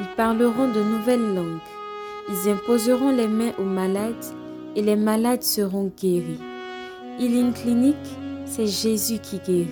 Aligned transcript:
ils 0.00 0.08
parleront 0.16 0.72
de 0.72 0.82
nouvelles 0.82 1.34
langues, 1.34 1.60
ils 2.28 2.48
imposeront 2.50 3.10
les 3.10 3.28
mains 3.28 3.52
aux 3.58 3.64
malades 3.64 4.24
et 4.76 4.82
les 4.82 4.96
malades 4.96 5.42
seront 5.42 5.92
guéris. 5.96 6.40
Healing 7.18 7.52
Clinic, 7.52 7.96
c'est 8.46 8.66
Jésus 8.66 9.18
qui 9.20 9.38
guérit. 9.38 9.68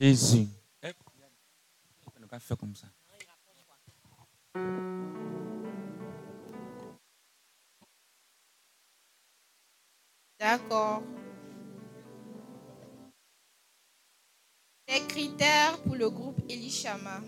Jésus. 0.00 0.46
On 0.84 2.20
ne 2.20 2.26
pas 2.26 2.38
faire 2.38 2.56
comme 2.56 2.74
ça. 2.76 2.86
D'accord. 10.38 11.02
Les 14.90 15.00
critères 15.00 15.78
pour 15.84 15.96
le 15.96 16.08
groupe 16.08 16.40
Elishama. 16.48 17.20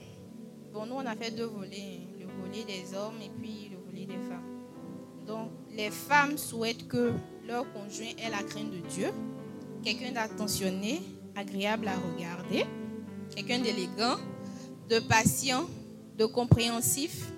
Bon, 0.72 0.86
nous, 0.86 0.94
on 0.94 1.05
a 1.05 1.14
fait 1.14 1.30
deux 1.30 1.44
volets. 1.44 2.00
Le 2.19 2.25
volet 2.25 2.64
des 2.64 2.97
hommes 2.97 3.20
et 3.22 3.28
puis 3.39 3.70
le 3.70 3.77
volet 3.84 4.06
des 4.06 4.28
femmes. 4.28 4.61
Donc, 5.27 5.50
les 5.70 5.91
femmes 5.91 6.38
souhaitent 6.38 6.88
que 6.88 7.12
leur 7.47 7.70
conjoint 7.75 8.12
ait 8.16 8.31
la 8.31 8.42
crainte 8.42 8.70
de 8.70 8.78
Dieu, 8.88 9.08
quelqu'un 9.84 10.12
d'attentionné, 10.12 11.03
agréable 11.36 11.88
à 11.88 11.97
regarder, 11.97 12.64
quelqu'un 13.36 13.58
d'élégant, 13.58 14.16
de 14.88 14.98
patient, 14.98 15.66
de 16.16 16.25
compréhensif, 16.25 17.31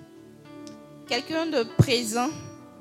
quelqu'un 1.05 1.47
de 1.47 1.63
présent, 1.77 2.29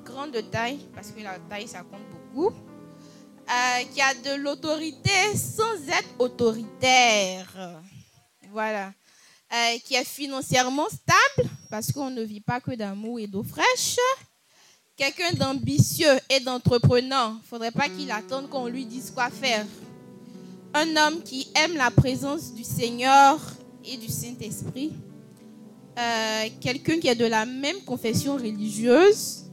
grand 0.05 0.29
de 0.29 0.41
taille, 0.41 0.79
parce 0.95 1.11
que 1.11 1.23
la 1.23 1.41
taille, 1.51 1.67
ça 1.67 1.81
compte 1.81 2.03
beaucoup, 2.11 2.55
euh, 3.48 3.85
qui 3.93 4.01
a 4.01 4.15
de 4.15 4.43
l'autorité 4.43 5.37
sans 5.37 5.89
être 5.89 6.09
autoritaire. 6.19 7.81
Voilà. 8.51 8.93
Euh, 9.53 9.79
qui 9.85 9.95
est 9.95 10.05
financièrement 10.05 10.87
stable, 10.89 11.51
parce 11.69 11.93
qu'on 11.93 12.09
ne 12.09 12.23
vit 12.23 12.41
pas 12.41 12.59
que 12.61 12.70
d'amour 12.75 13.20
et 13.20 13.27
d'eau 13.27 13.43
fraîche. 13.43 13.98
Quelqu'un 14.97 15.33
d'ambitieux 15.35 16.19
et 16.31 16.41
d'entreprenant. 16.41 17.33
Il 17.33 17.39
ne 17.39 17.48
faudrait 17.48 17.70
pas 17.70 17.89
qu'il 17.91 18.11
attende 18.11 18.48
qu'on 18.48 18.67
lui 18.67 18.87
dise 18.87 19.11
quoi 19.11 19.29
faire. 19.29 19.67
Un 20.73 20.97
homme 20.97 21.23
qui 21.23 21.51
aime 21.55 21.77
la 21.77 21.91
présence 21.91 22.55
du 22.55 22.65
Seigneur 22.65 23.39
et 23.85 23.98
du 23.98 24.09
Saint-Esprit. 24.09 24.93
Euh, 25.98 26.48
quelqu'un 26.61 26.98
qui 26.98 27.09
est 27.09 27.15
de 27.15 27.27
la 27.27 27.45
même 27.45 27.83
confession 27.85 28.37
religieuse. 28.37 29.45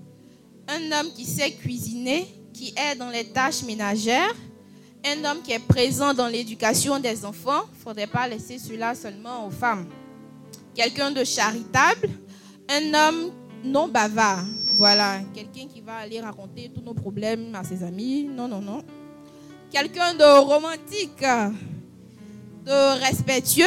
Un 0.69 0.91
homme 0.93 1.11
qui 1.13 1.25
sait 1.25 1.51
cuisiner 1.51 2.25
qui 2.59 2.73
est 2.75 2.95
dans 2.95 3.09
les 3.09 3.23
tâches 3.23 3.63
ménagères, 3.63 4.35
un 5.05 5.23
homme 5.23 5.41
qui 5.41 5.53
est 5.53 5.65
présent 5.65 6.13
dans 6.13 6.27
l'éducation 6.27 6.99
des 6.99 7.23
enfants, 7.23 7.61
il 7.71 7.77
ne 7.77 7.83
faudrait 7.83 8.05
pas 8.05 8.27
laisser 8.27 8.59
cela 8.59 8.93
seulement 8.95 9.47
aux 9.47 9.49
femmes. 9.49 9.87
Quelqu'un 10.75 11.09
de 11.11 11.23
charitable, 11.23 12.09
un 12.67 12.93
homme 12.93 13.31
non 13.63 13.87
bavard, 13.87 14.43
voilà, 14.77 15.21
quelqu'un 15.33 15.67
qui 15.73 15.79
va 15.79 15.95
aller 15.99 16.19
raconter 16.19 16.69
tous 16.75 16.81
nos 16.81 16.93
problèmes 16.93 17.55
à 17.55 17.63
ses 17.63 17.81
amis, 17.81 18.25
non, 18.25 18.49
non, 18.49 18.59
non. 18.59 18.83
Quelqu'un 19.71 20.13
de 20.15 20.39
romantique, 20.43 21.23
de 22.65 22.99
respectueux, 22.99 23.63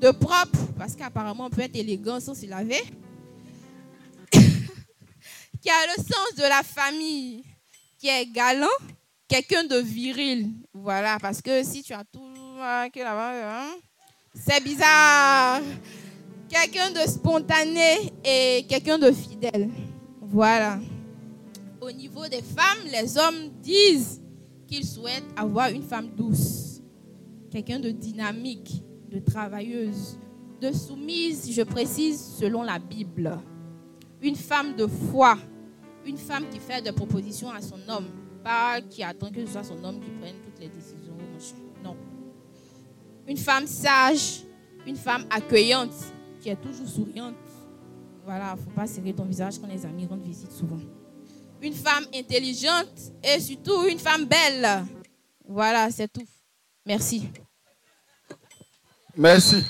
de 0.00 0.10
propre, 0.10 0.58
parce 0.76 0.96
qu'apparemment 0.96 1.46
on 1.46 1.50
peut 1.50 1.62
être 1.62 1.76
élégant 1.76 2.18
sans 2.18 2.34
se 2.34 2.46
laver, 2.46 2.82
qui 4.32 5.70
a 5.70 5.86
le 5.96 6.02
sens 6.02 6.34
de 6.36 6.42
la 6.42 6.64
famille, 6.64 7.44
est 8.08 8.26
galant, 8.26 8.66
quelqu'un 9.28 9.64
de 9.64 9.76
viril. 9.76 10.50
Voilà, 10.72 11.18
parce 11.20 11.40
que 11.40 11.62
si 11.62 11.82
tu 11.82 11.92
as 11.92 12.04
tout 12.04 12.22
là-bas, 12.56 13.62
hein, 13.62 13.74
c'est 14.34 14.62
bizarre. 14.62 15.60
Quelqu'un 16.48 16.90
de 16.90 17.08
spontané 17.08 18.12
et 18.24 18.64
quelqu'un 18.68 18.98
de 18.98 19.10
fidèle. 19.10 19.70
Voilà. 20.20 20.78
Au 21.80 21.90
niveau 21.90 22.26
des 22.28 22.42
femmes, 22.42 22.86
les 22.90 23.18
hommes 23.18 23.50
disent 23.62 24.20
qu'ils 24.66 24.86
souhaitent 24.86 25.24
avoir 25.36 25.68
une 25.68 25.82
femme 25.82 26.10
douce, 26.16 26.80
quelqu'un 27.50 27.80
de 27.80 27.90
dynamique, 27.90 28.82
de 29.10 29.18
travailleuse, 29.18 30.18
de 30.60 30.72
soumise, 30.72 31.52
je 31.52 31.62
précise, 31.62 32.36
selon 32.38 32.62
la 32.62 32.78
Bible. 32.78 33.38
Une 34.22 34.36
femme 34.36 34.74
de 34.76 34.86
foi, 34.86 35.36
une 36.06 36.18
femme 36.18 36.48
qui 36.50 36.58
fait 36.58 36.82
des 36.82 36.92
propositions 36.92 37.50
à 37.50 37.60
son 37.60 37.78
homme, 37.88 38.08
pas 38.42 38.80
qui 38.80 39.02
attend 39.02 39.30
que 39.30 39.44
ce 39.46 39.52
soit 39.52 39.64
son 39.64 39.82
homme 39.84 40.00
qui 40.00 40.10
prenne 40.10 40.36
toutes 40.42 40.58
les 40.60 40.68
décisions. 40.68 41.16
Non. 41.82 41.96
Une 43.26 43.36
femme 43.36 43.66
sage, 43.66 44.42
une 44.86 44.96
femme 44.96 45.26
accueillante, 45.30 45.94
qui 46.40 46.50
est 46.50 46.56
toujours 46.56 46.88
souriante. 46.88 47.34
Voilà, 48.24 48.54
il 48.54 48.60
ne 48.60 48.64
faut 48.64 48.70
pas 48.70 48.86
serrer 48.86 49.14
ton 49.14 49.24
visage 49.24 49.58
quand 49.58 49.66
les 49.66 49.84
amis 49.84 50.06
rendent 50.06 50.22
visite 50.22 50.52
souvent. 50.52 50.80
Une 51.62 51.74
femme 51.74 52.04
intelligente 52.14 53.12
et 53.22 53.40
surtout 53.40 53.86
une 53.86 53.98
femme 53.98 54.26
belle. 54.26 54.84
Voilà, 55.46 55.90
c'est 55.90 56.08
tout. 56.08 56.26
Merci. 56.84 57.30
Merci. 59.16 59.64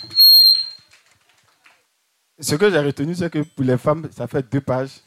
Ce 2.40 2.54
que 2.56 2.70
j'ai 2.70 2.78
retenu, 2.78 3.14
c'est 3.14 3.30
que 3.30 3.40
pour 3.40 3.64
les 3.64 3.78
femmes, 3.78 4.08
ça 4.10 4.26
fait 4.26 4.44
deux 4.50 4.60
pages. 4.60 5.00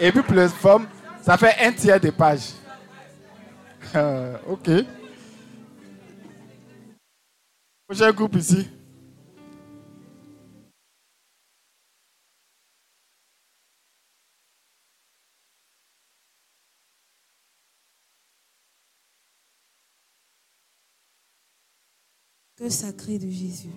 Et 0.00 0.12
puis 0.12 0.22
les 0.34 0.48
femmes, 0.48 0.86
ça 1.20 1.36
fait 1.36 1.54
un 1.60 1.72
tiers 1.72 2.00
des 2.00 2.12
pages. 2.12 2.52
Euh, 3.94 4.36
ok. 4.46 4.70
Prochain 7.86 8.12
groupe 8.12 8.36
ici. 8.36 8.68
Que 22.56 22.68
sacré 22.68 23.18
de 23.18 23.30
Jésus. 23.30 23.70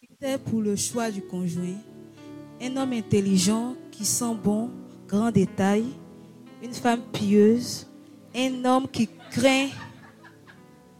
C'était 0.00 0.38
pour 0.38 0.62
le 0.62 0.76
choix 0.76 1.10
du 1.10 1.22
conjoint. 1.22 1.76
Un 2.64 2.78
homme 2.78 2.94
intelligent 2.94 3.74
qui 3.90 4.06
sent 4.06 4.34
bon, 4.42 4.70
grand 5.06 5.30
détail. 5.30 5.84
Une 6.62 6.72
femme 6.72 7.02
pieuse. 7.12 7.86
Un 8.34 8.64
homme 8.64 8.88
qui 8.88 9.06
craint. 9.30 9.68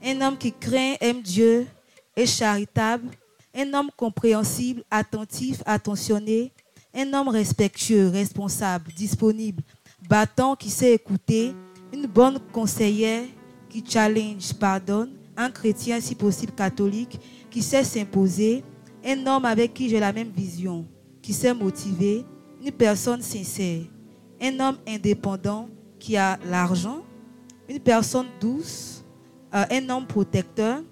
Un 0.05 0.21
homme 0.21 0.37
qui 0.37 0.53
craint, 0.53 0.97
aime 1.01 1.23
Dieu, 1.23 1.67
est 2.15 2.27
charitable. 2.27 3.09
Un 3.57 3.73
homme 3.73 3.89
compréhensible, 3.97 4.85
attentif, 4.91 5.63
attentionné. 5.65 6.53
Un 6.95 7.11
homme 7.15 7.29
respectueux, 7.29 8.09
responsable, 8.09 8.93
disponible, 8.93 9.63
battant, 10.07 10.57
qui 10.57 10.69
sait 10.69 10.93
écouter. 10.93 11.55
Une 11.95 12.07
bonne 12.07 12.41
conseillère 12.53 13.25
qui 13.71 13.83
challenge, 13.89 14.53
pardonne. 14.53 15.13
Un 15.35 15.51
chrétien, 15.51 15.99
si 15.99 16.15
possible 16.15 16.53
catholique, 16.53 17.19
qui 17.51 17.63
sait 17.63 17.85
s'imposer. 17.85 18.63
Un 19.03 19.27
homme 19.27 19.47
avec 19.47 19.73
qui 19.73 19.89
j'ai 19.89 19.99
la 19.99 20.13
même 20.13 20.29
vision 20.29 20.85
qui 21.25 21.33
sait 21.33 21.55
motiver, 21.55 22.23
une 22.63 22.71
personne 22.71 23.23
sincère, 23.23 23.81
un 24.43 24.61
homme 24.61 24.77
indépendant 24.87 25.71
qui 25.99 26.19
a 26.19 26.39
l'argent, 26.45 27.03
une 27.67 27.81
personne 27.81 28.27
douce, 28.39 29.03
euh, 29.55 29.65
un 29.71 29.89
homme 29.89 30.07
protecteur, 30.07 30.83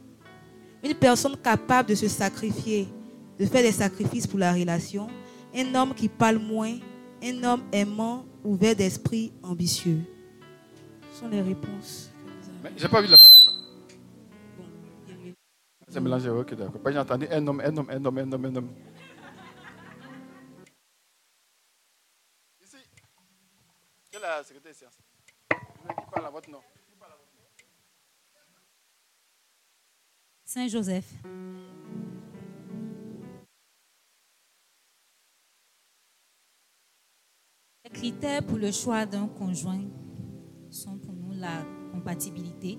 une 0.83 0.95
personne 0.95 1.37
capable 1.37 1.91
de 1.91 1.95
se 1.95 2.09
sacrifier, 2.09 2.89
de 3.39 3.45
faire 3.45 3.61
des 3.61 3.73
sacrifices 3.73 4.27
pour 4.27 4.39
la 4.39 4.55
relation, 4.55 5.07
un 5.55 5.75
homme 5.75 5.93
qui 5.93 6.09
parle 6.09 6.39
moins, 6.39 6.79
un 7.23 7.45
homme 7.45 7.63
aimant, 7.71 8.25
ouvert 8.43 8.75
d'esprit, 8.75 9.35
ambitieux. 9.43 10.01
Ce 11.13 11.21
sont 11.21 11.29
les 11.29 11.43
réponses. 11.43 12.11
J'ai 12.79 12.89
pas 12.89 13.03
vu 13.03 13.09
la 13.09 13.19
partie. 13.19 13.49
C'est 15.89 16.01
mélangé, 16.01 16.31
ok, 16.31 16.55
d'accord. 16.55 16.81
J'ai 16.91 16.99
entendu 16.99 17.27
un 17.31 17.47
homme, 17.47 17.61
un 17.61 17.77
homme, 17.77 17.91
un 17.91 18.03
homme, 18.03 18.19
un 18.19 18.33
homme, 18.33 18.45
un 18.47 18.57
homme. 18.57 18.69
La 24.23 24.43
à 26.27 26.31
votre 26.31 26.49
nom 26.49 26.61
Saint 30.45 30.69
Joseph. 30.69 31.07
Les 37.85 37.91
critères 37.91 38.45
pour 38.47 38.59
le 38.59 38.71
choix 38.71 39.07
d'un 39.07 39.27
conjoint 39.27 39.81
sont 40.71 40.99
pour 40.99 41.15
nous 41.15 41.33
la 41.33 41.65
compatibilité, 41.91 42.79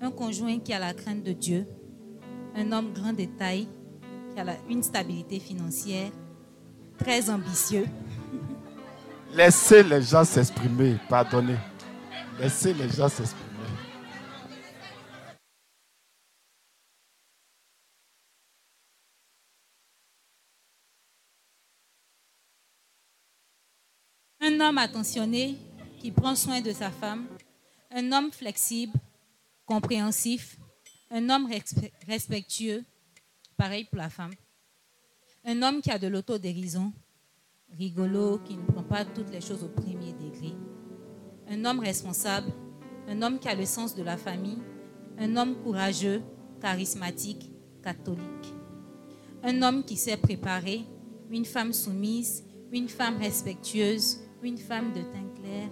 un 0.00 0.10
conjoint 0.10 0.58
qui 0.58 0.72
a 0.72 0.78
la 0.78 0.94
crainte 0.94 1.22
de 1.22 1.32
Dieu, 1.32 1.66
un 2.54 2.72
homme 2.72 2.92
grand 2.92 3.12
de 3.12 3.24
taille, 3.24 3.68
qui 4.32 4.40
a 4.40 4.56
une 4.68 4.82
stabilité 4.82 5.38
financière, 5.38 6.10
très 6.98 7.28
ambitieux, 7.30 7.86
Laissez 9.34 9.82
les 9.82 10.02
gens 10.02 10.24
s'exprimer, 10.24 10.96
pardonnez. 11.08 11.56
Laissez 12.40 12.72
les 12.74 12.88
gens 12.88 13.08
s'exprimer. 13.08 13.44
Un 24.40 24.60
homme 24.60 24.78
attentionné 24.78 25.56
qui 26.00 26.10
prend 26.12 26.34
soin 26.34 26.60
de 26.60 26.72
sa 26.72 26.90
femme. 26.90 27.26
Un 27.90 28.12
homme 28.12 28.30
flexible, 28.32 28.98
compréhensif. 29.66 30.56
Un 31.10 31.28
homme 31.30 31.50
respe- 31.50 31.90
respectueux. 32.06 32.84
Pareil 33.56 33.84
pour 33.84 33.98
la 33.98 34.10
femme. 34.10 34.34
Un 35.44 35.62
homme 35.62 35.80
qui 35.80 35.90
a 35.90 35.98
de 35.98 36.06
l'autodérision. 36.06 36.92
Rigolo, 37.76 38.38
qui 38.38 38.56
ne 38.56 38.62
prend 38.62 38.82
pas 38.82 39.04
toutes 39.04 39.30
les 39.30 39.40
choses 39.40 39.62
au 39.62 39.68
premier 39.68 40.12
degré. 40.12 40.54
Un 41.48 41.64
homme 41.64 41.80
responsable. 41.80 42.52
Un 43.08 43.22
homme 43.22 43.38
qui 43.38 43.48
a 43.48 43.54
le 43.54 43.64
sens 43.64 43.94
de 43.94 44.02
la 44.02 44.16
famille. 44.16 44.58
Un 45.18 45.36
homme 45.36 45.56
courageux, 45.62 46.22
charismatique, 46.60 47.50
catholique. 47.82 48.54
Un 49.42 49.62
homme 49.62 49.84
qui 49.84 49.96
sait 49.96 50.16
préparer. 50.16 50.84
Une 51.30 51.44
femme 51.44 51.72
soumise. 51.72 52.44
Une 52.72 52.88
femme 52.88 53.18
respectueuse. 53.18 54.18
Une 54.42 54.58
femme 54.58 54.92
de 54.92 55.00
teint 55.00 55.28
clair. 55.40 55.68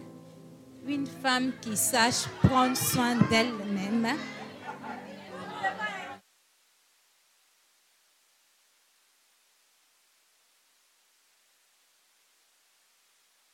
Une 0.86 1.06
femme 1.06 1.52
qui 1.60 1.76
sache 1.76 2.28
prendre 2.42 2.76
soin 2.76 3.16
d'elle-même. 3.28 4.06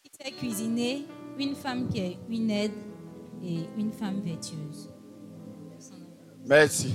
Qui 0.02 0.10
sait 0.20 0.32
cuisiner. 0.52 1.06
Une 1.38 1.54
femme 1.56 1.88
qui 1.88 1.98
est 1.98 2.18
une 2.28 2.50
aide 2.50 2.72
et 3.42 3.64
une 3.78 3.90
femme 3.90 4.20
vertueuse. 4.20 4.90
Merci. 6.44 6.94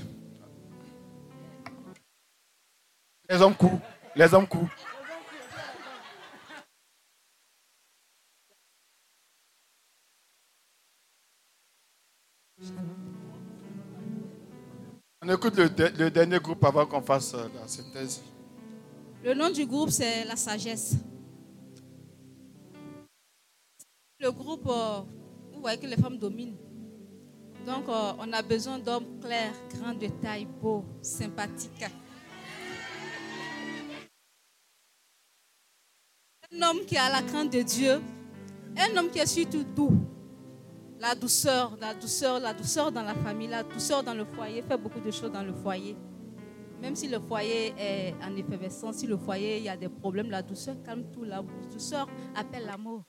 Les 3.27 3.41
hommes 3.41 3.55
courent. 3.55 3.79
Les 4.15 4.31
hommes 4.33 4.47
courent. 4.47 4.69
On 15.21 15.29
écoute 15.33 15.57
le, 15.57 15.69
de- 15.69 15.91
le 15.97 16.11
dernier 16.11 16.39
groupe 16.39 16.63
avant 16.63 16.85
qu'on 16.85 17.01
fasse 17.01 17.33
euh, 17.33 17.47
la 17.59 17.67
synthèse. 17.67 18.21
Le 19.23 19.33
nom 19.33 19.49
du 19.49 19.65
groupe, 19.65 19.89
c'est 19.89 20.23
La 20.25 20.35
Sagesse. 20.35 20.95
Le 24.19 24.31
groupe, 24.31 24.67
euh, 24.67 25.01
vous 25.53 25.61
voyez 25.61 25.77
que 25.77 25.85
les 25.85 25.95
femmes 25.95 26.17
dominent. 26.17 26.57
Donc, 27.67 27.87
euh, 27.87 28.13
on 28.17 28.33
a 28.33 28.41
besoin 28.41 28.79
d'hommes 28.79 29.19
clairs, 29.21 29.53
grands 29.75 29.93
de 29.93 30.07
taille, 30.07 30.47
beaux, 30.59 30.83
sympathiques. 31.03 31.85
Un 36.51 36.61
homme 36.63 36.79
qui 36.87 36.97
a 36.97 37.11
la 37.11 37.21
crainte 37.21 37.53
de 37.53 37.61
Dieu. 37.61 38.01
Un 38.75 38.97
homme 38.97 39.11
qui 39.11 39.19
est 39.19 39.27
surtout 39.27 39.63
doux. 39.63 39.99
La 40.99 41.13
douceur, 41.13 41.77
la 41.79 41.93
douceur, 41.93 42.39
la 42.39 42.55
douceur 42.55 42.91
dans 42.91 43.03
la 43.03 43.13
famille, 43.13 43.49
la 43.49 43.61
douceur 43.61 44.01
dans 44.01 44.15
le 44.15 44.25
foyer. 44.25 44.63
Fait 44.63 44.77
beaucoup 44.77 44.99
de 44.99 45.11
choses 45.11 45.31
dans 45.31 45.43
le 45.43 45.53
foyer. 45.53 45.95
Même 46.81 46.95
si 46.95 47.07
le 47.07 47.19
foyer 47.19 47.71
est 47.77 48.15
en 48.23 48.35
effervescence, 48.35 48.95
si 48.95 49.05
le 49.05 49.17
foyer, 49.17 49.57
il 49.57 49.63
y 49.65 49.69
a 49.69 49.77
des 49.77 49.89
problèmes, 49.89 50.31
la 50.31 50.41
douceur 50.41 50.75
calme 50.83 51.03
tout. 51.11 51.23
La 51.23 51.43
douceur 51.71 52.07
appelle 52.35 52.65
l'amour. 52.65 53.03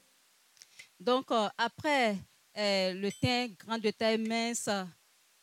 Donc, 1.01 1.31
euh, 1.31 1.49
après 1.57 2.17
euh, 2.57 2.93
le 2.95 3.11
teint 3.13 3.47
grand 3.59 3.79
de 3.79 3.91
taille 3.91 4.19
mince, 4.19 4.69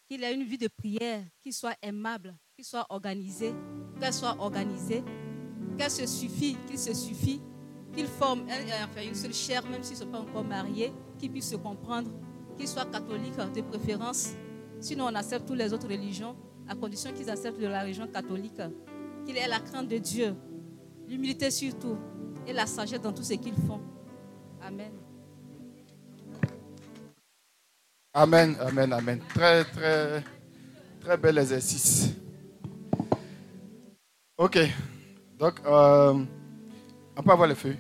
qu'il 0.08 0.24
ait 0.24 0.34
une 0.34 0.44
vie 0.44 0.58
de 0.58 0.68
prière, 0.68 1.24
qu'il 1.42 1.54
soit 1.54 1.76
aimable, 1.82 2.36
qu'il 2.56 2.66
soit 2.66 2.86
organisé, 2.90 3.54
qu'elle 4.00 4.14
soit 4.14 4.36
organisée, 4.40 5.04
qu'elle 5.78 5.90
se 5.92 6.06
suffit, 6.06 6.58
qu'il 6.68 6.78
se 6.78 6.94
suffit, 6.94 7.42
qu'il 7.94 8.08
forme 8.08 8.42
un- 8.50 8.84
enfin, 8.86 9.02
une 9.08 9.16
seule 9.16 9.34
chair, 9.34 9.66
même 9.68 9.82
s'ils 9.84 9.98
ne 9.98 10.04
sont 10.04 10.12
pas 10.12 10.20
encore 10.20 10.44
mariés, 10.44 10.92
qu'ils 11.18 11.32
puissent 11.32 11.50
se 11.52 11.56
comprendre, 11.56 12.12
qu'il 12.58 12.68
soit 12.68 12.86
catholique 12.92 13.36
de 13.56 13.62
préférence. 13.62 14.34
Sinon, 14.82 15.06
on 15.06 15.16
accepte 15.16 15.48
toutes 15.48 15.58
les 15.58 15.72
autres 15.74 15.88
religions, 15.88 16.36
à 16.68 16.76
condition 16.76 17.14
qu'ils 17.14 17.30
acceptent 17.30 17.60
de 17.60 17.68
la 17.68 17.82
religion 17.82 18.08
catholique, 18.08 18.60
qu'il 19.26 19.38
ait 19.38 19.48
la 19.48 19.60
crainte 19.60 19.88
de 19.88 19.98
Dieu, 19.98 20.36
l'humilité 21.08 21.50
surtout, 21.50 21.98
et 22.46 22.52
la 22.54 22.66
sagesse 22.66 23.02
dans 23.02 23.14
tout 23.14 23.24
ce 23.24 23.34
qu'ils 23.34 23.56
font. 23.56 23.82
Amen. 24.62 24.92
Amen, 28.16 28.56
amen, 28.62 28.94
amen. 28.94 29.20
Très, 29.28 29.66
très, 29.66 30.24
très 31.02 31.18
bel 31.18 31.38
exercice. 31.38 32.14
Ok. 34.38 34.58
Donc, 35.38 35.60
euh, 35.66 36.26
on 37.18 37.24
peut 37.24 37.32
avoir 37.32 37.48
les 37.50 37.56
feuilles. 37.56 37.78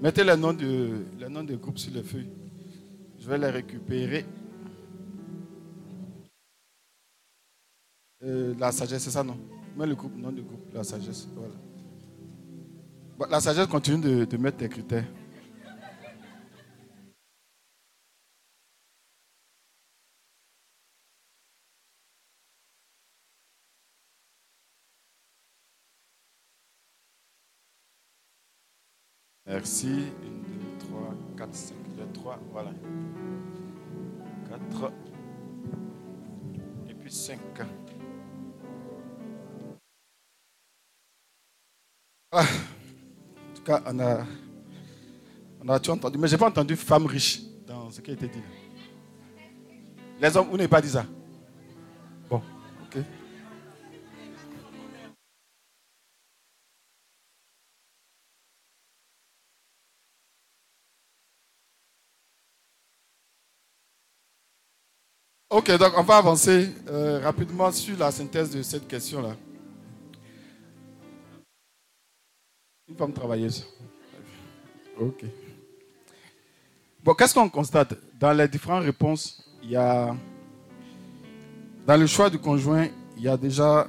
Mettez 0.00 0.24
le 0.24 0.36
nom, 0.36 0.54
du, 0.54 0.66
le 1.20 1.28
nom 1.28 1.44
du 1.44 1.56
groupe 1.58 1.78
sur 1.78 1.92
les 1.92 2.02
feuilles. 2.02 2.30
Je 3.18 3.28
vais 3.28 3.36
les 3.38 3.50
récupérer. 3.50 4.24
Euh, 8.22 8.54
la 8.58 8.72
sagesse, 8.72 9.02
c'est 9.04 9.10
ça, 9.10 9.22
non? 9.22 9.38
Mets 9.78 9.86
le 9.86 9.94
groupe, 9.94 10.16
nom 10.16 10.32
du 10.32 10.42
groupe, 10.42 10.74
la 10.74 10.82
sagesse. 10.82 11.28
Voilà. 13.16 13.30
La 13.30 13.40
sagesse 13.40 13.68
continue 13.68 14.00
de, 14.00 14.24
de 14.24 14.36
mettre 14.36 14.56
tes 14.56 14.68
critères. 14.68 15.04
Merci. 29.46 29.86
1, 29.86 29.90
2, 29.90 30.88
3, 30.88 31.14
4, 31.36 31.54
5. 31.54 31.74
2, 31.96 32.12
3, 32.14 32.40
voilà. 32.50 32.72
4. 34.48 34.92
Et 36.88 36.94
puis 36.94 37.12
5. 37.12 37.38
Ah, 42.30 42.42
en 42.42 43.54
tout 43.56 43.62
cas, 43.62 43.82
on 43.86 43.98
a, 44.00 44.26
on 45.62 45.68
a 45.70 45.80
tout 45.80 45.90
entendu. 45.92 46.18
Mais 46.18 46.28
je 46.28 46.34
n'ai 46.34 46.38
pas 46.38 46.48
entendu 46.48 46.76
femme 46.76 47.06
riche 47.06 47.40
dans 47.66 47.90
ce 47.90 48.00
qui 48.02 48.10
a 48.10 48.14
été 48.14 48.28
dit. 48.28 48.42
Les 50.20 50.36
hommes, 50.36 50.48
vous 50.48 50.56
n'avez 50.56 50.68
pas 50.68 50.80
dit 50.82 50.90
ça? 50.90 51.06
Bon, 52.28 52.42
ok. 52.82 52.98
Ok, 65.50 65.70
donc 65.78 65.92
on 65.96 66.02
va 66.02 66.18
avancer 66.18 66.74
euh, 66.88 67.20
rapidement 67.20 67.72
sur 67.72 67.96
la 67.98 68.10
synthèse 68.10 68.50
de 68.50 68.62
cette 68.62 68.86
question-là. 68.86 69.34
Une 72.88 72.96
femme 72.96 73.12
travailleuse. 73.12 73.66
Ok. 74.98 75.24
Bon, 77.04 77.14
qu'est-ce 77.14 77.34
qu'on 77.34 77.48
constate? 77.48 77.94
Dans 78.18 78.32
les 78.32 78.48
différentes 78.48 78.84
réponses, 78.84 79.44
il 79.62 79.70
y 79.70 79.76
a. 79.76 80.16
Dans 81.86 81.96
le 81.96 82.06
choix 82.06 82.28
du 82.28 82.38
conjoint, 82.38 82.88
il 83.16 83.22
y 83.22 83.28
a 83.28 83.36
déjà 83.36 83.88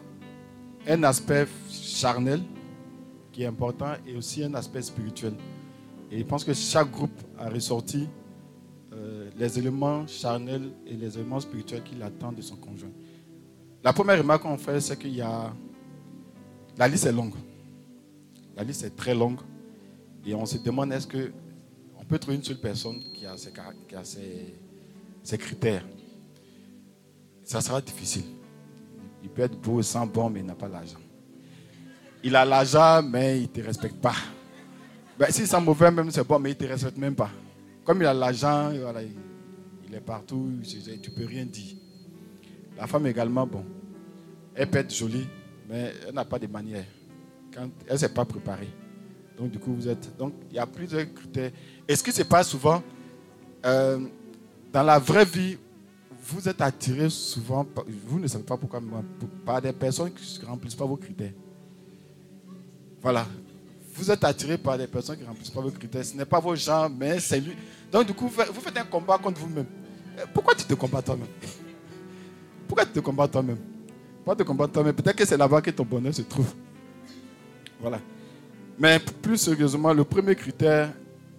un 0.88 1.04
aspect 1.04 1.48
charnel 1.70 2.42
qui 3.32 3.44
est 3.44 3.46
important 3.46 3.94
et 4.08 4.16
aussi 4.16 4.44
un 4.44 4.54
aspect 4.54 4.82
spirituel. 4.82 5.34
Et 6.12 6.20
je 6.20 6.24
pense 6.24 6.44
que 6.44 6.54
chaque 6.54 6.90
groupe 6.90 7.22
a 7.38 7.50
ressorti 7.50 8.08
euh, 8.94 9.30
les 9.38 9.60
éléments 9.60 10.08
charnels 10.08 10.72
et 10.88 10.94
les 10.94 11.18
éléments 11.18 11.40
spirituels 11.40 11.84
qu'il 11.84 12.02
attend 12.02 12.32
de 12.32 12.42
son 12.42 12.56
conjoint. 12.56 12.92
La 13.84 13.94
première 13.94 14.18
remarque 14.18 14.44
qu'on 14.44 14.58
fait, 14.58 14.80
c'est 14.82 14.98
qu'il 14.98 15.16
y 15.16 15.22
a 15.22 15.54
la 16.78 16.88
liste 16.88 17.06
est 17.06 17.12
longue. 17.12 17.34
La 18.60 18.66
liste 18.66 18.84
est 18.84 18.94
très 18.94 19.16
longue. 19.16 19.40
Et 20.26 20.36
on 20.36 20.46
se 20.46 20.58
demande 20.58 20.92
est-ce 20.92 21.08
que 21.08 21.32
on 21.98 22.04
peut 22.04 22.20
trouver 22.20 22.36
une 22.36 22.44
seule 22.44 22.60
personne 22.60 23.02
qui 23.14 23.26
a 23.26 23.38
ces, 24.04 25.38
critères? 25.38 25.86
Ça 27.46 27.62
sera 27.62 27.80
difficile. 27.80 28.26
Il 29.24 29.30
peut 29.30 29.44
être 29.44 29.58
beau, 29.58 29.82
sans 29.82 30.06
bon, 30.06 30.30
mais 30.30 30.42
il 30.42 30.46
n'a 30.46 30.56
pas 30.56 30.68
l'argent. 30.68 31.00
Il 32.22 32.36
a 32.36 32.44
l'argent, 32.44 33.02
mais 33.02 33.38
il 33.38 33.44
ne 33.44 33.48
te 33.48 33.62
respecte 33.62 33.96
pas. 33.96 34.16
Ben, 35.18 35.28
si 35.32 35.48
c'est 35.48 35.62
mauvais, 35.62 35.90
même 35.90 36.12
c'est 36.12 36.28
bon, 36.28 36.38
mais 36.38 36.52
il 36.52 36.58
ne 36.58 36.60
te 36.60 36.66
respecte 36.66 36.98
même 36.98 37.16
pas. 37.16 37.32
Comme 37.86 38.02
il 38.02 38.06
a 38.08 38.14
l'argent, 38.14 38.72
il 38.74 39.96
est 39.96 40.02
partout, 40.02 40.52
tu 40.68 40.78
ne 40.80 41.16
peux 41.16 41.26
rien 41.26 41.46
dire. 41.46 41.78
La 42.78 42.88
femme 42.88 43.08
également, 43.08 43.48
bon, 43.48 43.64
elle 44.54 44.70
peut 44.70 44.80
être 44.80 44.94
jolie, 44.94 45.28
mais 45.70 45.94
elle 46.06 46.14
n'a 46.14 46.26
pas 46.26 46.40
de 46.40 46.48
manière. 46.48 46.86
Quand 47.54 47.70
elle 47.88 47.94
ne 47.94 47.98
s'est 47.98 48.10
pas 48.10 48.26
préparée. 48.26 48.70
Donc, 49.38 49.52
du 49.52 49.60
coup, 49.60 49.74
vous 49.74 49.88
êtes. 49.88 50.16
Donc, 50.18 50.34
il 50.50 50.56
y 50.56 50.60
a 50.60 50.66
plusieurs 50.66 51.12
critères. 51.14 51.52
Est-ce 51.88 52.04
que 52.04 52.12
ce 52.12 52.20
n'est 52.20 52.26
pas 52.28 52.44
souvent, 52.44 52.84
euh, 53.66 54.00
dans 54.72 54.84
la 54.84 55.00
vraie 55.00 55.26
vie, 55.26 55.58
vous 56.22 56.48
êtes 56.48 56.62
attiré 56.62 57.10
souvent, 57.10 57.66
vous 58.06 58.20
ne 58.20 58.28
savez 58.28 58.44
pas 58.44 58.58
pourquoi, 58.58 58.82
par 59.46 59.62
des 59.62 59.72
personnes 59.74 60.12
qui 60.14 60.40
ne 60.42 60.46
remplissent 60.46 60.76
pas 60.76 60.86
vos 60.86 60.98
critères. 60.98 61.32
Voilà. 63.02 63.26
Vous 63.96 64.12
êtes 64.12 64.24
attiré 64.24 64.58
par 64.58 64.78
des 64.78 64.88
personnes 64.88 65.16
qui 65.18 65.24
ne 65.24 65.28
remplissent 65.28 65.50
pas 65.50 65.62
vos 65.62 65.72
critères. 65.72 66.06
Ce 66.06 66.16
n'est 66.16 66.26
pas 66.26 66.40
vos 66.40 66.56
gens, 66.56 66.90
mais 66.90 67.20
c'est 67.20 67.40
lui. 67.40 67.54
Donc, 67.92 68.06
du 68.08 68.14
coup, 68.14 68.28
vous 68.28 68.62
faites- 68.62 68.78
un 68.78 68.84
combat 68.86 69.18
contre 69.18 69.40
vous-même. 69.40 69.66
Euh, 70.18 70.26
Pourquoi 70.34 70.54
tu 70.56 70.66
te 70.66 70.74
combats 70.74 71.02
toi-même? 71.02 71.28
Pourquoi 72.68 72.86
tu 72.86 72.92
te 72.92 73.00
combats 73.00 73.28
toi-même? 73.28 73.58
Pourquoi 74.18 74.36
te 74.36 74.44
combats 74.44 74.68
toi-même 74.68 74.94
Peut-être 74.94 75.16
que 75.16 75.26
c'est 75.26 75.38
là-bas 75.38 75.62
que 75.62 75.72
ton 75.72 75.86
bonheur 75.86 76.14
se 76.14 76.22
trouve. 76.22 76.54
Voilà. 77.80 78.00
Mais 78.78 79.00
plus 79.00 79.38
sérieusement, 79.38 79.94
le 79.94 80.04
premier 80.04 80.36
critère 80.36 80.92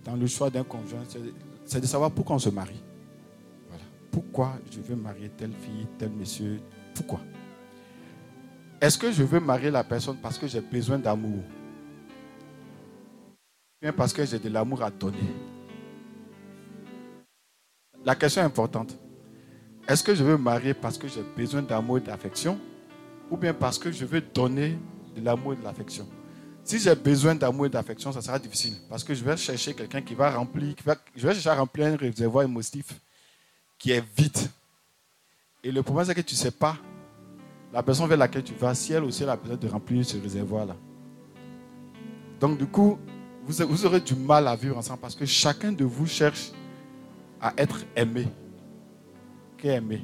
dans 0.05 0.17
le 0.17 0.27
choix 0.27 0.51
d'un 0.51 0.65
conjoint, 0.65 1.03
c'est- 1.67 1.81
de 1.81 1.87
savoir 1.87 2.11
pourquoi 2.11 2.37
on 2.37 2.39
se 2.39 2.51
marie. 2.51 2.83
Voilà. 3.69 3.85
Pourquoi 4.11 4.53
je 4.71 4.81
veux 4.81 4.97
marier 4.97 5.29
telle 5.31 5.53
fille, 5.53 5.87
tel 5.99 6.11
monsieur 6.11 6.61
Pourquoi? 6.95 7.21
Est-ce 8.81 8.99
que 8.99 9.13
je 9.13 9.23
veux 9.23 9.41
marier 9.41 9.71
la 9.71 9.85
personne 9.85 10.17
parce 10.17 10.39
que 10.39 10.47
j'ai 10.47 10.61
besoin 10.61 10.99
d'amour? 10.99 11.39
Ou 11.39 11.61
Bien 13.83 13.93
parce 13.93 14.13
que 14.13 14.25
j'ai 14.25 14.39
de 14.39 14.49
l'amour 14.49 14.83
à 14.83 14.91
donner? 14.91 15.19
La 18.05 18.15
question 18.15 18.43
est 18.43 18.47
importante. 18.47 18.97
Est-ce 19.89 20.03
que 20.03 20.15
je 20.15 20.25
veux 20.25 20.37
marier 20.39 20.75
parce 20.75 20.97
que 20.99 21.09
j'ai 21.09 21.23
besoin 21.37 21.63
d'amour 21.63 21.99
et 21.99 22.01
d'affection? 22.01 22.59
Ou 23.31 23.37
bien 23.37 23.55
parce 23.55 23.79
que 23.79 23.91
je 23.93 24.05
veux 24.05 24.21
donner 24.21 24.79
de 25.17 25.25
l'amour 25.25 25.53
et 25.53 25.57
de 25.57 25.63
l'affection? 25.65 26.07
Si 26.71 26.79
j'ai 26.79 26.95
besoin 26.95 27.35
d'amour 27.35 27.67
et 27.67 27.69
d'affection, 27.69 28.13
ça 28.13 28.23
sera 28.23 28.39
difficile 28.39 28.75
parce 28.89 29.03
que 29.03 29.13
je 29.13 29.25
vais 29.25 29.37
chercher 29.37 29.75
quelqu'un 29.75 30.01
qui 30.01 30.15
va 30.15 30.31
remplir, 30.31 30.73
qui 30.77 30.85
va- 30.85 30.95
je 31.17 31.27
vais 31.27 31.35
chercher 31.35 31.49
à 31.49 31.57
remplir 31.57 31.89
un 31.89 31.97
réservoir 31.97 32.45
émotif 32.45 32.87
qui 33.77 33.91
est 33.91 34.05
vide. 34.17 34.39
Et 35.65 35.73
le 35.73 35.83
problème, 35.83 36.07
c'est 36.07 36.15
que 36.15 36.21
tu 36.21 36.37
ne 36.37 36.39
sais 36.39 36.53
pas 36.53 36.77
la 37.73 37.83
personne 37.83 38.07
vers 38.07 38.17
laquelle 38.17 38.45
tu 38.45 38.55
vas, 38.55 38.73
si 38.73 38.93
elle 38.93 39.03
aussi 39.03 39.25
elle 39.25 39.31
a 39.31 39.37
besoin 39.37 39.57
de 39.57 39.67
remplir 39.67 40.07
ce 40.07 40.17
réservoir-là. 40.17 40.77
Donc, 42.39 42.57
du 42.57 42.69
coup, 42.69 43.01
vous, 43.45 43.85
aurez 43.85 44.01
du 44.01 44.15
mal 44.15 44.47
à 44.47 44.55
vivre 44.55 44.79
ensemble 44.79 45.01
parce 45.01 45.17
que 45.17 45.27
chacun 45.27 45.73
de 45.73 45.85
vous 45.85 46.07
cherche 46.07 46.53
à 47.41 47.53
être 47.57 47.81
aimé. 47.97 48.29
Qu'est 49.59 49.75
aimé? 49.75 50.03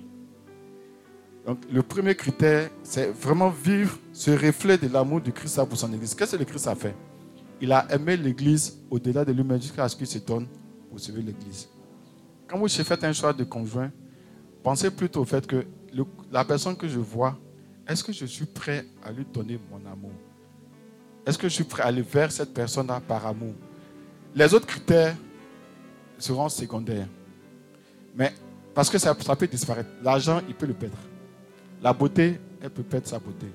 Donc, 1.47 1.61
le 1.71 1.81
premier 1.81 2.17
critère, 2.17 2.71
c'est 2.83 3.07
vraiment 3.13 3.51
vivre 3.51 3.97
ce 4.13 4.33
reflet 4.33 4.77
de 4.77 4.89
l'amour 4.89 5.21
du 5.21 5.33
Christ 5.33 5.65
pour 5.65 5.79
son 5.79 5.93
Église. 5.93 6.13
Qu'est-ce 6.13 6.33
que 6.33 6.41
le 6.41 6.45
Christ 6.45 6.67
a 6.67 6.75
fait? 6.75 6.95
Il 7.61 7.71
a 7.71 7.87
aimé 7.95 8.17
l'Église 8.17 8.77
au-delà 8.91 9.25
de 9.25 9.33
lui-même 9.33 9.63
jusqu'à 9.63 9.89
ce 9.89 9.95
qu'il 9.95 10.09
se 10.09 10.19
donne 10.19 10.49
pour 10.91 10.99
sauver 10.99 11.23
l'Église. 11.23 11.69
Quand 12.49 12.59
vous 12.59 12.69
faites 12.69 13.05
un 13.05 13.13
choix 13.13 13.33
de 13.33 13.45
conjoint, 13.45 13.93
pensez 14.63 14.91
plutôt 14.91 15.21
au 15.21 15.25
fait 15.25 15.47
que 15.47 15.65
la 16.33 16.45
personne 16.45 16.77
que 16.77 16.89
je 16.89 16.99
vois, 16.99 17.39
est-ce 17.89 18.03
que 18.03 18.13
je 18.13 18.27
suis 18.27 18.47
prêt 18.47 18.85
à 19.05 19.13
lui 19.13 19.25
donner 19.33 19.61
mon 19.71 19.79
amour? 19.91 20.11
Est-ce 21.25 21.39
que 21.39 21.49
je 21.49 21.55
suis 21.55 21.65
prêt 21.65 21.85
à 21.85 21.87
aller 21.87 22.03
vers 22.03 22.33
cette 22.33 22.53
personne-là 22.53 23.01
par 23.07 23.25
amour? 23.25 23.55
Les 24.35 24.53
autres 24.53 24.67
critères 24.67 25.17
seront 26.19 26.49
secondaires. 26.49 27.07
Mais 28.17 28.35
parce 28.75 28.91
que 28.91 28.99
ça 28.99 29.15
peut 29.15 29.47
disparaître. 29.47 29.91
L'argent, 30.03 30.41
il 30.49 30.55
peut 30.55 30.67
le 30.67 30.75
perdre. 30.75 30.99
La 31.83 31.93
beauté, 31.93 32.41
elle 32.61 32.71
peut 32.71 32.83
perdre 32.83 33.07
sa 33.07 33.19
beauté. 33.19 33.47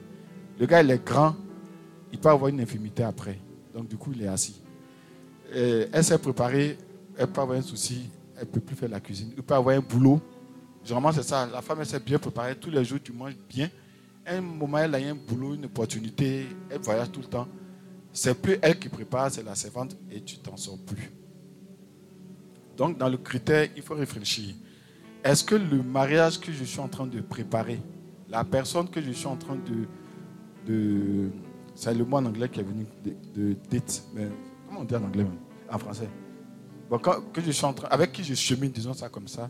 Le 0.59 0.65
gars, 0.65 0.81
il 0.81 0.91
est 0.91 1.03
grand, 1.03 1.35
il 2.11 2.19
peut 2.19 2.29
avoir 2.29 2.49
une 2.49 2.61
infirmité 2.61 3.03
après. 3.03 3.39
Donc, 3.73 3.87
du 3.87 3.97
coup, 3.97 4.11
il 4.13 4.21
est 4.23 4.27
assis. 4.27 4.61
Et 5.53 5.87
elle 5.91 6.03
s'est 6.03 6.17
préparée, 6.17 6.77
elle 7.17 7.27
peut 7.27 7.41
avoir 7.41 7.57
un 7.57 7.61
souci, 7.61 8.09
elle 8.35 8.47
ne 8.47 8.51
peut 8.51 8.59
plus 8.59 8.75
faire 8.75 8.89
la 8.89 8.99
cuisine. 8.99 9.31
Il 9.35 9.43
peut 9.43 9.55
avoir 9.55 9.75
un 9.75 9.81
boulot. 9.81 10.21
Généralement, 10.83 11.11
c'est 11.11 11.23
ça. 11.23 11.47
La 11.47 11.61
femme, 11.61 11.79
elle 11.79 11.85
s'est 11.85 11.99
bien 11.99 12.19
préparée. 12.19 12.55
Tous 12.55 12.69
les 12.69 12.83
jours, 12.83 12.99
tu 13.03 13.11
manges 13.11 13.37
bien. 13.49 13.69
À 14.25 14.35
un 14.35 14.41
moment, 14.41 14.77
elle 14.77 14.95
a 14.95 14.97
un 14.97 15.15
boulot, 15.15 15.55
une 15.55 15.65
opportunité, 15.65 16.45
elle 16.69 16.79
voyage 16.79 17.11
tout 17.11 17.21
le 17.21 17.27
temps. 17.27 17.47
C'est 18.13 18.39
plus 18.39 18.57
elle 18.61 18.77
qui 18.77 18.89
prépare, 18.89 19.31
c'est 19.31 19.43
la 19.43 19.55
servante 19.55 19.95
et 20.11 20.21
tu 20.21 20.37
t'en 20.37 20.57
sors 20.57 20.77
plus. 20.77 21.11
Donc, 22.77 22.97
dans 22.97 23.09
le 23.09 23.17
critère, 23.17 23.69
il 23.75 23.81
faut 23.81 23.95
réfléchir. 23.95 24.53
Est-ce 25.23 25.43
que 25.43 25.55
le 25.55 25.81
mariage 25.81 26.39
que 26.39 26.51
je 26.51 26.63
suis 26.63 26.79
en 26.79 26.87
train 26.87 27.07
de 27.07 27.21
préparer, 27.21 27.79
la 28.31 28.45
personne 28.45 28.89
que 28.89 29.01
je 29.01 29.11
suis 29.11 29.27
en 29.27 29.35
train 29.35 29.57
de. 30.65 31.29
c'est 31.75 31.93
le 31.93 32.05
mot 32.05 32.17
en 32.17 32.25
anglais 32.25 32.47
qui 32.49 32.61
est 32.61 32.63
venu 32.63 32.85
de, 33.03 33.55
date, 33.69 34.03
mais 34.13 34.27
comment 34.67 34.81
on 34.81 34.83
dit 34.85 34.95
en 34.95 35.03
anglais 35.03 35.23
même 35.23 35.37
En 35.69 35.77
français? 35.77 36.09
Que 37.33 37.41
je 37.41 37.51
suis 37.51 37.65
en 37.65 37.73
train, 37.73 37.87
avec 37.89 38.11
qui 38.11 38.23
je 38.23 38.33
chemine, 38.33 38.71
disons 38.71 38.93
ça 38.93 39.09
comme 39.09 39.27
ça, 39.27 39.49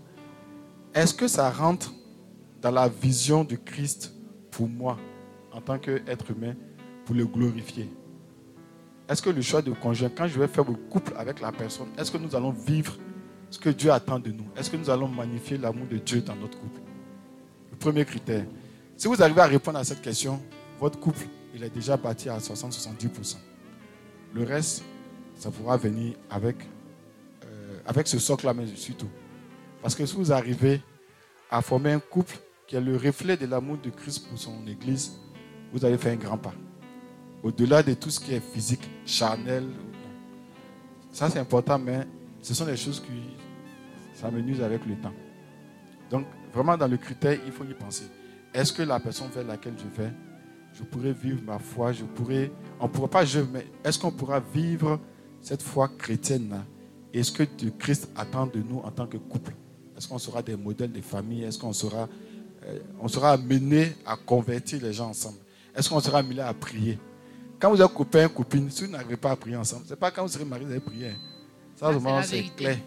est-ce 0.94 1.14
que 1.14 1.28
ça 1.28 1.50
rentre 1.50 1.94
dans 2.62 2.72
la 2.72 2.88
vision 2.88 3.44
de 3.44 3.56
Christ 3.56 4.14
pour 4.52 4.68
moi, 4.68 4.98
en 5.52 5.62
tant 5.62 5.80
qu'être 5.80 6.32
humain, 6.32 6.56
pour 7.06 7.16
le 7.16 7.26
glorifier? 7.26 7.90
Est-ce 9.08 9.22
que 9.22 9.30
le 9.30 9.42
choix 9.42 9.62
de 9.62 9.72
conjoint, 9.72 10.10
quand 10.10 10.28
je 10.28 10.40
vais 10.40 10.48
faire 10.48 10.64
le 10.64 10.76
couple 10.76 11.14
avec 11.18 11.42
la 11.42 11.52
personne, 11.52 11.88
est-ce 11.98 12.12
que 12.12 12.18
nous 12.18 12.36
allons 12.36 12.52
vivre 12.52 12.98
ce 13.50 13.60
que 13.60 13.70
Dieu 13.70 13.92
attend 13.92 14.20
de 14.20 14.32
nous? 14.32 14.46
Est-ce 14.56 14.70
que 14.70 14.78
nous 14.78 14.90
allons 14.90 15.08
magnifier 15.08 15.58
l'amour 15.58 15.88
de 15.88 15.98
Dieu 15.98 16.22
dans 16.22 16.36
notre 16.36 16.60
couple? 16.60 16.80
Le 17.72 17.78
premier 17.78 18.06
critère. 18.06 18.46
Si 19.02 19.08
vous 19.08 19.20
arrivez 19.20 19.42
à 19.42 19.48
répondre 19.48 19.80
à 19.80 19.84
cette 19.84 20.04
question, 20.04 20.40
votre 20.80 21.00
couple, 21.00 21.26
il 21.56 21.64
est 21.64 21.72
déjà 21.72 21.98
bâti 21.98 22.30
à 22.30 22.38
60-70%. 22.38 23.38
Le 24.32 24.44
reste, 24.44 24.84
ça 25.40 25.50
pourra 25.50 25.76
venir 25.76 26.14
avec, 26.30 26.58
euh, 27.44 27.80
avec 27.88 28.08
ce 28.08 28.20
socle-là, 28.20 28.54
mais 28.54 28.68
surtout. 28.76 29.10
Parce 29.82 29.96
que 29.96 30.06
si 30.06 30.16
vous 30.16 30.32
arrivez 30.32 30.84
à 31.50 31.64
former 31.64 31.94
un 31.94 32.00
couple 32.00 32.38
qui 32.68 32.76
est 32.76 32.80
le 32.80 32.96
reflet 32.96 33.36
de 33.36 33.48
l'amour 33.48 33.80
de 33.80 33.90
Christ 33.90 34.30
pour 34.30 34.38
son 34.38 34.68
Église, 34.68 35.14
vous 35.74 35.84
allez 35.84 35.98
faire 35.98 36.14
un 36.14 36.18
grand 36.18 36.38
pas. 36.38 36.54
Au-delà 37.42 37.82
de 37.82 37.96
tout 37.96 38.12
ce 38.12 38.20
qui 38.20 38.36
est 38.36 38.54
physique, 38.54 38.88
charnel. 39.08 39.66
Ça, 41.12 41.28
c'est 41.28 41.40
important, 41.40 41.80
mais 41.80 42.06
ce 42.40 42.54
sont 42.54 42.66
des 42.66 42.78
choses 42.78 43.00
qui 43.00 43.36
s'amenuisent 44.14 44.62
avec 44.62 44.86
le 44.86 44.94
temps. 44.98 45.14
Donc, 46.12 46.28
vraiment, 46.54 46.78
dans 46.78 46.88
le 46.88 46.98
critère, 46.98 47.40
il 47.44 47.52
faut 47.52 47.64
y 47.64 47.74
penser. 47.74 48.06
Est-ce 48.54 48.74
que 48.74 48.82
la 48.84 49.00
personne 49.00 49.30
vers 49.34 49.46
laquelle 49.46 49.74
je 49.78 50.02
vais, 50.02 50.12
je 50.74 50.84
pourrais 50.84 51.14
vivre 51.14 51.42
ma 51.46 51.60
foi, 51.60 51.92
je 51.94 52.04
pourrais, 52.04 52.52
on 52.80 52.86
ne 52.86 52.90
pourra 52.90 53.08
pas 53.08 53.26
je, 53.26 53.40
mais 53.40 53.66
est-ce 53.84 53.98
qu'on 54.00 54.12
pourra 54.12 54.40
vivre 54.40 55.00
cette 55.42 55.62
foi 55.62 55.90
chrétienne-là? 55.98 56.64
Est-ce 57.14 57.32
que 57.32 57.44
Dieu- 57.44 57.74
Christ 57.78 58.10
attend 58.16 58.48
de 58.48 58.60
nous 58.60 58.80
en 58.80 58.92
tant 58.92 59.08
que 59.08 59.18
couple? 59.18 59.54
Est-ce 59.98 60.08
qu'on 60.08 60.18
sera 60.20 60.42
des 60.42 60.56
modèles 60.56 60.92
de 60.92 61.02
famille? 61.02 61.44
Est-ce 61.44 61.60
qu'on 61.60 61.74
sera, 61.74 62.08
euh, 62.66 62.80
on 63.00 63.08
sera 63.08 63.32
amené 63.34 63.96
à 64.06 64.16
convertir 64.16 64.82
les 64.82 64.94
gens 64.94 65.10
ensemble? 65.10 65.38
Est-ce 65.76 65.90
qu'on 65.90 66.00
sera 66.00 66.20
amené 66.20 66.42
à 66.42 66.54
prier? 66.54 66.98
Quand 67.60 67.70
vous 67.74 67.82
êtes 67.82 67.94
copain, 67.94 68.28
copine, 68.30 68.70
si 68.72 68.86
vous 68.86 68.92
n'arrivez 68.92 69.18
pas 69.18 69.32
à 69.32 69.36
prier 69.36 69.56
ensemble, 69.56 69.84
ce 69.86 69.92
n'est 69.92 69.96
pas 69.96 70.10
quand 70.12 70.24
vous 70.24 70.30
serez 70.30 70.46
mariés, 70.46 70.66
vous 70.66 70.72
allez 70.72 70.80
prier. 70.82 71.12
Ça, 71.76 71.88
c'est 72.00 72.06
la 72.06 72.24
c'est 72.24 72.38
clair. 72.56 72.78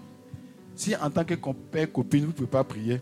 Si 0.75 0.97
en 0.97 1.11
tant 1.11 1.25
que 1.25 1.35
copain, 1.35 1.87
copine, 1.87 2.23
vous 2.23 2.27
ne 2.29 2.33
pouvez 2.33 2.49
pas 2.49 2.65
prier, 2.65 3.01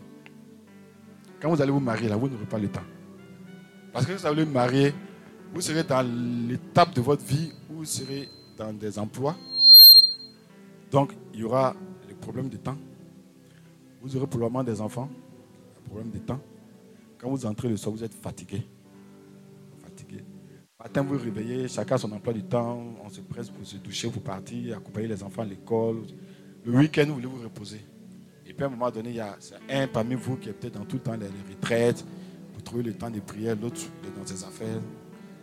quand 1.43 1.49
vous 1.49 1.61
allez 1.61 1.71
vous 1.71 1.81
marier, 1.81 2.07
là, 2.07 2.15
vous 2.15 2.29
n'aurez 2.29 2.45
pas 2.45 2.57
le 2.57 2.69
temps. 2.69 2.85
Parce 3.91 4.05
que 4.05 4.13
vous 4.13 4.25
allez 4.25 4.45
vous 4.45 4.51
marier, 4.51 4.93
vous 5.53 5.59
serez 5.59 5.83
dans 5.83 6.01
l'étape 6.47 6.95
de 6.95 7.01
votre 7.01 7.25
vie 7.25 7.51
où 7.69 7.79
vous 7.79 7.85
serez 7.85 8.29
dans 8.55 8.71
des 8.71 8.97
emplois. 8.97 9.35
Donc, 10.89 11.11
il 11.33 11.41
y 11.41 11.43
aura 11.43 11.75
le 12.07 12.15
problème 12.15 12.47
de 12.47 12.55
temps. 12.55 12.77
Vous 14.01 14.15
aurez 14.15 14.25
probablement 14.25 14.63
des 14.63 14.79
enfants, 14.79 15.09
le 15.75 15.81
problème 15.81 16.11
de 16.11 16.19
temps. 16.19 16.39
Quand 17.17 17.29
vous 17.29 17.45
entrez 17.45 17.67
le 17.67 17.75
soir, 17.75 17.93
vous 17.93 18.05
êtes 18.05 18.13
fatigué. 18.13 18.65
Fatigué. 19.83 20.23
Matin, 20.79 21.01
vous 21.01 21.17
vous 21.17 21.23
réveillez, 21.25 21.67
chacun 21.67 21.95
a 21.95 21.97
son 21.97 22.11
emploi 22.13 22.31
du 22.31 22.43
temps, 22.43 22.81
on 23.03 23.09
se 23.09 23.19
presse 23.19 23.49
pour 23.49 23.65
se 23.65 23.75
doucher, 23.75 24.09
pour 24.09 24.21
partir, 24.21 24.77
accompagner 24.77 25.09
les 25.09 25.21
enfants 25.21 25.41
à 25.41 25.45
l'école. 25.45 26.03
Le 26.63 26.71
week-end, 26.71 27.03
vous 27.07 27.15
voulez 27.15 27.27
vous 27.27 27.43
reposer. 27.43 27.81
Et 28.53 28.55
puis 28.55 28.65
à 28.65 28.67
un 28.67 28.69
moment 28.69 28.91
donné, 28.91 29.09
il 29.09 29.15
y 29.15 29.19
a 29.19 29.35
c'est 29.39 29.55
un 29.67 29.87
parmi 29.87 30.13
vous 30.13 30.37
qui 30.37 30.47
est 30.47 30.53
peut-être 30.53 30.77
dans 30.77 30.85
tout 30.85 30.97
le 30.97 31.01
temps 31.01 31.15
les 31.15 31.25
retraites, 31.49 32.05
vous 32.53 32.61
trouvez 32.61 32.83
le 32.83 32.93
temps 32.93 33.09
de 33.09 33.19
prier, 33.19 33.55
l'autre 33.55 33.81
il 34.03 34.09
est 34.09 34.11
dans 34.11 34.27
ses 34.27 34.43
affaires. 34.43 34.79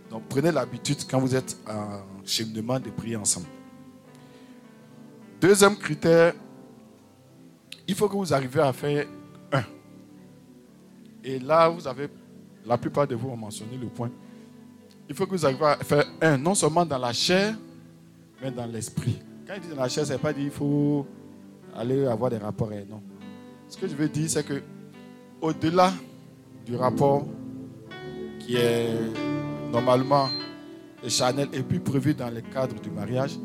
Donc 0.08 0.22
prenez 0.28 0.52
l'habitude 0.52 0.98
quand 1.10 1.18
vous 1.18 1.34
êtes 1.34 1.56
en 1.68 2.02
cheminement 2.24 2.78
de 2.78 2.88
prier 2.90 3.16
ensemble. 3.16 3.48
Deuxième 5.40 5.76
critère, 5.76 6.34
il 7.88 7.96
faut 7.96 8.08
que 8.08 8.14
vous 8.14 8.32
arriviez 8.32 8.60
à 8.60 8.72
faire 8.72 9.04
un. 9.50 9.64
Et 11.24 11.40
là, 11.40 11.68
vous 11.68 11.88
avez, 11.88 12.08
la 12.64 12.78
plupart 12.78 13.08
de 13.08 13.16
vous 13.16 13.30
ont 13.30 13.36
mentionné 13.36 13.76
le 13.76 13.88
point. 13.88 14.12
Il 15.08 15.16
faut 15.16 15.26
que 15.26 15.32
vous 15.32 15.44
arriviez 15.44 15.64
à 15.64 15.78
faire 15.78 16.04
un, 16.20 16.38
non 16.38 16.54
seulement 16.54 16.86
dans 16.86 16.98
la 16.98 17.12
chair, 17.12 17.56
mais 18.40 18.52
dans 18.52 18.66
l'esprit. 18.66 19.18
Quand 19.48 19.54
il 19.56 19.62
dit 19.62 19.68
dans 19.74 19.82
la 19.82 19.88
chair, 19.88 20.04
veut 20.04 20.16
pas 20.16 20.32
dire 20.32 20.44
qu'il 20.44 20.52
faut 20.52 21.04
aller 21.76 22.06
avoir 22.06 22.30
des 22.30 22.38
rapports. 22.38 22.70
Non. 22.88 23.02
Ce 23.68 23.76
que 23.76 23.86
je 23.86 23.94
veux 23.94 24.08
dire, 24.08 24.28
c'est 24.28 24.44
que 24.44 24.62
au-delà 25.40 25.92
du 26.66 26.76
rapport 26.76 27.26
qui 28.38 28.56
est 28.56 28.90
normalement 29.72 30.28
charnel 31.08 31.48
et 31.52 31.62
puis 31.62 31.78
prévu 31.78 32.14
dans 32.14 32.30
le 32.30 32.40
cadre 32.40 32.78
du 32.80 32.90
mariage, 32.90 33.38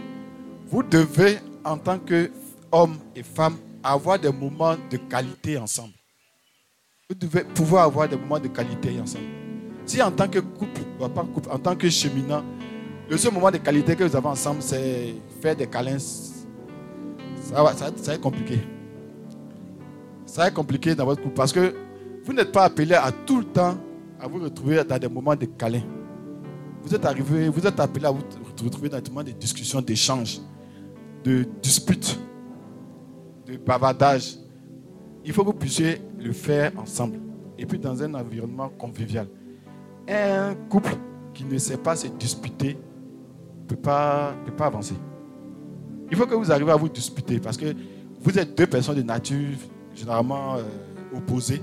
vous 0.68 0.84
devez, 0.84 1.38
en 1.64 1.78
tant 1.78 2.00
qu'homme 2.00 2.98
et 3.16 3.24
femme, 3.24 3.58
avoir 3.84 4.20
des 4.20 4.32
moments 4.32 4.76
de 4.90 4.98
qualité 4.98 5.58
ensemble. 5.58 5.94
Vous 7.08 7.16
devez 7.16 7.44
pouvoir 7.44 7.84
avoir 7.84 8.10
des 8.10 8.18
moments 8.18 8.40
de 8.40 8.48
qualité 8.48 9.00
ensemble. 9.00 9.26
Si 9.86 10.02
en 10.02 10.12
tant 10.12 10.28
que 10.28 10.40
couple, 10.40 10.82
bah, 11.00 11.08
pas 11.08 11.24
couple, 11.24 11.50
en 11.52 11.60
tant 11.60 11.76
que 11.76 11.88
cheminant, 11.90 12.44
le 13.08 13.18
seul 13.18 13.32
moment 13.32 13.52
de 13.52 13.58
qualité 13.58 13.96
que 13.96 14.04
vous 14.04 14.16
avez 14.16 14.28
ensemble, 14.28 14.64
c'est 14.64 15.14
faire 15.40 15.56
des 15.56 15.68
câlins, 15.68 15.98
ça 17.46 17.62
va, 17.62 17.74
ça, 17.74 17.92
va 17.92 18.14
être 18.14 18.22
compliqué. 18.22 18.60
Ça 20.26 20.42
va 20.42 20.48
être 20.48 20.56
compliqué 20.56 20.96
dans 20.96 21.06
votre 21.06 21.22
couple 21.22 21.36
parce 21.36 21.54
que 21.54 21.76
vous 22.24 22.34
n'êtes 22.34 22.52
pas 22.52 22.64
appelé 22.64 22.96
à 22.96 23.12
tout 23.12 23.38
le 23.38 23.46
temps 23.46 23.78
à 24.20 24.28
vous 24.28 24.40
retrouver 24.40 24.84
dans 24.84 24.98
des 24.98 25.08
moments 25.08 25.36
de 25.36 25.46
câlins. 25.46 25.84
Vous 26.82 26.94
êtes 26.94 27.06
arrivé, 27.06 27.48
vous 27.48 27.66
êtes 27.66 27.80
appelé 27.80 28.06
à 28.08 28.12
vous 28.12 28.24
retrouver 28.64 28.90
dans 28.90 29.00
des 29.00 29.12
moments 29.12 29.24
de 29.24 29.32
discussion, 29.32 29.80
d'échange, 29.80 30.42
de 31.24 31.46
disputes, 31.62 32.20
de 33.46 33.58
bavardage. 33.58 34.38
Il 35.24 35.32
faut 35.32 35.44
que 35.44 35.48
vous 35.48 35.54
puissiez 35.54 36.02
le 36.18 36.32
faire 36.32 36.72
ensemble. 36.80 37.20
Et 37.60 37.66
puis 37.68 37.78
dans 37.78 38.02
un 38.02 38.14
environnement 38.16 38.70
convivial. 38.70 39.28
Un 40.08 40.56
couple 40.68 40.96
qui 41.34 41.46
ne 41.46 41.58
sait 41.60 41.78
pas 41.78 41.96
se 41.96 42.08
disputer 42.08 42.76
ne 43.62 43.68
peut 43.68 43.76
pas, 43.76 44.34
peut 44.46 44.52
pas 44.52 44.66
avancer. 44.66 44.96
Il 46.12 46.18
faut 46.18 46.26
que 46.26 46.36
vous 46.36 46.52
arriviez 46.52 46.72
à 46.72 46.76
vous 46.76 46.90
disputer 46.90 47.40
parce 47.40 47.58
que 47.58 47.74
vous 48.22 48.38
êtes 48.40 48.58
deux 48.58 48.68
personnes 48.68 48.96
de 48.98 49.02
nature 49.02 49.58
généralement 49.94 50.56
euh, 50.56 50.64
opposées 51.16 51.62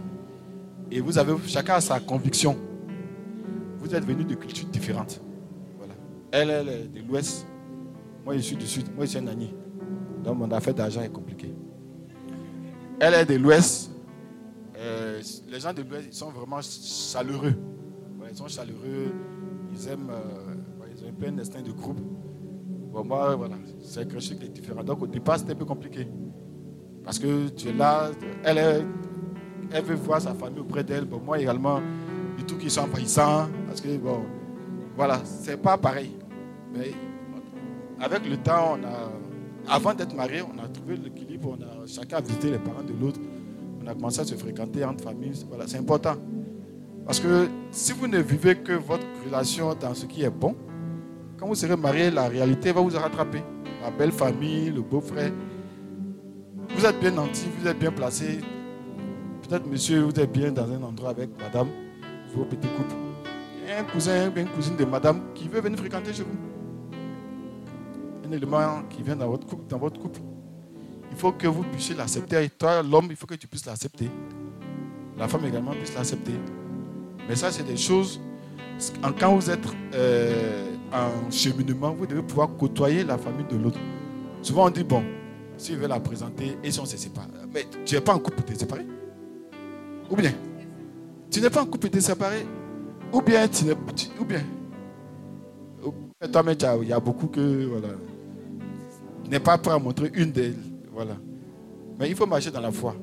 et 0.91 1.01
vous 1.01 1.17
avez 1.19 1.35
chacun 1.47 1.81
sa 1.81 2.01
conviction. 2.01 2.57
Vous 3.79 3.95
êtes 3.95 4.05
venus 4.05 4.27
de 4.27 4.35
cultures 4.35 4.69
différentes. 4.69 5.21
Voilà. 5.79 5.95
Elle, 6.31 6.51
elle 6.51 6.69
est 6.69 7.03
de 7.03 7.09
l'ouest. 7.09 7.47
Moi, 8.25 8.37
je 8.37 8.41
suis 8.43 8.57
du 8.57 8.67
sud. 8.67 8.87
Moi, 8.95 9.05
je 9.05 9.11
suis 9.11 9.19
un 9.19 9.23
Nani. 9.23 9.53
Donc, 10.23 10.39
mon 10.39 10.51
affaire 10.53 10.75
d'argent 10.75 11.03
est 11.03 11.09
compliquée. 11.13 11.53
Elle 13.01 13.15
est 13.15 13.25
de 13.25 13.35
l'ouest. 13.35 13.91
Euh, 14.77 15.21
les 15.51 15.61
gens 15.61 15.73
de 15.73 15.83
l'ouest, 15.83 16.07
ils 16.09 16.15
sont 16.15 16.31
vraiment 16.31 16.61
chaleureux. 16.63 17.55
Ils 18.31 18.37
sont 18.37 18.49
chaleureux. 18.49 19.13
Ils 19.75 19.89
aiment. 19.89 20.11
euh, 20.11 20.55
ils 20.97 21.05
ont 21.05 21.09
un 21.09 21.13
peu 21.13 21.41
instinct 21.41 21.63
de 21.63 21.73
groupe. 21.73 21.99
Moi, 22.93 23.35
voilà, 23.37 23.57
c'est 23.81 24.07
quelque 24.07 24.21
chose 24.21 24.39
qui 24.39 24.45
est 24.45 24.49
différent. 24.49 24.85
Donc, 24.85 25.03
au 25.03 25.07
départ, 25.07 25.39
c'était 25.39 25.53
un 25.53 25.57
peu 25.57 25.65
compliqué. 25.65 26.07
Parce 27.03 27.19
que 27.19 27.49
tu 27.49 27.69
es 27.69 27.73
là, 27.73 28.11
elle, 28.45 28.87
elle 29.73 29.85
veut 29.85 29.95
voir 29.95 30.21
sa 30.21 30.35
famille 30.35 30.61
auprès 30.61 30.85
d'elle. 30.85 31.05
Bon, 31.07 31.21
moi 31.25 31.39
également, 31.39 31.81
du 32.37 32.45
tout 32.45 32.57
qu'ils 32.57 32.71
sont 32.71 32.83
envahissants. 32.83 33.49
Parce 33.67 33.81
que, 33.81 33.97
bon, 33.97 34.23
voilà, 34.95 35.21
c'est 35.25 35.57
pas 35.57 35.79
pareil. 35.79 36.13
Mais 36.75 36.93
avec 38.01 38.29
le 38.29 38.37
temps, 38.37 38.77
on 38.79 38.85
a, 38.85 39.75
avant 39.75 39.95
d'être 39.95 40.15
mariés, 40.15 40.43
on 40.43 40.63
a 40.63 40.69
trouvé 40.69 40.97
l'équilibre. 40.97 41.57
On 41.59 41.63
a 41.63 41.87
chacun 41.87 42.19
a 42.19 42.21
visité 42.21 42.51
les 42.51 42.59
parents 42.59 42.83
de 42.83 42.93
l'autre. 42.93 43.21
On 43.83 43.87
a 43.87 43.95
commencé 43.95 44.21
à 44.21 44.25
se 44.25 44.35
fréquenter 44.35 44.85
entre 44.85 45.03
familles. 45.03 45.45
Voilà, 45.49 45.67
c'est 45.67 45.79
important. 45.79 46.15
Parce 47.05 47.19
que 47.19 47.49
si 47.73 47.93
vous 47.93 48.07
ne 48.07 48.19
vivez 48.19 48.57
que 48.57 48.75
votre 48.75 49.07
relation 49.25 49.75
dans 49.75 49.95
ce 49.95 50.07
qui 50.07 50.23
est 50.23 50.31
bon, 50.31 50.55
quand 51.43 51.49
vous 51.49 51.57
serez 51.57 51.77
marié, 51.77 52.09
la 52.09 52.29
réalité 52.29 52.71
va 52.71 52.81
vous 52.81 52.97
rattraper. 52.97 53.43
La 53.83 53.91
belle 53.91 54.13
famille, 54.13 54.71
le 54.71 54.81
beau-frère. 54.81 55.33
Vous 56.69 56.87
êtes 56.87 57.01
bien 57.01 57.11
nanti, 57.11 57.47
vous 57.59 57.67
êtes 57.67 57.81
bien 57.81 57.91
placé. 57.91 58.39
Peut-être, 59.43 59.67
monsieur, 59.67 60.03
vous 60.03 60.21
êtes 60.21 60.31
bien 60.31 60.53
dans 60.53 60.71
un 60.71 60.81
endroit 60.85 61.11
avec 61.11 61.31
madame, 61.41 61.67
vos 62.33 62.45
petits 62.45 62.69
couples. 62.69 62.95
Il 63.61 63.69
y 63.69 63.73
a 63.73 63.81
un 63.81 63.83
cousin, 63.83 64.31
une 64.37 64.47
cousine 64.51 64.77
de 64.77 64.85
madame 64.85 65.21
qui 65.35 65.49
veut 65.49 65.61
venir 65.61 65.77
fréquenter 65.81 66.13
chez 66.13 66.23
vous. 66.23 66.39
Un 68.25 68.31
élément 68.31 68.85
qui 68.89 69.03
vient 69.03 69.17
dans 69.17 69.29
votre 69.29 69.99
couple. 69.99 70.21
Il 71.11 71.17
faut 71.17 71.33
que 71.33 71.49
vous 71.49 71.65
puissiez 71.65 71.97
l'accepter. 71.97 72.45
Et 72.45 72.51
toi, 72.51 72.85
l'homme, 72.85 73.09
il 73.11 73.17
faut 73.17 73.27
que 73.27 73.35
tu 73.35 73.49
puisses 73.49 73.67
l'accepter. 73.67 74.09
La 75.19 75.27
femme 75.27 75.45
également 75.45 75.73
puisse 75.73 75.93
l'accepter. 75.93 76.35
Mais 77.29 77.35
ça, 77.35 77.51
c'est 77.51 77.65
des 77.65 77.77
choses. 77.77 78.21
Quand 79.19 79.35
vous 79.35 79.51
êtes 79.51 79.67
euh, 79.95 80.73
en 80.93 81.31
cheminement, 81.31 81.93
vous 81.93 82.07
devez 82.07 82.23
pouvoir 82.23 82.57
côtoyer 82.57 83.05
la 83.05 83.19
famille 83.19 83.47
de 83.51 83.57
l'autre. 83.57 83.79
Souvent, 84.43 84.67
on 84.67 84.71
dit 84.71 84.85
bon, 84.85 85.03
s'il 85.57 85.77
veut 85.77 85.87
la 85.89 86.01
présenter 86.01 86.57
et 86.63 86.71
si 86.71 86.81
on 86.81 86.85
se 86.85 86.97
sépare. 86.97 87.29
Mais 87.55 87.67
tu 87.85 87.95
n'es 87.95 88.01
pas 88.01 88.15
en 88.15 88.19
couple 88.19 88.43
séparer? 88.55 88.87
Ou 90.11 90.17
bien? 90.17 90.33
Tu 91.31 91.41
n'es 91.41 91.49
pas 91.51 91.63
en 91.63 91.67
couple 91.67 91.89
te 91.89 91.99
séparer? 92.01 92.47
Ou 93.13 93.21
bien 93.23 93.47
tu 93.49 93.65
n'es 93.65 93.75
tu- 93.95 94.09
Ou 94.21 94.25
bien? 94.25 94.43
Bien 96.21 96.29
Toi-même, 96.31 96.57
tu 96.57 96.67
il 96.83 96.89
y 96.89 96.93
a 96.93 97.01
beaucoup 97.01 97.27
que. 97.27 97.67
Voilà. 97.67 97.89
Tu 99.25 99.31
n'es 99.31 99.41
pas 99.41 99.59
prêt 99.59 99.73
à 99.75 99.79
montrer 99.79 100.11
une 100.15 100.31
d'elles. 100.33 100.57
Voilà. 100.93 101.17
Mais 101.99 102.09
il 102.11 102.15
faut 102.17 102.27
marcher 102.27 102.51
dans 102.51 102.61
la 102.61 102.71
foi. 102.73 102.95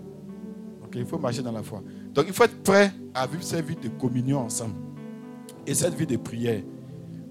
Ok, 0.84 0.94
il 0.96 1.06
faut 1.06 1.18
marcher 1.20 1.42
dans 1.42 1.52
la 1.52 1.64
foi. 1.64 1.82
Donc 2.14 2.26
il 2.28 2.34
faut 2.34 2.44
être 2.44 2.62
prêt 2.64 2.92
à 3.14 3.26
vivre 3.28 3.44
cette 3.44 3.66
vie 3.66 3.76
de 3.76 3.90
communion 3.90 4.40
ensemble. 4.40 4.76
Et 5.66 5.74
cette 5.74 5.94
vie 5.96 6.08
de 6.08 6.18
prière. 6.18 6.62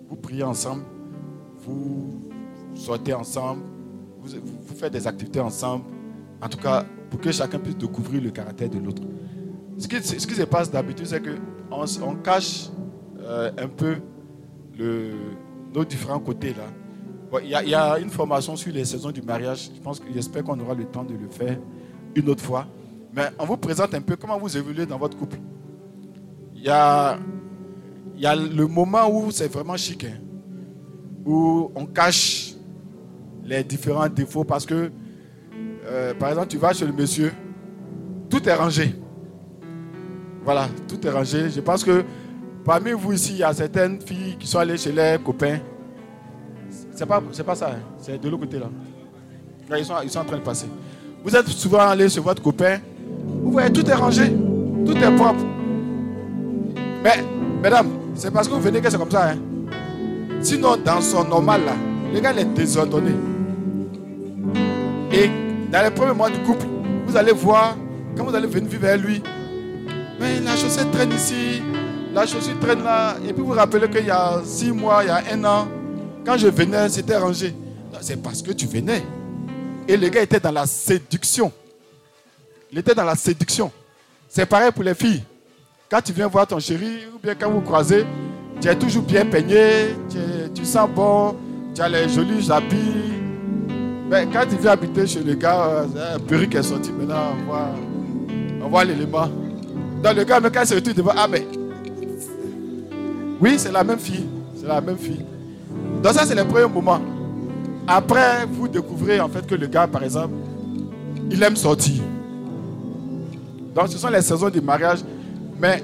Vous 0.09 0.17
priez 0.17 0.43
ensemble, 0.43 0.83
vous 1.59 2.21
sortez 2.75 3.13
ensemble, 3.15 3.63
vous, 4.21 4.75
faites 4.75 4.93
des 4.93 5.07
activités 5.07 5.41
ensemble. 5.41 5.85
En 6.41 6.49
tout 6.49 6.59
cas, 6.59 6.85
pour 7.11 7.21
que 7.21 7.31
chacun 7.33 7.59
puisse 7.59 7.77
découvrir 7.77 8.23
le 8.23 8.31
caractère 8.31 8.69
de 8.71 8.79
l'autre. 8.79 9.03
Ce 9.79 9.87
qui, 9.87 10.03
se 10.03 10.43
passe 10.45 10.71
d'habitude, 10.71 11.07
c'est 11.07 11.21
qu'on 11.23 11.85
on 12.05 12.15
cache 12.17 12.69
euh, 13.21 13.51
un 13.59 13.69
peu 13.69 13.97
le- 14.79 15.13
nos 15.75 15.85
différents 15.85 16.19
côtés 16.21 16.55
là. 16.55 17.41
Il 17.43 17.51
y, 17.51 17.75
a- 17.75 17.99
une 17.99 18.09
formation 18.09 18.57
sur 18.57 18.73
les 18.73 18.85
saisons 18.87 19.11
du 19.11 19.21
mariage. 19.21 19.71
Je 19.75 19.81
pense 19.81 20.01
j'espère 20.15 20.43
qu'on 20.45 20.59
aura 20.61 20.75
le 20.75 20.87
temps 20.87 21.05
de 21.05 21.13
le 21.15 21.29
faire 21.29 21.59
une 22.15 22.29
autre 22.31 22.43
fois. 22.43 22.67
Mais 23.15 23.25
on 23.39 23.45
vous 23.45 23.57
présente 23.59 23.93
un 23.95 24.01
peu 24.01 24.17
comment 24.17 24.39
vous 24.39 24.57
évoluez 24.57 24.87
dans 24.87 24.99
votre 24.99 25.17
couple. 25.17 25.37
Il 26.55 26.63
y 26.63 26.69
a, 26.71 27.19
il 28.19 28.25
y 28.25 28.27
a 28.27 28.35
le 28.35 28.67
moment 28.67 29.09
où 29.09 29.31
c'est 29.31 29.47
vraiment 29.47 29.77
chic, 29.77 30.05
hein, 30.05 30.19
où 31.25 31.71
on 31.77 31.87
cache 31.87 32.55
les 33.45 33.63
différents 33.63 34.09
défauts 34.09 34.43
parce 34.43 34.67
que, 34.67 34.91
euh, 35.87 36.15
par 36.15 36.31
exemple, 36.31 36.49
tu 36.49 36.59
vas 36.59 36.73
chez 36.73 36.85
le 36.85 36.93
monsieur, 36.93 37.33
tout 38.29 38.47
est 38.49 38.55
rangé. 38.55 38.93
Voilà, 40.43 40.69
tout 40.89 41.07
est 41.07 41.11
rangé. 41.11 41.49
Je 41.49 41.61
pense 41.61 41.85
que 41.85 42.03
parmi 42.65 42.91
vous 42.91 43.13
ici, 43.13 43.35
il 43.35 43.39
y 43.39 43.45
a 43.45 43.53
certaines 43.55 44.01
filles 44.01 44.37
qui 44.37 44.49
sont 44.49 44.59
allées 44.59 44.77
chez 44.77 44.91
leurs 44.91 45.23
copains. 45.23 45.59
C'est 46.91 47.07
pas, 47.07 47.23
c'est 47.31 47.45
pas 47.45 47.55
ça, 47.55 47.71
hein, 47.71 47.83
c'est 47.99 48.21
de 48.21 48.29
l'autre 48.29 48.43
côté 48.43 48.59
là. 48.59 48.69
Là, 49.71 49.79
Ils 49.79 49.85
sont, 49.85 49.95
ils 50.03 50.11
sont 50.11 50.19
en 50.19 50.25
train 50.25 50.39
de 50.39 50.43
passer. 50.43 50.67
Vous 51.23 51.37
êtes 51.37 51.47
souvent 51.47 51.87
allé 51.87 52.09
chez 52.09 52.21
votre 52.21 52.43
copain, 52.43 52.81
vous 53.43 53.53
voyez, 53.53 53.73
tout 53.73 53.89
est 53.89 53.95
rangé, 53.95 54.33
tout 54.85 54.97
est 54.97 55.15
propre. 55.15 55.45
Mais, 57.05 57.25
mesdames, 57.63 57.98
c'est 58.19 58.31
parce 58.31 58.49
que 58.49 58.53
vous 58.55 58.61
venez 58.61 58.81
que 58.81 58.91
c'est 58.91 58.99
comme 58.99 59.11
ça. 59.11 59.31
hein. 59.31 59.39
Sinon, 60.43 60.77
dans 60.77 61.01
son 61.01 61.25
normal 61.25 61.63
là, 61.65 61.73
le 62.13 62.21
gars 62.21 62.33
il 62.33 62.41
est 62.41 62.45
désordonné. 62.45 63.13
Et 65.13 65.31
dans 65.73 65.83
les 65.83 65.91
premiers 65.91 66.15
mois 66.15 66.29
du 66.31 66.39
couple, 66.41 66.67
vous 67.07 67.17
allez 67.17 67.33
voir, 67.33 67.77
quand 68.17 68.25
vous 68.25 68.35
allez 68.35 68.47
venir 68.47 68.69
vivre 68.69 68.87
avec 68.87 69.01
lui, 69.01 69.23
mais 70.21 70.41
la 70.41 70.57
chaussette 70.57 70.91
traîne 70.91 71.13
ici, 71.13 71.63
la 72.13 72.27
chaussure 72.27 72.59
traîne 72.61 72.83
là. 72.83 73.17
Et 73.27 73.33
puis 73.33 73.43
vous 73.43 73.53
rappelez 73.53 73.89
qu'il 73.89 74.07
y 74.07 74.11
a 74.11 74.41
six 74.45 74.71
mois, 74.73 75.03
il 75.05 75.07
y 75.07 75.11
a 75.11 75.23
un 75.33 75.45
an, 75.45 75.69
quand 76.25 76.37
je 76.37 76.49
venais, 76.49 76.89
c'était 76.89 77.17
rangé. 77.17 77.55
C'est 78.01 78.23
parce 78.23 78.43
que 78.43 78.53
tu 78.53 78.67
venais. 78.67 79.03
Et 79.89 79.97
le 79.97 80.09
gars 80.09 80.23
était 80.23 80.39
dans 80.39 80.53
la 80.53 80.67
séduction. 80.67 81.51
Il 82.71 82.79
était 82.79 82.95
dans 82.95 83.05
la 83.05 83.17
séduction. 83.17 83.73
C'est 84.29 84.47
pareil 84.47 84.71
pour 84.73 84.85
les 84.85 84.95
filles. 84.95 85.23
Quand 85.91 86.03
tu 86.03 86.13
viens 86.13 86.27
voir 86.27 86.47
ton 86.47 86.59
chéri, 86.59 87.07
ou 87.15 87.19
bien 87.19 87.35
quand 87.35 87.51
vous 87.51 87.63
croisez, 87.63 88.05
tu 88.61 88.69
es 88.69 88.75
toujours 88.77 89.05
bien 89.05 89.25
peigné, 89.25 89.97
tu, 90.55 90.63
sens 90.63 90.87
bon, 90.95 91.35
tu 91.75 91.81
as 91.81 91.89
les 91.89 92.11
jolis 92.11 92.51
habits. 92.51 93.15
Mais 94.11 94.27
quand 94.31 94.45
tu 94.51 94.57
viens 94.57 94.73
habiter 94.73 95.07
chez 95.07 95.21
le 95.21 95.33
gars, 95.33 95.87
un 96.15 96.19
perruque 96.19 96.55
est 96.55 96.63
sorti, 96.63 96.93
maintenant 96.93 97.33
on 97.41 97.47
voit, 97.47 98.69
voit 98.69 98.85
l'élément. 98.85 99.31
Dans 100.03 100.15
le 100.15 100.25
gars, 100.25 100.41
mais 100.41 100.51
quand 100.51 100.61
il 100.61 100.67
se 100.67 100.75
retrouve 100.75 100.93
devant, 100.93 101.13
ah 101.17 101.27
mais. 101.27 101.47
Oui, 103.41 103.55
c'est 103.57 103.73
la 103.73 103.83
même 103.83 103.99
fille. 103.99 104.27
C'est 104.61 104.67
la 104.67 104.83
même 104.83 104.99
fille. 104.99 105.25
Donc 106.03 106.13
ça, 106.13 106.27
c'est 106.27 106.35
le 106.35 106.45
premier 106.45 106.69
moment. 106.69 107.01
Après, 107.87 108.45
vous 108.45 108.69
découvrez 108.69 109.21
en 109.21 109.29
fait 109.31 109.47
que 109.47 109.55
le 109.55 109.67
gars, 109.67 109.87
par 109.87 110.03
exemple, 110.03 110.35
il 111.31 111.43
aime 111.43 111.57
sortir. 111.57 112.03
Donc 113.75 113.89
ce 113.89 113.97
sont 113.97 114.09
les 114.09 114.21
saisons 114.21 114.51
du 114.51 114.61
mariage. 114.61 114.99
Mais 115.61 115.83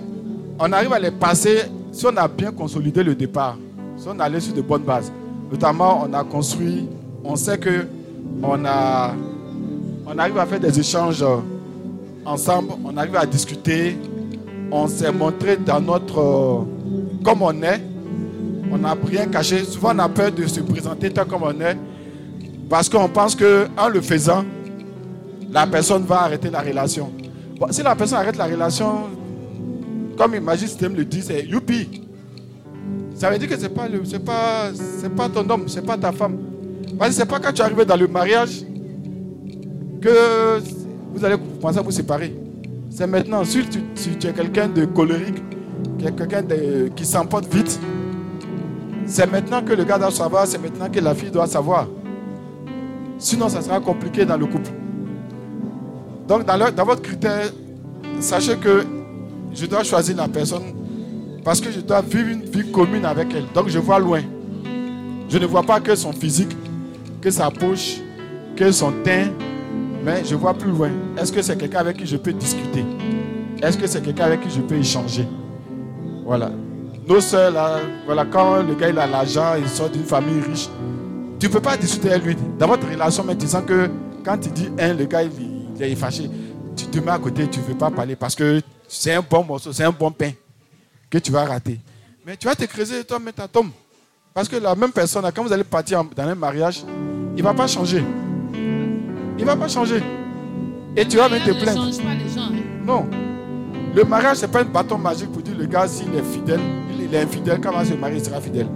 on 0.58 0.72
arrive 0.72 0.92
à 0.92 0.98
les 0.98 1.10
passer 1.10 1.62
si 1.92 2.06
on 2.06 2.16
a 2.16 2.28
bien 2.28 2.52
consolidé 2.52 3.02
le 3.02 3.14
départ. 3.14 3.56
Si 3.96 4.06
on 4.08 4.18
allait 4.20 4.40
sur 4.40 4.54
de 4.54 4.60
bonnes 4.60 4.82
bases. 4.82 5.12
Notamment, 5.50 6.04
on 6.08 6.12
a 6.12 6.24
construit, 6.24 6.88
on 7.22 7.36
sait 7.36 7.58
que 7.58 7.86
on 8.42 8.64
a, 8.64 9.14
on 10.06 10.18
arrive 10.18 10.38
à 10.38 10.46
faire 10.46 10.60
des 10.60 10.78
échanges 10.78 11.24
ensemble, 12.24 12.72
on 12.84 12.96
arrive 12.96 13.16
à 13.16 13.26
discuter, 13.26 13.96
on 14.70 14.88
s'est 14.88 15.12
montré 15.12 15.56
dans 15.56 15.80
notre, 15.80 16.66
comme 17.24 17.42
on 17.42 17.62
est, 17.62 17.80
on 18.72 18.78
n'a 18.78 18.96
rien 19.06 19.26
caché. 19.26 19.64
Souvent, 19.64 19.94
on 19.94 19.98
a 20.00 20.08
peur 20.08 20.32
de 20.32 20.46
se 20.46 20.60
présenter 20.60 21.10
tel 21.10 21.24
comme 21.26 21.42
on 21.42 21.60
est, 21.60 21.76
parce 22.68 22.88
qu'on 22.88 23.08
pense 23.08 23.36
qu'en 23.36 23.88
le 23.88 24.00
faisant, 24.00 24.44
la 25.52 25.66
personne 25.66 26.02
va 26.04 26.22
arrêter 26.22 26.50
la 26.50 26.60
relation. 26.60 27.12
si 27.70 27.82
la 27.82 27.94
personne 27.94 28.18
arrête 28.18 28.36
la 28.36 28.46
relation, 28.46 29.04
comme 30.16 30.34
Imagine 30.34 30.68
System 30.68 30.94
le 30.94 31.04
dit, 31.04 31.22
c'est 31.22 31.44
youpi. 31.44 32.02
Ça 33.14 33.30
veut 33.30 33.38
dire 33.38 33.48
que 33.48 33.56
ce 33.56 33.62
n'est 33.62 33.68
pas, 33.68 33.88
pas, 34.24 34.70
pas 35.16 35.28
ton 35.28 35.48
homme, 35.48 35.68
ce 35.68 35.78
n'est 35.78 35.86
pas 35.86 35.96
ta 35.96 36.12
femme. 36.12 36.38
Ce 37.10 37.18
n'est 37.18 37.26
pas 37.26 37.38
quand 37.38 37.52
tu 37.52 37.62
es 37.62 37.64
arrivé 37.64 37.84
dans 37.84 37.96
le 37.96 38.06
mariage 38.06 38.64
que 40.00 40.60
vous 41.12 41.24
allez 41.24 41.36
commencer 41.60 41.78
à 41.78 41.82
vous 41.82 41.90
séparer. 41.90 42.34
C'est 42.90 43.06
maintenant, 43.06 43.44
si 43.44 43.64
tu, 43.68 44.28
es 44.28 44.32
quelqu'un 44.32 44.68
de 44.68 44.84
colérique, 44.84 45.42
quelqu'un 45.98 46.42
qui 46.94 47.04
s'emporte 47.04 47.52
vite, 47.52 47.80
c'est 49.06 49.30
maintenant 49.30 49.62
que 49.62 49.72
le 49.72 49.84
gars 49.84 49.98
doit 49.98 50.10
savoir, 50.10 50.46
c'est 50.46 50.58
maintenant 50.58 50.88
que 50.88 51.00
la 51.00 51.14
fille 51.14 51.30
doit 51.30 51.46
savoir. 51.46 51.88
Sinon, 53.18 53.48
ça 53.48 53.62
sera 53.62 53.80
compliqué 53.80 54.24
dans 54.24 54.36
le 54.36 54.46
couple. 54.46 54.70
Donc, 56.28 56.44
dans 56.44 56.84
votre 56.84 57.02
critère, 57.02 57.50
sachez 58.20 58.56
que 58.56 58.84
je 59.54 59.66
dois 59.66 59.84
choisir 59.84 60.16
la 60.16 60.28
personne 60.28 60.62
parce 61.44 61.60
que 61.60 61.70
je 61.70 61.80
dois 61.80 62.00
vivre 62.00 62.30
une 62.30 62.44
vie 62.44 62.70
commune 62.70 63.04
avec 63.04 63.28
elle. 63.34 63.44
Donc, 63.54 63.68
je 63.68 63.78
vois 63.78 63.98
loin. 63.98 64.22
Je 65.28 65.38
ne 65.38 65.46
vois 65.46 65.62
pas 65.62 65.80
que 65.80 65.94
son 65.94 66.12
physique, 66.12 66.56
que 67.20 67.30
sa 67.30 67.50
poche, 67.50 67.98
que 68.56 68.70
son 68.72 68.92
teint, 69.04 69.30
mais 70.04 70.24
je 70.24 70.34
vois 70.34 70.54
plus 70.54 70.70
loin. 70.70 70.90
Est-ce 71.18 71.32
que 71.32 71.42
c'est 71.42 71.56
quelqu'un 71.56 71.78
avec 71.78 71.96
qui 71.98 72.06
je 72.06 72.16
peux 72.16 72.32
discuter? 72.32 72.84
Est-ce 73.62 73.78
que 73.78 73.86
c'est 73.86 74.02
quelqu'un 74.02 74.24
avec 74.24 74.42
qui 74.42 74.50
je 74.50 74.60
peux 74.60 74.76
échanger? 74.76 75.26
Voilà. 76.24 76.50
Nos 77.06 77.20
soeurs, 77.20 77.50
là, 77.50 77.80
voilà, 78.06 78.24
quand 78.24 78.62
le 78.62 78.74
gars 78.74 78.88
il 78.88 78.98
a 78.98 79.06
l'argent, 79.06 79.54
il 79.58 79.68
sort 79.68 79.90
d'une 79.90 80.04
famille 80.04 80.40
riche, 80.40 80.68
tu 81.38 81.46
ne 81.46 81.52
peux 81.52 81.60
pas 81.60 81.76
discuter 81.76 82.10
avec 82.10 82.24
lui. 82.24 82.36
Dans 82.58 82.66
votre 82.66 82.88
relation, 82.88 83.24
mais 83.26 83.34
disant 83.34 83.62
que 83.62 83.90
quand 84.24 84.38
il 84.46 84.52
dit 84.52 84.68
un, 84.78 84.94
le 84.94 85.04
gars 85.04 85.22
il, 85.22 85.82
est 85.82 85.94
fâché, 85.94 86.30
tu 86.76 86.86
te 86.86 86.98
mets 86.98 87.10
à 87.10 87.18
côté, 87.18 87.46
tu 87.48 87.60
ne 87.60 87.64
veux 87.66 87.74
pas 87.74 87.90
parler 87.90 88.16
parce 88.16 88.34
que 88.34 88.60
c'est 88.88 89.14
un 89.14 89.22
bon 89.22 89.44
morceau, 89.44 89.72
c'est 89.72 89.84
un 89.84 89.92
bon 89.92 90.10
pain 90.10 90.30
que 91.10 91.18
tu 91.18 91.30
vas 91.30 91.44
rater. 91.44 91.80
Mais 92.26 92.36
tu 92.36 92.46
vas 92.46 92.54
te 92.54 92.64
creuser 92.64 93.04
toi, 93.04 93.18
mettre 93.18 93.38
ta 93.38 93.48
tombe. 93.48 93.70
Parce 94.32 94.48
que 94.48 94.56
la 94.56 94.74
même 94.74 94.92
personne, 94.92 95.24
quand 95.34 95.44
vous 95.44 95.52
allez 95.52 95.64
partir 95.64 96.02
dans 96.04 96.22
un 96.24 96.34
mariage, 96.34 96.84
il 97.36 97.38
ne 97.38 97.42
va 97.42 97.54
pas 97.54 97.66
changer. 97.66 98.02
Il 98.52 99.40
ne 99.40 99.44
va 99.44 99.56
pas 99.56 99.68
changer. 99.68 100.02
Et 100.96 101.06
tu 101.06 101.16
vas 101.16 101.28
même 101.28 101.42
te 101.42 101.50
plaindre. 101.52 101.90
Non. 102.84 103.06
Le 103.94 104.04
mariage, 104.04 104.38
ce 104.38 104.46
n'est 104.46 104.52
pas 104.52 104.62
un 104.62 104.64
bâton 104.64 104.98
magique 104.98 105.30
pour 105.30 105.42
dire 105.42 105.56
le 105.56 105.66
gars, 105.66 105.86
s'il 105.86 106.14
est 106.14 106.22
fidèle, 106.22 106.60
il 106.98 107.14
est 107.14 107.22
infidèle, 107.22 107.60
quand 107.60 107.70
on 107.70 107.76
va 107.76 107.84
se 107.84 107.94
marier, 107.94 108.18
il 108.18 108.24
sera 108.24 108.40
fidèle. 108.40 108.66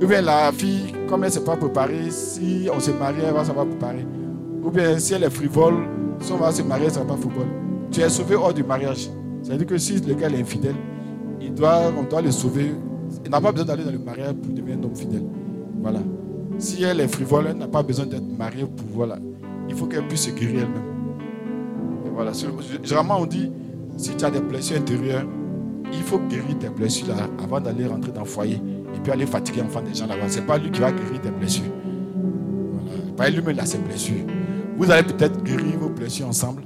Ou 0.00 0.06
bien 0.06 0.22
la 0.22 0.50
fille, 0.52 0.92
comme 1.08 1.22
elle 1.22 1.30
ne 1.30 1.34
s'est 1.34 1.44
pas 1.44 1.56
préparée, 1.56 2.10
si 2.10 2.68
on 2.72 2.80
se 2.80 2.90
marie, 2.92 3.20
elle 3.26 3.34
va 3.34 3.44
savoir 3.44 3.66
préparer. 3.66 4.06
Ou 4.62 4.70
bien 4.70 4.98
si 4.98 5.12
elle 5.14 5.24
est 5.24 5.30
frivole, 5.30 5.86
si 6.20 6.32
on 6.32 6.38
va 6.38 6.50
se 6.50 6.62
marier, 6.62 6.86
elle 6.86 6.90
ne 6.92 6.94
sera 6.94 7.06
pas 7.06 7.16
frivole. 7.16 7.48
Tu 7.92 8.00
es 8.00 8.08
sauvé 8.08 8.34
hors 8.34 8.54
du 8.54 8.64
mariage. 8.64 9.10
C'est-à-dire 9.42 9.66
que 9.66 9.76
si 9.76 10.00
le 10.00 10.14
gars 10.14 10.28
est 10.28 10.40
infidèle, 10.40 10.74
il 11.40 11.50
on 11.50 12.02
doit 12.04 12.22
le 12.22 12.30
sauver. 12.30 12.72
Il 13.24 13.30
n'a 13.30 13.40
pas 13.40 13.52
besoin 13.52 13.66
d'aller 13.66 13.84
dans 13.84 13.92
le 13.92 13.98
mariage 13.98 14.34
pour 14.34 14.52
devenir 14.52 14.78
un 14.78 14.84
homme 14.84 14.96
fidèle. 14.96 15.24
Voilà. 15.80 16.00
Si 16.58 16.82
elle 16.82 17.00
est 17.00 17.08
frivole, 17.08 17.48
elle 17.50 17.58
n'a 17.58 17.68
pas 17.68 17.82
besoin 17.82 18.06
d'être 18.06 18.26
mariée 18.38 18.64
pour. 18.64 18.86
Voilà. 18.94 19.18
Il 19.68 19.74
faut 19.74 19.86
qu'elle 19.86 20.06
puisse 20.08 20.22
se 20.22 20.30
guérir 20.30 20.60
elle-même. 20.60 22.14
Voilà. 22.14 22.32
Généralement, 22.82 23.20
on 23.20 23.26
dit 23.26 23.50
si 23.96 24.16
tu 24.16 24.24
as 24.24 24.30
des 24.30 24.40
blessures 24.40 24.78
intérieures, 24.78 25.26
il 25.92 26.02
faut 26.02 26.18
guérir 26.18 26.58
tes 26.58 26.70
blessures 26.70 27.08
là, 27.08 27.28
avant 27.42 27.60
d'aller 27.60 27.86
rentrer 27.86 28.12
dans 28.12 28.22
le 28.22 28.26
foyer 28.26 28.56
et 28.94 28.98
puis 29.02 29.12
aller 29.12 29.26
fatiguer 29.26 29.60
l'enfant 29.60 29.82
des 29.82 29.94
gens 29.94 30.06
là-bas. 30.06 30.28
Ce 30.28 30.38
n'est 30.38 30.46
pas 30.46 30.56
lui 30.56 30.70
qui 30.70 30.80
va 30.80 30.92
guérir 30.92 31.20
tes 31.20 31.30
blessures. 31.30 31.64
Voilà. 32.72 33.12
Pas 33.16 33.28
lui-même, 33.28 33.66
ses 33.66 33.78
blessures. 33.78 34.24
Vous 34.78 34.90
allez 34.90 35.02
peut-être 35.02 35.42
guérir 35.42 35.78
vos 35.78 35.90
blessures 35.90 36.28
ensemble, 36.28 36.62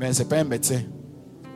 mais 0.00 0.14
ce 0.14 0.22
n'est 0.22 0.28
pas 0.30 0.38
un 0.38 0.44
médecin 0.44 0.80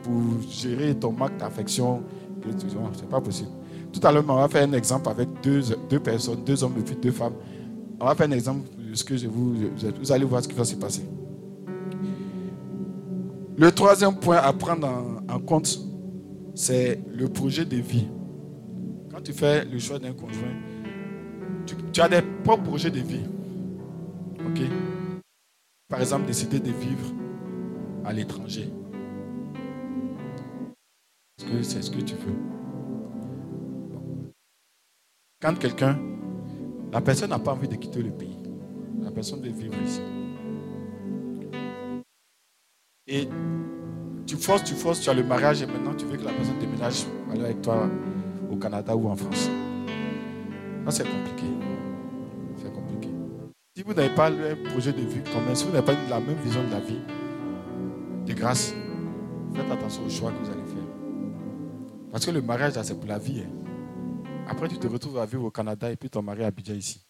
pour 0.03 0.21
gérer 0.51 0.93
ton 0.93 1.11
manque 1.11 1.35
d'affection. 1.37 2.03
Ce 2.43 3.01
n'est 3.01 3.09
pas 3.09 3.19
possible. 3.19 3.49
Tout 3.91 3.99
à 4.05 4.11
l'heure, 4.11 4.23
on 4.27 4.35
va 4.35 4.47
faire 4.47 4.69
un 4.69 4.73
exemple 4.73 5.09
avec 5.09 5.27
deux, 5.41 5.61
deux 5.89 5.99
personnes, 5.99 6.43
deux 6.43 6.63
hommes 6.63 6.75
et 6.77 6.83
puis 6.83 6.95
deux 6.95 7.11
femmes. 7.11 7.33
On 7.99 8.05
va 8.05 8.13
faire 8.13 8.27
un 8.27 8.31
exemple 8.31 8.69
de 8.77 8.93
ce 8.93 9.03
que 9.03 9.17
je 9.17 9.27
vous. 9.27 9.55
Vous 9.99 10.11
allez 10.11 10.25
voir 10.25 10.43
ce 10.43 10.47
qui 10.47 10.53
va 10.53 10.63
se 10.63 10.75
passer. 10.75 11.01
Le 13.57 13.71
troisième 13.71 14.15
point 14.15 14.37
à 14.37 14.53
prendre 14.53 14.87
en, 15.27 15.39
compte, 15.39 15.79
c'est 16.53 17.01
le 17.11 17.27
projet 17.27 17.65
de 17.65 17.77
vie. 17.77 18.07
Quand 19.11 19.21
tu 19.23 19.33
fais 19.33 19.65
le 19.65 19.79
choix 19.79 19.97
d'un 19.97 20.13
conjoint, 20.13 20.53
tu, 21.65 21.99
as 21.99 22.09
des 22.09 22.21
propres 22.43 22.63
projets 22.63 22.91
de 22.91 22.99
vie. 22.99 23.23
Par 25.89 25.99
exemple, 25.99 26.27
décider 26.27 26.59
de 26.59 26.71
vivre 26.71 27.11
à 28.05 28.13
l'étranger. 28.13 28.69
Est-ce 31.37 31.45
que 31.45 31.61
c'est 31.63 31.81
ce 31.81 31.91
que 31.91 32.01
tu 32.01 32.15
veux? 32.15 32.35
Quand 35.41 35.57
quelqu'un, 35.57 35.99
la 36.91 37.01
personne 37.01 37.31
n'a 37.31 37.39
pas 37.39 37.51
envie 37.51 37.67
de 37.67 37.75
quitter 37.75 38.01
le 38.01 38.11
pays, 38.11 38.37
la 39.01 39.11
personne 39.11 39.41
veut 39.41 39.49
vivre 39.49 39.75
ici. 39.83 40.01
Et 43.07 43.27
tu 44.25 44.35
forces, 44.37 44.63
tu 44.63 44.73
forces, 44.73 45.01
tu 45.01 45.09
as 45.09 45.13
le 45.13 45.23
mariage 45.23 45.61
et 45.61 45.65
maintenant 45.67 45.93
tu 45.93 46.05
veux 46.05 46.17
que 46.17 46.23
la 46.23 46.31
personne 46.31 46.57
déménage 46.59 47.05
avec 47.29 47.61
toi 47.61 47.89
au 48.51 48.55
Canada 48.55 48.95
ou 48.95 49.07
en 49.07 49.15
France. 49.15 49.49
Ça, 50.85 50.91
c'est 50.91 51.03
compliqué. 51.03 51.45
C'est 52.57 52.73
compliqué. 52.73 53.09
Si 53.75 53.83
vous 53.83 53.93
n'avez 53.93 54.13
pas 54.15 54.29
le 54.29 54.55
projet 54.69 54.93
de 54.93 55.01
vie 55.01 55.21
commun, 55.31 55.53
si 55.53 55.65
vous 55.65 55.71
n'avez 55.71 55.85
pas 55.85 55.93
la 56.09 56.19
même 56.19 56.37
vision 56.37 56.63
de 56.63 56.71
la 56.71 56.79
vie, 56.79 57.01
de 58.25 58.33
grâce, 58.33 58.73
faites 59.53 59.71
attention 59.71 60.05
au 60.05 60.09
choix 60.09 60.31
que 60.31 60.37
vous 60.43 60.51
allez 60.51 60.65
faire. 60.65 60.83
Parce 62.11 62.25
que 62.25 62.31
le 62.31 62.41
mariage, 62.41 62.73
c'est 62.81 62.95
pour 62.95 63.07
la 63.07 63.17
vie. 63.17 63.41
Hein. 63.41 64.45
Après, 64.47 64.67
tu 64.67 64.77
te 64.77 64.87
retrouves 64.87 65.17
à 65.17 65.25
vivre 65.25 65.43
au 65.43 65.51
Canada 65.51 65.91
et 65.91 65.95
puis 65.95 66.09
ton 66.09 66.21
mari 66.21 66.43
habite 66.43 66.69
ici. 66.69 67.05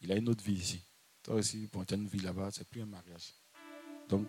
Il 0.00 0.12
a 0.12 0.16
une 0.16 0.28
autre 0.28 0.44
vie 0.44 0.54
ici. 0.54 0.82
Toi 1.22 1.36
aussi, 1.36 1.68
tu 1.70 1.94
as 1.94 1.96
une 1.96 2.06
vie 2.06 2.20
là-bas, 2.20 2.48
c'est 2.50 2.68
plus 2.68 2.82
un 2.82 2.86
mariage. 2.86 3.34
Donc, 4.08 4.26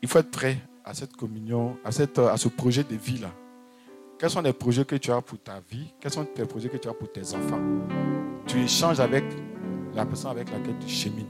il 0.00 0.08
faut 0.08 0.18
être 0.18 0.30
prêt 0.30 0.58
à 0.84 0.94
cette 0.94 1.16
communion, 1.16 1.76
à, 1.84 1.92
cette, 1.92 2.18
à 2.18 2.36
ce 2.36 2.48
projet 2.48 2.82
de 2.82 2.96
vie-là. 2.96 3.32
Quels 4.18 4.30
sont 4.30 4.40
les 4.40 4.52
projets 4.52 4.84
que 4.84 4.96
tu 4.96 5.10
as 5.10 5.20
pour 5.20 5.38
ta 5.38 5.60
vie? 5.60 5.92
Quels 6.00 6.12
sont 6.12 6.26
les 6.36 6.44
projets 6.44 6.68
que 6.68 6.76
tu 6.76 6.88
as 6.88 6.94
pour 6.94 7.10
tes 7.10 7.34
enfants? 7.34 7.60
Tu 8.46 8.58
échanges 8.60 9.00
avec 9.00 9.24
la 9.94 10.06
personne 10.06 10.30
avec 10.32 10.50
laquelle 10.50 10.78
tu 10.80 10.88
chemines 10.88 11.26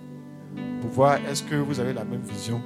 pour 0.80 0.90
voir 0.90 1.16
est-ce 1.26 1.42
que 1.42 1.54
vous 1.54 1.78
avez 1.80 1.92
la 1.92 2.04
même 2.04 2.22
vision. 2.22 2.60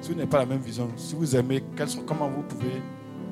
Si 0.00 0.10
vous 0.10 0.14
n'avez 0.14 0.28
pas 0.28 0.38
la 0.38 0.46
même 0.46 0.60
vision, 0.60 0.88
si 0.96 1.14
vous 1.14 1.36
aimez, 1.36 1.62
sont, 1.86 2.02
comment 2.02 2.28
vous 2.28 2.42
pouvez 2.42 2.82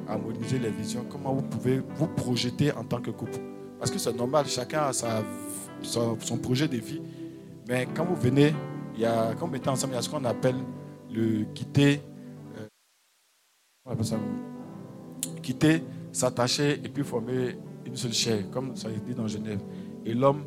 harmoniser 0.09 0.59
les 0.59 0.71
visions, 0.71 1.05
comment 1.09 1.35
vous 1.35 1.43
pouvez 1.43 1.83
vous 1.95 2.09
projeter 2.09 2.73
en 2.73 2.85
tant 2.85 3.01
que 3.01 3.11
couple? 3.11 3.39
Parce 3.79 3.91
que 3.91 3.99
c'est 3.99 4.15
normal, 4.15 4.47
chacun 4.47 4.83
a 4.83 4.93
sa, 4.93 5.23
son, 5.83 6.39
projet 6.39 6.69
de 6.69 6.79
vie. 6.79 7.01
Mais 7.69 7.87
quand 7.95 8.05
vous 8.05 8.17
venez, 8.17 8.55
il 8.95 9.01
y 9.01 9.05
a, 9.05 9.35
quand 9.35 9.47
vous 9.47 9.53
mettez 9.53 9.69
ensemble, 9.69 9.93
il 9.93 9.97
y 9.97 9.99
a 9.99 10.03
ce 10.03 10.09
qu'on 10.09 10.25
appelle 10.25 10.57
le 11.11 11.45
quitter 11.55 12.01
quitter, 15.43 15.85
s'attacher 16.11 16.81
et 16.85 16.89
puis 16.89 17.05
former 17.05 17.57
une 17.85 17.97
seule 17.97 18.13
chair, 18.13 18.51
comme 18.51 18.75
ça 18.75 18.89
a 18.89 18.91
été 18.91 19.15
dans 19.15 19.29
Genève. 19.29 19.61
Et 20.05 20.13
l'homme 20.13 20.45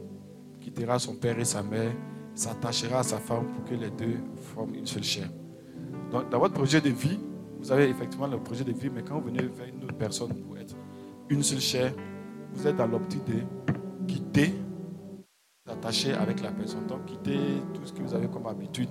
quittera 0.59 0.99
son 0.99 1.15
père 1.15 1.39
et 1.39 1.45
sa 1.45 1.63
mère, 1.63 1.91
s'attachera 2.35 2.99
à 2.99 3.03
sa 3.03 3.17
femme 3.17 3.45
pour 3.47 3.63
que 3.63 3.75
les 3.75 3.89
deux 3.89 4.17
forment 4.35 4.75
une 4.75 4.85
seule 4.85 5.03
chair. 5.03 5.29
Donc, 6.11 6.29
dans 6.29 6.39
votre 6.39 6.53
projet 6.53 6.81
de 6.81 6.89
vie, 6.89 7.19
vous 7.59 7.71
avez 7.71 7.89
effectivement 7.89 8.27
le 8.27 8.39
projet 8.39 8.63
de 8.63 8.71
vie, 8.71 8.89
mais 8.93 9.03
quand 9.03 9.19
vous 9.19 9.27
venez 9.27 9.43
vers 9.43 9.67
une 9.67 9.83
autre 9.83 9.95
personne 9.95 10.33
pour 10.33 10.57
être 10.57 10.75
une 11.29 11.43
seule 11.43 11.59
chair, 11.59 11.93
vous 12.53 12.67
êtes 12.67 12.75
dans 12.75 12.87
l'optique 12.87 13.23
de 13.25 13.41
quitter, 14.07 14.53
s'attacher 15.67 16.13
avec 16.13 16.41
la 16.41 16.51
personne. 16.51 16.87
Donc, 16.87 17.05
quitter 17.05 17.37
tout 17.73 17.81
ce 17.85 17.93
que 17.93 18.01
vous 18.01 18.13
avez 18.13 18.27
comme 18.27 18.47
habitude 18.47 18.89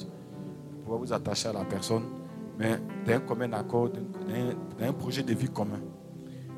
pour 0.70 0.80
pouvoir 0.82 1.00
vous 1.00 1.12
attacher 1.12 1.48
à 1.48 1.52
la 1.52 1.64
personne 1.64 2.04
mais 2.58 2.76
d'un 3.06 3.20
commun 3.20 3.52
accord, 3.52 3.88
d'un 3.90 4.92
projet 4.92 5.22
de 5.22 5.32
vie 5.32 5.48
commun. 5.48 5.80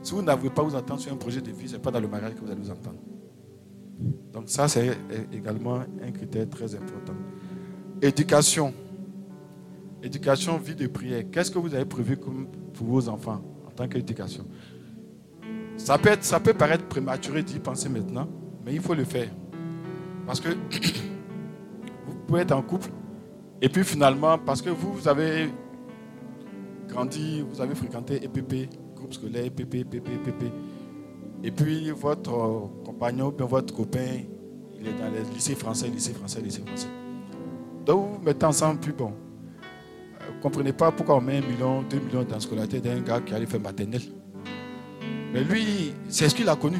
Si 0.02 0.14
vous 0.14 0.22
n'avez 0.22 0.48
pas 0.48 0.62
vous 0.62 0.74
entendre 0.74 1.00
sur 1.00 1.12
un 1.12 1.16
projet 1.16 1.42
de 1.42 1.50
vie, 1.50 1.68
ce 1.68 1.74
n'est 1.74 1.78
pas 1.78 1.90
dans 1.90 2.00
le 2.00 2.08
mariage 2.08 2.34
que 2.34 2.40
vous 2.40 2.50
allez 2.50 2.60
vous 2.60 2.70
entendre. 2.70 2.98
Donc 4.32 4.44
ça, 4.48 4.66
c'est 4.66 4.96
également 5.30 5.80
un 6.02 6.10
critère 6.10 6.48
très 6.48 6.74
important. 6.74 7.12
Éducation. 8.00 8.72
Éducation, 10.02 10.56
vie 10.58 10.74
de 10.74 10.86
prière. 10.86 11.24
Qu'est-ce 11.30 11.50
que 11.50 11.58
vous 11.58 11.74
avez 11.74 11.84
prévu 11.84 12.16
pour 12.16 12.86
vos 12.86 13.08
enfants 13.08 13.42
en 13.66 13.70
tant 13.70 13.86
qu'éducation? 13.86 14.46
Ça 15.76 15.98
peut, 15.98 16.10
être, 16.10 16.24
ça 16.24 16.40
peut 16.40 16.54
paraître 16.54 16.84
prématuré 16.86 17.42
d'y 17.42 17.58
penser 17.58 17.88
maintenant, 17.88 18.28
mais 18.64 18.74
il 18.74 18.80
faut 18.80 18.94
le 18.94 19.04
faire. 19.04 19.30
Parce 20.26 20.40
que 20.40 20.48
vous 22.06 22.14
pouvez 22.26 22.40
être 22.40 22.52
en 22.52 22.62
couple 22.62 22.90
et 23.62 23.68
puis 23.68 23.84
finalement, 23.84 24.38
parce 24.38 24.62
que 24.62 24.70
vous, 24.70 24.92
vous 24.92 25.08
avez 25.08 25.50
grandi, 26.88 27.42
vous 27.42 27.60
avez 27.60 27.74
fréquenté 27.74 28.24
EPP, 28.24 28.70
groupe 28.96 29.12
scolaire, 29.12 29.46
EPP, 29.46 29.74
EPP, 29.74 30.08
EPP. 30.08 30.44
Et 31.42 31.50
puis 31.50 31.90
votre 31.90 32.32
compagnon, 32.84 33.30
bien 33.30 33.46
votre 33.46 33.74
copain, 33.74 34.22
il 34.78 34.86
est 34.86 34.92
dans 34.92 35.10
le 35.10 35.30
lycée 35.34 35.54
français, 35.54 35.88
lycée 35.88 36.12
français, 36.12 36.40
lycée 36.40 36.62
français. 36.66 36.88
Donc 37.84 38.06
vous 38.06 38.14
vous 38.16 38.22
mettez 38.22 38.46
ensemble, 38.46 38.80
puis 38.80 38.92
bon. 38.92 39.12
Vous 40.28 40.36
ne 40.36 40.40
comprenez 40.42 40.72
pas 40.72 40.92
pourquoi 40.92 41.16
on 41.16 41.20
met 41.20 41.38
un 41.38 41.40
million, 41.40 41.82
deux 41.82 41.98
millions 41.98 42.22
dans 42.22 42.34
la 42.34 42.40
scolarité 42.40 42.80
d'un 42.80 43.00
gars 43.00 43.20
qui 43.20 43.34
allait 43.34 43.46
faire 43.46 43.60
maternelle. 43.60 44.02
Mais 45.32 45.42
lui, 45.44 45.92
c'est 46.08 46.28
ce 46.28 46.34
qu'il 46.34 46.48
a 46.48 46.56
connu. 46.56 46.78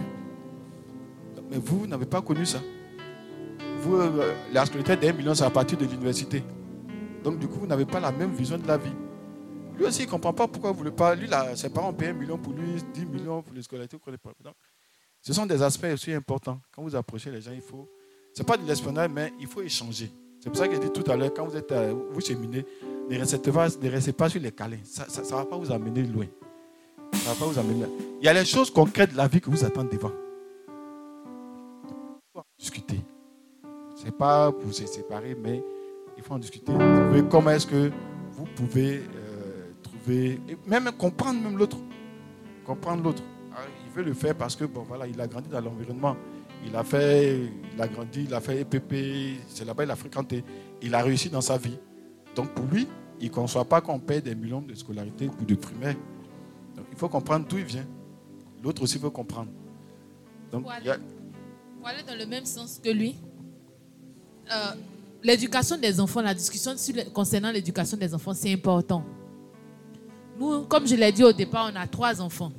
Mais 1.50 1.58
vous 1.58 1.86
n'avez 1.86 2.06
pas 2.06 2.22
connu 2.22 2.46
ça. 2.46 2.58
Vous, 3.80 3.96
euh, 3.96 4.34
la 4.52 4.66
scolarité 4.66 4.96
d'un 4.96 5.12
million, 5.12 5.34
c'est 5.34 5.44
à 5.44 5.50
partir 5.50 5.78
de 5.78 5.84
l'université. 5.84 6.42
Donc 7.24 7.38
du 7.38 7.48
coup, 7.48 7.60
vous 7.60 7.66
n'avez 7.66 7.86
pas 7.86 8.00
la 8.00 8.12
même 8.12 8.32
vision 8.32 8.58
de 8.58 8.66
la 8.66 8.76
vie. 8.76 8.92
Lui 9.76 9.84
aussi, 9.86 10.02
il 10.02 10.06
ne 10.06 10.10
comprend 10.10 10.32
pas 10.32 10.46
pourquoi 10.46 10.72
vous 10.72 10.78
voulez 10.78 10.90
pas. 10.90 11.14
Lui, 11.14 11.28
ses 11.54 11.70
parents 11.70 11.92
payent 11.92 12.08
un 12.08 12.12
million 12.12 12.38
pour 12.38 12.52
lui, 12.52 12.82
10 12.92 13.06
millions 13.06 13.42
pour 13.42 13.54
les 13.54 13.62
scolarités. 13.62 13.96
Vous 13.96 14.12
ce 15.22 15.32
sont 15.34 15.46
des 15.46 15.62
aspects 15.62 15.86
aussi 15.92 16.12
importants. 16.12 16.60
Quand 16.72 16.82
vous 16.82 16.96
approchez 16.96 17.30
les 17.30 17.40
gens, 17.40 17.52
il 17.52 17.60
faut. 17.60 17.88
Ce 18.32 18.40
n'est 18.40 18.46
pas 18.46 18.56
de 18.56 18.66
l'espionnage, 18.66 19.10
mais 19.12 19.32
il 19.38 19.46
faut 19.46 19.60
échanger. 19.60 20.10
C'est 20.40 20.48
pour 20.48 20.58
ça 20.58 20.66
que 20.66 20.74
j'ai 20.74 20.80
dit 20.80 20.90
tout 20.90 21.08
à 21.10 21.16
l'heure, 21.16 21.32
quand 21.34 21.44
vous 21.44 21.56
êtes 21.56 21.70
euh, 21.70 21.94
vous 22.10 22.20
cheminez, 22.20 22.64
ne 23.10 23.18
restez 23.18 23.52
pas, 23.52 23.68
ne 23.68 23.90
restez 23.90 24.12
pas 24.12 24.30
sur 24.30 24.40
les 24.40 24.52
câlins. 24.52 24.78
Ça 24.84 25.04
ne 25.06 25.26
va 25.26 25.44
pas 25.44 25.56
vous 25.56 25.70
amener 25.70 26.02
loin. 26.02 26.26
Ça 27.12 27.30
va 27.30 27.36
pas 27.36 27.44
vous 27.44 27.58
amener. 27.58 27.84
Il 28.20 28.24
y 28.24 28.28
a 28.28 28.32
les 28.32 28.46
choses 28.46 28.70
concrètes 28.70 29.12
de 29.12 29.18
la 29.18 29.28
vie 29.28 29.40
que 29.40 29.50
vous 29.50 29.64
attendez 29.64 29.96
devant. 29.96 30.12
Il 30.66 32.32
faut 32.32 32.42
discuter. 32.58 33.00
Ce 33.96 34.06
n'est 34.06 34.12
pas 34.12 34.50
pour 34.50 34.72
se 34.72 34.86
séparer, 34.86 35.36
mais 35.38 35.62
il 36.16 36.22
faut 36.22 36.32
en 36.32 36.38
discuter. 36.38 36.72
comment 37.30 37.50
est-ce 37.50 37.66
que 37.66 37.90
vous 38.32 38.46
pouvez 38.56 39.02
euh, 39.14 39.72
trouver, 39.82 40.40
et 40.48 40.56
même 40.66 40.90
comprendre 40.96 41.38
même 41.42 41.58
l'autre. 41.58 41.76
Comprendre 42.64 43.02
l'autre. 43.02 43.22
Ah, 43.52 43.58
il 43.86 43.92
veut 43.92 44.04
le 44.04 44.14
faire 44.14 44.34
parce 44.34 44.56
que, 44.56 44.64
bon, 44.64 44.84
voilà, 44.88 45.06
il 45.06 45.20
a 45.20 45.26
grandi 45.26 45.50
dans 45.50 45.60
l'environnement. 45.60 46.16
Il 46.66 46.76
a 46.76 46.84
fait, 46.84 47.40
il 47.74 47.80
a 47.80 47.88
grandi, 47.88 48.24
il 48.24 48.34
a 48.34 48.40
fait 48.40 48.60
EPP, 48.60 49.40
c'est 49.48 49.64
là-bas 49.64 49.84
il 49.84 49.90
a 49.90 49.96
fréquenté. 49.96 50.44
Il 50.82 50.94
a 50.94 51.02
réussi 51.02 51.30
dans 51.30 51.40
sa 51.40 51.56
vie. 51.56 51.78
Donc 52.36 52.50
pour 52.50 52.66
lui, 52.66 52.86
il 53.20 53.28
ne 53.28 53.34
conçoit 53.34 53.64
pas 53.64 53.80
qu'on 53.80 53.98
paye 53.98 54.22
des 54.22 54.34
millions 54.34 54.60
de 54.60 54.74
scolarité 54.74 55.30
ou 55.40 55.44
de 55.44 55.54
primaire. 55.54 55.96
Donc 56.76 56.86
il 56.90 56.98
faut 56.98 57.08
comprendre 57.08 57.46
d'où 57.48 57.58
il 57.58 57.64
vient. 57.64 57.86
L'autre 58.62 58.82
aussi 58.82 58.98
veut 58.98 59.10
comprendre. 59.10 59.50
Donc, 60.52 60.64
pour, 60.64 60.72
aller, 60.72 62.02
dans 62.06 62.18
le 62.18 62.26
même 62.26 62.44
sens 62.44 62.80
que 62.82 62.90
lui, 62.90 63.16
euh, 64.52 64.72
l'éducation 65.22 65.78
des 65.78 66.00
enfants, 66.00 66.20
la 66.20 66.34
discussion 66.34 66.72
concernant 67.12 67.50
l'éducation 67.52 67.96
des 67.96 68.12
enfants, 68.14 68.34
c'est 68.34 68.52
important. 68.52 69.04
Nous, 70.38 70.64
comme 70.64 70.86
je 70.86 70.94
l'ai 70.94 71.12
dit 71.12 71.24
au 71.24 71.32
départ, 71.32 71.70
on 71.72 71.76
a 71.76 71.86
trois 71.86 72.20
enfants. 72.20 72.52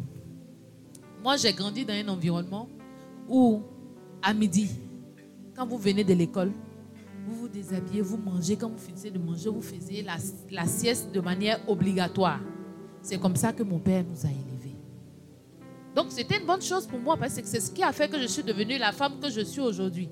Moi, 1.24 1.38
j'ai 1.38 1.54
grandi 1.54 1.86
dans 1.86 1.94
un 1.94 2.08
environnement 2.08 2.68
où, 3.28 3.62
à 4.22 4.34
midi, 4.34 4.70
quand 5.56 5.66
vous 5.66 5.78
venez 5.78 6.04
de 6.04 6.14
l'école, 6.14 6.52
vous 7.28 7.36
vous 7.36 7.48
déshabillez, 7.48 8.02
vous 8.02 8.18
mangez. 8.18 8.56
Quand 8.56 8.70
vous 8.70 8.78
finissez 8.78 9.12
de 9.12 9.20
manger, 9.20 9.50
vous 9.50 9.62
faisiez 9.62 10.02
la, 10.02 10.18
la 10.50 10.66
sieste 10.66 11.12
de 11.12 11.20
manière 11.22 11.60
obligatoire. 11.70 12.40
C'est 13.02 13.20
comme 13.20 13.36
ça 13.36 13.54
que 13.54 13.64
mon 13.64 13.80
père 13.80 14.04
nous 14.04 14.26
a 14.26 14.30
élevés. 14.30 14.76
Donc, 15.96 16.08
c'était 16.10 16.40
une 16.40 16.46
bonne 16.46 16.62
chose 16.62 16.88
pour 16.88 17.00
moi 17.00 17.18
parce 17.18 17.36
que 17.40 17.46
c'est 17.46 17.60
ce 17.60 17.72
qui 17.72 17.84
a 17.84 17.92
fait 17.92 18.10
que 18.10 18.20
je 18.20 18.28
suis 18.28 18.44
devenue 18.44 18.78
la 18.78 18.92
femme 18.92 19.20
que 19.22 19.30
je 19.30 19.42
suis 19.42 19.62
aujourd'hui. 19.62 20.10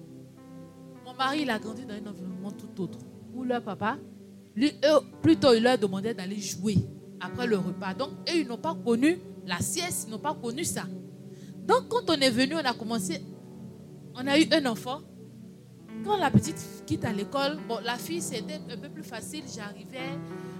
Mon 1.05 1.13
mari, 1.13 1.41
il 1.43 1.49
a 1.49 1.57
grandi 1.57 1.85
dans 1.85 1.93
un 1.93 2.11
environnement 2.11 2.51
tout 2.51 2.83
autre. 2.83 2.99
Où 3.33 3.43
leur 3.43 3.63
papa, 3.63 3.97
lui, 4.55 4.71
plutôt, 5.21 5.53
il 5.53 5.63
leur 5.63 5.77
demandait 5.77 6.13
d'aller 6.13 6.39
jouer 6.39 6.77
après 7.19 7.47
le 7.47 7.57
repas. 7.57 7.93
Donc, 7.93 8.09
eux, 8.29 8.39
ils 8.39 8.47
n'ont 8.47 8.57
pas 8.57 8.75
connu 8.75 9.19
la 9.45 9.59
sieste, 9.59 10.05
ils 10.07 10.11
n'ont 10.11 10.19
pas 10.19 10.33
connu 10.33 10.63
ça. 10.63 10.83
Donc, 11.65 11.87
quand 11.87 12.09
on 12.09 12.13
est 12.19 12.29
venu, 12.29 12.55
on 12.55 12.65
a 12.65 12.73
commencé, 12.73 13.21
on 14.19 14.27
a 14.27 14.37
eu 14.37 14.45
un 14.51 14.65
enfant. 14.65 15.01
Quand 16.03 16.17
la 16.17 16.31
petite 16.31 16.83
quitte 16.85 17.05
à 17.05 17.11
l'école, 17.11 17.59
bon, 17.67 17.79
la 17.83 17.97
fille, 17.97 18.21
c'était 18.21 18.59
un 18.69 18.77
peu 18.77 18.89
plus 18.89 19.03
facile. 19.03 19.43
J'arrivais 19.53 20.17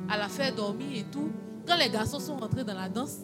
à 0.09 0.17
la 0.17 0.27
faire 0.27 0.53
dormir 0.53 0.87
et 0.93 1.05
tout. 1.05 1.31
Quand 1.67 1.77
les 1.77 1.89
garçons 1.89 2.19
sont 2.19 2.37
rentrés 2.37 2.63
dans 2.63 2.73
la 2.73 2.89
danse, 2.89 3.19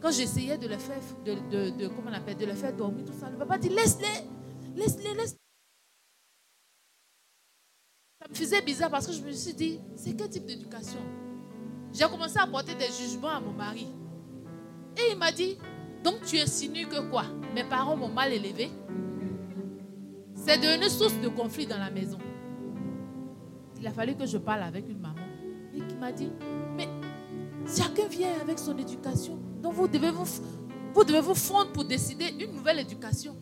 quand 0.00 0.10
j'essayais 0.10 0.58
de 0.58 0.68
le 0.68 0.78
faire, 0.78 1.00
de, 1.24 1.70
de, 1.70 1.88
comment 1.88 2.10
on 2.10 2.12
appelle, 2.12 2.36
de 2.36 2.46
faire 2.46 2.74
dormir, 2.74 3.04
tout 3.04 3.12
ça, 3.18 3.30
le 3.30 3.36
papa 3.36 3.58
dit 3.58 3.68
laisse-les, 3.68 4.76
laisse-les, 4.76 5.14
laisse-les. 5.14 5.38
Ça 8.20 8.28
me 8.28 8.34
faisait 8.34 8.62
bizarre 8.62 8.90
parce 8.90 9.06
que 9.06 9.12
je 9.12 9.22
me 9.22 9.32
suis 9.32 9.54
dit, 9.54 9.80
c'est 9.96 10.14
quel 10.16 10.30
type 10.30 10.46
d'éducation? 10.46 11.00
J'ai 11.92 12.06
commencé 12.06 12.38
à 12.38 12.46
porter 12.46 12.74
des 12.74 12.90
jugements 12.90 13.28
à 13.28 13.40
mon 13.40 13.52
mari. 13.52 13.86
Et 14.96 15.12
il 15.12 15.18
m'a 15.18 15.30
dit, 15.30 15.58
donc 16.02 16.22
tu 16.22 16.38
insinues 16.38 16.86
que 16.86 17.08
quoi? 17.10 17.24
Mes 17.54 17.64
parents 17.64 17.96
m'ont 17.96 18.08
mal 18.08 18.32
élevé 18.32 18.70
C'est 20.46 20.58
devenu 20.58 20.90
source 20.90 21.18
de 21.20 21.28
conflit 21.28 21.66
dans 21.66 21.78
la 21.78 21.90
maison. 21.90 22.18
Il 23.80 23.86
a 23.86 23.90
fallu 23.90 24.14
que 24.14 24.26
je 24.26 24.36
parle 24.36 24.62
avec 24.62 24.86
une 24.88 24.98
maman 24.98 25.14
qui 25.72 25.96
m'a 25.96 26.12
dit, 26.12 26.30
mais 26.76 26.86
chacun 27.66 28.06
vient 28.08 28.38
avec 28.40 28.58
son 28.58 28.76
éducation. 28.76 29.38
Donc 29.62 29.72
vous 29.72 29.88
devez 29.88 30.10
vous, 30.10 30.26
vous 30.94 31.04
devez 31.04 31.20
vous 31.20 31.34
fondre 31.34 31.72
pour 31.72 31.84
décider 31.84 32.34
une 32.38 32.52
nouvelle 32.52 32.78
éducation. 32.80 33.34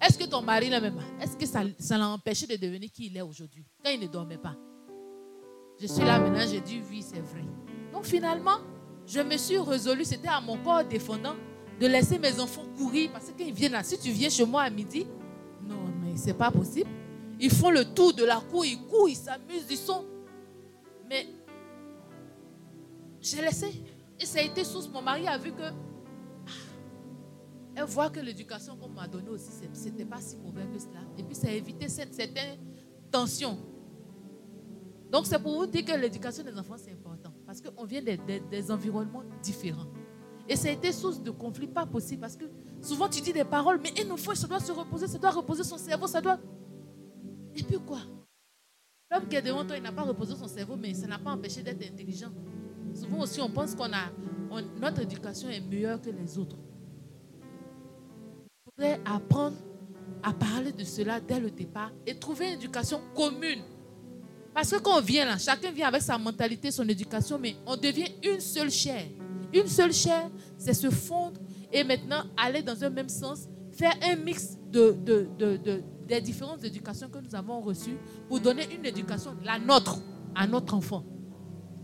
Est-ce 0.00 0.16
que 0.16 0.24
ton 0.24 0.42
mari 0.42 0.70
l'a 0.70 0.80
même 0.80 0.96
Est-ce 1.20 1.36
que 1.36 1.44
ça, 1.44 1.62
ça 1.78 1.98
l'a 1.98 2.08
empêché 2.08 2.46
de 2.46 2.54
devenir 2.54 2.88
qui 2.92 3.06
il 3.06 3.16
est 3.16 3.22
aujourd'hui 3.22 3.64
Quand 3.84 3.90
il 3.90 4.00
ne 4.00 4.06
dormait 4.06 4.38
pas? 4.38 4.54
Je 5.80 5.88
suis 5.88 6.04
là 6.04 6.20
maintenant, 6.20 6.46
j'ai 6.48 6.60
dit 6.60 6.80
oui, 6.88 7.02
c'est 7.02 7.20
vrai. 7.20 7.44
Donc 7.92 8.04
finalement, 8.04 8.58
je 9.06 9.20
me 9.20 9.36
suis 9.36 9.58
résolue, 9.58 10.04
c'était 10.04 10.28
à 10.28 10.40
mon 10.40 10.56
corps 10.58 10.84
défendant, 10.84 11.34
de 11.80 11.86
laisser 11.86 12.18
mes 12.18 12.38
enfants 12.38 12.64
courir. 12.78 13.10
Parce 13.12 13.26
que 13.26 13.32
quand 13.38 13.44
ils 13.44 13.52
viennent 13.52 13.72
là, 13.72 13.82
si 13.82 13.98
tu 13.98 14.10
viens 14.10 14.30
chez 14.30 14.44
moi 14.44 14.62
à 14.62 14.70
midi, 14.70 15.06
c'est 16.16 16.34
pas 16.34 16.50
possible. 16.50 16.90
Ils 17.38 17.50
font 17.50 17.70
le 17.70 17.84
tour 17.84 18.14
de 18.14 18.24
la 18.24 18.36
cour, 18.36 18.64
ils 18.64 18.80
courent, 18.86 19.08
ils 19.08 19.16
s'amusent, 19.16 19.66
ils 19.70 19.76
sont. 19.76 20.04
Mais 21.08 21.26
j'ai 23.20 23.42
laissé. 23.42 23.82
Et 24.18 24.24
ça 24.24 24.38
a 24.38 24.42
été 24.42 24.64
source. 24.64 24.88
Mon 24.88 25.02
mari 25.02 25.26
a 25.28 25.36
vu 25.36 25.52
que 25.52 25.70
elle 27.76 27.84
voit 27.84 28.08
que 28.08 28.20
l'éducation 28.20 28.74
qu'on 28.76 28.88
m'a 28.88 29.06
donnée 29.06 29.28
aussi, 29.28 29.50
ce 29.52 29.84
n'était 29.84 30.06
pas 30.06 30.18
si 30.18 30.38
mauvais 30.38 30.66
que 30.72 30.78
cela. 30.78 31.00
Et 31.18 31.22
puis, 31.22 31.34
ça 31.34 31.48
a 31.48 31.50
évité 31.50 31.90
cette, 31.90 32.14
certaine 32.14 32.58
tension. 33.10 33.58
Donc, 35.12 35.26
c'est 35.26 35.38
pour 35.38 35.54
vous 35.54 35.66
dire 35.66 35.84
que 35.84 35.92
l'éducation 35.92 36.42
des 36.42 36.58
enfants, 36.58 36.76
c'est 36.78 36.92
important. 36.92 37.34
Parce 37.44 37.60
qu'on 37.60 37.84
vient 37.84 38.02
des, 38.02 38.70
environnements 38.70 39.24
différents. 39.42 39.86
Et 40.48 40.56
ça 40.56 40.68
a 40.68 40.70
été 40.70 40.90
source 40.90 41.22
de 41.22 41.30
conflit, 41.30 41.66
pas 41.66 41.84
possible. 41.84 42.22
Parce 42.22 42.36
que 42.36 42.46
souvent, 42.82 43.08
tu 43.08 43.20
dis 43.20 43.32
des 43.32 43.44
paroles, 43.44 43.80
mais 43.82 43.92
il 43.98 44.06
nous 44.08 44.16
faut, 44.16 44.34
ça 44.34 44.46
doit 44.46 44.60
se 44.60 44.72
reposer, 44.72 45.06
ça 45.06 45.18
doit 45.18 45.30
reposer 45.30 45.64
son 45.64 45.78
cerveau, 45.78 46.06
ça 46.06 46.20
doit. 46.20 46.38
Et 47.54 47.62
puis 47.62 47.78
quoi? 47.78 48.00
L'homme 49.10 49.28
qui 49.28 49.36
est 49.36 49.42
devant 49.42 49.64
toi, 49.64 49.76
il 49.76 49.82
n'a 49.82 49.92
pas 49.92 50.02
reposé 50.02 50.34
son 50.34 50.48
cerveau, 50.48 50.76
mais 50.76 50.92
ça 50.94 51.06
n'a 51.06 51.18
pas 51.18 51.30
empêché 51.30 51.62
d'être 51.62 51.82
intelligent. 51.86 52.30
Souvent 52.94 53.20
aussi, 53.20 53.40
on 53.40 53.50
pense 53.50 53.74
qu'on 53.74 53.92
a. 53.92 54.10
notre 54.80 55.02
éducation 55.02 55.48
est 55.48 55.60
meilleure 55.60 56.00
que 56.00 56.10
les 56.10 56.38
autres 56.38 56.56
apprendre 59.04 59.56
à 60.22 60.32
parler 60.32 60.72
de 60.72 60.84
cela 60.84 61.20
dès 61.20 61.40
le 61.40 61.50
départ 61.50 61.92
et 62.06 62.14
trouver 62.14 62.48
une 62.48 62.54
éducation 62.54 63.00
commune. 63.14 63.62
Parce 64.54 64.70
que 64.70 64.78
quand 64.78 64.98
on 64.98 65.00
vient 65.00 65.24
là, 65.24 65.38
chacun 65.38 65.70
vient 65.70 65.88
avec 65.88 66.02
sa 66.02 66.18
mentalité, 66.18 66.70
son 66.70 66.88
éducation, 66.88 67.38
mais 67.38 67.56
on 67.66 67.76
devient 67.76 68.08
une 68.22 68.40
seule 68.40 68.70
chair. 68.70 69.04
Une 69.52 69.66
seule 69.66 69.92
chair, 69.92 70.30
c'est 70.58 70.74
se 70.74 70.90
fondre 70.90 71.40
et 71.72 71.84
maintenant 71.84 72.22
aller 72.36 72.62
dans 72.62 72.82
un 72.84 72.90
même 72.90 73.08
sens, 73.08 73.48
faire 73.72 73.94
un 74.02 74.16
mix 74.16 74.56
de, 74.70 74.92
de, 74.92 75.28
de, 75.38 75.82
des 76.06 76.20
différentes 76.20 76.64
éducations 76.64 77.08
que 77.08 77.18
nous 77.18 77.34
avons 77.34 77.60
reçues 77.60 77.96
pour 78.28 78.40
donner 78.40 78.62
une 78.74 78.84
éducation, 78.84 79.36
la 79.44 79.58
nôtre, 79.58 79.98
à 80.34 80.46
notre 80.46 80.74
enfant. 80.74 81.04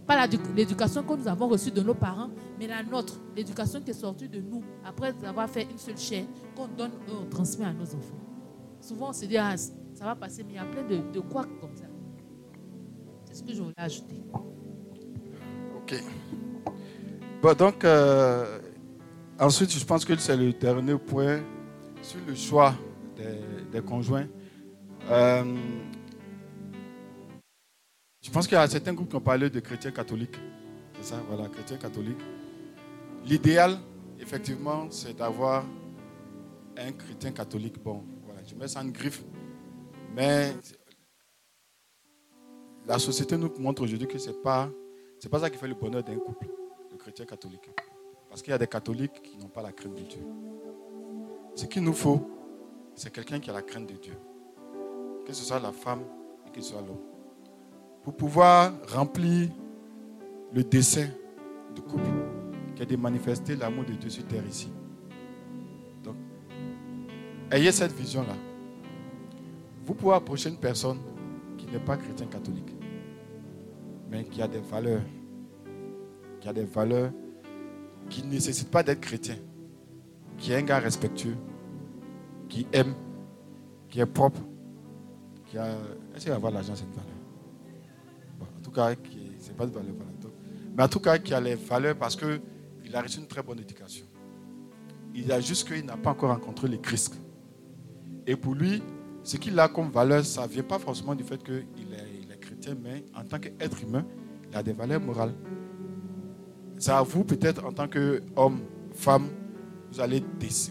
Pas 0.07 0.27
l'éducation 0.27 1.03
que 1.03 1.15
nous 1.15 1.29
avons 1.29 1.49
reçue 1.49 1.71
de 1.71 1.81
nos 1.81 1.95
parents, 1.95 2.31
mais 2.59 2.67
la 2.67 2.83
nôtre, 2.83 3.21
l'éducation 3.37 3.81
qui 3.81 3.91
est 3.91 3.95
sortie 3.95 4.29
de 4.29 4.41
nous, 4.41 4.63
après 4.85 5.15
avoir 5.25 5.49
fait 5.49 5.67
une 5.71 5.79
seule 5.79 5.97
chair, 5.99 6.25
qu'on 6.57 6.69
donne, 6.69 6.93
on 7.09 7.27
transmet 7.29 7.65
à 7.65 7.73
nos 7.73 7.85
enfants. 7.85 8.19
Souvent, 8.81 9.11
on 9.11 9.13
se 9.13 9.25
dit, 9.27 9.37
ah, 9.39 9.57
ça 9.57 10.05
va 10.05 10.17
passer, 10.17 10.43
mais 10.43 10.55
il 10.55 10.57
y 10.57 10.59
a 10.59 10.65
plein 10.65 10.83
de, 10.83 11.13
de 11.13 11.21
quoi 11.21 11.47
comme 11.61 11.75
ça. 11.77 11.85
C'est 13.25 13.37
ce 13.37 13.43
que 13.45 13.53
je 13.55 13.63
voulais 13.63 13.75
ajouter. 13.77 14.23
Ok. 15.77 16.03
Bon, 17.41 17.55
donc, 17.57 17.85
ensuite, 19.39 19.71
je 19.73 19.85
pense 19.85 20.05
que 20.05 20.17
c'est 20.17 20.37
le 20.37 20.53
dernier 20.53 20.97
point 20.99 21.41
sur 22.03 22.19
le 22.27 22.35
choix 22.35 22.75
des, 23.71 23.81
conjoints. 23.81 24.27
Euh, 25.09 25.57
je 28.21 28.31
pense 28.31 28.47
qu'il 28.47 28.57
y 28.57 28.61
a 28.61 28.69
certains 28.69 28.93
groupes 28.93 29.11
qui 29.11 29.17
ont 29.17 29.21
parlé 29.21 29.51
de 29.51 29.61
chrétiens 29.61 29.91
catholiques. 29.91 30.37
C'est 30.97 31.15
ça, 31.15 31.23
voilà, 31.29 31.49
chrétiens 31.49 31.77
catholiques. 31.77 32.21
L'idéal, 33.25 33.79
effectivement, 34.21 34.91
c'est 34.91 35.17
d'avoir 35.17 35.65
un 36.77 36.93
chrétien 36.93 37.33
catholique. 37.33 37.83
Bon, 37.83 38.05
voilà, 38.25 38.41
je 38.45 38.55
mets 38.55 38.69
ça 38.69 38.81
en 38.81 38.87
griffe. 38.87 39.23
Mais 40.15 40.53
la 42.87 42.99
société 42.99 43.37
nous 43.37 43.53
montre 43.59 43.83
aujourd'hui 43.83 44.07
que 44.07 44.19
ce 44.19 44.31
n'est 44.31 44.37
pas 44.43 44.71
ça 45.39 45.51
qui 45.51 45.59
fait 45.59 45.69
le 45.69 45.75
bonheur 45.75 46.03
d'un 46.03 46.19
couple, 46.19 46.49
le 46.91 46.97
chrétien 46.97 47.25
catholique. 47.25 47.71
Parce 48.33 48.41
qu'il 48.41 48.51
y 48.51 48.55
a 48.55 48.59
des 48.59 48.67
catholiques 48.67 49.21
qui 49.23 49.37
n'ont 49.37 49.49
pas 49.49 49.61
la 49.61 49.73
crainte 49.73 49.95
de 49.95 50.05
Dieu. 50.05 50.23
Ce 51.55 51.67
qu'il 51.67 51.83
nous 51.83 51.93
faut, 51.93 52.27
c'est 52.95 53.13
quelqu'un 53.13 53.39
qui 53.39 53.51
a 53.51 53.53
la 53.53 53.61
crainte 53.61 53.87
de 53.87 53.97
Dieu. 53.97 54.17
Que 55.27 55.35
ce 55.35 55.45
soit 55.45 55.61
la 55.61 55.71
femme 55.71 56.01
et 56.47 56.51
que 56.51 56.63
ce 56.63 56.71
soit 56.71 56.81
l'homme 56.81 57.13
pour 58.03 58.15
pouvoir 58.15 58.73
remplir 58.89 59.51
le 60.53 60.65
dessein 60.65 61.09
du 61.75 61.83
couple, 61.83 62.09
qui 62.75 62.83
est 62.83 62.87
de 62.87 62.97
manifester 62.97 63.55
l'amour 63.55 63.85
de 63.85 63.93
Dieu 63.93 64.11
sur 64.11 64.27
terre 64.27 64.47
ici. 64.47 64.73
Donc, 66.03 66.17
ayez 67.51 67.71
cette 67.71 67.93
vision-là. 67.93 68.35
Vous 69.85 69.95
pouvez 69.95 70.15
approcher 70.15 70.49
une 70.49 70.59
personne 70.59 70.99
qui 71.57 71.67
n'est 71.67 71.81
pas 71.81 71.97
chrétien 71.97 72.27
catholique, 72.27 72.75
mais 74.11 74.25
qui 74.25 74.43
a 74.43 74.49
des 74.49 74.61
valeurs, 74.61 75.03
qui 76.41 76.49
a 76.49 76.53
des 76.53 76.65
valeurs 76.65 77.13
qui 78.13 78.23
ne 78.23 78.31
nécessitent 78.31 78.71
pas 78.71 78.83
d'être 78.83 79.01
chrétien, 79.01 79.37
qui 80.37 80.53
est 80.53 80.57
un 80.57 80.63
gars 80.63 80.79
respectueux, 80.79 81.37
qui 82.47 82.67
aime, 82.73 82.95
qui 83.89 84.01
est 84.01 84.07
propre, 84.07 84.41
qui 85.47 85.57
a. 85.57 85.71
Est-ce 86.15 86.25
qu'il 86.25 86.31
va 86.31 86.37
avoir 86.37 86.53
l'argent, 86.53 86.75
cette 86.77 86.91
valeur? 86.91 87.07
Tout 88.63 88.71
cas, 88.71 88.95
c'est 89.39 89.57
pas 89.57 89.67
de 89.67 89.73
valeur, 89.73 89.95
mais 90.77 90.83
en 90.83 90.89
tout 90.89 91.01
cas, 91.01 91.19
qui 91.19 91.35
a 91.35 91.41
les 91.41 91.55
valeurs 91.55 91.97
parce 91.97 92.17
qu'il 92.17 92.95
a 92.95 93.03
reçu 93.03 93.19
une 93.19 93.27
très 93.27 93.43
bonne 93.43 93.59
éducation. 93.59 94.07
Il 95.15 95.31
a 95.33 95.41
juste 95.41 95.67
qu'il 95.67 95.85
n'a 95.85 95.97
pas 95.97 96.11
encore 96.11 96.31
rencontré 96.31 96.69
le 96.69 96.79
Christ. 96.79 97.21
Et 98.27 98.37
pour 98.37 98.55
lui, 98.55 98.83
ce 99.23 99.37
qu'il 99.37 99.59
a 99.59 99.69
comme 99.69 99.91
valeur, 99.91 100.25
ça 100.25 100.47
ne 100.47 100.49
vient 100.49 100.63
pas 100.63 100.79
forcément 100.79 101.15
du 101.15 101.25
fait 101.25 101.43
qu'il 101.43 101.55
est, 101.93 102.41
chrétien, 102.41 102.75
mais 102.83 103.05
en 103.15 103.25
tant 103.25 103.39
qu'être 103.39 103.83
humain, 103.83 104.05
il 104.51 104.57
a 104.57 104.63
des 104.63 104.73
valeurs 104.73 105.01
morales. 105.01 105.35
C'est 106.83 106.91
à 106.91 107.03
vous, 107.03 107.23
peut-être, 107.23 107.65
en 107.65 107.71
tant 107.71 107.87
qu'homme, 107.87 108.59
femme, 108.93 109.29
vous 109.93 110.01
allez, 110.01 110.21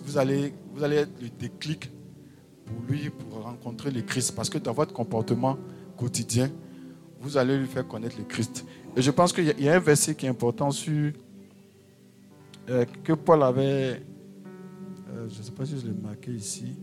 vous, 0.03 0.17
allez, 0.17 0.53
vous 0.73 0.83
allez 0.83 0.97
être 0.97 1.21
le 1.21 1.29
déclic 1.29 1.89
pour 2.65 2.75
lui, 2.85 3.09
pour 3.09 3.43
rencontrer 3.43 3.91
le 3.91 4.01
Christ. 4.01 4.35
Parce 4.35 4.49
que 4.49 4.57
dans 4.57 4.73
votre 4.73 4.91
comportement 4.91 5.57
quotidien, 5.95 6.51
vous 7.21 7.37
allez 7.37 7.57
lui 7.57 7.65
faire 7.65 7.87
connaître 7.87 8.17
le 8.17 8.25
Christ. 8.25 8.65
Et 8.97 9.01
je 9.01 9.09
pense 9.09 9.31
qu'il 9.31 9.57
y, 9.57 9.69
a 9.69 9.73
un 9.73 9.79
verset 9.79 10.13
qui 10.13 10.25
est 10.25 10.29
important 10.29 10.69
sur 10.71 11.13
euh, 12.69 12.83
que 13.05 13.13
Paul 13.13 13.41
avait, 13.43 14.03
euh, 15.13 15.29
je 15.29 15.37
ne 15.37 15.43
sais 15.43 15.51
pas 15.51 15.65
si 15.65 15.79
je 15.79 15.87
l'ai 15.87 15.93
marqué 15.93 16.31
ici, 16.31 16.75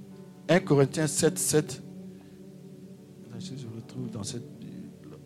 1 0.49 0.61
Corinthiens 0.61 1.07
7, 1.07 1.39
7. 1.39 1.83
Je 3.39 3.67
retrouve 3.77 4.11
dans 4.11 4.23
cette 4.23 4.59
Bible. 4.59 5.19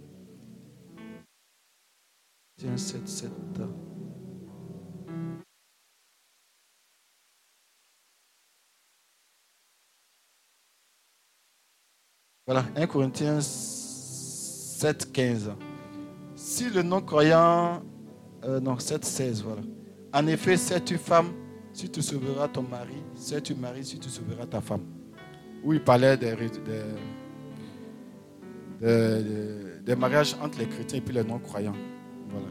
7, 2.77 3.09
7. 3.09 3.31
Voilà, 12.53 12.69
1 12.77 12.87
Corinthiens 12.87 13.41
7, 13.41 15.11
15. 15.11 15.53
Si 16.35 16.69
le 16.69 16.83
non-croyant, 16.83 17.83
euh, 18.45 18.61
non, 18.61 18.79
7, 18.79 19.03
16, 19.07 19.43
voilà. 19.43 19.63
En 20.13 20.27
effet, 20.27 20.59
sais-tu 20.59 20.99
femme 20.99 21.33
si 21.73 21.89
tu 21.89 22.03
sauveras 22.03 22.49
ton 22.49 22.61
mari, 22.61 23.03
sais-tu 23.15 23.55
mari 23.55 23.83
si 23.87 23.99
tu 23.99 24.11
sauveras 24.11 24.45
ta 24.45 24.61
femme? 24.61 24.83
Où 25.65 25.73
il 25.73 25.83
parlait 25.83 26.19
des, 26.19 26.37
des, 29.83 29.97
mariages 29.97 30.37
entre 30.43 30.59
les 30.59 30.67
chrétiens 30.67 30.99
et 30.99 31.01
puis 31.01 31.15
les 31.15 31.25
non-croyants. 31.25 31.77
Voilà. 32.29 32.49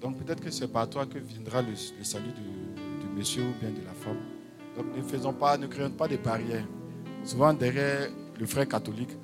Donc 0.00 0.16
peut-être 0.18 0.44
que 0.44 0.50
c'est 0.52 0.68
par 0.68 0.88
toi 0.88 1.06
que 1.06 1.18
viendra 1.18 1.60
le, 1.60 1.74
salut 2.04 2.30
du, 2.30 3.04
du, 3.04 3.12
monsieur 3.12 3.42
ou 3.42 3.54
bien 3.58 3.70
de 3.70 3.84
la 3.84 3.94
femme. 3.94 4.20
Donc 4.76 4.96
ne 4.96 5.02
faisons 5.02 5.32
pas, 5.32 5.58
ne 5.58 5.66
créons 5.66 5.90
pas 5.90 6.06
des 6.06 6.18
barrières. 6.18 6.68
Souvent 7.24 7.52
derrière 7.52 8.10
le 8.38 8.46
frère 8.46 8.68
catholique, 8.68 9.16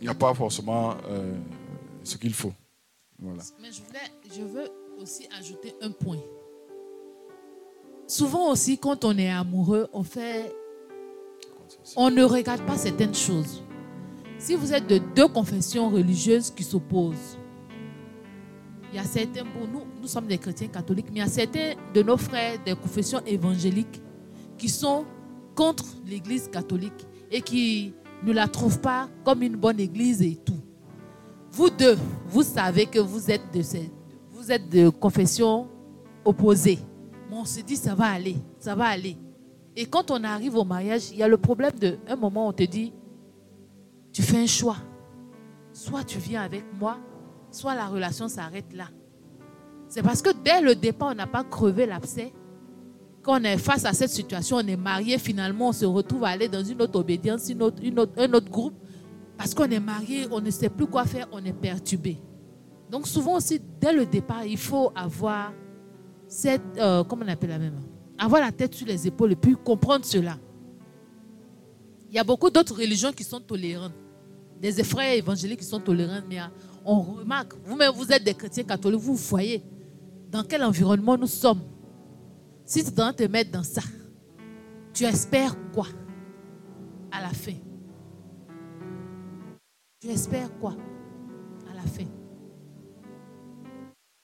il 0.00 0.04
n'y 0.04 0.08
a 0.08 0.14
pas 0.14 0.32
forcément 0.34 0.96
euh, 1.08 1.36
ce 2.02 2.16
qu'il 2.16 2.34
faut. 2.34 2.52
Voilà. 3.18 3.42
Mais 3.60 3.68
je, 3.70 3.82
voulais, 3.82 4.34
je 4.34 4.42
veux 4.42 4.68
aussi 4.98 5.28
ajouter 5.38 5.74
un 5.82 5.90
point. 5.90 6.18
Souvent 8.06 8.50
aussi, 8.50 8.78
quand 8.78 9.04
on 9.04 9.16
est 9.18 9.30
amoureux, 9.30 9.88
on 9.92 10.02
fait. 10.02 10.54
On 11.96 12.10
ne 12.10 12.24
regarde 12.24 12.62
pas 12.66 12.76
certaines 12.76 13.14
choses. 13.14 13.62
Si 14.38 14.54
vous 14.54 14.72
êtes 14.72 14.86
de 14.86 14.98
deux 15.14 15.28
confessions 15.28 15.90
religieuses 15.90 16.50
qui 16.50 16.64
s'opposent, 16.64 17.38
il 18.92 18.96
y 18.96 18.98
a 18.98 19.04
certains, 19.04 19.44
pour 19.44 19.68
nous, 19.68 19.82
nous 20.00 20.08
sommes 20.08 20.26
des 20.26 20.38
chrétiens 20.38 20.68
catholiques, 20.68 21.06
mais 21.10 21.20
il 21.20 21.22
y 21.22 21.22
a 21.22 21.28
certains 21.28 21.74
de 21.94 22.02
nos 22.02 22.16
frères 22.16 22.58
des 22.64 22.74
confessions 22.74 23.20
évangéliques 23.26 24.02
qui 24.58 24.68
sont 24.68 25.04
contre 25.54 25.84
l'Église 26.06 26.48
catholique 26.48 27.06
et 27.30 27.42
qui 27.42 27.94
ne 28.22 28.32
la 28.32 28.48
trouve 28.48 28.80
pas 28.80 29.08
comme 29.24 29.42
une 29.42 29.56
bonne 29.56 29.80
église 29.80 30.22
et 30.22 30.36
tout. 30.36 30.60
Vous 31.52 31.70
deux, 31.70 31.96
vous 32.28 32.42
savez 32.42 32.86
que 32.86 32.98
vous 32.98 33.30
êtes 33.30 33.52
de, 33.52 33.62
ces, 33.62 33.90
vous 34.30 34.52
êtes 34.52 34.68
de 34.68 34.88
confession 34.88 35.68
opposée. 36.24 36.78
Mais 37.28 37.36
on 37.36 37.44
se 37.44 37.60
dit, 37.60 37.76
ça 37.76 37.94
va 37.94 38.06
aller, 38.06 38.36
ça 38.58 38.74
va 38.74 38.86
aller. 38.86 39.16
Et 39.76 39.86
quand 39.86 40.10
on 40.10 40.22
arrive 40.24 40.56
au 40.56 40.64
mariage, 40.64 41.10
il 41.10 41.18
y 41.18 41.22
a 41.22 41.28
le 41.28 41.38
problème 41.38 41.78
de, 41.78 41.98
un 42.08 42.16
moment, 42.16 42.48
on 42.48 42.52
te 42.52 42.62
dit, 42.62 42.92
tu 44.12 44.22
fais 44.22 44.38
un 44.38 44.46
choix. 44.46 44.76
Soit 45.72 46.04
tu 46.04 46.18
viens 46.18 46.42
avec 46.42 46.64
moi, 46.78 46.98
soit 47.50 47.74
la 47.74 47.86
relation 47.86 48.28
s'arrête 48.28 48.72
là. 48.74 48.88
C'est 49.88 50.02
parce 50.02 50.22
que 50.22 50.30
dès 50.44 50.60
le 50.60 50.74
départ, 50.74 51.10
on 51.12 51.14
n'a 51.14 51.26
pas 51.26 51.44
crevé 51.44 51.86
l'abcès 51.86 52.32
quand 53.22 53.40
on 53.40 53.44
est 53.44 53.58
face 53.58 53.84
à 53.84 53.92
cette 53.92 54.10
situation, 54.10 54.56
on 54.56 54.66
est 54.66 54.76
marié, 54.76 55.18
finalement, 55.18 55.68
on 55.68 55.72
se 55.72 55.84
retrouve 55.84 56.24
à 56.24 56.28
aller 56.28 56.48
dans 56.48 56.64
une 56.64 56.80
autre 56.80 56.98
obédience, 56.98 57.48
une 57.50 57.62
autre, 57.62 57.82
un 58.16 58.32
autre 58.32 58.50
groupe. 58.50 58.74
Parce 59.36 59.54
qu'on 59.54 59.64
est 59.64 59.80
marié, 59.80 60.26
on 60.30 60.40
ne 60.40 60.50
sait 60.50 60.68
plus 60.68 60.86
quoi 60.86 61.04
faire, 61.04 61.26
on 61.32 61.44
est 61.44 61.52
perturbé. 61.52 62.18
Donc 62.90 63.06
souvent 63.06 63.36
aussi, 63.36 63.60
dès 63.80 63.92
le 63.92 64.04
départ, 64.06 64.44
il 64.44 64.58
faut 64.58 64.90
avoir 64.94 65.52
cette, 66.26 66.62
euh, 66.76 67.04
comment 67.04 67.24
on 67.24 67.28
appelle 67.28 67.50
la 67.50 67.58
même 67.58 67.80
Avoir 68.18 68.40
la 68.42 68.52
tête 68.52 68.74
sur 68.74 68.86
les 68.86 69.06
épaules 69.06 69.32
et 69.32 69.36
puis 69.36 69.56
comprendre 69.64 70.04
cela. 70.04 70.36
Il 72.10 72.16
y 72.16 72.18
a 72.18 72.24
beaucoup 72.24 72.50
d'autres 72.50 72.76
religions 72.76 73.12
qui 73.12 73.24
sont 73.24 73.40
tolérantes. 73.40 73.92
Des 74.60 74.72
frères 74.84 75.14
évangéliques 75.14 75.60
qui 75.60 75.66
sont 75.66 75.80
tolérants, 75.80 76.20
mais 76.28 76.38
on 76.84 77.00
remarque, 77.00 77.54
vous-même, 77.64 77.92
vous 77.94 78.12
êtes 78.12 78.24
des 78.24 78.34
chrétiens 78.34 78.64
catholiques, 78.64 79.00
vous 79.00 79.14
voyez 79.14 79.62
dans 80.30 80.42
quel 80.42 80.62
environnement 80.62 81.16
nous 81.16 81.26
sommes. 81.26 81.60
Si 82.70 82.84
tu 82.84 82.92
dois 82.92 83.12
te 83.12 83.24
mettre 83.24 83.50
dans 83.50 83.64
ça, 83.64 83.82
tu 84.94 85.02
espères 85.02 85.56
quoi 85.74 85.88
à 87.10 87.20
la 87.20 87.30
fin? 87.30 87.56
Tu 89.98 90.06
espères 90.06 90.56
quoi 90.60 90.76
à 91.68 91.74
la 91.74 91.82
fin? 91.82 92.06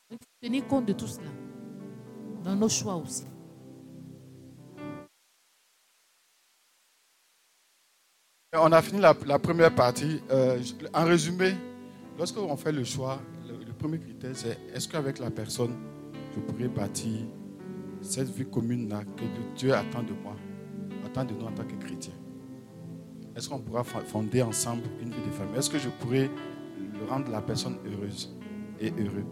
Faut 0.09 0.17
tenir 0.41 0.65
compte 0.69 0.87
de 0.87 0.93
tout 0.93 1.09
cela 1.09 1.31
dans 2.45 2.55
nos 2.55 2.69
choix 2.69 2.95
aussi. 2.95 3.25
On 8.53 8.71
a 8.71 8.81
fini 8.81 9.01
la, 9.01 9.13
première 9.41 9.75
partie. 9.75 10.23
Euh, 10.31 10.63
en 10.95 11.05
résumé, 11.05 11.57
lorsque 12.17 12.39
on 12.39 12.57
fait 12.57 12.71
le 12.71 12.85
choix, 12.85 13.21
le, 13.49 13.65
le 13.65 13.73
premier 13.73 13.99
critère, 13.99 14.37
c'est 14.37 14.57
est-ce 14.73 14.87
qu'avec 14.87 15.19
la 15.19 15.33
personne, 15.33 15.75
je 16.33 16.39
pourrais 16.39 16.69
bâtir 16.69 17.27
cette 18.07 18.29
vie 18.29 18.47
commune-là 18.47 19.03
que 19.17 19.25
Dieu 19.57 19.75
attend 19.75 20.03
de 20.03 20.13
moi, 20.23 20.37
attend 21.05 21.25
de 21.25 21.35
nous 21.35 21.47
en 21.47 21.53
tant 21.53 21.65
que 21.65 21.75
chrétiens. 21.75 22.15
Est-ce 23.35 23.49
qu'on 23.49 23.59
pourra 23.59 23.85
fonder 23.85 24.43
ensemble 24.43 24.85
une 25.03 25.11
vie 25.11 25.27
de 25.27 25.31
famille? 25.31 25.59
Est-ce 25.59 25.69
que 25.69 25.79
je 25.79 25.89
pourrais 25.89 26.31
rendre 27.09 27.31
la 27.31 27.43
personne 27.43 27.77
heureuse 27.85 28.35
et 28.81 28.91
heureux? 28.91 29.25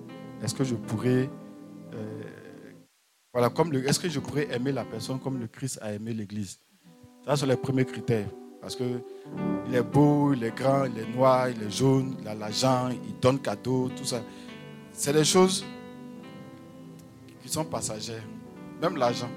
Est-ce 0.42 0.54
que 0.54 0.64
je 0.64 0.74
pourrais, 0.74 1.30
euh, 1.94 2.22
voilà, 3.32 3.50
le, 3.70 3.88
est-ce 3.88 3.98
que 3.98 4.08
je 4.08 4.20
pourrais 4.20 4.54
aimer 4.54 4.72
la 4.72 4.84
personne 4.84 5.18
comme 5.18 5.38
le 5.38 5.46
Christ 5.46 5.78
a 5.80 5.92
aimé 5.92 6.12
l'Église? 6.12 6.58
Ça, 7.24 7.36
c'est 7.36 7.46
les 7.46 7.56
premiers 7.56 7.86
critères. 7.86 8.28
Parce 8.60 8.76
que 8.76 9.00
il 9.68 9.74
est 9.74 9.82
beau, 9.82 10.32
il 10.32 10.42
est 10.44 10.56
grand, 10.56 10.84
il 10.84 10.98
est 10.98 11.14
noir, 11.14 11.48
il 11.50 11.62
est 11.62 11.70
jaune, 11.70 12.16
il 12.20 12.28
a 12.28 12.34
l'argent, 12.34 12.88
il 12.90 13.18
donne 13.20 13.38
cadeau, 13.38 13.90
tout 13.94 14.04
ça. 14.04 14.22
C'est 14.92 15.12
des 15.12 15.24
choses 15.24 15.64
qui 17.42 17.48
sont 17.48 17.64
passagères. 17.64 18.22
Même 18.80 18.96
l'argent. 18.96 19.30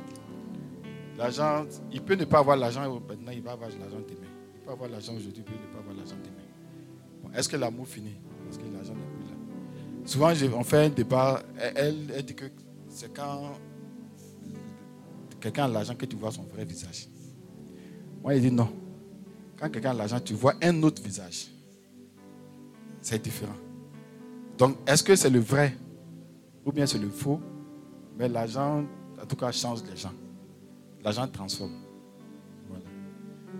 L'argent, 1.17 1.65
il 1.91 2.01
peut 2.01 2.15
ne 2.15 2.25
pas 2.25 2.39
avoir 2.39 2.57
l'argent 2.57 2.81
maintenant, 2.81 3.31
il 3.31 3.41
va 3.41 3.53
avoir 3.53 3.69
l'argent 3.69 3.97
demain. 4.07 4.27
pas 4.65 4.73
avoir 4.73 4.89
l'argent 4.89 5.13
aujourd'hui, 5.15 5.41
puis 5.43 5.55
ne 5.55 5.73
pas 5.73 5.79
avoir 5.79 5.95
l'argent 5.95 6.15
demain. 6.23 7.37
Est-ce 7.37 7.49
que 7.49 7.57
l'amour 7.57 7.87
finit? 7.87 8.15
Est-ce 8.49 8.59
que 8.59 8.65
l'argent 8.73 8.93
n'est 8.93 9.05
plus 9.05 9.29
là 9.29 10.05
Souvent, 10.05 10.57
on 10.57 10.63
fait 10.63 10.85
un 10.85 10.89
débat. 10.89 11.41
Elle, 11.75 12.11
elle 12.15 12.23
dit 12.25 12.35
que 12.35 12.45
c'est 12.89 13.13
quand 13.13 13.53
quelqu'un 15.39 15.65
a 15.65 15.67
l'argent 15.67 15.95
que 15.95 16.05
tu 16.05 16.15
vois 16.15 16.31
son 16.31 16.43
vrai 16.43 16.65
visage. 16.65 17.07
Moi, 18.21 18.35
il 18.35 18.41
dit 18.41 18.51
non. 18.51 18.69
Quand 19.59 19.69
quelqu'un 19.69 19.91
a 19.91 19.93
l'argent, 19.93 20.19
tu 20.19 20.33
vois 20.33 20.53
un 20.61 20.83
autre 20.83 21.01
visage. 21.01 21.47
C'est 23.01 23.21
différent. 23.21 23.55
Donc, 24.57 24.77
est-ce 24.87 25.03
que 25.03 25.15
c'est 25.15 25.29
le 25.29 25.39
vrai 25.39 25.75
ou 26.65 26.71
bien 26.71 26.85
c'est 26.85 26.97
le 26.97 27.09
faux? 27.09 27.39
Mais 28.17 28.27
l'argent, 28.27 28.79
en 28.79 28.85
tout 29.27 29.35
cas, 29.35 29.51
change 29.51 29.83
les 29.89 29.95
gens. 29.95 30.13
L'argent 31.03 31.27
transforme. 31.27 31.73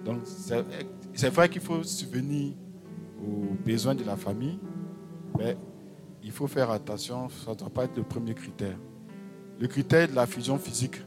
Donc, 0.06 0.22
c'est 1.14 1.30
vrai 1.30 1.50
qu'il 1.50 1.62
faut 1.62 1.84
subvenir 1.84 2.54
aux 3.22 3.54
besoins 3.66 3.96
de 3.96 4.04
la 4.04 4.16
famille, 4.16 4.60
mais 5.38 5.58
il 6.24 6.32
faut 6.32 6.48
faire 6.48 6.70
attention, 6.72 7.30
ça 7.30 7.52
ne 7.52 7.56
doit 7.56 7.70
pas 7.70 7.86
être 7.86 7.98
le 7.98 8.04
premier 8.04 8.34
critère. 8.34 8.78
Le 9.60 9.68
critère 9.68 10.08
de 10.08 10.14
la 10.14 10.26
fusion 10.26 10.58
physique, 10.58 11.02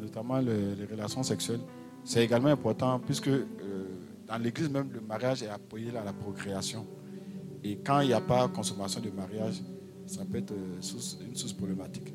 notamment 0.00 0.38
les, 0.38 0.84
relations 0.90 1.22
sexuelles, 1.22 1.60
c'est 2.04 2.24
également 2.24 2.48
important 2.48 3.00
puisque 3.00 3.28
euh, 3.28 3.44
dans 4.26 4.38
l'Église 4.38 4.70
même, 4.70 4.90
le 4.92 5.00
mariage 5.00 5.42
est 5.42 5.48
appuyé 5.48 5.94
à 5.96 6.04
la 6.04 6.12
procréation. 6.12 6.86
Et 7.64 7.76
quand 7.78 8.00
il 8.00 8.08
n'y 8.08 8.12
a 8.14 8.20
pas 8.20 8.46
consommation 8.48 9.00
de 9.00 9.10
mariage, 9.10 9.62
ça 10.06 10.24
peut 10.24 10.38
être 10.38 10.52
euh, 10.52 11.26
une 11.26 11.34
source 11.36 11.52
problématique. 11.52 12.14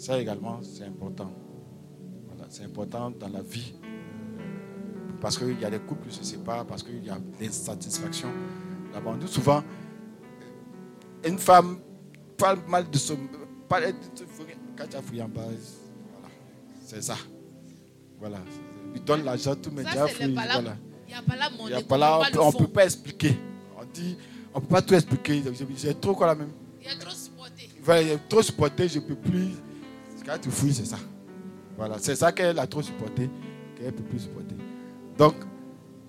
Ça 0.00 0.18
également, 0.18 0.60
c'est 0.62 0.84
important. 0.84 1.30
c'est 2.48 2.64
important 2.64 3.10
dans 3.10 3.28
la 3.28 3.42
vie. 3.42 3.74
Parce 5.20 5.36
qu'il 5.36 5.60
y 5.60 5.64
a 5.66 5.68
des 5.68 5.78
couples 5.78 6.08
qui 6.08 6.16
se 6.16 6.24
séparent, 6.24 6.64
parce 6.64 6.82
qu'il 6.82 7.04
y 7.04 7.10
a 7.10 7.18
des 7.38 7.50
satisfactions. 7.50 8.32
Là-bas, 8.94 9.18
souvent, 9.26 9.62
une 11.22 11.36
femme 11.36 11.80
parle 12.38 12.60
mal 12.66 12.88
de 12.88 12.96
son. 12.96 13.18
Parle 13.68 13.92
fouillé 15.02 15.22
en 15.22 15.28
bas, 15.28 15.42
voilà. 15.42 16.28
C'est 16.82 17.02
ça. 17.02 17.16
Voilà. 18.18 18.38
Il 18.94 19.04
donne 19.04 19.22
l'argent, 19.22 19.54
tout, 19.54 19.70
mais 19.70 19.84
déjà. 19.84 20.06
Il 20.18 20.30
n'y 20.30 20.38
a 20.38 21.22
pas 21.22 21.36
là, 21.36 21.50
mon 21.58 21.70
a 21.70 21.82
pas 21.82 21.98
là, 21.98 22.20
on 22.40 22.50
ne 22.50 22.56
peut 22.56 22.68
pas 22.68 22.86
expliquer. 22.86 23.36
On 23.78 23.84
dit, 23.84 24.16
on 24.54 24.60
ne 24.60 24.64
peut 24.64 24.70
pas 24.70 24.80
tout 24.80 24.94
expliquer. 24.94 25.42
J'ai 25.76 25.94
trop 25.94 26.14
quoi 26.14 26.28
là 26.28 26.34
même. 26.34 26.52
Il 26.80 26.88
a 26.88 26.94
trop 26.96 27.10
supporté. 27.10 27.68
Voilà, 27.82 28.00
il 28.00 28.12
a 28.12 28.16
trop 28.16 28.40
supporté, 28.40 28.88
je 28.88 28.98
ne 28.98 29.04
peux 29.04 29.16
plus. 29.16 29.50
Quand 30.24 30.38
tu 30.40 30.50
fouilles, 30.50 30.74
c'est 30.74 30.86
ça. 30.86 30.98
Voilà, 31.76 31.96
c'est 31.98 32.16
ça 32.16 32.32
qu'elle 32.32 32.58
a 32.58 32.66
trop 32.66 32.82
supporté, 32.82 33.30
qu'elle 33.76 33.86
ne 33.86 33.90
peut 33.92 34.02
plus 34.04 34.20
supporter. 34.20 34.54
Donc, 35.16 35.34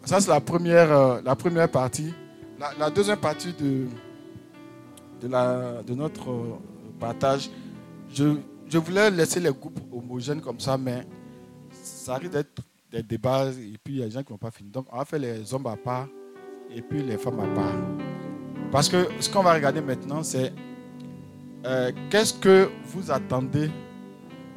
ça 0.04 0.20
c'est 0.20 0.30
la 0.30 0.42
première, 0.42 0.92
euh, 0.92 1.22
la 1.24 1.36
première 1.36 1.70
partie. 1.70 2.14
la 2.78 2.90
deuxième 2.90 3.20
partie 3.20 3.54
de, 3.54 3.88
de, 5.22 5.94
notre 5.94 6.30
euh, 6.30 6.58
partage, 7.00 7.50
je, 8.14 8.36
je, 8.68 8.78
voulais 8.78 9.10
laisser 9.12 9.40
les 9.40 9.52
groupes 9.52 9.80
homogènes 9.92 10.42
comme 10.42 10.60
ça, 10.60 10.78
mais 10.78 11.06
ça 11.72 12.16
arrive 12.16 12.32
d'être 12.32 12.62
des 12.92 13.04
débats 13.04 13.46
et 13.46 13.78
puis 13.84 13.96
il 13.96 14.00
y 14.00 14.04
a 14.04 14.06
des 14.06 14.12
gens 14.12 14.24
qui 14.24 14.34
n'ont 14.34 14.38
pas 14.38 14.52
fini. 14.52 14.70
Donc 14.70 14.88
on 14.92 14.98
va 14.98 15.06
faire 15.06 15.20
les 15.20 15.54
hommes 15.54 15.68
à 15.68 15.78
part 15.78 16.08
et 16.74 16.82
puis 16.82 17.02
les 17.04 17.18
femmes 17.18 17.40
à 17.40 17.48
part. 17.56 17.74
Parce 18.72 18.90
que 18.90 19.08
ce 19.20 19.30
qu'on 19.30 19.44
va 19.44 19.54
regarder 19.54 19.82
maintenant, 19.82 20.24
c'est 20.24 20.54
euh, 21.66 21.92
qu'est-ce 22.10 22.34
que 22.34 22.70
vous 22.86 23.12
attendez 23.12 23.70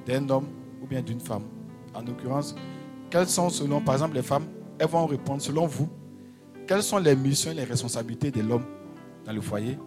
d'un 0.07 0.29
homme 0.29 0.49
ou 0.83 0.87
bien 0.87 1.03
d'une 1.03 1.21
femme. 1.21 1.45
En 1.95 2.03
l'occurrence, 2.03 2.55
quelles 3.11 3.29
sont 3.29 3.51
selon, 3.51 3.81
par 3.81 3.95
exemple, 3.95 4.15
les 4.15 4.23
femmes, 4.23 4.47
elles 4.79 4.89
vont 4.89 5.07
répondre 5.07 5.41
selon 5.41 5.67
vous, 5.67 5.89
quelles 6.67 6.83
sont 6.83 6.99
les 6.99 7.15
missions 7.15 7.51
et 7.51 7.55
les 7.55 7.65
responsabilités 7.65 8.31
de 8.31 8.41
l'homme 8.41 8.65
dans 9.25 9.33
le 9.33 9.41
foyer 9.41 9.79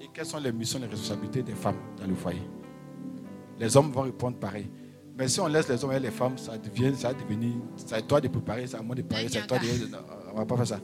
et 0.00 0.06
quelles 0.12 0.26
sont 0.26 0.38
les 0.38 0.52
missions 0.52 0.78
et 0.78 0.82
les 0.82 0.88
responsabilités 0.88 1.42
des 1.42 1.54
femmes 1.54 1.76
dans 1.98 2.06
le 2.06 2.14
foyer? 2.14 2.42
Les 3.58 3.76
hommes 3.76 3.90
vont 3.90 4.02
répondre 4.02 4.36
pareil. 4.36 4.68
Mais 5.18 5.28
si 5.28 5.40
on 5.40 5.46
laisse 5.46 5.66
les 5.68 5.82
hommes 5.82 5.92
et 5.92 6.00
les 6.00 6.10
femmes, 6.10 6.36
ça 6.36 6.58
devient, 6.58 6.94
ça 6.94 7.14
devenir, 7.14 7.54
c'est 7.76 7.94
à 7.94 8.02
toi 8.02 8.20
de 8.20 8.28
préparer, 8.28 8.66
c'est 8.66 8.76
à 8.76 8.82
moi 8.82 8.94
de 8.94 9.00
préparer, 9.00 9.28
c'est 9.30 9.38
à 9.38 9.46
toi 9.46 9.58
de. 9.58 9.64
On 10.30 10.34
ne 10.34 10.38
va 10.38 10.44
pas 10.44 10.56
faire 10.56 10.66
ça. 10.66 10.80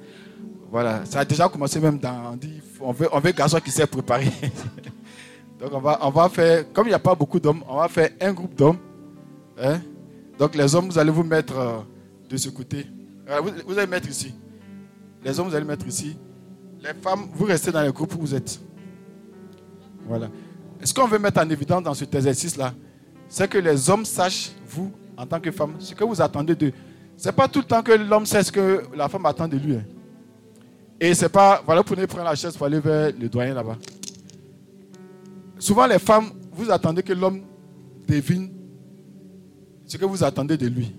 Voilà, 0.71 1.05
ça 1.05 1.21
a 1.21 1.25
déjà 1.27 1.51
commencé 1.51 1.79
même 1.79 1.99
dans. 1.99 2.39
On 2.81 2.93
veut, 2.93 3.09
on 3.13 3.21
veut 3.21 3.29
un 3.29 3.33
garçon 3.33 3.59
qui 3.61 3.71
sait 3.71 3.87
préparer. 3.87 4.27
Donc 5.63 5.73
on 5.75 6.11
va, 6.11 6.29
faire, 6.29 6.73
comme 6.73 6.89
il 6.89 6.91
n'y 6.91 6.95
a 6.95 6.99
pas 6.99 7.15
beaucoup 7.15 7.39
d'hommes, 7.39 7.63
on 7.69 7.77
va 7.77 7.87
faire 7.87 8.11
un 8.21 8.33
groupe 8.33 8.53
d'hommes. 8.57 8.79
Hein. 9.57 9.81
Donc 10.37 10.57
les 10.57 10.75
hommes, 10.75 10.87
vous 10.87 10.99
allez 10.99 11.13
vous 11.13 11.23
mettre 11.23 11.57
euh, 11.57 11.79
de 12.29 12.37
ce 12.37 12.49
côté. 12.49 12.85
Euh, 13.29 13.41
vous, 13.65 13.79
allez 13.79 13.87
mettre 13.87 14.09
ici. 14.09 14.35
Les 15.25 15.39
hommes, 15.39 15.49
vous 15.49 15.55
allez 15.55 15.65
mettre 15.65 15.87
ici. 15.87 16.19
Les 16.83 16.93
femmes, 16.95 17.29
vous 17.33 17.45
restez 17.45 17.71
dans 17.71 17.83
le 17.83 17.93
groupe 17.93 18.13
où 18.17 18.19
vous 18.19 18.35
êtes. 18.35 18.61
Voilà. 20.09 20.29
Ce 20.83 20.93
qu'on 20.93 21.07
veut 21.07 21.21
mettre 21.21 21.41
en 21.41 21.49
évidence 21.49 21.85
dans 21.85 21.95
cet 21.95 22.13
exercice-là, 22.13 22.75
c'est 23.29 23.47
que 23.47 23.59
les 23.59 23.89
hommes 23.89 24.05
sachent, 24.05 24.51
vous, 24.67 24.91
en 25.17 25.27
tant 25.27 25.39
que 25.39 25.53
femme, 25.53 25.75
ce 25.79 25.95
que 25.95 26.03
vous 26.03 26.21
attendez 26.21 26.57
d'eux. 26.57 26.73
Ce 27.17 27.29
n'est 27.29 27.33
pas 27.33 27.47
tout 27.47 27.61
le 27.61 27.67
temps 27.67 27.85
que 27.85 27.93
l'homme 27.93 28.27
sait 28.27 28.43
ce 28.43 28.51
que 28.51 28.83
la 28.97 29.09
femme 29.09 29.27
attend 29.27 29.47
de 29.47 29.59
lui. 29.59 29.77
Hein. 29.77 29.85
Et 30.99 31.15
c'est 31.15 31.29
pas, 31.29 31.63
voilà, 31.65 31.83
vous 31.83 31.95
prenez 31.95 32.09
prendre 32.09 32.25
la 32.25 32.35
chaise 32.35 32.57
pour 32.57 32.67
aller 32.67 32.81
vers 32.81 33.13
le 33.17 33.29
doyen 33.29 33.55
là-bas. 33.55 33.77
Souvent, 35.63 35.87
les 35.87 36.01
femmes, 36.01 36.31
vous 36.55 36.73
attendez 36.73 37.05
que 37.05 37.13
l'homme 37.13 37.43
devine 38.09 38.51
ce 39.87 39.97
que 39.97 40.05
vous 40.05 40.25
attendez 40.25 40.57
de 40.57 40.67
lui. 40.67 40.93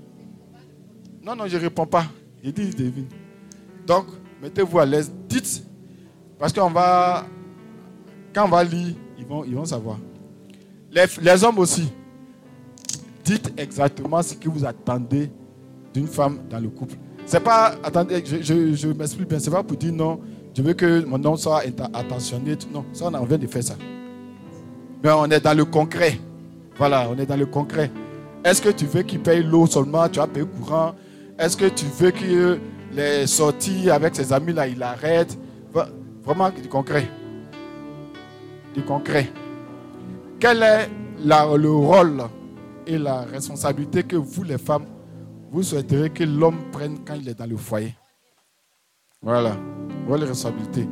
Non, 1.22 1.36
non, 1.36 1.48
je 1.48 1.58
ne 1.58 1.64
réponds 1.64 1.86
pas. 1.86 2.06
Il 2.42 2.54
dit, 2.54 2.70
devine. 2.70 3.08
Donc, 3.86 4.06
mettez-vous 4.42 4.80
à 4.80 4.86
l'aise. 4.86 5.12
Dites, 5.28 5.66
parce 6.40 6.54
qu'on 6.54 6.70
va 6.70 7.26
quand 8.34 8.46
on 8.46 8.48
va 8.48 8.64
lire, 8.64 8.96
ils 9.20 9.26
vont, 9.26 9.44
ils 9.44 9.54
vont 9.54 9.66
savoir. 9.66 9.98
Les, 10.94 11.44
hommes 11.44 11.60
aussi, 11.60 11.92
dites 13.26 13.52
exactement 13.58 14.22
ce 14.22 14.34
que 14.36 14.48
vous 14.48 14.64
attendez 14.64 15.30
d'une 15.94 16.08
femme 16.08 16.40
dans 16.50 16.60
le 16.62 16.70
couple. 16.70 16.96
C'est 17.26 17.44
pas, 17.44 17.76
attendez, 17.84 18.24
je, 18.26 18.74
je, 18.74 18.88
m'explique 18.88 19.28
bien, 19.28 19.40
c'est 19.40 19.52
pas 19.52 19.62
pour 19.62 19.76
dire 19.76 19.92
non, 19.92 20.22
je 20.56 20.62
veux 20.62 20.74
que 20.74 21.04
mon 21.04 21.22
homme 21.26 21.36
soit 21.36 21.64
attentionné. 21.94 22.56
Non, 22.74 22.86
ça 22.94 23.08
on 23.10 23.14
a 23.14 23.20
envie 23.20 23.38
de 23.38 23.48
faire 23.48 23.62
ça. 23.64 23.76
Mais 25.04 25.12
on 25.12 25.26
est 25.26 25.40
dans 25.40 25.56
le 25.58 25.66
concret. 25.66 26.20
Voilà, 26.78 27.08
on 27.10 27.18
est 27.18 27.26
dans 27.26 27.36
le 27.38 27.46
concret. 27.46 27.92
Est-ce 28.44 28.62
que 28.62 28.70
tu 28.70 28.86
veux 28.86 29.04
qu'il 29.04 29.20
paye 29.20 29.44
l'eau 29.44 29.68
seulement, 29.68 30.08
tu 30.10 30.20
vas 30.20 30.28
payer 30.28 30.46
courant 30.46 30.94
Est-ce 31.38 31.56
que 31.56 31.66
tu 31.66 31.86
veux 31.86 32.12
que 32.12 32.60
les 32.92 33.28
sorties 33.28 33.90
avec 33.90 34.16
ses 34.16 34.32
amis 34.34 34.54
là, 34.54 34.68
il 34.68 34.82
arrête? 34.82 35.38
Vraiment 36.24 36.50
du 36.50 36.68
concret 36.70 37.08
du 38.74 38.82
concret. 38.84 39.32
Quel 40.40 40.64
est 40.64 40.90
le 41.24 41.70
rôle 41.70 42.24
et 42.86 42.98
la 42.98 43.22
responsabilité 43.22 44.04
que 44.04 44.16
vous, 44.16 44.44
les 44.44 44.58
femmes, 44.58 44.86
vous 45.52 45.64
souhaiteriez 45.64 46.10
que 46.10 46.24
l'homme 46.24 46.60
prenne 46.72 46.98
quand 47.06 47.14
il 47.16 47.30
est 47.30 47.38
dans 47.38 47.46
le 47.50 47.58
foyer? 47.58 47.96
Voilà, 49.22 49.56
rôle 50.08 50.24
et 50.24 50.26
responsabilité. 50.26 50.88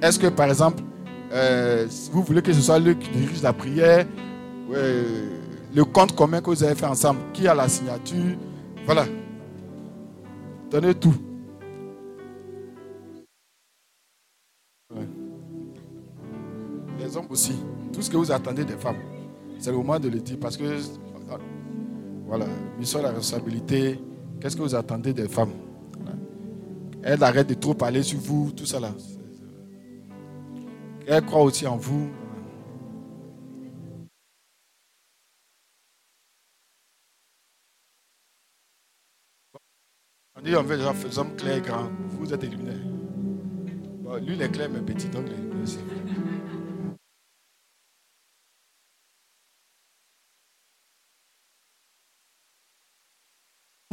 Est-ce 0.00 0.18
que, 0.18 0.28
par 0.28 0.48
exemple, 0.48 0.82
euh, 1.32 1.86
vous 2.12 2.22
voulez 2.22 2.42
que 2.42 2.52
ce 2.52 2.60
soit 2.60 2.78
lui 2.78 2.96
qui 2.96 3.10
dirige 3.10 3.42
la 3.42 3.52
prière, 3.52 4.06
le 4.70 5.84
compte 5.84 6.14
commun 6.14 6.40
que 6.40 6.50
vous 6.50 6.62
avez 6.62 6.74
fait 6.74 6.86
ensemble, 6.86 7.20
qui 7.32 7.48
a 7.48 7.54
la 7.54 7.68
signature 7.68 8.36
Voilà. 8.86 9.06
Donnez 10.70 10.94
tout. 10.94 11.14
hommes 17.16 17.26
aussi. 17.30 17.54
Tout 17.92 18.02
ce 18.02 18.10
que 18.10 18.16
vous 18.16 18.32
attendez 18.32 18.64
des 18.64 18.76
femmes, 18.76 18.96
c'est 19.58 19.70
le 19.70 19.76
moment 19.76 19.98
de 19.98 20.08
le 20.08 20.18
dire 20.18 20.38
parce 20.40 20.56
que, 20.56 20.78
voilà, 22.26 22.46
mission 22.78 23.02
la 23.02 23.10
responsabilité. 23.10 24.00
Qu'est-ce 24.40 24.56
que 24.56 24.62
vous 24.62 24.74
attendez 24.74 25.12
des 25.12 25.28
femmes? 25.28 25.52
Elle 27.02 27.22
arrête 27.22 27.48
de 27.48 27.54
trop 27.54 27.74
parler 27.74 28.02
sur 28.02 28.18
vous, 28.18 28.52
tout 28.52 28.66
ça 28.66 28.80
là. 28.80 28.92
Elle 31.06 31.24
croit 31.24 31.42
aussi 31.42 31.66
en 31.66 31.76
vous. 31.76 32.10
On 40.34 40.40
dit 40.40 40.56
on 40.56 40.62
veut 40.62 40.76
déjà 40.76 40.92
hommes 41.18 41.36
clairs 41.36 41.58
et 41.58 41.60
grands. 41.60 41.90
Vous 42.10 42.32
êtes 42.32 42.42
illuminés. 42.42 42.80
lui, 44.20 44.34
il 44.34 44.42
est 44.42 44.50
clair 44.50 44.68
mais 44.70 44.80
petit, 44.80 45.08
donc 45.08 45.26
il 45.26 45.32
est 45.32 45.52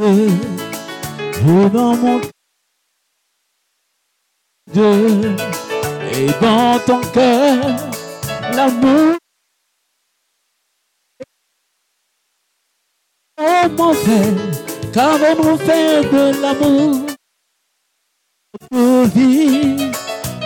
et 0.02 1.70
dans 1.70 1.96
mon 1.96 2.22
Dieu 4.72 5.36
et 6.12 6.28
dans 6.42 6.80
ton 6.86 7.02
cœur 7.12 7.58
l'amour 8.56 9.18
Comment 13.38 13.94
faire 13.94 14.34
Qu'avons-nous 14.94 15.58
fait 15.58 16.02
de 16.12 16.42
l'amour 16.42 17.10
notre 18.72 19.10
vie 19.16 19.76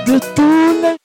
de 0.05 0.19
tous 0.35 0.81
les 0.81 0.97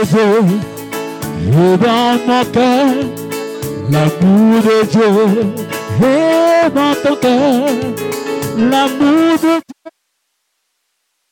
et 0.00 1.76
dans 1.78 2.18
mon 2.26 2.44
cœur 2.52 2.86
l'amour 3.90 4.62
de 4.62 4.86
Dieu 4.86 5.10
et 6.00 6.70
dans 6.70 6.94
ton 7.02 7.16
cœur 7.16 7.66
l'amour 8.56 9.38
de 9.42 9.60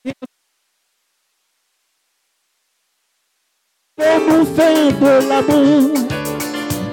Dieu 0.05 0.13
et 3.99 4.19
nous 4.29 4.45
faire 4.47 4.93
de 4.99 5.29
l'amour 5.29 5.95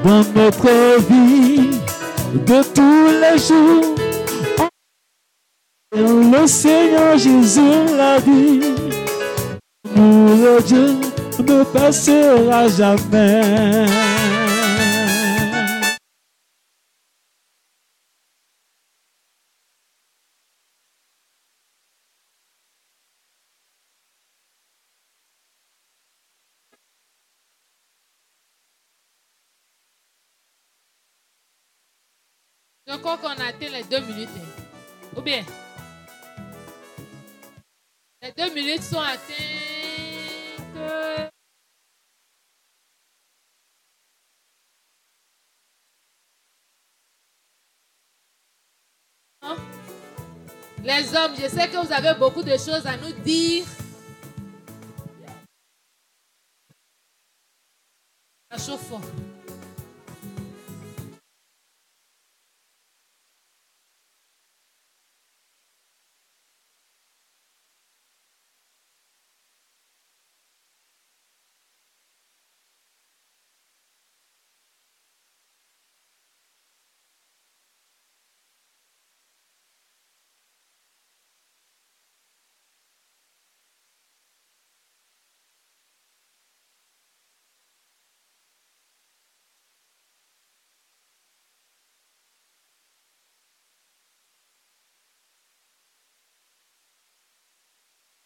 dans 0.03 0.23
notre 0.35 0.99
vie 1.09 1.79
de 2.33 2.59
tous 2.75 3.07
les 3.23 3.37
jours 3.39 3.95
le 5.95 6.45
Seigneur 6.45 7.17
Jésus 7.17 7.95
la 7.97 8.19
vie 8.19 8.61
pour 9.95 10.03
le 10.03 10.61
Dieu 10.61 11.12
ne 11.39 11.63
passera 11.63 12.67
jamais. 12.69 13.87
Je 32.87 32.95
crois 32.97 33.17
qu'on 33.17 33.27
a 33.29 33.47
atteint 33.47 33.69
les 33.71 33.83
deux 33.83 34.01
minutes. 34.01 34.29
hein. 34.37 34.63
Ou 35.17 35.21
bien? 35.21 35.43
Les 38.21 38.31
deux 38.31 38.53
minutes 38.53 38.83
sont 38.83 38.99
atteintes. 38.99 39.72
Je 51.13 51.47
sais 51.47 51.67
que 51.69 51.77
vous 51.77 51.93
avez 51.93 52.17
beaucoup 52.17 52.41
de 52.41 52.51
choses 52.51 52.85
à 52.85 52.97
nous 52.97 53.11
dire. 53.23 53.65
Chauffe. 58.57 58.93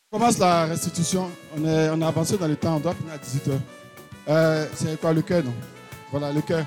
On 0.10 0.20
commence 0.20 0.38
la 0.38 0.66
restitution. 0.68 1.30
On, 1.58 1.66
est, 1.66 1.90
on 1.90 2.02
a 2.02 2.08
avancé 2.08 2.38
dans 2.38 2.48
le 2.48 2.56
temps. 2.56 2.78
On 2.78 2.80
doit 2.80 2.94
finir 2.94 3.14
à 3.14 3.18
18h. 3.18 3.60
Euh, 4.30 4.66
c'est 4.74 5.00
quoi 5.00 5.12
le 5.12 5.22
cœur, 5.22 5.44
non? 5.44 5.54
Voilà, 6.12 6.32
le 6.32 6.42
cœur. 6.42 6.66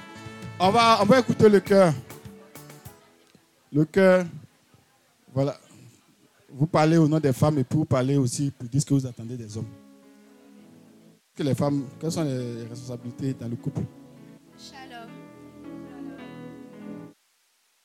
On 0.58 0.70
va, 0.70 0.98
on 1.00 1.06
va 1.06 1.20
écouter 1.20 1.48
le 1.48 1.60
cœur. 1.60 1.94
Le 3.72 3.86
cœur. 3.86 4.26
Voilà. 5.32 5.56
Vous 6.52 6.66
parlez 6.66 6.98
au 6.98 7.08
nom 7.08 7.18
des 7.18 7.32
femmes 7.32 7.58
et 7.58 7.64
pour 7.64 7.86
parler 7.86 8.18
aussi, 8.18 8.50
pour 8.50 8.68
dire 8.68 8.80
ce 8.82 8.86
que 8.86 8.92
vous 8.92 9.06
attendez 9.06 9.38
des 9.38 9.56
hommes. 9.56 9.68
Que 11.34 11.42
les 11.42 11.54
femmes, 11.54 11.84
quelles 11.98 12.12
sont 12.12 12.24
les 12.24 12.64
responsabilités 12.68 13.32
dans 13.32 13.48
le 13.48 13.56
couple? 13.56 13.80
Shalom. 14.58 15.08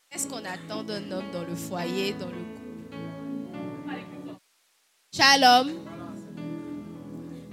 Qu'est-ce 0.10 0.28
qu'on 0.28 0.44
attend 0.44 0.84
d'un 0.84 1.12
homme 1.12 1.32
dans 1.32 1.44
le 1.44 1.56
foyer, 1.56 2.12
dans 2.14 2.26
le 2.26 2.32
couple? 2.34 2.65
Shalom. 5.16 5.70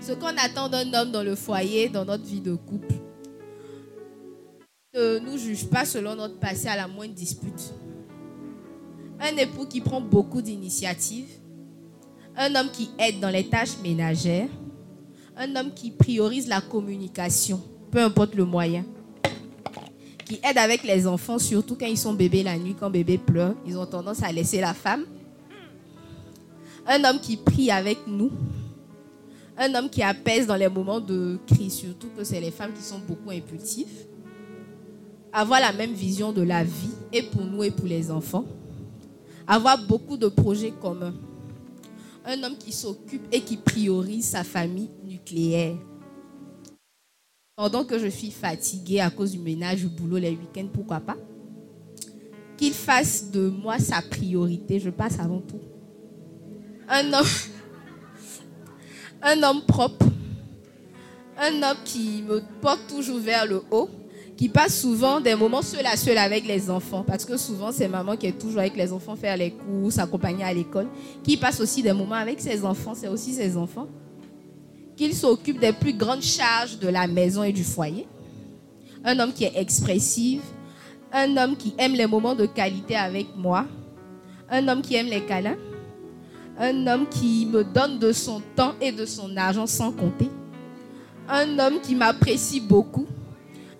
Ce 0.00 0.10
qu'on 0.14 0.36
attend 0.36 0.68
d'un 0.68 0.92
homme 0.94 1.12
dans 1.12 1.22
le 1.22 1.36
foyer, 1.36 1.88
dans 1.88 2.04
notre 2.04 2.24
vie 2.24 2.40
de 2.40 2.56
couple, 2.56 2.94
ne 4.92 5.20
nous 5.20 5.38
juge 5.38 5.66
pas 5.66 5.84
selon 5.84 6.16
notre 6.16 6.40
passé 6.40 6.66
à 6.66 6.74
la 6.74 6.88
moindre 6.88 7.14
dispute. 7.14 7.72
Un 9.20 9.36
époux 9.36 9.66
qui 9.66 9.80
prend 9.80 10.00
beaucoup 10.00 10.42
d'initiatives, 10.42 11.28
un 12.36 12.52
homme 12.56 12.68
qui 12.72 12.90
aide 12.98 13.20
dans 13.20 13.30
les 13.30 13.44
tâches 13.48 13.78
ménagères, 13.80 14.48
un 15.36 15.54
homme 15.54 15.72
qui 15.72 15.92
priorise 15.92 16.48
la 16.48 16.60
communication, 16.60 17.60
peu 17.92 18.02
importe 18.02 18.34
le 18.34 18.44
moyen, 18.44 18.84
qui 20.24 20.40
aide 20.42 20.58
avec 20.58 20.82
les 20.82 21.06
enfants, 21.06 21.38
surtout 21.38 21.76
quand 21.76 21.86
ils 21.86 21.96
sont 21.96 22.14
bébés 22.14 22.42
la 22.42 22.58
nuit, 22.58 22.74
quand 22.74 22.90
bébé 22.90 23.18
pleure, 23.18 23.54
ils 23.64 23.78
ont 23.78 23.86
tendance 23.86 24.24
à 24.24 24.32
laisser 24.32 24.60
la 24.60 24.74
femme. 24.74 25.04
Un 26.86 27.04
homme 27.04 27.20
qui 27.20 27.36
prie 27.36 27.70
avec 27.70 27.98
nous, 28.06 28.30
un 29.56 29.74
homme 29.74 29.88
qui 29.88 30.02
apaise 30.02 30.46
dans 30.46 30.56
les 30.56 30.68
moments 30.68 31.00
de 31.00 31.38
crise, 31.46 31.74
surtout 31.74 32.08
que 32.16 32.24
c'est 32.24 32.40
les 32.40 32.50
femmes 32.50 32.72
qui 32.72 32.82
sont 32.82 32.98
beaucoup 32.98 33.30
impulsives. 33.30 34.06
Avoir 35.32 35.60
la 35.60 35.72
même 35.72 35.92
vision 35.92 36.32
de 36.32 36.42
la 36.42 36.64
vie, 36.64 36.94
et 37.12 37.22
pour 37.22 37.44
nous 37.44 37.62
et 37.62 37.70
pour 37.70 37.86
les 37.86 38.10
enfants. 38.10 38.44
Avoir 39.46 39.78
beaucoup 39.86 40.16
de 40.16 40.28
projets 40.28 40.72
communs. 40.72 41.14
Un 42.24 42.42
homme 42.42 42.56
qui 42.56 42.72
s'occupe 42.72 43.26
et 43.32 43.40
qui 43.40 43.56
priorise 43.56 44.26
sa 44.26 44.44
famille 44.44 44.90
nucléaire. 45.04 45.76
Pendant 47.56 47.84
que 47.84 47.98
je 47.98 48.08
suis 48.08 48.30
fatiguée 48.30 49.00
à 49.00 49.10
cause 49.10 49.32
du 49.32 49.38
ménage, 49.38 49.80
du 49.80 49.88
boulot, 49.88 50.18
les 50.18 50.30
week-ends, 50.30 50.68
pourquoi 50.72 51.00
pas? 51.00 51.16
Qu'il 52.56 52.72
fasse 52.72 53.30
de 53.30 53.48
moi 53.48 53.78
sa 53.78 54.02
priorité, 54.02 54.80
je 54.80 54.90
passe 54.90 55.18
avant 55.18 55.40
tout. 55.40 55.60
Un 56.88 57.12
homme, 57.12 57.26
un 59.22 59.42
homme 59.42 59.62
propre, 59.62 60.06
un 61.38 61.62
homme 61.62 61.76
qui 61.84 62.22
me 62.22 62.42
porte 62.60 62.86
toujours 62.88 63.18
vers 63.18 63.46
le 63.46 63.62
haut, 63.70 63.88
qui 64.36 64.48
passe 64.48 64.80
souvent 64.80 65.20
des 65.20 65.34
moments 65.34 65.62
seul 65.62 65.86
à 65.86 65.96
seul 65.96 66.18
avec 66.18 66.46
les 66.46 66.68
enfants, 66.70 67.04
parce 67.06 67.24
que 67.24 67.36
souvent 67.36 67.70
c'est 67.70 67.88
maman 67.88 68.16
qui 68.16 68.26
est 68.26 68.38
toujours 68.38 68.60
avec 68.60 68.76
les 68.76 68.92
enfants 68.92 69.14
faire 69.14 69.36
les 69.36 69.52
courses, 69.52 69.98
accompagner 69.98 70.44
à 70.44 70.52
l'école, 70.52 70.88
qui 71.22 71.36
passe 71.36 71.60
aussi 71.60 71.82
des 71.82 71.92
moments 71.92 72.16
avec 72.16 72.40
ses 72.40 72.64
enfants, 72.64 72.94
c'est 72.94 73.08
aussi 73.08 73.32
ses 73.32 73.56
enfants, 73.56 73.86
qu'il 74.96 75.14
s'occupe 75.14 75.60
des 75.60 75.72
plus 75.72 75.94
grandes 75.94 76.22
charges 76.22 76.78
de 76.78 76.88
la 76.88 77.06
maison 77.06 77.42
et 77.42 77.52
du 77.52 77.64
foyer, 77.64 78.06
un 79.04 79.18
homme 79.18 79.32
qui 79.32 79.44
est 79.44 79.56
expressif, 79.56 80.40
un 81.12 81.36
homme 81.36 81.56
qui 81.56 81.74
aime 81.78 81.92
les 81.92 82.06
moments 82.06 82.34
de 82.34 82.46
qualité 82.46 82.96
avec 82.96 83.26
moi, 83.36 83.66
un 84.50 84.66
homme 84.68 84.82
qui 84.82 84.96
aime 84.96 85.06
les 85.06 85.22
câlins, 85.22 85.56
un 86.59 86.86
homme 86.86 87.09
qui 87.09 87.46
me 87.46 87.64
donne 87.64 87.98
de 87.98 88.12
son 88.12 88.40
temps 88.55 88.74
et 88.80 88.92
de 88.92 89.07
son 89.07 89.36
argent 89.36 89.66
sans 89.66 89.92
compter, 89.92 90.30
un 91.28 91.59
homme 91.59 91.80
qui 91.80 91.94
m'apprécie 91.94 92.61
beaucoup, 92.61 93.07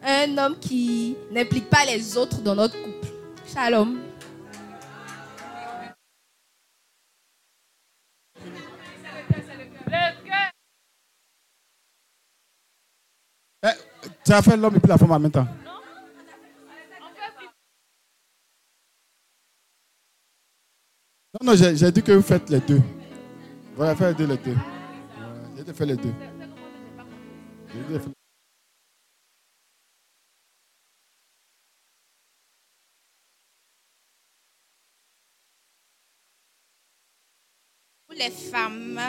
un 0.03 0.37
homme 0.39 0.57
qui 0.59 1.16
n'implique 1.31 1.68
pas 1.68 1.85
les 1.87 2.16
autres 2.16 2.41
dans 2.41 2.55
notre 2.55 2.81
couple. 2.83 3.09
Shalom. 3.47 3.99
Eh, 13.64 13.68
Tu 14.25 14.33
as 14.33 14.43
fait 14.43 14.57
l'homme 14.57 14.75
et 14.77 14.81
puis 14.81 14.89
la 14.89 14.99
femme 14.99 15.12
en 15.12 15.18
même 15.20 15.31
temps. 15.31 15.47
Non, 21.45 21.57
j'ai 21.57 21.90
dit 21.90 22.03
que 22.03 22.12
vous 22.12 22.22
faites 22.22 22.49
les 22.51 22.61
deux. 22.61 22.80
Voilà, 23.74 23.97
faites 23.97 24.16
les 24.16 24.26
deux, 24.26 24.32
les 24.32 24.38
deux. 24.38 24.57
J'ai 25.57 25.64
dit 25.64 25.72
faire 25.72 25.86
les 25.88 25.97
deux. 25.97 26.14
J'ai 27.74 27.99
dit 27.99 28.12
les 38.16 38.30
femmes. 38.30 39.01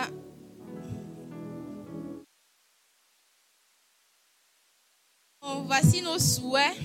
Voici 5.65 6.01
nos 6.01 6.17
souhaits 6.17 6.77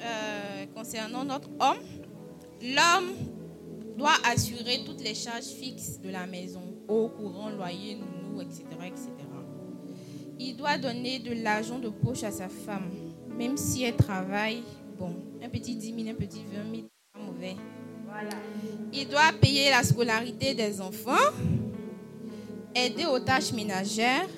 euh, 0.00 0.66
concernant 0.74 1.24
notre 1.24 1.48
homme. 1.58 1.78
L'homme 2.60 3.37
doit 3.98 4.16
assurer 4.24 4.84
toutes 4.86 5.02
les 5.02 5.14
charges 5.14 5.44
fixes 5.44 6.00
de 6.00 6.08
la 6.08 6.24
maison, 6.26 6.62
eau, 6.86 7.08
courant, 7.08 7.50
loyer, 7.50 7.96
nounou, 7.96 8.40
etc., 8.40 8.64
etc. 8.86 9.10
Il 10.38 10.56
doit 10.56 10.78
donner 10.78 11.18
de 11.18 11.42
l'argent 11.42 11.80
de 11.80 11.88
poche 11.88 12.22
à 12.22 12.30
sa 12.30 12.48
femme, 12.48 12.88
même 13.36 13.56
si 13.56 13.82
elle 13.82 13.96
travaille, 13.96 14.62
bon, 14.96 15.16
un 15.42 15.48
petit 15.48 15.74
10 15.74 15.94
000, 16.04 16.08
un 16.10 16.14
petit 16.14 16.44
20 16.44 16.76
000, 16.76 16.86
pas 17.12 17.20
mauvais. 17.20 17.56
Il 18.92 19.08
doit 19.08 19.32
payer 19.40 19.70
la 19.70 19.82
scolarité 19.82 20.54
des 20.54 20.80
enfants, 20.80 21.32
aider 22.76 23.04
aux 23.04 23.18
tâches 23.18 23.52
ménagères, 23.52 24.28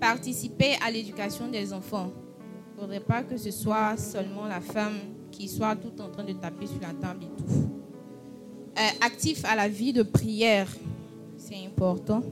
participer 0.00 0.74
à 0.84 0.90
l'éducation 0.90 1.48
des 1.48 1.72
enfants. 1.72 2.10
Il 2.72 2.74
ne 2.74 2.80
faudrait 2.80 3.00
pas 3.00 3.22
que 3.22 3.36
ce 3.36 3.52
soit 3.52 3.96
seulement 3.96 4.46
la 4.46 4.60
femme 4.60 4.98
qui 5.30 5.48
soit 5.48 5.76
tout 5.76 6.00
en 6.02 6.08
train 6.10 6.24
de 6.24 6.32
taper 6.32 6.66
sur 6.66 6.80
la 6.80 6.92
table 6.94 7.24
et 7.24 7.42
tout. 7.42 7.77
Euh, 8.78 9.04
actif 9.04 9.44
à 9.44 9.56
la 9.56 9.68
vie 9.68 9.92
de 9.92 10.02
prière, 10.02 10.68
c'est 11.36 11.56
important. 11.66 12.22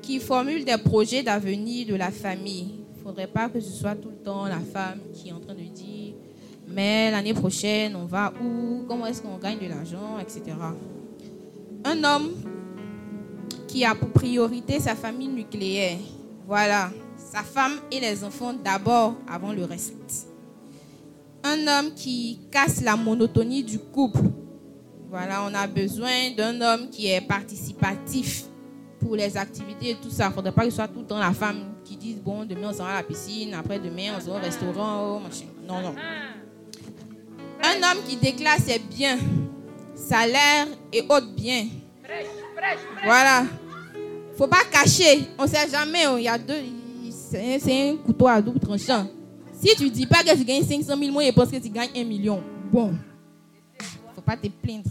Qui 0.00 0.18
formule 0.18 0.64
des 0.64 0.78
projets 0.78 1.22
d'avenir 1.22 1.86
de 1.86 1.94
la 1.94 2.10
famille. 2.10 2.74
Il 2.94 2.98
ne 2.98 3.04
faudrait 3.04 3.28
pas 3.28 3.48
que 3.48 3.60
ce 3.60 3.70
soit 3.70 3.94
tout 3.94 4.08
le 4.08 4.24
temps 4.24 4.46
la 4.46 4.58
femme 4.58 4.98
qui 5.14 5.28
est 5.28 5.32
en 5.32 5.40
train 5.40 5.54
de 5.54 5.60
dire 5.60 5.92
mais 6.74 7.10
l'année 7.10 7.34
prochaine, 7.34 7.94
on 7.96 8.06
va 8.06 8.32
où? 8.42 8.84
Comment 8.88 9.06
est-ce 9.06 9.20
qu'on 9.20 9.36
gagne 9.36 9.58
de 9.58 9.66
l'argent, 9.66 10.18
etc. 10.20 10.56
Un 11.84 12.04
homme 12.04 12.30
qui 13.68 13.84
a 13.84 13.94
pour 13.94 14.08
priorité 14.10 14.80
sa 14.80 14.94
famille 14.94 15.28
nucléaire. 15.28 15.98
Voilà, 16.46 16.90
sa 17.16 17.42
femme 17.42 17.72
et 17.90 18.00
les 18.00 18.24
enfants 18.24 18.54
d'abord 18.54 19.14
avant 19.28 19.52
le 19.52 19.64
reste. 19.64 20.28
Un 21.44 21.66
homme 21.66 21.92
qui 21.94 22.38
casse 22.50 22.82
la 22.82 22.96
monotonie 22.96 23.64
du 23.64 23.78
couple. 23.78 24.20
Voilà, 25.12 25.44
on 25.44 25.52
a 25.52 25.66
besoin 25.66 26.30
d'un 26.34 26.58
homme 26.62 26.88
qui 26.88 27.06
est 27.08 27.20
participatif 27.20 28.44
pour 28.98 29.14
les 29.14 29.36
activités 29.36 29.90
et 29.90 29.94
tout 29.96 30.08
ça. 30.08 30.24
Il 30.24 30.28
ne 30.30 30.32
faudrait 30.32 30.52
pas 30.52 30.64
que 30.64 30.70
ce 30.70 30.76
soit 30.76 30.88
tout 30.88 31.00
le 31.00 31.06
temps 31.06 31.18
la 31.18 31.34
femme 31.34 31.74
qui 31.84 31.98
dise 31.98 32.16
bon, 32.22 32.46
demain 32.46 32.70
on 32.70 32.72
sera 32.72 32.92
à 32.92 32.94
la 32.94 33.02
piscine, 33.02 33.52
après 33.52 33.78
demain 33.78 34.14
on 34.16 34.20
sera 34.22 34.38
au 34.38 34.40
restaurant, 34.40 35.16
oh, 35.16 35.20
machin. 35.20 35.44
Non, 35.68 35.82
non. 35.82 35.94
Un 37.62 37.76
homme 37.76 38.02
qui 38.08 38.16
déclare 38.16 38.56
ses 38.56 38.78
biens, 38.78 39.18
salaire 39.94 40.68
et 40.90 41.02
autres 41.02 41.34
biens. 41.36 41.66
Voilà. 43.04 43.44
faut 44.38 44.46
pas 44.48 44.64
cacher. 44.70 45.28
On 45.38 45.42
ne 45.42 45.48
sait 45.48 45.68
jamais. 45.70 46.06
Oh, 46.10 46.16
il 46.16 46.22
y 46.22 46.28
a 46.28 46.38
deux. 46.38 46.54
C'est 47.30 47.90
un 47.90 47.96
couteau 47.98 48.28
à 48.28 48.40
double 48.40 48.60
tranchant. 48.60 49.08
Si 49.52 49.76
tu 49.76 49.84
ne 49.84 49.90
dis 49.90 50.06
pas 50.06 50.22
que 50.22 50.34
tu 50.34 50.42
gagnes 50.42 50.64
500 50.64 50.96
000, 50.96 51.12
moi, 51.12 51.22
je 51.22 51.32
pense 51.32 51.50
que 51.50 51.58
tu 51.58 51.68
gagnes 51.68 51.90
1 51.94 52.02
million. 52.04 52.42
Bon. 52.72 52.94
faut 54.14 54.22
pas 54.22 54.38
te 54.38 54.48
plaindre. 54.48 54.88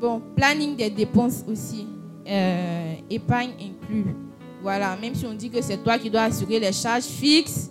Bon, 0.00 0.22
planning 0.36 0.76
des 0.76 0.90
dépenses 0.90 1.44
aussi. 1.48 1.86
Euh, 2.26 2.94
épargne 3.08 3.52
inclus. 3.52 4.14
Voilà, 4.62 4.96
même 4.96 5.14
si 5.14 5.24
on 5.24 5.34
dit 5.34 5.50
que 5.50 5.62
c'est 5.62 5.78
toi 5.78 5.98
qui 5.98 6.10
dois 6.10 6.22
assurer 6.22 6.60
les 6.60 6.72
charges 6.72 7.04
fixes, 7.04 7.70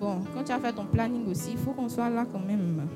Bon, 0.00 0.20
quand 0.34 0.42
tu 0.44 0.52
as 0.52 0.58
fait 0.58 0.72
ton 0.72 0.84
planning 0.84 1.26
aussi, 1.30 1.52
il 1.52 1.58
faut 1.58 1.70
qu'on 1.70 1.88
soit 1.88 2.10
là 2.10 2.26
quand 2.30 2.40
même. 2.40 2.88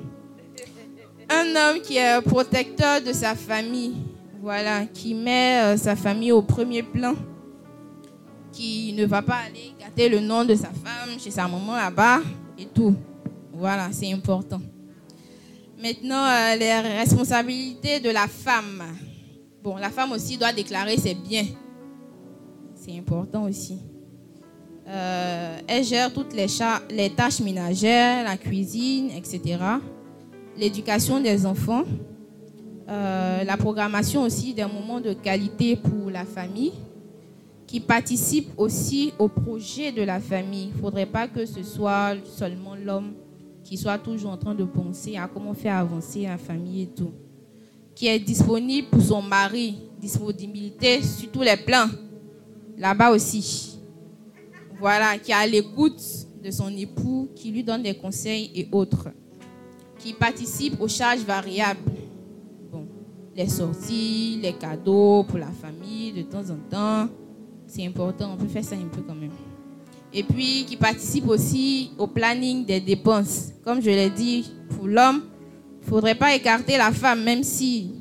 Un 1.29 1.55
homme 1.55 1.81
qui 1.81 1.97
est 1.97 2.21
protecteur 2.21 3.01
de 3.01 3.13
sa 3.13 3.35
famille, 3.35 3.95
voilà, 4.41 4.85
qui 4.85 5.13
met 5.13 5.61
euh, 5.61 5.77
sa 5.77 5.95
famille 5.95 6.31
au 6.31 6.41
premier 6.41 6.83
plan, 6.83 7.15
qui 8.51 8.93
ne 8.93 9.05
va 9.05 9.21
pas 9.21 9.37
aller 9.47 9.73
gâter 9.79 10.09
le 10.09 10.19
nom 10.19 10.43
de 10.43 10.55
sa 10.55 10.67
femme 10.67 11.17
chez 11.17 11.31
sa 11.31 11.47
maman 11.47 11.75
là-bas 11.75 12.19
et 12.57 12.65
tout. 12.65 12.95
Voilà, 13.53 13.89
c'est 13.91 14.11
important. 14.11 14.59
Maintenant, 15.81 16.25
euh, 16.25 16.57
les 16.57 16.77
responsabilités 16.97 18.01
de 18.01 18.09
la 18.09 18.27
femme. 18.27 18.83
Bon, 19.63 19.77
la 19.77 19.89
femme 19.89 20.11
aussi 20.11 20.37
doit 20.37 20.51
déclarer 20.51 20.97
ses 20.97 21.13
biens. 21.13 21.45
C'est 22.75 22.97
important 22.97 23.43
aussi. 23.43 23.77
Euh, 24.89 25.57
elle 25.65 25.83
gère 25.85 26.11
toutes 26.11 26.33
les, 26.33 26.47
les, 26.89 27.09
tâches 27.11 27.39
ménagères, 27.39 28.25
la 28.25 28.35
cuisine, 28.35 29.11
etc. 29.11 29.57
L'éducation 30.57 31.21
des 31.21 31.45
enfants. 31.45 31.85
Euh, 32.89 33.45
la 33.45 33.55
programmation 33.55 34.23
aussi 34.23 34.53
des 34.53 34.65
moments 34.65 34.99
de 34.99 35.13
qualité 35.13 35.77
pour 35.77 36.11
la 36.11 36.25
famille. 36.25 36.73
Qui 37.67 37.79
participe 37.79 38.49
aussi 38.57 39.13
au 39.17 39.29
projet 39.29 39.93
de 39.93 40.01
la 40.01 40.19
famille. 40.19 40.71
Il 40.73 40.75
ne 40.75 40.81
faudrait 40.81 41.05
pas 41.05 41.29
que 41.29 41.45
ce 41.45 41.63
soit 41.63 42.15
seulement 42.25 42.75
l'homme 42.75 43.13
qui 43.63 43.77
soit 43.77 43.97
toujours 43.97 44.31
en 44.31 44.37
train 44.37 44.55
de 44.55 44.63
penser 44.63 45.15
à 45.17 45.27
comment 45.27 45.53
faire 45.53 45.75
avancer 45.75 46.23
la 46.23 46.37
famille 46.37 46.83
et 46.83 46.87
tout. 46.87 47.11
Qui 47.95 48.07
est 48.07 48.19
disponible 48.19 48.87
pour 48.89 49.01
son 49.01 49.21
mari. 49.21 49.77
Disponibilité 49.99 51.01
sur 51.03 51.29
tous 51.31 51.41
les 51.41 51.57
plans. 51.57 51.87
Là-bas 52.77 53.11
aussi 53.11 53.69
voilà, 54.79 55.17
qui 55.17 55.31
est 55.31 55.35
à 55.35 55.45
l'écoute 55.45 56.01
de 56.43 56.51
son 56.51 56.69
époux, 56.75 57.29
qui 57.35 57.51
lui 57.51 57.63
donne 57.63 57.83
des 57.83 57.93
conseils 57.93 58.49
et 58.55 58.67
autres, 58.71 59.09
qui 59.97 60.13
participe 60.13 60.79
aux 60.79 60.87
charges 60.87 61.19
variables. 61.19 61.91
Les 63.35 63.47
sorties, 63.47 64.39
les 64.41 64.53
cadeaux 64.53 65.23
pour 65.23 65.37
la 65.37 65.51
famille 65.51 66.11
de 66.11 66.23
temps 66.23 66.49
en 66.49 66.57
temps, 66.69 67.09
c'est 67.67 67.85
important, 67.85 68.33
on 68.33 68.37
peut 68.37 68.47
faire 68.47 68.63
ça 68.63 68.75
un 68.75 68.87
peu 68.87 69.01
quand 69.01 69.15
même. 69.15 69.31
Et 70.13 70.23
puis 70.23 70.65
qui 70.65 70.75
participe 70.75 71.27
aussi 71.27 71.91
au 71.97 72.07
planning 72.07 72.65
des 72.65 72.81
dépenses. 72.81 73.51
Comme 73.63 73.81
je 73.81 73.89
l'ai 73.89 74.09
dit, 74.09 74.51
pour 74.69 74.87
l'homme, 74.87 75.23
il 75.81 75.85
ne 75.85 75.89
faudrait 75.89 76.15
pas 76.15 76.33
écarter 76.35 76.77
la 76.77 76.91
femme, 76.91 77.23
même 77.23 77.43
si 77.43 77.93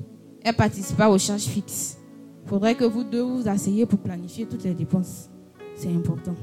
elle 0.42 0.56
participe 0.56 0.96
pas 0.96 1.10
aux 1.10 1.18
charges 1.18 1.42
fixes. 1.42 1.98
Il 2.44 2.48
faudrait 2.48 2.74
que 2.74 2.84
vous 2.84 3.04
deux 3.04 3.20
vous 3.20 3.46
asseyez 3.46 3.84
pour 3.84 3.98
planifier 3.98 4.46
toutes 4.46 4.64
les 4.64 4.74
dépenses. 4.74 5.28
C'est 5.76 5.88
important. 5.88 6.34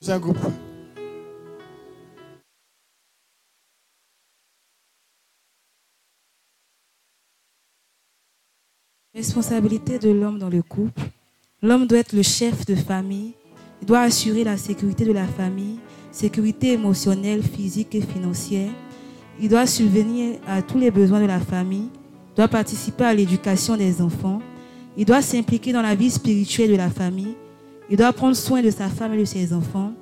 C'est 0.00 0.12
un 0.12 0.20
groupe. 0.20 0.38
Responsabilité 9.16 9.98
de 9.98 10.10
l'homme 10.10 10.38
dans 10.38 10.50
le 10.50 10.60
couple. 10.60 11.00
L'homme 11.62 11.86
doit 11.86 12.00
être 12.00 12.12
le 12.12 12.20
chef 12.20 12.66
de 12.66 12.74
famille. 12.74 13.32
Il 13.80 13.86
doit 13.86 14.00
assurer 14.00 14.44
la 14.44 14.58
sécurité 14.58 15.06
de 15.06 15.12
la 15.12 15.26
famille, 15.26 15.78
sécurité 16.12 16.72
émotionnelle, 16.72 17.42
physique 17.42 17.94
et 17.94 18.02
financière. 18.02 18.68
Il 19.40 19.48
doit 19.48 19.66
subvenir 19.66 20.38
à 20.46 20.60
tous 20.60 20.76
les 20.78 20.90
besoins 20.90 21.22
de 21.22 21.26
la 21.26 21.40
famille. 21.40 21.88
Il 22.32 22.36
doit 22.36 22.48
participer 22.48 23.04
à 23.04 23.14
l'éducation 23.14 23.78
des 23.78 24.02
enfants. 24.02 24.42
Il 24.98 25.06
doit 25.06 25.22
s'impliquer 25.22 25.72
dans 25.72 25.80
la 25.80 25.94
vie 25.94 26.10
spirituelle 26.10 26.72
de 26.72 26.76
la 26.76 26.90
famille. 26.90 27.36
Il 27.88 27.96
doit 27.96 28.12
prendre 28.12 28.36
soin 28.36 28.60
de 28.60 28.70
sa 28.70 28.90
femme 28.90 29.14
et 29.14 29.18
de 29.18 29.24
ses 29.24 29.54
enfants. 29.54 29.94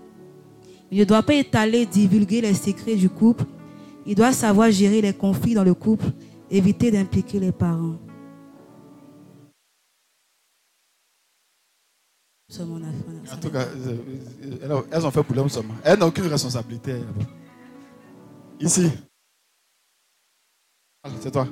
Il 0.91 0.99
ne 0.99 1.05
doit 1.05 1.23
pas 1.23 1.35
étaler, 1.35 1.87
divulguer 1.87 2.41
les 2.41 2.55
secrets 2.55 2.97
du 2.97 3.09
couple. 3.09 3.45
Il 4.09 4.17
doit 4.17 4.33
savoir 4.33 4.73
gérer 4.73 5.01
les 5.01 5.12
conflits 5.12 5.55
dans 5.55 5.62
le 5.62 5.75
couple, 5.75 6.07
éviter 6.51 6.91
d'impliquer 6.91 7.39
les 7.39 7.53
parents. 7.53 7.95
En 12.53 13.36
tout 13.40 13.51
cas, 13.51 13.64
euh, 13.64 13.97
euh, 14.62 14.82
elles 14.90 15.07
ont 15.07 15.11
fait 15.11 15.22
pour 15.22 15.34
l'homme 15.34 15.49
seulement. 15.49 15.74
Elles 15.82 15.99
n'ont 15.99 16.07
aucune 16.07 16.26
responsabilité. 16.26 17.01
Ici. 18.61 18.90
C'est 21.20 21.30
toi. 21.30 21.47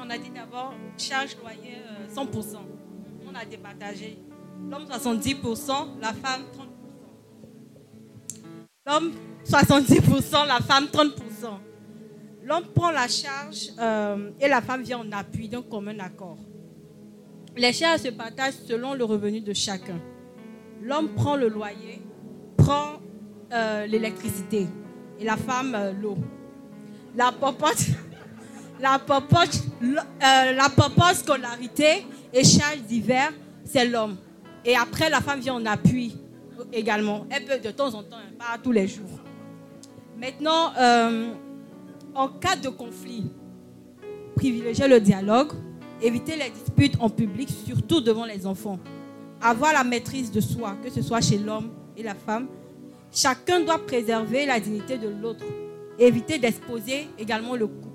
on 0.00 0.10
a 0.10 0.18
dit 0.18 0.30
d'abord 0.30 0.74
charge 0.96 1.36
loyer 1.40 1.78
100%. 2.14 2.56
Euh, 2.56 2.58
on 3.28 3.34
a 3.34 3.44
départagé. 3.44 4.18
L'homme 4.70 4.84
70%, 4.84 6.00
la 6.00 6.12
femme 6.12 6.42
30%. 6.56 6.71
L'homme 8.84 9.12
70%, 9.46 10.48
la 10.48 10.58
femme 10.58 10.86
30%. 10.86 11.12
L'homme 12.42 12.64
prend 12.74 12.90
la 12.90 13.06
charge 13.06 13.68
euh, 13.78 14.30
et 14.40 14.48
la 14.48 14.60
femme 14.60 14.82
vient 14.82 14.98
en 14.98 15.12
appui 15.12 15.48
d'un 15.48 15.62
commun 15.62 16.00
accord. 16.00 16.38
Les 17.56 17.72
charges 17.72 18.00
se 18.00 18.08
partagent 18.08 18.58
selon 18.66 18.94
le 18.94 19.04
revenu 19.04 19.40
de 19.40 19.52
chacun. 19.52 20.00
L'homme 20.82 21.10
prend 21.10 21.36
le 21.36 21.48
loyer, 21.48 22.02
prend 22.56 23.00
euh, 23.52 23.86
l'électricité 23.86 24.66
et 25.20 25.24
la 25.24 25.36
femme 25.36 25.76
euh, 25.76 25.92
l'eau. 25.92 26.18
La 27.14 27.30
popote, 27.30 27.86
la 28.80 28.98
popote, 28.98 29.62
la 29.80 30.68
popote 30.74 31.14
scolarité 31.14 32.04
et 32.32 32.42
charges 32.42 32.82
divers, 32.88 33.32
c'est 33.64 33.84
l'homme. 33.84 34.16
Et 34.64 34.74
après, 34.74 35.08
la 35.08 35.20
femme 35.20 35.38
vient 35.38 35.54
en 35.54 35.66
appui 35.66 36.16
également. 36.72 37.26
Elle 37.30 37.44
peut 37.44 37.58
de 37.58 37.70
temps 37.70 37.94
en 37.94 38.02
temps, 38.02 38.16
hein, 38.16 38.32
pas 38.38 38.58
tous 38.62 38.72
les 38.72 38.86
jours. 38.86 39.18
Maintenant, 40.18 40.72
euh, 40.78 41.32
en 42.14 42.28
cas 42.28 42.56
de 42.56 42.68
conflit, 42.68 43.24
privilégier 44.36 44.88
le 44.88 45.00
dialogue, 45.00 45.52
éviter 46.00 46.36
les 46.36 46.50
disputes 46.50 46.96
en 47.00 47.08
public, 47.08 47.48
surtout 47.66 48.00
devant 48.00 48.24
les 48.24 48.46
enfants. 48.46 48.78
Avoir 49.40 49.72
la 49.72 49.84
maîtrise 49.84 50.30
de 50.30 50.40
soi, 50.40 50.76
que 50.82 50.90
ce 50.90 51.02
soit 51.02 51.20
chez 51.20 51.38
l'homme 51.38 51.70
et 51.96 52.02
la 52.02 52.14
femme. 52.14 52.46
Chacun 53.12 53.60
doit 53.60 53.78
préserver 53.78 54.46
la 54.46 54.60
dignité 54.60 54.98
de 54.98 55.08
l'autre. 55.08 55.44
Éviter 55.98 56.38
d'exposer 56.38 57.08
également 57.18 57.56
le 57.56 57.66
couple. 57.66 57.88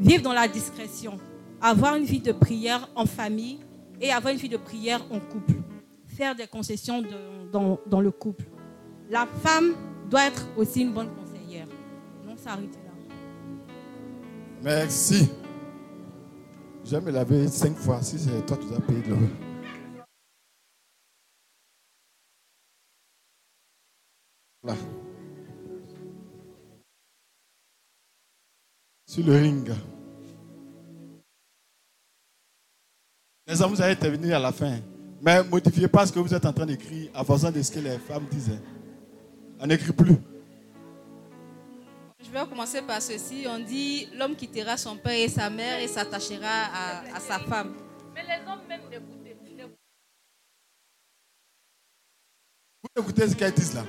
Vivre 0.00 0.22
dans 0.22 0.32
la 0.32 0.48
discrétion. 0.48 1.18
Avoir 1.60 1.96
une 1.96 2.04
vie 2.04 2.20
de 2.20 2.32
prière 2.32 2.88
en 2.94 3.04
famille 3.06 3.58
et 4.00 4.12
avoir 4.12 4.32
une 4.32 4.38
vie 4.38 4.48
de 4.48 4.56
prière 4.56 5.04
en 5.10 5.18
couple. 5.18 5.54
Faire 6.18 6.34
des 6.34 6.48
concessions 6.48 7.00
dans, 7.52 8.00
le 8.00 8.10
couple. 8.10 8.42
La 9.08 9.24
femme 9.24 9.76
doit 10.10 10.24
être 10.24 10.48
aussi 10.56 10.80
une 10.80 10.92
bonne 10.92 11.14
conseillère. 11.14 11.68
Non 12.26 12.36
s'arrêter 12.36 12.80
là. 12.84 13.14
Merci. 14.60 15.30
Je 16.84 16.90
vais 16.90 17.00
me 17.00 17.12
laver 17.12 17.46
cinq 17.46 17.76
fois. 17.76 18.02
Si 18.02 18.18
c'est 18.18 18.44
toi, 18.44 18.56
tu 18.56 18.66
dois 18.66 18.80
payer 18.80 19.00
de 19.02 19.10
l'eau. 19.10 19.16
Là. 24.64 24.74
Sur 29.06 29.24
le 29.24 29.36
ring. 29.36 29.70
Les 33.46 33.62
hommes, 33.62 33.70
vous 33.70 33.80
allez 33.80 33.92
intervenir 33.92 34.38
à 34.38 34.40
la 34.40 34.50
fin. 34.50 34.80
Mais 35.20 35.42
ne 35.42 35.48
modifiez 35.48 35.88
pas 35.88 36.06
ce 36.06 36.12
que 36.12 36.18
vous 36.18 36.32
êtes 36.32 36.46
en 36.46 36.52
train 36.52 36.66
d'écrire 36.66 37.10
en 37.14 37.24
faisant 37.24 37.50
de 37.50 37.60
ce 37.60 37.72
que 37.72 37.80
les 37.80 37.98
femmes 37.98 38.26
disaient. 38.30 38.60
On 39.60 39.66
n'écrit 39.66 39.92
plus. 39.92 40.16
Je 42.24 42.30
vais 42.30 42.46
commencer 42.48 42.82
par 42.82 43.02
ceci. 43.02 43.46
On 43.48 43.58
dit 43.58 44.08
l'homme 44.16 44.36
quittera 44.36 44.76
son 44.76 44.96
père 44.96 45.12
et 45.12 45.28
sa 45.28 45.50
mère 45.50 45.80
et 45.80 45.88
s'attachera 45.88 47.06
à, 47.14 47.20
sa 47.20 47.38
femme. 47.40 47.74
Mais 48.14 48.22
les 48.22 48.50
hommes 48.50 48.60
même 48.68 48.82
n'écoutez 48.90 49.36
Vous 52.82 53.02
écoutez 53.02 53.28
ce 53.28 53.34
qu'elle 53.34 53.52
dit 53.52 53.74
là 53.74 53.84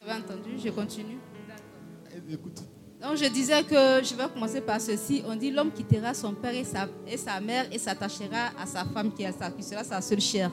Vous 0.00 0.10
avez 0.10 0.22
entendu? 0.22 0.58
Je 0.58 0.70
continue. 0.70 1.18
Écoute. 2.30 2.62
Donc 3.00 3.16
je 3.16 3.26
disais 3.28 3.62
que 3.62 4.02
je 4.02 4.14
vais 4.14 4.28
commencer 4.32 4.60
par 4.60 4.80
ceci. 4.80 5.22
On 5.28 5.36
dit 5.36 5.52
l'homme 5.52 5.70
quittera 5.70 6.14
son 6.14 6.32
père 6.34 6.54
et 6.54 6.64
sa, 6.64 6.88
et 7.06 7.16
sa 7.16 7.40
mère 7.40 7.66
et 7.72 7.78
s'attachera 7.78 8.50
à 8.60 8.66
sa 8.66 8.84
femme 8.84 9.12
qui, 9.12 9.22
sera 9.62 9.84
sa 9.84 10.00
seule 10.00 10.20
chair. 10.20 10.50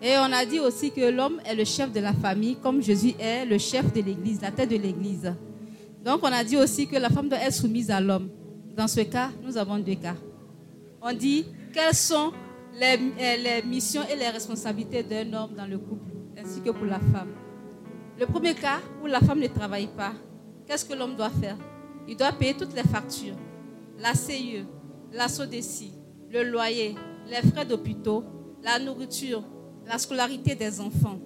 Et 0.00 0.16
on 0.18 0.32
a 0.32 0.44
dit 0.46 0.60
aussi 0.60 0.90
que 0.90 1.10
l'homme 1.10 1.40
est 1.44 1.54
le 1.54 1.64
chef 1.64 1.92
de 1.92 2.00
la 2.00 2.14
famille, 2.14 2.56
comme 2.56 2.82
Jésus 2.82 3.14
est 3.18 3.44
le 3.44 3.58
chef 3.58 3.92
de 3.92 4.00
l'Église, 4.00 4.40
la 4.40 4.50
tête 4.50 4.70
de 4.70 4.76
l'Église. 4.76 5.34
Donc 6.02 6.20
on 6.22 6.32
a 6.32 6.42
dit 6.42 6.56
aussi 6.56 6.86
que 6.86 6.96
la 6.96 7.10
femme 7.10 7.28
doit 7.28 7.38
être 7.38 7.52
soumise 7.52 7.90
à 7.90 8.00
l'homme. 8.00 8.30
Dans 8.74 8.88
ce 8.88 9.00
cas, 9.00 9.30
nous 9.42 9.56
avons 9.56 9.78
deux 9.78 9.94
cas. 9.94 10.16
On 11.02 11.12
dit 11.12 11.46
quelles 11.72 11.94
sont 11.94 12.32
les, 12.78 12.96
euh, 12.96 13.36
les 13.36 13.62
missions 13.62 14.02
et 14.10 14.16
les 14.16 14.28
responsabilités 14.28 15.02
d'un 15.02 15.30
homme 15.34 15.54
dans 15.54 15.66
le 15.66 15.78
couple, 15.78 16.10
ainsi 16.38 16.60
que 16.62 16.70
pour 16.70 16.86
la 16.86 16.98
femme? 16.98 17.28
Le 18.18 18.26
premier 18.26 18.54
cas, 18.54 18.80
où 19.02 19.06
la 19.06 19.20
femme 19.20 19.40
ne 19.40 19.48
travaille 19.48 19.88
pas, 19.88 20.12
qu'est-ce 20.66 20.84
que 20.84 20.94
l'homme 20.94 21.14
doit 21.14 21.30
faire? 21.30 21.56
Il 22.06 22.16
doit 22.16 22.32
payer 22.32 22.54
toutes 22.54 22.74
les 22.74 22.82
factures, 22.82 23.36
la 23.98 24.14
CIE, 24.14 24.64
la 25.12 25.28
SODECI, 25.28 25.92
le 26.30 26.42
loyer, 26.42 26.94
les 27.28 27.48
frais 27.48 27.64
d'hôpitaux, 27.64 28.24
la 28.62 28.78
nourriture, 28.78 29.42
la 29.86 29.98
scolarité 29.98 30.54
des 30.54 30.80
enfants. 30.80 31.18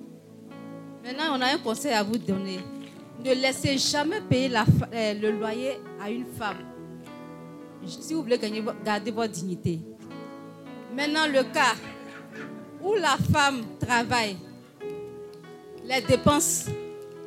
Maintenant, 1.03 1.37
on 1.37 1.41
a 1.41 1.47
un 1.55 1.59
conseil 1.59 1.93
à 1.93 2.03
vous 2.03 2.19
donner. 2.19 2.61
Ne 3.25 3.33
laissez 3.33 3.79
jamais 3.79 4.21
payer 4.21 4.51
euh, 4.55 5.15
le 5.15 5.31
loyer 5.33 5.79
à 6.01 6.11
une 6.11 6.27
femme. 6.27 6.59
Si 7.87 8.15
vous 8.15 8.23
voulez 8.23 8.39
gagner, 8.39 8.63
garder 8.85 9.11
votre 9.11 9.33
dignité. 9.33 9.81
Maintenant, 10.95 11.27
le 11.27 11.43
cas 11.45 11.75
où 12.83 12.95
la 12.95 13.17
femme 13.33 13.63
travaille, 13.81 14.37
les 15.85 16.01
dépenses, 16.03 16.67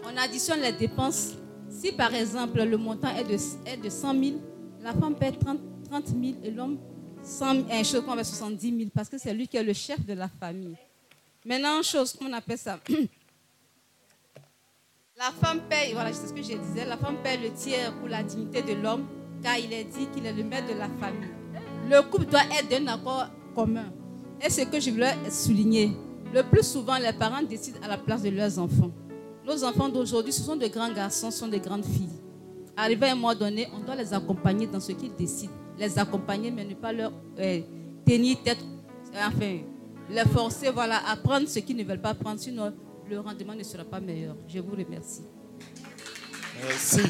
on 0.03 0.15
additionne 0.17 0.61
les 0.61 0.73
dépenses. 0.73 1.33
Si 1.81 1.91
par 1.91 2.13
exemple 2.13 2.61
le 2.63 2.77
montant 2.77 3.09
est 3.15 3.23
de, 3.23 3.33
est 3.65 3.77
de 3.77 3.89
100 3.89 4.23
000, 4.23 4.35
la 4.83 4.93
femme 4.93 5.15
paie 5.15 5.31
30, 5.31 5.57
30 5.89 6.07
000 6.09 6.19
et 6.43 6.51
l'homme 6.51 6.77
70 7.23 8.77
000 8.77 8.89
parce 8.93 9.09
que 9.09 9.17
c'est 9.17 9.33
lui 9.33 9.47
qui 9.47 9.57
est 9.57 9.63
le 9.63 9.73
chef 9.73 10.05
de 10.05 10.13
la 10.13 10.27
famille. 10.27 10.75
Maintenant, 11.43 11.81
chose, 11.81 12.15
comment 12.15 12.29
on 12.29 12.33
appelle 12.33 12.59
ça? 12.59 12.79
La 15.17 15.31
femme 15.31 15.61
paye, 15.69 15.93
voilà, 15.93 16.13
c'est 16.13 16.27
ce 16.27 16.33
que 16.33 16.41
je 16.41 16.57
disais, 16.57 16.83
la 16.85 16.97
femme 16.97 17.17
paye 17.23 17.37
le 17.37 17.51
tiers 17.51 17.93
pour 17.99 18.07
la 18.07 18.23
dignité 18.23 18.63
de 18.63 18.73
l'homme, 18.73 19.05
car 19.43 19.55
il 19.59 19.71
est 19.71 19.83
dit 19.83 20.07
qu'il 20.07 20.25
est 20.25 20.33
le 20.33 20.43
maître 20.43 20.73
de 20.73 20.79
la 20.79 20.87
famille. 20.99 21.29
Le 21.87 22.01
couple 22.09 22.25
doit 22.25 22.41
être 22.57 22.69
d'un 22.69 22.87
accord 22.87 23.27
commun. 23.53 23.91
Et 24.43 24.49
ce 24.49 24.61
que 24.61 24.79
je 24.79 24.89
voulais 24.89 25.13
souligner, 25.29 25.91
le 26.33 26.41
plus 26.41 26.65
souvent, 26.65 26.97
les 26.97 27.13
parents 27.13 27.43
décident 27.43 27.77
à 27.83 27.87
la 27.87 27.99
place 27.99 28.23
de 28.23 28.29
leurs 28.29 28.57
enfants. 28.57 28.89
Nos 29.45 29.63
enfants 29.63 29.89
d'aujourd'hui, 29.89 30.31
ce 30.31 30.41
sont 30.41 30.55
de 30.55 30.67
grands 30.67 30.91
garçons, 30.91 31.31
ce 31.31 31.39
sont 31.39 31.47
de 31.47 31.57
grandes 31.57 31.85
filles. 31.85 32.09
Arrivé 32.77 33.07
à 33.07 33.11
un 33.11 33.15
moment 33.15 33.35
donné, 33.35 33.67
on 33.73 33.79
doit 33.79 33.95
les 33.95 34.13
accompagner 34.13 34.67
dans 34.67 34.79
ce 34.79 34.91
qu'ils 34.91 35.15
décident. 35.15 35.53
Les 35.77 35.97
accompagner, 35.97 36.51
mais 36.51 36.63
ne 36.63 36.75
pas 36.75 36.93
leur 36.93 37.11
euh, 37.39 37.61
tenir 38.05 38.41
tête, 38.43 38.59
enfin, 39.15 39.59
les 40.09 40.25
forcer 40.25 40.69
voilà, 40.69 41.01
à 41.07 41.15
prendre 41.15 41.47
ce 41.47 41.59
qu'ils 41.59 41.75
ne 41.75 41.83
veulent 41.83 42.01
pas 42.01 42.13
prendre, 42.13 42.39
sinon 42.39 42.73
le 43.09 43.19
rendement 43.19 43.55
ne 43.55 43.63
sera 43.63 43.83
pas 43.83 43.99
meilleur. 43.99 44.35
Je 44.47 44.59
vous 44.59 44.71
remercie. 44.71 45.23
Merci. 46.63 47.01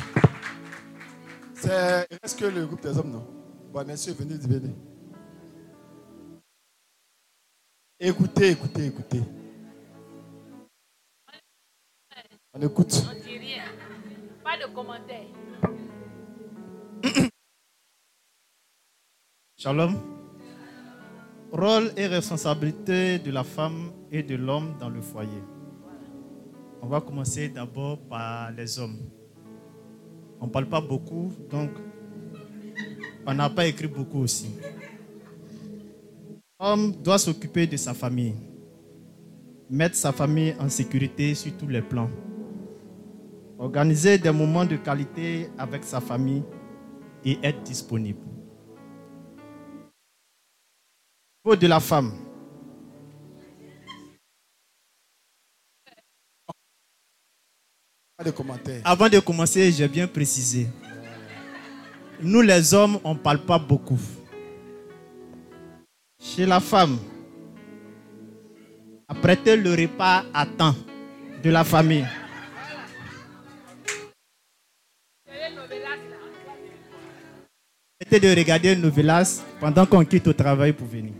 Est-ce 1.64 2.36
que 2.36 2.46
le 2.46 2.66
groupe 2.66 2.82
des 2.82 2.98
hommes, 2.98 3.12
non? 3.12 3.28
Bon, 3.72 3.86
monsieur, 3.86 4.14
venez, 4.14 4.36
venez. 4.36 4.74
Écoutez, 8.00 8.52
écoutez, 8.52 8.88
écoutez. 8.88 9.22
On 12.54 12.62
écoute. 12.62 13.06
On 13.10 13.14
dit 13.14 13.38
rien. 13.38 13.64
Pas 14.43 14.58
de 14.58 14.66
commentaires. 14.74 15.24
Shalom. 19.58 19.95
Rôle 21.54 21.93
et 21.95 22.08
responsabilité 22.08 23.20
de 23.20 23.32
la 23.32 23.45
femme 23.45 23.91
et 24.12 24.22
de 24.22 24.36
l'homme 24.36 24.76
dans 24.80 24.89
le 24.89 25.02
foyer. 25.02 25.41
On 26.82 26.88
va 26.88 26.99
commencer 26.99 27.47
d'abord 27.47 27.99
par 28.10 28.52
les 28.52 28.78
hommes. 28.80 28.99
On 30.41 30.47
ne 30.47 30.52
parle 30.52 30.68
pas 30.68 30.82
beaucoup, 30.82 31.32
donc 31.49 31.70
on 33.26 33.34
n'a 33.34 33.49
pas 33.49 33.66
écrit 33.66 33.88
beaucoup 33.88 34.20
aussi. 34.20 34.49
L'homme 36.60 36.91
doit 37.02 37.18
s'occuper 37.20 37.66
de 37.66 37.78
sa 37.78 37.93
famille, 37.93 38.36
mettre 39.70 39.95
sa 39.95 40.12
famille 40.12 40.54
en 40.60 40.68
sécurité 40.68 41.34
sur 41.36 41.56
tous 41.58 41.68
les 41.68 41.82
plans, 41.82 42.10
organiser 43.62 44.18
des 44.18 44.32
moments 44.32 44.66
de 44.66 44.76
qualité 44.76 45.47
avec 45.55 45.84
sa 45.84 46.01
famille 46.01 46.43
et 47.24 47.38
être 47.43 47.62
disponible. 47.62 48.20
de 51.59 51.68
la 51.68 51.80
femme. 51.80 52.14
Avant 58.84 59.09
de 59.09 59.20
commencer, 59.20 59.72
j'ai 59.72 59.88
bien 59.88 60.07
précisé. 60.07 60.68
Nous 62.22 62.41
les 62.41 62.74
hommes, 62.76 62.99
on 63.03 63.16
ne 63.16 63.20
parle 63.20 63.39
pas 63.39 63.57
beaucoup. 63.57 63.99
Chez 66.20 66.45
la 66.45 66.59
femme, 66.59 66.99
apprêter 69.07 69.55
le 69.55 69.72
repas 69.72 70.24
à 70.34 70.45
temps 70.45 70.76
de 71.43 71.49
la 71.49 71.64
famille. 71.64 72.05
De 78.12 78.36
regarder 78.36 78.74
une 78.74 78.82
novelas 78.82 79.41
pendant 79.59 79.86
qu'on 79.86 80.03
quitte 80.03 80.28
au 80.28 80.34
travail 80.34 80.74
pour 80.74 80.86
venir. 80.86 81.14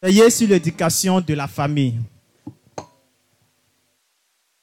Veillez 0.00 0.30
sur 0.30 0.48
l'éducation 0.48 1.20
de 1.20 1.34
la 1.34 1.48
famille. 1.48 1.98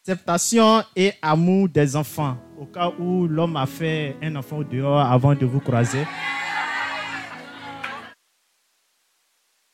Acceptation 0.02 0.84
et 0.96 1.14
amour 1.22 1.68
des 1.68 1.96
enfants. 1.96 2.38
Au 2.58 2.66
cas 2.66 2.90
où 2.98 3.28
l'homme 3.28 3.58
a 3.58 3.66
fait 3.66 4.16
un 4.22 4.38
enfant 4.38 4.62
dehors 4.62 5.02
avant 5.02 5.36
de 5.36 5.46
vous 5.46 5.60
croiser. 5.60 6.08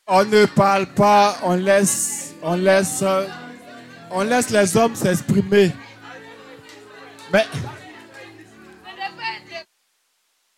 On 0.08 0.24
ne 0.24 0.46
parle 0.46 0.86
pas, 0.86 1.36
on 1.44 1.54
laisse, 1.54 2.34
on 2.42 2.56
laisse 2.56 3.04
on 4.10 4.22
laisse 4.22 4.50
les 4.50 4.76
hommes 4.76 4.94
s'exprimer. 4.94 5.72
Mais 7.32 7.44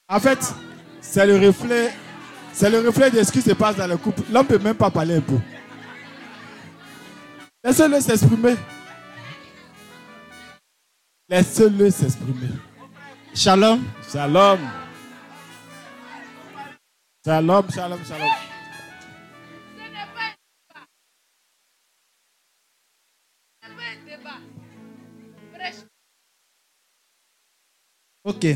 en 0.08 0.20
fait, 0.20 0.54
c'est 1.00 1.26
le 1.26 1.36
reflet, 1.46 1.92
c'est 2.52 2.70
le 2.70 2.80
reflet 2.80 3.10
de 3.10 3.22
ce 3.22 3.30
qui 3.30 3.42
se 3.42 3.52
passe 3.52 3.76
dans 3.76 3.86
le 3.86 3.96
couple. 3.96 4.22
L'homme 4.30 4.46
ne 4.46 4.56
peut 4.56 4.62
même 4.62 4.76
pas 4.76 4.90
parler 4.90 5.16
un 5.16 5.20
peu. 5.20 5.38
Laissez-le 7.62 8.00
s'exprimer. 8.00 8.56
Laissez-le 11.28 11.90
s'exprimer. 11.90 12.48
Shalom. 13.34 13.84
Shalom. 14.10 14.58
Shalom, 17.24 17.70
shalom, 17.70 18.04
shalom. 18.04 18.28
Ok. 28.24 28.46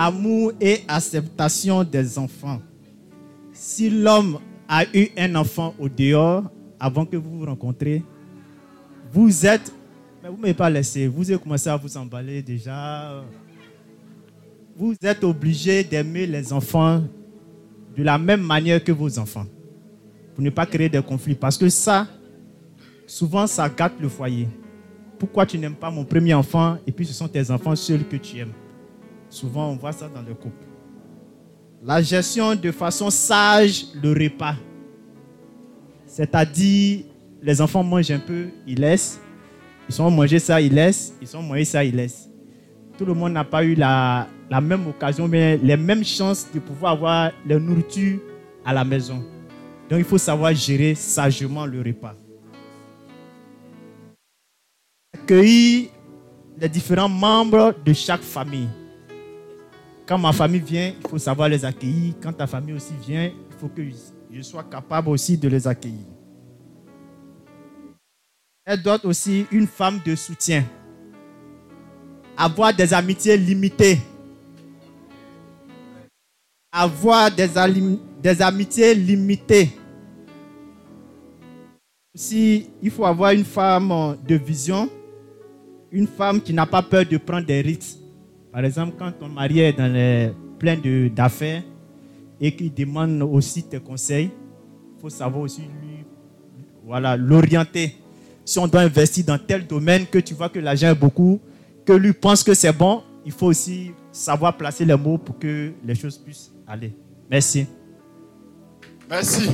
Amour 0.00 0.52
et 0.60 0.82
acceptation 0.86 1.82
des 1.82 2.16
enfants. 2.20 2.62
Si 3.52 3.90
l'homme 3.90 4.38
a 4.68 4.84
eu 4.94 5.08
un 5.18 5.34
enfant 5.34 5.74
au 5.76 5.88
dehors 5.88 6.44
avant 6.78 7.04
que 7.04 7.16
vous 7.16 7.40
vous 7.40 7.44
rencontrez, 7.44 8.04
vous 9.12 9.44
êtes. 9.44 9.74
Mais 10.22 10.28
vous 10.28 10.36
ne 10.36 10.42
m'avez 10.42 10.54
pas 10.54 10.70
laissé. 10.70 11.08
Vous 11.08 11.28
avez 11.28 11.40
commencé 11.40 11.68
à 11.68 11.76
vous 11.76 11.96
emballer 11.96 12.40
déjà. 12.42 13.24
Vous 14.76 14.94
êtes 15.02 15.24
obligé 15.24 15.82
d'aimer 15.82 16.28
les 16.28 16.52
enfants 16.52 17.02
de 17.96 18.02
la 18.04 18.18
même 18.18 18.42
manière 18.42 18.84
que 18.84 18.92
vos 18.92 19.18
enfants. 19.18 19.46
Pour 20.32 20.44
ne 20.44 20.50
pas 20.50 20.64
créer 20.64 20.88
des 20.88 21.02
conflits. 21.02 21.34
Parce 21.34 21.58
que 21.58 21.68
ça, 21.68 22.06
souvent, 23.04 23.48
ça 23.48 23.68
gâte 23.68 23.94
le 24.00 24.08
foyer. 24.08 24.46
Pourquoi 25.18 25.44
tu 25.44 25.58
n'aimes 25.58 25.74
pas 25.74 25.90
mon 25.90 26.04
premier 26.04 26.34
enfant 26.34 26.78
et 26.86 26.92
puis 26.92 27.04
ce 27.04 27.12
sont 27.12 27.26
tes 27.26 27.50
enfants 27.50 27.74
seuls 27.74 28.06
que 28.06 28.14
tu 28.14 28.38
aimes? 28.38 28.52
Souvent, 29.30 29.70
on 29.70 29.76
voit 29.76 29.92
ça 29.92 30.08
dans 30.08 30.22
le 30.22 30.34
couple. 30.34 30.64
La 31.82 32.02
gestion 32.02 32.54
de 32.54 32.70
façon 32.72 33.10
sage 33.10 33.86
le 34.02 34.12
repas. 34.12 34.56
C'est-à-dire, 36.06 37.04
les 37.42 37.60
enfants 37.60 37.84
mangent 37.84 38.10
un 38.10 38.18
peu, 38.18 38.48
ils 38.66 38.80
laissent. 38.80 39.20
Ils 39.88 39.94
sont 39.94 40.10
mangés 40.10 40.38
ça, 40.38 40.60
ils 40.60 40.72
laissent. 40.72 41.14
Ils 41.20 41.28
sont 41.28 41.42
mangés 41.42 41.64
ça, 41.64 41.84
ils 41.84 41.94
laissent. 41.94 42.28
Tout 42.96 43.04
le 43.04 43.14
monde 43.14 43.32
n'a 43.32 43.44
pas 43.44 43.62
eu 43.62 43.74
la, 43.74 44.26
la 44.50 44.60
même 44.60 44.86
occasion, 44.88 45.28
mais 45.28 45.56
les 45.58 45.76
mêmes 45.76 46.04
chances 46.04 46.46
de 46.52 46.58
pouvoir 46.58 46.92
avoir 46.92 47.30
la 47.46 47.58
nourriture 47.58 48.18
à 48.64 48.72
la 48.72 48.84
maison. 48.84 49.22
Donc, 49.88 50.00
il 50.00 50.04
faut 50.04 50.18
savoir 50.18 50.52
gérer 50.54 50.94
sagement 50.94 51.64
le 51.64 51.78
repas 51.80 52.14
accueillir 55.28 55.90
les 56.58 56.68
différents 56.70 57.08
membres 57.08 57.74
de 57.84 57.92
chaque 57.92 58.22
famille. 58.22 58.68
Quand 60.08 60.16
ma 60.16 60.32
famille 60.32 60.60
vient, 60.60 60.90
il 60.98 61.06
faut 61.06 61.18
savoir 61.18 61.50
les 61.50 61.62
accueillir. 61.66 62.14
Quand 62.22 62.32
ta 62.32 62.46
famille 62.46 62.74
aussi 62.74 62.94
vient, 63.06 63.26
il 63.26 63.56
faut 63.58 63.68
que 63.68 63.82
je 64.32 64.40
sois 64.40 64.64
capable 64.64 65.10
aussi 65.10 65.36
de 65.36 65.46
les 65.48 65.68
accueillir. 65.68 66.06
Elle 68.64 68.82
doit 68.82 69.04
aussi 69.04 69.44
une 69.52 69.66
femme 69.66 70.00
de 70.06 70.14
soutien. 70.14 70.64
Avoir 72.38 72.72
des 72.72 72.94
amitiés 72.94 73.36
limitées. 73.36 73.98
Avoir 76.72 77.30
des, 77.30 77.58
amitiés 78.40 78.94
limitées. 78.94 79.70
Aussi, 82.14 82.70
il 82.80 82.90
faut 82.90 83.04
avoir 83.04 83.32
une 83.32 83.44
femme 83.44 84.16
de 84.26 84.36
vision 84.36 84.88
une 85.90 86.06
femme 86.06 86.40
qui 86.40 86.52
n'a 86.52 86.66
pas 86.66 86.82
peur 86.82 87.06
de 87.06 87.16
prendre 87.16 87.46
des 87.46 87.62
risques. 87.62 87.98
Par 88.52 88.64
exemple, 88.64 88.94
quand 88.98 89.12
ton 89.12 89.28
mari 89.28 89.60
est 89.60 89.72
dans 89.72 89.92
les, 89.92 90.32
plein 90.58 90.76
d'affaires 91.14 91.62
et 92.40 92.54
qu'il 92.54 92.72
demande 92.72 93.22
aussi 93.22 93.62
tes 93.62 93.80
conseils, 93.80 94.30
il 94.96 95.00
faut 95.00 95.10
savoir 95.10 95.42
aussi 95.42 95.62
lui, 95.62 96.04
voilà, 96.84 97.16
l'orienter. 97.16 97.96
Si 98.44 98.58
on 98.58 98.66
doit 98.66 98.80
investir 98.80 99.24
dans 99.26 99.38
tel 99.38 99.66
domaine 99.66 100.06
que 100.06 100.18
tu 100.18 100.34
vois 100.34 100.48
que 100.48 100.58
l'argent 100.58 100.88
est 100.88 100.94
beaucoup, 100.94 101.40
que 101.84 101.92
lui 101.92 102.12
pense 102.12 102.42
que 102.42 102.54
c'est 102.54 102.72
bon, 102.72 103.02
il 103.24 103.32
faut 103.32 103.46
aussi 103.46 103.92
savoir 104.10 104.56
placer 104.56 104.84
les 104.84 104.96
mots 104.96 105.18
pour 105.18 105.38
que 105.38 105.72
les 105.84 105.94
choses 105.94 106.16
puissent 106.18 106.50
aller. 106.66 106.92
Merci. 107.30 107.66
Merci. 109.08 109.50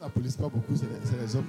La 0.00 0.08
police, 0.08 0.36
pas 0.36 0.48
beaucoup, 0.48 0.74
c'est 0.76 1.20
les, 1.20 1.36
hommes. 1.36 1.44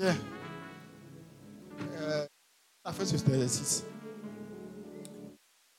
Bien. 0.00 0.16
Euh, 2.00 2.26
on 2.86 2.92
fait 2.92 3.04
ce 3.04 3.16
exercice. 3.16 3.84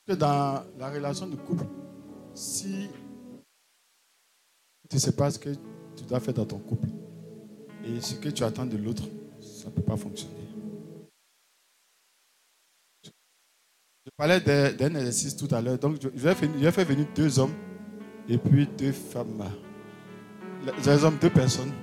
Dans 0.08 0.64
la 0.78 0.92
relation 0.92 1.26
de 1.26 1.36
couple, 1.38 1.66
si 2.36 2.88
tu 4.88 4.96
ne 4.96 5.00
sais 5.00 5.14
pas 5.14 5.32
ce 5.32 5.40
que 5.40 5.50
tu 5.96 6.04
dois 6.08 6.20
faire 6.20 6.36
dans 6.36 6.46
ton 6.46 6.60
couple 6.60 6.90
et 7.84 8.00
ce 8.00 8.14
que 8.14 8.30
tu 8.30 8.44
attends 8.44 8.68
de 8.68 8.78
l'autre, 8.78 9.06
ça 9.40 9.70
ne 9.70 9.72
peut 9.72 9.82
pas 9.82 9.98
fonctionner. 9.98 10.36
Je 13.04 14.12
parlais 14.16 14.40
d'un 14.40 14.94
exercice 14.96 15.36
tout 15.36 15.48
à 15.50 15.64
l'heure. 15.64 15.80
Donc, 15.80 16.00
je 16.00 16.10
vais 16.10 16.36
venir 16.36 17.08
deux 17.16 17.40
hommes 17.40 17.56
et 18.30 18.38
puis 18.38 18.68
deux 18.68 18.92
femmes. 18.92 19.50
Les 20.86 21.04
hommes, 21.04 21.18
deux 21.20 21.32
personnes. 21.32 21.74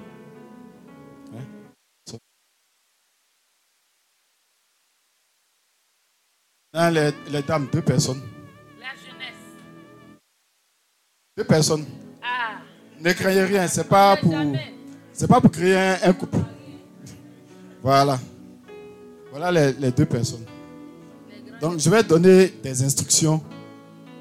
Les, 6.72 7.42
dames, 7.42 7.68
deux 7.72 7.82
personnes. 7.82 8.20
La 8.78 8.88
jeunesse. 8.88 9.36
Deux 11.36 11.44
personnes. 11.44 11.86
Ah. 12.22 12.58
Ne 13.00 13.12
craignez 13.12 13.44
rien, 13.44 13.66
c'est 13.66 13.88
pas 13.88 14.16
pour. 14.16 14.34
C'est 15.12 15.28
pas 15.28 15.40
pour 15.40 15.50
créer 15.50 15.76
un, 15.76 16.12
couple. 16.12 16.38
Voilà. 17.82 18.18
Voilà 19.30 19.50
les, 19.50 19.72
les 19.72 19.90
deux 19.90 20.06
personnes. 20.06 20.44
Donc 21.60 21.78
je 21.78 21.90
vais 21.90 22.02
donner 22.04 22.48
des 22.62 22.82
instructions 22.84 23.42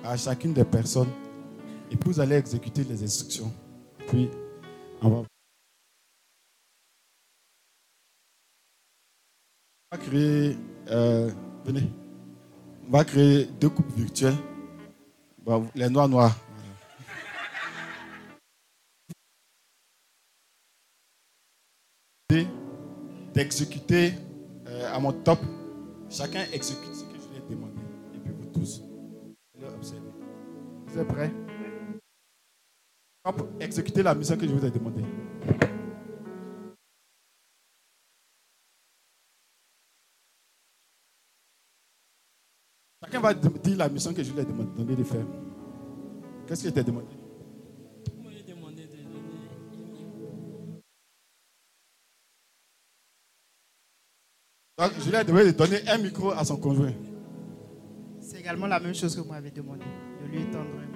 à 0.04 0.18
chacune 0.18 0.54
des 0.54 0.64
personnes 0.64 1.12
et 1.92 1.96
puis 1.96 2.12
vous 2.12 2.20
allez 2.20 2.36
exécuter 2.36 2.84
les 2.84 3.04
instructions. 3.04 3.52
Puis, 4.08 4.30
on 5.02 5.10
va, 5.10 5.24
créer, 9.98 10.58
euh, 10.90 11.32
venez, 11.66 11.90
on 12.88 12.92
va 12.92 13.04
créer 13.04 13.46
deux 13.60 13.70
couples 13.70 13.92
virtuels. 13.94 14.36
les 15.76 15.90
noirs 15.90 16.10
noirs. 16.10 16.36
D'exécuter 23.34 24.14
euh, 24.68 24.96
à 24.96 25.00
mon 25.00 25.12
top, 25.14 25.40
chacun 26.10 26.44
exécute 26.52 26.96
ce 26.96 27.04
que 27.04 27.14
je 27.14 27.30
lui 27.30 27.38
ai 27.38 27.50
demandé. 27.56 27.80
Et 28.16 28.18
puis 28.18 28.34
vous 28.34 28.46
tous. 28.48 28.82
Vous 30.88 31.00
êtes 31.00 31.08
prêts? 31.08 31.32
exécuter 33.60 34.02
la 34.02 34.16
mission 34.16 34.38
que 34.38 34.48
je 34.48 34.54
vous 34.54 34.66
ai 34.66 34.72
demandé. 34.72 35.04
Va 43.22 43.34
dire 43.34 43.78
la 43.78 43.90
mission 43.90 44.14
que 44.14 44.24
je 44.24 44.32
lui 44.32 44.40
ai 44.40 44.46
demandé 44.46 44.96
de 44.96 45.04
faire. 45.04 45.26
Qu'est-ce 46.48 46.64
que 46.64 46.70
je 46.70 46.74
t'ai 46.74 46.84
demandé? 46.84 47.08
Demandé 48.48 48.84
de 48.84 48.88
donner 48.88 49.28
Donc, 54.78 54.92
je 55.00 55.10
lui 55.10 55.16
ai 55.18 55.24
demandé 55.24 55.46
de 55.52 55.58
donner 55.58 55.90
un 55.90 55.98
micro 55.98 56.32
à 56.32 56.46
son 56.46 56.58
conjoint. 56.58 56.94
C'est 58.22 58.40
également 58.40 58.68
la 58.68 58.80
même 58.80 58.94
chose 58.96 59.16
que 59.16 59.22
vous 59.22 59.30
m'avez 59.30 59.52
demandé, 59.52 59.86
de 60.24 60.28
lui 60.28 60.46
tendre 60.52 60.70
un 60.82 60.88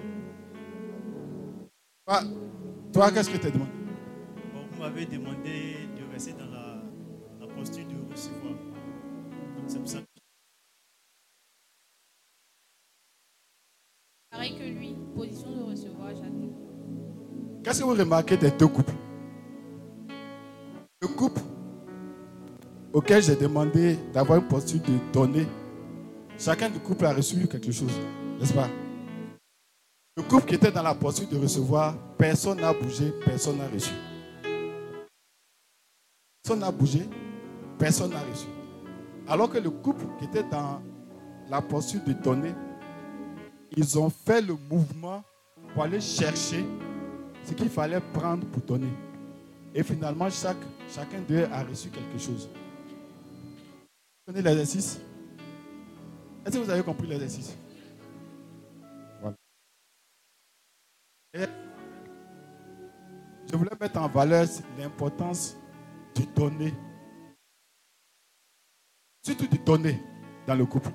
toi, 2.92 3.10
qu'est-ce 3.12 3.30
que 3.30 3.38
tu 3.38 3.48
as 3.48 3.52
demandé 3.52 3.72
Vous 4.72 4.82
m'avez 4.82 5.06
demandé 5.06 5.88
de 5.98 6.12
rester 6.12 6.34
dans 6.34 6.52
la, 6.52 6.82
posture 7.56 7.86
de 7.86 8.12
recevoir. 8.12 8.54
Donc 8.54 9.66
c'est 9.68 9.80
pour 9.80 9.88
ça 9.88 10.00
Que 14.42 14.64
lui, 14.64 14.96
position 15.16 15.52
de 15.52 15.62
recevoir, 15.70 16.10
j'attends. 16.16 17.62
Qu'est-ce 17.64 17.82
que 17.82 17.86
vous 17.86 17.94
remarquez 17.94 18.36
des 18.38 18.50
deux 18.50 18.68
couples? 18.68 18.94
Le 21.00 21.08
couple 21.08 21.42
auquel 22.92 23.22
j'ai 23.22 23.36
demandé 23.36 23.98
d'avoir 24.12 24.39
une 24.39 24.48
posture 24.48 24.82
de 24.82 25.14
donner, 25.14 25.46
chacun 26.39 26.72
du 26.72 26.80
couple 26.80 27.06
a 27.06 27.14
reçu 27.14 27.48
quelque 27.48 27.72
chose, 27.72 27.94
n'est-ce 28.39 28.54
pas? 28.54 28.68
Le 30.18 30.24
couple 30.24 30.46
qui 30.48 30.56
était 30.56 30.72
dans 30.72 30.82
la 30.84 30.96
posture 30.96 31.30
de 31.30 31.38
recevoir, 31.38 31.96
personne 32.18 32.60
n'a 32.60 32.74
bougé, 32.74 33.14
personne 33.24 33.60
n'a 33.60 33.68
reçu. 33.68 33.94
Personne 36.42 36.62
n'a 36.62 36.72
bougé, 36.72 37.08
personne 37.78 38.10
n'a 38.10 38.20
reçu. 38.20 38.48
Alors 39.28 39.52
que 39.52 39.60
le 39.60 39.70
couple 39.70 40.06
qui 40.18 40.26
était 40.26 40.44
dans 40.50 40.82
la 41.48 41.62
posture 41.62 42.02
de 42.06 42.14
donner, 42.14 42.54
ils 43.76 43.98
ont 43.98 44.10
fait 44.10 44.42
le 44.42 44.56
mouvement 44.70 45.24
pour 45.74 45.84
aller 45.84 46.02
chercher 46.02 46.66
ce 47.44 47.54
qu'il 47.54 47.70
fallait 47.70 48.02
prendre 48.14 48.46
pour 48.48 48.62
donner. 48.64 48.92
Et 49.74 49.84
finalement, 49.84 50.30
chaque, 50.30 50.58
chacun 50.90 51.22
d'eux 51.22 51.46
a 51.52 51.64
reçu 51.64 51.90
quelque 51.90 52.18
chose. 52.18 52.50
Vous 53.74 54.34
connaissez 54.34 54.44
l'exercice 54.48 55.00
Est-ce 56.46 56.58
que 56.58 56.64
vous 56.64 56.70
avez 56.70 56.84
compris 56.84 57.08
l'exercice? 57.08 57.56
Voilà. 59.22 59.36
je 63.50 63.56
voulais 63.58 63.72
mettre 63.80 64.00
en 64.00 64.08
valeur 64.08 64.48
l'importance 64.78 65.56
de 66.16 66.24
donner. 66.36 66.74
Surtout 69.24 69.48
de 69.48 69.58
donner 69.58 70.02
dans 70.46 70.56
le 70.56 70.66
couple. 70.66 70.90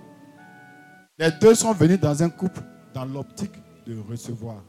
Les 1.18 1.30
deux 1.40 1.54
sont 1.54 1.72
venus 1.72 1.98
dans 1.98 2.22
un 2.22 2.28
couple 2.28 2.60
dans 2.92 3.04
l'optique 3.04 3.54
de 3.86 3.98
recevoir. 4.00 4.62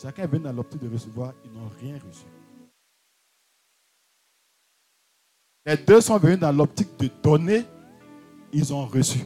Chacun 0.00 0.24
est 0.24 0.26
venu 0.26 0.44
dans 0.44 0.52
l'optique 0.52 0.82
de 0.82 0.88
recevoir, 0.88 1.34
ils 1.44 1.52
n'ont 1.52 1.68
rien 1.80 1.94
reçu. 1.94 2.24
Les 5.66 5.76
deux 5.76 6.00
sont 6.00 6.18
venus 6.18 6.38
dans 6.38 6.52
l'optique 6.52 6.98
de 6.98 7.08
donner, 7.22 7.64
ils 8.52 8.72
ont 8.72 8.86
reçu. 8.86 9.20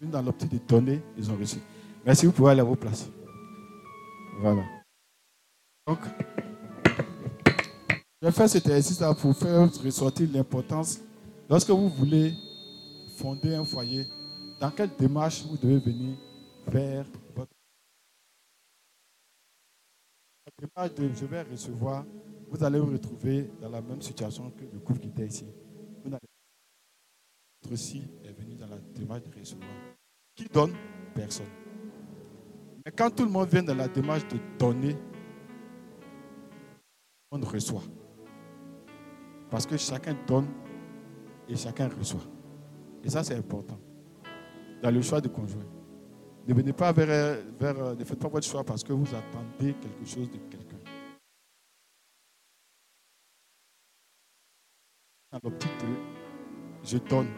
Dans 0.00 0.20
l'optique 0.20 0.52
de 0.52 0.58
donner, 0.58 1.02
ils 1.16 1.30
ont 1.30 1.36
reçu. 1.36 1.58
Merci, 2.04 2.26
vous 2.26 2.32
pouvez 2.32 2.50
aller 2.50 2.60
à 2.60 2.64
vos 2.64 2.76
places. 2.76 3.08
Voilà. 4.40 4.62
Donc, 5.86 5.98
je 8.20 8.26
vais 8.26 8.32
faire 8.32 8.48
cet 8.48 8.66
exercice-là 8.66 9.14
pour 9.14 9.36
faire 9.36 9.70
ressortir 9.82 10.28
l'importance. 10.32 10.98
Lorsque 11.48 11.70
vous 11.70 11.88
voulez 11.88 12.34
fonder 13.14 13.54
un 13.54 13.64
foyer, 13.64 14.06
dans 14.60 14.70
quelle 14.70 14.94
démarche 14.96 15.44
vous 15.44 15.56
devez 15.56 15.78
venir 15.78 16.16
vers 16.66 17.06
votre 17.34 17.50
la 20.46 20.66
démarche 20.66 20.94
de 20.94 21.14
je 21.14 21.26
vais 21.26 21.42
recevoir, 21.42 22.04
vous 22.50 22.62
allez 22.62 22.78
vous 22.78 22.92
retrouver 22.92 23.50
dans 23.60 23.70
la 23.70 23.80
même 23.80 24.02
situation 24.02 24.50
que 24.50 24.64
le 24.64 24.78
couple 24.78 25.00
qui 25.00 25.08
était 25.08 25.26
ici. 25.26 25.46
Vous 26.04 27.72
aussi 27.72 28.02
est 28.22 28.32
venu 28.32 28.54
dans 28.54 28.66
la 28.66 28.78
démarche 28.78 29.22
de 29.22 29.38
recevoir. 29.38 29.70
Qui 30.34 30.44
donne? 30.44 30.74
Personne. 31.14 31.46
Mais 32.84 32.92
quand 32.92 33.10
tout 33.10 33.24
le 33.24 33.30
monde 33.30 33.48
vient 33.48 33.62
dans 33.62 33.74
la 33.74 33.88
démarche 33.88 34.28
de 34.28 34.38
donner, 34.58 34.96
on 37.30 37.40
reçoit. 37.40 37.82
Parce 39.50 39.66
que 39.66 39.76
chacun 39.76 40.14
donne 40.26 40.48
et 41.48 41.56
chacun 41.56 41.88
reçoit. 41.88 42.33
Et 43.04 43.10
ça, 43.10 43.22
c'est 43.22 43.34
important. 43.34 43.78
Dans 44.82 44.90
le 44.90 45.02
choix 45.02 45.20
de 45.20 45.28
conjoint. 45.28 45.62
Ne 46.46 46.54
venez 46.54 46.72
pas 46.72 46.92
vers, 46.92 47.38
vers, 47.58 47.96
ne 47.96 48.04
faites 48.04 48.18
pas 48.18 48.28
votre 48.28 48.46
choix 48.46 48.64
parce 48.64 48.82
que 48.82 48.92
vous 48.92 49.06
attendez 49.14 49.74
quelque 49.74 50.04
chose 50.04 50.30
de 50.30 50.38
quelqu'un. 50.50 50.76
Dans 55.32 55.40
l'optique 55.42 55.72
je 56.84 56.98
donne. 56.98 57.28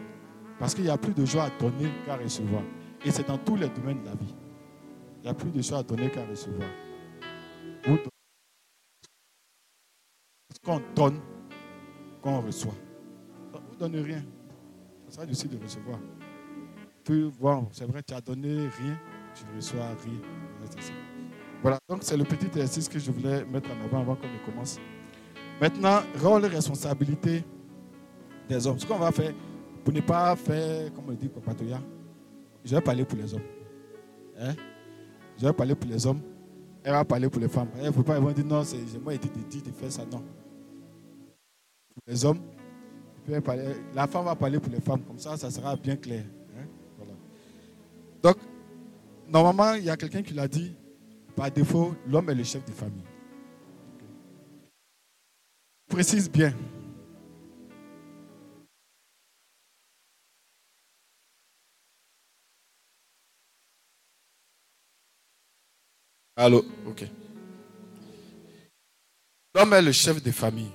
Parce 0.59 0.75
qu'il 0.75 0.83
n'y 0.83 0.89
a 0.89 0.97
plus 0.97 1.13
de 1.13 1.23
joie 1.23 1.43
à 1.43 1.49
donner 1.57 1.89
qu'à 2.05 2.17
recevoir. 2.17 2.63
Et 3.05 3.11
c'est 3.11 3.27
dans 3.27 3.37
tous 3.37 3.55
les 3.55 3.69
domaines 3.69 4.01
de 4.01 4.05
la 4.05 4.15
vie. 4.15 4.35
Il 5.19 5.23
n'y 5.23 5.29
a 5.29 5.33
plus 5.33 5.51
de 5.51 5.61
joie 5.61 5.77
à 5.79 5.83
donner 5.83 6.09
qu'à 6.09 6.25
recevoir. 6.25 6.69
Ce 7.85 8.09
qu'on 10.63 10.81
donne, 10.95 11.19
qu'on 12.21 12.41
reçoit. 12.41 12.75
Vous 13.53 13.73
ne 13.73 13.79
donnez 13.79 14.01
rien. 14.01 14.23
Ça 15.07 15.15
sera 15.15 15.25
difficile 15.25 15.49
de 15.49 15.63
recevoir. 15.63 15.99
Puis, 17.03 17.31
bon, 17.39 17.67
c'est 17.71 17.85
vrai, 17.85 18.01
tu 18.05 18.13
as 18.13 18.21
donné 18.21 18.67
rien, 18.67 18.99
tu 19.33 19.43
reçois 19.55 19.87
rien. 20.03 20.19
Voilà, 21.61 21.79
donc 21.87 21.99
c'est 22.01 22.17
le 22.17 22.23
petit 22.23 22.47
exercice 22.47 22.89
que 22.89 22.99
je 22.99 23.11
voulais 23.11 23.45
mettre 23.45 23.69
en 23.71 23.85
avant 23.85 24.01
avant 24.01 24.15
qu'on 24.15 24.27
ne 24.27 24.45
commence. 24.45 24.79
Maintenant, 25.61 26.01
rôle 26.21 26.45
et 26.45 26.49
responsabilité 26.49 27.43
des 28.47 28.67
hommes. 28.67 28.77
Ce 28.77 28.85
qu'on 28.85 28.97
va 28.97 29.11
faire, 29.11 29.33
pour 29.83 29.93
ne 29.93 30.01
pas 30.01 30.35
faire, 30.35 30.93
comme 30.93 31.05
on 31.07 31.13
dit, 31.13 31.29
Papatoya, 31.29 31.79
je 32.63 32.75
vais 32.75 32.81
parler 32.81 33.05
pour 33.05 33.17
les 33.17 33.33
hommes. 33.33 33.41
Hein? 34.39 34.53
Je 35.37 35.45
vais 35.45 35.53
parler 35.53 35.75
pour 35.75 35.89
les 35.89 36.05
hommes. 36.05 36.21
Elle 36.83 36.91
va 36.91 37.05
parler 37.05 37.29
pour 37.29 37.41
les 37.41 37.47
femmes. 37.47 37.69
Il 37.77 37.85
ne 37.85 37.91
faut 37.91 38.03
pas 38.03 38.19
dire 38.19 38.45
non, 38.45 38.63
c'est 38.63 38.79
moi 39.01 39.13
été 39.13 39.29
dit 39.49 39.61
de 39.61 39.71
faire 39.71 39.91
ça. 39.91 40.03
Non. 40.03 40.19
Pour 41.93 42.03
les 42.05 42.25
hommes, 42.25 42.39
la 43.93 44.07
femme 44.07 44.25
va 44.25 44.35
parler 44.35 44.59
pour 44.59 44.71
les 44.71 44.79
femmes. 44.79 45.03
Comme 45.03 45.19
ça, 45.19 45.35
ça 45.37 45.51
sera 45.51 45.75
bien 45.75 45.95
clair. 45.97 46.23
Hein? 46.57 46.65
Donc, 48.23 48.37
normalement, 49.27 49.73
il 49.73 49.83
y 49.83 49.89
a 49.89 49.97
quelqu'un 49.97 50.23
qui 50.23 50.33
l'a 50.33 50.47
dit. 50.47 50.73
Par 51.35 51.51
défaut, 51.51 51.93
l'homme 52.07 52.29
est 52.29 52.35
le 52.35 52.43
chef 52.43 52.65
de 52.65 52.71
famille. 52.71 53.03
Précise 55.87 56.29
bien. 56.29 56.53
Allô, 66.35 66.63
ok. 66.85 67.03
L'homme 69.55 69.73
est 69.73 69.81
le 69.81 69.91
chef 69.91 70.21
de 70.21 70.31
famille. 70.31 70.71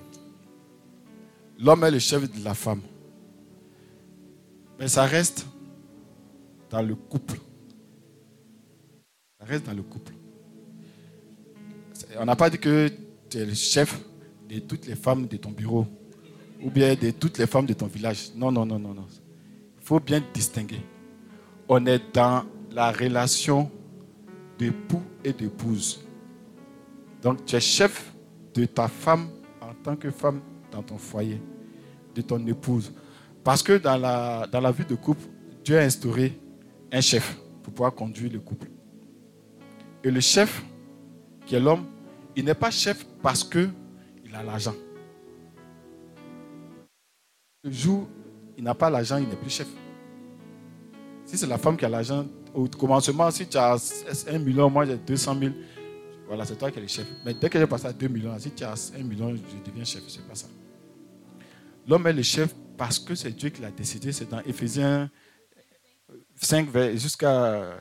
L'homme 1.59 1.83
est 1.83 1.91
le 1.91 1.99
chef 1.99 2.31
de 2.31 2.43
la 2.43 2.53
femme. 2.53 2.81
Mais 4.79 4.87
ça 4.87 5.05
reste 5.05 5.45
dans 6.69 6.81
le 6.81 6.95
couple. 6.95 7.39
Ça 9.39 9.45
reste 9.45 9.65
dans 9.65 9.73
le 9.73 9.83
couple. 9.83 10.13
On 12.17 12.25
n'a 12.25 12.35
pas 12.35 12.49
dit 12.49 12.57
que 12.57 12.89
tu 13.29 13.37
es 13.37 13.45
le 13.45 13.53
chef 13.53 13.99
de 14.49 14.59
toutes 14.59 14.85
les 14.87 14.95
femmes 14.95 15.27
de 15.27 15.37
ton 15.37 15.51
bureau 15.51 15.87
ou 16.61 16.69
bien 16.69 16.95
de 16.95 17.11
toutes 17.11 17.37
les 17.37 17.47
femmes 17.47 17.65
de 17.65 17.73
ton 17.73 17.87
village. 17.87 18.31
Non, 18.35 18.51
non, 18.51 18.65
non, 18.65 18.79
non, 18.79 18.93
non. 18.93 19.07
Il 19.79 19.85
faut 19.85 19.99
bien 19.99 20.23
distinguer. 20.33 20.81
On 21.67 21.85
est 21.85 22.01
dans 22.13 22.45
la 22.71 22.91
relation 22.91 23.69
d'époux 24.57 25.01
et 25.23 25.33
d'épouse. 25.33 26.03
Donc 27.21 27.45
tu 27.45 27.55
es 27.55 27.59
chef 27.59 28.13
de 28.53 28.65
ta 28.65 28.87
femme 28.87 29.29
en 29.61 29.73
tant 29.83 29.95
que 29.95 30.11
femme 30.11 30.41
dans 30.73 30.81
ton 30.83 30.97
foyer, 30.97 31.41
de 32.15 32.21
ton 32.21 32.45
épouse. 32.47 32.91
Parce 33.43 33.63
que 33.63 33.77
dans 33.77 33.97
la, 33.97 34.47
dans 34.51 34.59
la 34.59 34.71
vie 34.71 34.85
de 34.85 34.95
couple, 34.95 35.25
Dieu 35.63 35.77
a 35.77 35.81
instauré 35.81 36.37
un 36.91 37.01
chef 37.01 37.37
pour 37.61 37.73
pouvoir 37.73 37.93
conduire 37.93 38.31
le 38.31 38.39
couple. 38.39 38.69
Et 40.03 40.11
le 40.11 40.19
chef, 40.19 40.63
qui 41.45 41.55
est 41.55 41.59
l'homme, 41.59 41.85
il 42.35 42.45
n'est 42.45 42.53
pas 42.53 42.71
chef 42.71 43.05
parce 43.21 43.43
qu'il 43.43 43.69
a 44.33 44.43
l'argent. 44.43 44.75
Le 47.63 47.71
jour 47.71 48.07
il 48.57 48.63
n'a 48.63 48.75
pas 48.75 48.89
l'argent, 48.89 49.17
il 49.17 49.27
n'est 49.27 49.35
plus 49.35 49.49
chef. 49.49 49.67
Si 51.25 51.37
c'est 51.37 51.47
la 51.47 51.57
femme 51.57 51.77
qui 51.77 51.85
a 51.85 51.89
l'argent, 51.89 52.25
au 52.53 52.67
commencement, 52.67 53.31
si 53.31 53.47
tu 53.47 53.57
as 53.57 54.25
1 54.29 54.37
million, 54.39 54.69
moi 54.69 54.85
j'ai 54.85 54.97
200 54.97 55.39
000, 55.39 55.53
voilà, 56.27 56.45
c'est 56.45 56.55
toi 56.55 56.69
qui 56.71 56.79
es 56.79 56.81
le 56.81 56.87
chef. 56.87 57.07
Mais 57.25 57.33
dès 57.33 57.49
que 57.49 57.59
j'ai 57.59 57.67
passé 57.67 57.87
à 57.87 57.93
2 57.93 58.07
millions, 58.07 58.37
si 58.37 58.51
tu 58.51 58.63
as 58.63 58.93
1 58.97 59.03
million, 59.03 59.35
je 59.35 59.69
deviens 59.69 59.83
chef. 59.83 60.03
C'est 60.07 60.27
pas 60.27 60.35
ça. 60.35 60.47
L'homme 61.87 62.07
est 62.07 62.13
le 62.13 62.23
chef 62.23 62.53
parce 62.77 62.99
que 62.99 63.15
c'est 63.15 63.31
Dieu 63.31 63.49
qui 63.49 63.61
l'a 63.61 63.71
décidé. 63.71 64.11
C'est 64.11 64.29
dans 64.29 64.39
Ephésiens 64.41 65.09
5 66.35 66.69
jusqu'à 66.95 67.77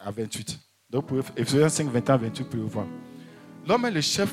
à 0.00 0.10
28. 0.10 0.58
Donc, 0.88 1.06
pour 1.06 1.18
Ephésiens 1.36 1.68
5, 1.68 1.88
21, 1.90 2.16
28, 2.16 2.42
vous 2.44 2.48
pouvez 2.48 2.62
voir. 2.62 2.86
L'homme 3.66 3.84
est 3.86 3.90
le 3.90 4.00
chef 4.00 4.32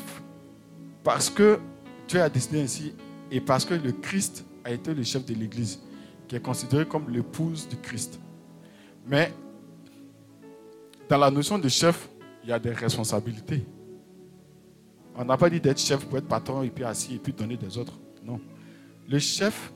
parce 1.04 1.30
que 1.30 1.60
Dieu 2.08 2.22
a 2.22 2.30
décidé 2.30 2.62
ainsi 2.62 2.94
et 3.32 3.42
parce 3.42 3.66
que 3.66 3.74
le 3.74 3.92
Christ 3.92 4.46
a 4.64 4.72
été 4.72 4.94
le 4.94 5.04
chef 5.04 5.26
de 5.26 5.34
l'Église, 5.34 5.80
qui 6.28 6.36
est 6.36 6.40
considéré 6.40 6.86
comme 6.86 7.10
l'épouse 7.10 7.68
du 7.68 7.76
Christ. 7.78 8.20
Mais 9.08 9.34
dans 11.10 11.18
la 11.18 11.32
notion 11.32 11.58
de 11.58 11.68
chef, 11.68 12.08
il 12.44 12.50
y 12.50 12.54
a 12.54 12.60
des 12.60 12.72
responsabilités. 12.72 13.66
On 15.16 15.26
n'a 15.26 15.38
pas 15.38 15.50
dit 15.50 15.60
d'être 15.60 15.80
chef 15.80 16.06
pour 16.06 16.18
être 16.18 16.28
patron 16.28 16.64
et 16.64 16.70
puis 16.70 16.84
assis 16.84 17.16
et 17.16 17.20
puis 17.20 17.34
donner 17.34 17.58
des 17.58 17.78
autres. 17.78 18.00
Non. 18.24 18.40
Le 19.08 19.20
chef, 19.20 19.72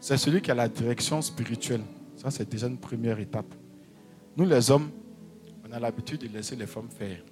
c'est 0.00 0.16
celui 0.16 0.40
qui 0.40 0.50
a 0.50 0.54
la 0.54 0.68
direction 0.68 1.20
spirituelle. 1.22 1.82
Ça, 2.16 2.30
c'est 2.30 2.48
déjà 2.48 2.66
une 2.66 2.78
première 2.78 3.18
étape. 3.18 3.54
Nous, 4.36 4.44
les 4.44 4.70
hommes, 4.70 4.90
on 5.68 5.72
a 5.72 5.78
l'habitude 5.78 6.20
de 6.20 6.28
laisser 6.28 6.56
les 6.56 6.66
femmes 6.66 6.88
faire. 6.90 7.22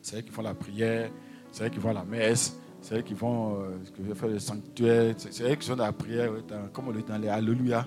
C'est 0.00 0.18
eux 0.18 0.20
qui 0.20 0.30
font 0.30 0.42
la 0.42 0.54
prière, 0.54 1.10
c'est 1.50 1.66
eux 1.66 1.70
qui 1.70 1.80
font 1.80 1.92
la 1.92 2.04
messe, 2.04 2.58
c'est 2.80 2.98
eux 2.98 3.02
qui 3.02 3.14
vont 3.14 3.60
euh, 3.60 4.14
faire 4.14 4.28
le 4.28 4.38
sanctuaire, 4.38 5.14
c'est 5.16 5.42
eux 5.42 5.54
qui 5.54 5.68
dans 5.68 5.76
la 5.76 5.92
prière, 5.92 6.30
comme 6.72 6.88
on 6.88 6.94
est 6.94 7.08
dans 7.08 7.18
les 7.18 7.28
Alléluia. 7.28 7.86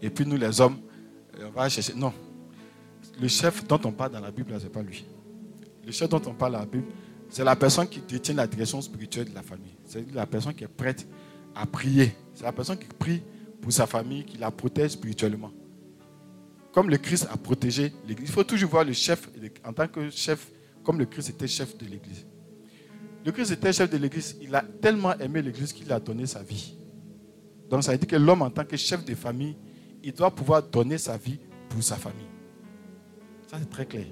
Et 0.00 0.10
puis 0.10 0.26
nous, 0.26 0.36
les 0.36 0.60
hommes, 0.60 0.78
euh, 1.38 1.48
on 1.48 1.50
va 1.50 1.68
chercher. 1.68 1.94
Non. 1.94 2.12
Le 3.20 3.28
chef 3.28 3.66
dont 3.66 3.80
on 3.84 3.92
parle 3.92 4.12
dans 4.12 4.20
la 4.20 4.30
Bible, 4.30 4.54
ce 4.58 4.64
n'est 4.64 4.70
pas 4.70 4.82
lui. 4.82 5.04
Le 5.84 5.92
chef 5.92 6.08
dont 6.08 6.22
on 6.26 6.32
parle 6.32 6.52
dans 6.52 6.60
la 6.60 6.66
Bible, 6.66 6.86
c'est 7.30 7.44
la 7.44 7.54
personne 7.54 7.88
qui 7.88 8.00
détient 8.00 8.34
la 8.34 8.46
direction 8.46 8.82
spirituelle 8.82 9.30
de 9.30 9.34
la 9.34 9.42
famille. 9.42 9.76
C'est 9.86 10.12
la 10.12 10.26
personne 10.26 10.52
qui 10.52 10.64
est 10.64 10.68
prête 10.68 11.06
à 11.54 11.64
prier. 11.64 12.12
C'est 12.34 12.42
la 12.44 12.52
personne 12.52 12.76
qui 12.76 12.88
prie 12.88 13.22
pour 13.62 13.72
sa 13.72 13.86
famille, 13.86 14.24
qui 14.24 14.36
la 14.36 14.50
protège 14.50 14.92
spirituellement. 14.92 15.52
Comme 16.72 16.90
le 16.90 16.96
Christ 16.96 17.28
a 17.30 17.36
protégé 17.36 17.92
l'Église. 18.06 18.28
Il 18.28 18.32
faut 18.32 18.44
toujours 18.44 18.70
voir 18.70 18.84
le 18.84 18.92
chef 18.92 19.28
en 19.64 19.72
tant 19.72 19.86
que 19.86 20.10
chef, 20.10 20.50
comme 20.82 20.98
le 20.98 21.06
Christ 21.06 21.30
était 21.30 21.46
chef 21.46 21.78
de 21.78 21.86
l'Église. 21.86 22.26
Le 23.24 23.30
Christ 23.30 23.52
était 23.52 23.72
chef 23.72 23.88
de 23.90 23.96
l'Église. 23.96 24.36
Il 24.40 24.54
a 24.54 24.62
tellement 24.62 25.16
aimé 25.18 25.40
l'Église 25.40 25.72
qu'il 25.72 25.90
a 25.92 26.00
donné 26.00 26.26
sa 26.26 26.42
vie. 26.42 26.74
Donc 27.68 27.84
ça 27.84 27.92
veut 27.92 27.98
dire 27.98 28.08
que 28.08 28.16
l'homme 28.16 28.42
en 28.42 28.50
tant 28.50 28.64
que 28.64 28.76
chef 28.76 29.04
de 29.04 29.14
famille, 29.14 29.56
il 30.02 30.12
doit 30.12 30.34
pouvoir 30.34 30.62
donner 30.62 30.98
sa 30.98 31.16
vie 31.16 31.38
pour 31.68 31.82
sa 31.82 31.94
famille. 31.94 32.26
Ça 33.46 33.56
c'est 33.60 33.70
très 33.70 33.86
clair. 33.86 34.06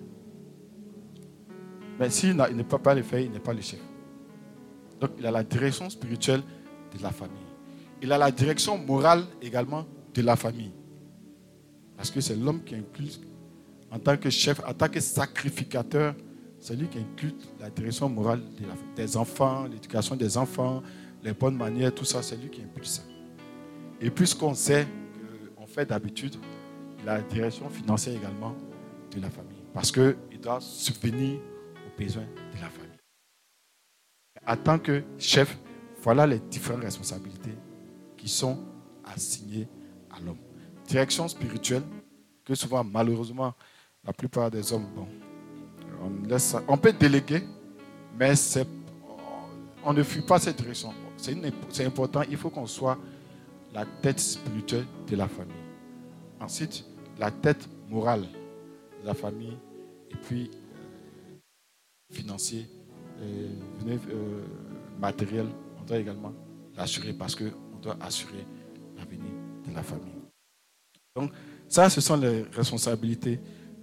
Mais 1.98 2.10
s'il 2.10 2.36
ne 2.36 2.62
peut 2.62 2.78
pas 2.78 2.94
le 2.94 3.02
faire, 3.02 3.20
il 3.20 3.30
n'est 3.30 3.40
pas 3.40 3.52
le 3.52 3.60
chef. 3.60 3.80
Donc 5.00 5.10
il 5.18 5.26
a 5.26 5.30
la 5.30 5.42
direction 5.42 5.88
spirituelle 5.90 6.42
de 6.96 7.02
la 7.02 7.10
famille. 7.10 7.36
Il 8.02 8.12
a 8.12 8.18
la 8.18 8.30
direction 8.30 8.78
morale 8.78 9.24
également 9.42 9.84
de 10.14 10.22
la 10.22 10.36
famille. 10.36 10.72
Parce 11.96 12.10
que 12.10 12.20
c'est 12.20 12.36
l'homme 12.36 12.62
qui 12.62 12.76
inclut, 12.76 13.18
en 13.90 13.98
tant 13.98 14.16
que 14.16 14.30
chef, 14.30 14.60
en 14.66 14.72
tant 14.72 14.88
que 14.88 15.00
sacrificateur, 15.00 16.14
c'est 16.60 16.76
lui 16.76 16.86
qui 16.88 16.98
inclut 16.98 17.34
la 17.60 17.70
direction 17.70 18.08
morale 18.08 18.42
des 18.94 19.16
enfants, 19.16 19.64
l'éducation 19.64 20.14
des 20.16 20.36
enfants, 20.36 20.82
les 21.22 21.32
bonnes 21.32 21.56
manières, 21.56 21.92
tout 21.94 22.04
ça, 22.04 22.22
c'est 22.22 22.36
lui 22.36 22.48
qui 22.48 22.62
inclut 22.62 22.84
ça. 22.84 23.02
Et 24.00 24.10
puisqu'on 24.10 24.54
sait 24.54 24.86
qu'on 25.56 25.66
fait 25.66 25.86
d'habitude, 25.86 26.36
la 27.04 27.20
direction 27.20 27.68
financière 27.68 28.16
également 28.16 28.54
de 29.14 29.20
la 29.20 29.30
famille. 29.30 29.62
Parce 29.74 29.90
qu'il 29.90 30.40
doit 30.40 30.60
subvenir 30.60 31.40
besoins 31.98 32.22
de 32.22 32.60
la 32.60 32.68
famille. 32.68 32.88
En 34.46 34.56
tant 34.56 34.78
que 34.78 35.02
chef, 35.18 35.58
voilà 36.02 36.26
les 36.26 36.38
différentes 36.38 36.82
responsabilités 36.82 37.54
qui 38.16 38.28
sont 38.28 38.58
assignées 39.04 39.68
à 40.10 40.20
l'homme. 40.20 40.38
Direction 40.86 41.28
spirituelle, 41.28 41.82
que 42.44 42.54
souvent, 42.54 42.82
malheureusement, 42.82 43.54
la 44.04 44.12
plupart 44.12 44.50
des 44.50 44.72
hommes, 44.72 44.86
bon, 44.94 45.06
on, 46.02 46.26
laisse 46.26 46.56
on 46.66 46.78
peut 46.78 46.92
déléguer, 46.92 47.42
mais 48.18 48.32
on 49.84 49.92
ne 49.92 50.02
fuit 50.02 50.22
pas 50.22 50.38
cette 50.38 50.56
direction. 50.56 50.94
C'est 51.16 51.84
important, 51.84 52.22
il 52.30 52.36
faut 52.36 52.50
qu'on 52.50 52.66
soit 52.66 52.96
la 53.74 53.84
tête 53.84 54.20
spirituelle 54.20 54.86
de 55.06 55.16
la 55.16 55.28
famille. 55.28 55.54
Ensuite, 56.40 56.84
la 57.18 57.30
tête 57.30 57.68
morale 57.88 58.22
de 59.02 59.06
la 59.06 59.14
famille. 59.14 59.56
Et 60.10 60.16
puis, 60.16 60.50
financier, 62.10 62.66
euh, 63.20 63.48
euh, 63.86 64.44
matériel, 65.00 65.46
on 65.80 65.84
doit 65.84 65.98
également 65.98 66.32
l'assurer 66.76 67.12
parce 67.12 67.34
qu'on 67.34 67.78
doit 67.82 67.96
assurer 68.00 68.44
l'avenir 68.96 69.32
de 69.68 69.74
la 69.74 69.82
famille. 69.82 70.14
Donc, 71.14 71.32
ça, 71.68 71.90
ce 71.90 72.00
sont 72.00 72.16
les 72.16 72.42
responsabilités 72.52 73.40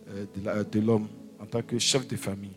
de 0.08 0.80
l'homme 0.80 1.08
en 1.40 1.46
tant 1.46 1.62
que 1.62 1.78
chef 1.78 2.08
de 2.08 2.16
famille. 2.16 2.56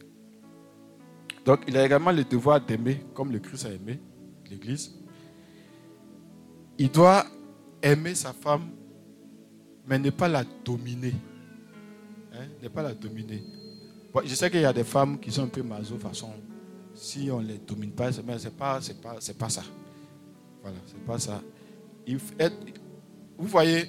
Donc, 1.45 1.61
il 1.67 1.77
a 1.77 1.85
également 1.85 2.13
le 2.13 2.25
devoir 2.25 2.61
d'aimer, 2.61 3.01
comme 3.15 3.33
le 3.33 3.39
Christ 3.39 3.67
a 3.67 3.71
aimé 3.71 3.99
l'Église. 4.51 4.95
Il 6.77 6.91
doit 6.91 7.25
aimer 7.83 8.15
sa 8.15 8.33
femme, 8.33 8.69
mais 9.87 9.99
ne 9.99 10.11
pas 10.11 10.29
la 10.29 10.45
dominer. 10.65 11.15
Hein? 12.33 12.47
Ne 12.63 12.69
pas 12.69 12.83
la 12.83 12.95
dominer. 12.95 13.43
Je 14.25 14.35
sais 14.35 14.51
qu'il 14.51 14.61
y 14.61 14.65
a 14.65 14.73
des 14.73 14.85
femmes 14.85 15.19
qui 15.19 15.31
sont 15.31 15.45
un 15.45 15.49
peu 15.49 15.63
maso 15.63 15.99
façon. 15.99 16.31
Si 16.95 17.31
on 17.31 17.41
ne 17.41 17.49
les 17.49 17.59
domine 17.59 17.93
pas, 17.93 18.11
ce 18.11 18.21
n'est 18.21 18.27
pas, 18.51 18.81
pas, 19.03 19.19
pas 19.39 19.49
ça. 19.49 19.63
Voilà, 20.63 20.79
c'est 20.87 21.05
pas 21.05 21.19
ça. 21.19 21.43
vous 22.07 23.47
voyez, 23.47 23.87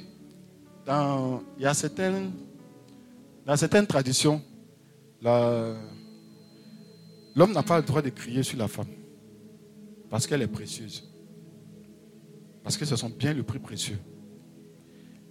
dans, 0.85 1.41
il 1.57 1.63
y 1.63 1.65
a 1.65 1.73
certaines, 1.73 2.31
dans 3.45 3.57
certaines 3.57 3.87
traditions, 3.87 4.41
l'homme 5.21 5.77
n'a 7.53 7.63
pas 7.63 7.77
le 7.77 7.83
droit 7.83 8.01
de 8.01 8.09
crier 8.09 8.43
sur 8.43 8.57
la 8.57 8.67
femme 8.67 8.87
parce 10.09 10.25
qu'elle 10.25 10.41
est 10.41 10.47
précieuse. 10.47 11.07
Parce 12.63 12.77
que 12.77 12.85
ce 12.85 12.95
sont 12.95 13.09
bien 13.09 13.33
le 13.33 13.43
prix 13.43 13.59
précieux. 13.59 13.99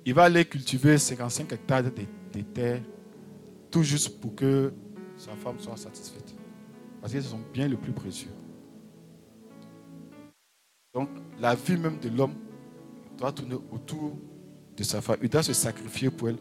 Il 0.04 0.14
va 0.14 0.24
aller 0.24 0.44
cultiver 0.44 0.96
55 0.96 1.52
hectares 1.52 1.82
de, 1.84 2.40
terre 2.40 2.80
tout 3.70 3.82
juste 3.82 4.20
pour 4.20 4.34
que 4.34 4.72
sa 5.16 5.32
femme 5.32 5.58
soit 5.58 5.76
satisfaite. 5.76 6.34
Parce 7.00 7.12
que 7.12 7.20
ce 7.20 7.28
sont 7.28 7.40
bien 7.52 7.68
le 7.68 7.76
plus 7.76 7.92
précieux. 7.92 8.30
Donc, 10.94 11.08
la 11.40 11.54
vie 11.54 11.76
même 11.76 11.98
de 11.98 12.08
l'homme 12.08 12.34
doit 13.16 13.32
tourner 13.32 13.56
autour 13.70 14.16
de 14.76 14.82
sa 14.82 15.00
femme. 15.00 15.18
Il 15.22 15.28
doit 15.28 15.42
se 15.42 15.52
sacrifier 15.52 16.10
pour 16.10 16.30
elle, 16.30 16.38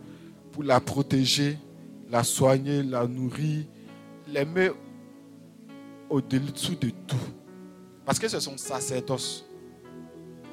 pour 0.51 0.63
la 0.63 0.79
protéger, 0.79 1.57
la 2.09 2.23
soigner, 2.23 2.83
la 2.83 3.05
nourrir, 3.07 3.65
l'aimer 4.27 4.71
au-dessous 6.09 6.75
de 6.75 6.89
tout. 7.05 7.17
Parce 8.05 8.17
que 8.17 8.27
c'est 8.27 8.39
son 8.39 8.57
sacerdoce 8.57 9.47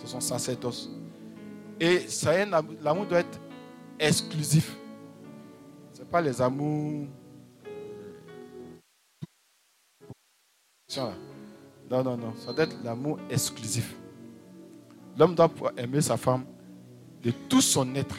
de 0.04 0.08
son 0.08 0.20
sacerdoce. 0.20 0.90
Et 1.80 2.02
l'amour 2.82 3.06
doit 3.06 3.20
être 3.20 3.40
exclusif. 3.98 4.76
Pas 6.10 6.20
les 6.20 6.40
amours. 6.40 7.08
Non, 11.90 12.04
non, 12.04 12.16
non. 12.16 12.34
Ça 12.36 12.52
doit 12.52 12.64
être 12.64 12.76
l'amour 12.84 13.18
exclusif. 13.28 13.94
L'homme 15.18 15.34
doit 15.34 15.48
pouvoir 15.48 15.72
aimer 15.76 16.00
sa 16.00 16.16
femme 16.16 16.44
de 17.22 17.30
tout 17.48 17.60
son 17.60 17.94
être. 17.94 18.16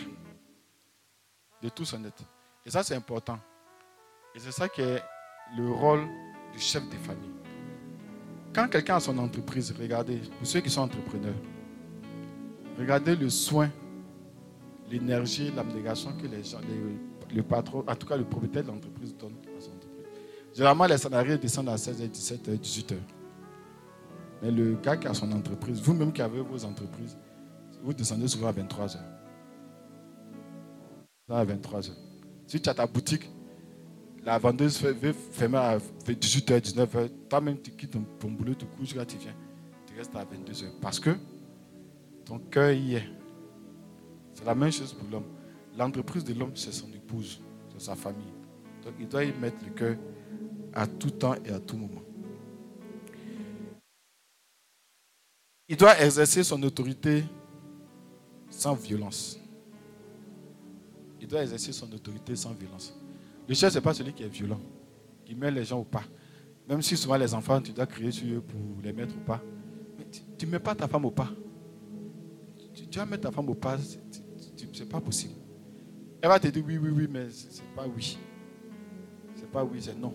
De 1.61 1.69
tout 1.69 1.85
son 1.85 2.03
être. 2.05 2.23
Et 2.65 2.69
ça, 2.69 2.83
c'est 2.83 2.95
important. 2.95 3.39
Et 4.33 4.39
c'est 4.39 4.51
ça 4.51 4.67
qui 4.67 4.81
est 4.81 5.01
le 5.57 5.71
rôle 5.71 6.05
du 6.53 6.59
chef 6.59 6.83
de 6.89 6.95
famille. 6.95 7.31
Quand 8.53 8.67
quelqu'un 8.67 8.97
a 8.97 8.99
son 8.99 9.17
entreprise, 9.17 9.73
regardez, 9.79 10.17
pour 10.37 10.47
ceux 10.47 10.61
qui 10.61 10.69
sont 10.69 10.81
entrepreneurs, 10.81 11.35
Regardez 12.77 13.15
le 13.15 13.29
soin, 13.29 13.69
l'énergie, 14.89 15.51
l'abnégation 15.55 16.11
que 16.21 16.27
les 16.27 16.43
gens, 16.43 16.59
le 17.35 17.43
patron, 17.43 17.83
en 17.85 17.95
tout 17.95 18.07
cas 18.07 18.15
le 18.17 18.23
propriétaire 18.23 18.63
de 18.63 18.69
l'entreprise 18.69 19.15
donne 19.17 19.33
à 19.57 19.61
son 19.61 19.71
entreprise. 19.71 20.05
Généralement, 20.53 20.85
les 20.85 20.97
salariés 20.97 21.37
descendent 21.37 21.69
à 21.69 21.75
16h, 21.75 22.09
17h, 22.09 22.57
18h. 22.57 22.95
Mais 24.41 24.51
le 24.51 24.75
gars 24.75 24.95
qui 24.95 25.07
a 25.07 25.13
son 25.13 25.31
entreprise, 25.33 25.81
vous-même 25.81 26.13
qui 26.13 26.21
avez 26.21 26.41
vos 26.41 26.63
entreprises, 26.63 27.17
vous 27.83 27.93
descendez 27.93 28.27
souvent 28.27 28.47
à 28.47 28.53
23h. 28.53 28.97
À 31.29 31.45
23h. 31.45 31.91
Si 32.47 32.61
tu 32.61 32.69
as 32.69 32.73
ta 32.73 32.87
boutique, 32.87 33.29
la 34.23 34.37
vendeuse 34.37 34.81
veut 34.81 35.13
fermer 35.13 35.57
à 35.57 35.77
18h, 35.77 36.61
19h, 36.61 37.09
toi-même 37.29 37.61
tu 37.61 37.71
quittes 37.71 37.91
ton, 37.91 38.29
boulot, 38.29 38.55
tu 38.55 38.65
couches, 38.65 38.95
tu 39.07 39.17
viens, 39.17 39.35
tu 39.85 39.97
restes 39.97 40.15
à 40.15 40.23
22h. 40.23 40.65
Parce 40.81 40.99
que 40.99 41.11
ton 42.23 42.39
cœur 42.39 42.71
y 42.71 42.95
est. 42.95 43.09
C'est 44.33 44.45
la 44.45 44.55
même 44.55 44.71
chose 44.71 44.93
pour 44.93 45.07
l'homme. 45.09 45.25
L'entreprise 45.77 46.23
de 46.23 46.33
l'homme, 46.33 46.51
c'est 46.55 46.71
son 46.71 46.87
épouse, 47.05 47.41
c'est 47.71 47.81
sa 47.81 47.95
famille. 47.95 48.33
Donc 48.83 48.93
il 48.99 49.07
doit 49.07 49.23
y 49.23 49.33
mettre 49.33 49.63
le 49.63 49.71
cœur 49.71 49.95
à 50.73 50.87
tout 50.87 51.11
temps 51.11 51.35
et 51.45 51.51
à 51.51 51.59
tout 51.59 51.77
moment. 51.77 52.01
Il 55.67 55.77
doit 55.77 55.99
exercer 55.99 56.43
son 56.43 56.61
autorité 56.63 57.23
sans 58.49 58.75
violence. 58.75 59.39
Il 61.19 61.27
doit 61.27 61.41
exercer 61.41 61.71
son 61.71 61.91
autorité 61.91 62.35
sans 62.35 62.53
violence. 62.53 62.93
Le 63.47 63.55
chef, 63.55 63.73
ce 63.73 63.77
n'est 63.77 63.83
pas 63.83 63.93
celui 63.93 64.13
qui 64.13 64.23
est 64.23 64.27
violent, 64.27 64.59
qui 65.25 65.33
met 65.35 65.49
les 65.51 65.63
gens 65.63 65.79
au 65.79 65.83
pas. 65.83 66.03
Même 66.67 66.81
si 66.81 66.97
souvent 66.97 67.17
les 67.17 67.33
enfants, 67.33 67.61
tu 67.61 67.71
dois 67.71 67.85
crier 67.85 68.11
sur 68.11 68.27
eux 68.37 68.41
pour 68.41 68.81
les 68.83 68.93
mettre 68.93 69.15
au 69.15 69.21
pas. 69.21 69.41
Mais 69.97 70.05
tu 70.37 70.45
ne 70.45 70.51
mets 70.51 70.59
pas 70.59 70.75
ta 70.75 70.87
femme 70.87 71.05
au 71.05 71.11
pas 71.11 71.29
tu 72.95 72.99
vas 72.99 73.05
mettre 73.05 73.23
ta 73.23 73.31
femme 73.31 73.49
au 73.49 73.55
pas, 73.55 73.77
c'est 74.73 74.89
pas 74.89 75.01
possible. 75.01 75.33
Elle 76.25 76.29
va 76.29 76.39
te 76.39 76.47
dire 76.47 76.63
oui, 76.65 76.79
oui, 76.79 76.89
oui, 76.89 77.07
mais 77.07 77.27
c'est 77.29 77.61
pas 77.75 77.85
oui. 77.85 78.17
C'est 79.35 79.47
pas 79.51 79.63
oui, 79.63 79.77
c'est 79.79 79.95
non. 79.95 80.11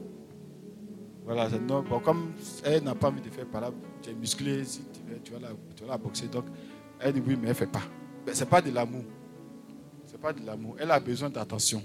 Voilà, 1.25 1.49
c'est 1.49 1.61
non. 1.61 1.85
Bon, 1.85 2.01
comme 2.01 2.33
elle 2.65 2.83
n'a 2.83 2.97
pas 2.97 3.11
envie 3.11 3.21
de 3.21 3.31
faire 3.31 3.47
par 3.47 3.61
là, 3.61 3.71
tu 4.03 4.11
es 4.11 4.15
musclé, 4.15 4.65
si 4.65 4.81
tu, 4.93 5.09
veux, 5.09 5.21
tu, 5.23 5.31
vas 5.31 5.39
la, 5.39 5.51
tu 5.77 5.85
vas 5.85 5.91
la 5.91 5.99
boxer. 5.99 6.27
Donc, 6.27 6.47
elle 6.99 7.13
dit 7.13 7.23
oui, 7.25 7.37
mais 7.37 7.43
elle 7.43 7.49
ne 7.51 7.55
fait 7.55 7.69
pas. 7.69 7.85
Mais 8.27 8.35
ce 8.35 8.41
n'est 8.41 8.51
pas 8.51 8.61
de 8.61 8.73
l'amour. 8.73 9.05
Ce 10.05 10.15
n'est 10.15 10.19
pas 10.19 10.33
de 10.33 10.45
l'amour. 10.45 10.75
Elle 10.81 10.91
a 10.91 10.99
besoin 10.99 11.31
d'attention. 11.31 11.81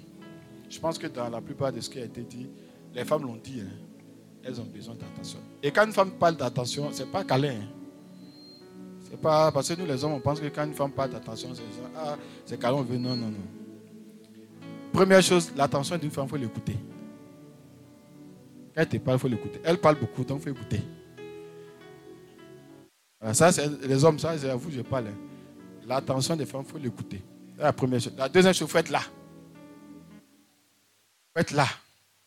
Je 0.72 0.80
pense 0.80 0.98
que 0.98 1.06
dans 1.06 1.30
la 1.30 1.40
plupart 1.40 1.72
de 1.72 1.80
ce 1.80 1.88
qui 1.88 2.00
a 2.00 2.06
été 2.06 2.24
dit, 2.24 2.50
les 2.96 3.06
femmes 3.06 3.28
l'ont 3.28 3.36
dit. 3.38 3.62
Hein. 3.62 3.70
elles 4.44 4.60
ont 4.60 4.66
besoin 4.66 4.96
d'attention. 4.96 5.38
Et 5.62 5.70
quand 5.70 5.86
une 5.86 5.94
femme 5.94 6.14
parle 6.14 6.36
d'attention, 6.36 6.92
ce 6.92 7.04
n'est 7.04 7.10
pas 7.12 7.24
câlin. 7.24 7.60
Hein 7.62 9.18
pas 9.22 9.52
parce 9.52 9.70
que 9.70 9.80
nous 9.80 9.86
les 9.86 10.04
hommes, 10.04 10.14
on 10.14 10.20
pense 10.20 10.40
que 10.40 10.48
quand 10.48 10.66
une 10.66 10.74
femme 10.74 10.92
parle 10.92 11.12
d'attention, 11.12 11.50
c'est. 11.54 11.62
Ah, 11.96 12.18
c'est 12.44 12.60
calme, 12.60 12.78
on 12.78 12.82
veut. 12.82 12.98
Non, 12.98 13.16
non, 13.16 13.28
non. 13.28 13.65
Première 14.96 15.22
chose, 15.22 15.52
l'attention 15.58 15.98
d'une 15.98 16.10
femme, 16.10 16.24
il 16.24 16.30
faut 16.30 16.38
l'écouter. 16.38 16.78
Elle 18.74 18.88
te 18.88 18.96
parle, 18.96 19.18
il 19.18 19.20
faut 19.20 19.28
l'écouter. 19.28 19.60
Elle 19.66 19.78
parle 19.78 20.00
beaucoup, 20.00 20.24
donc 20.24 20.40
il 20.40 20.44
faut 20.44 20.56
écouter. 20.56 20.82
ça, 23.34 23.52
c'est 23.52 23.68
les 23.86 24.06
hommes, 24.06 24.18
ça, 24.18 24.38
c'est 24.38 24.50
à 24.50 24.56
vous, 24.56 24.72
je 24.72 24.80
parle. 24.80 25.08
Hein. 25.08 25.18
L'attention 25.86 26.38
des 26.38 26.46
femmes, 26.46 26.64
il 26.66 26.72
faut 26.72 26.78
l'écouter. 26.78 27.22
La 27.58 27.74
première 27.74 28.00
chose. 28.00 28.14
La 28.18 28.30
deuxième 28.30 28.54
chose, 28.54 28.70
il 28.70 28.72
faut 28.72 28.78
être 28.78 28.90
là. 28.90 29.02
Il 31.28 31.34
faut 31.34 31.42
être 31.42 31.52
là. 31.52 31.68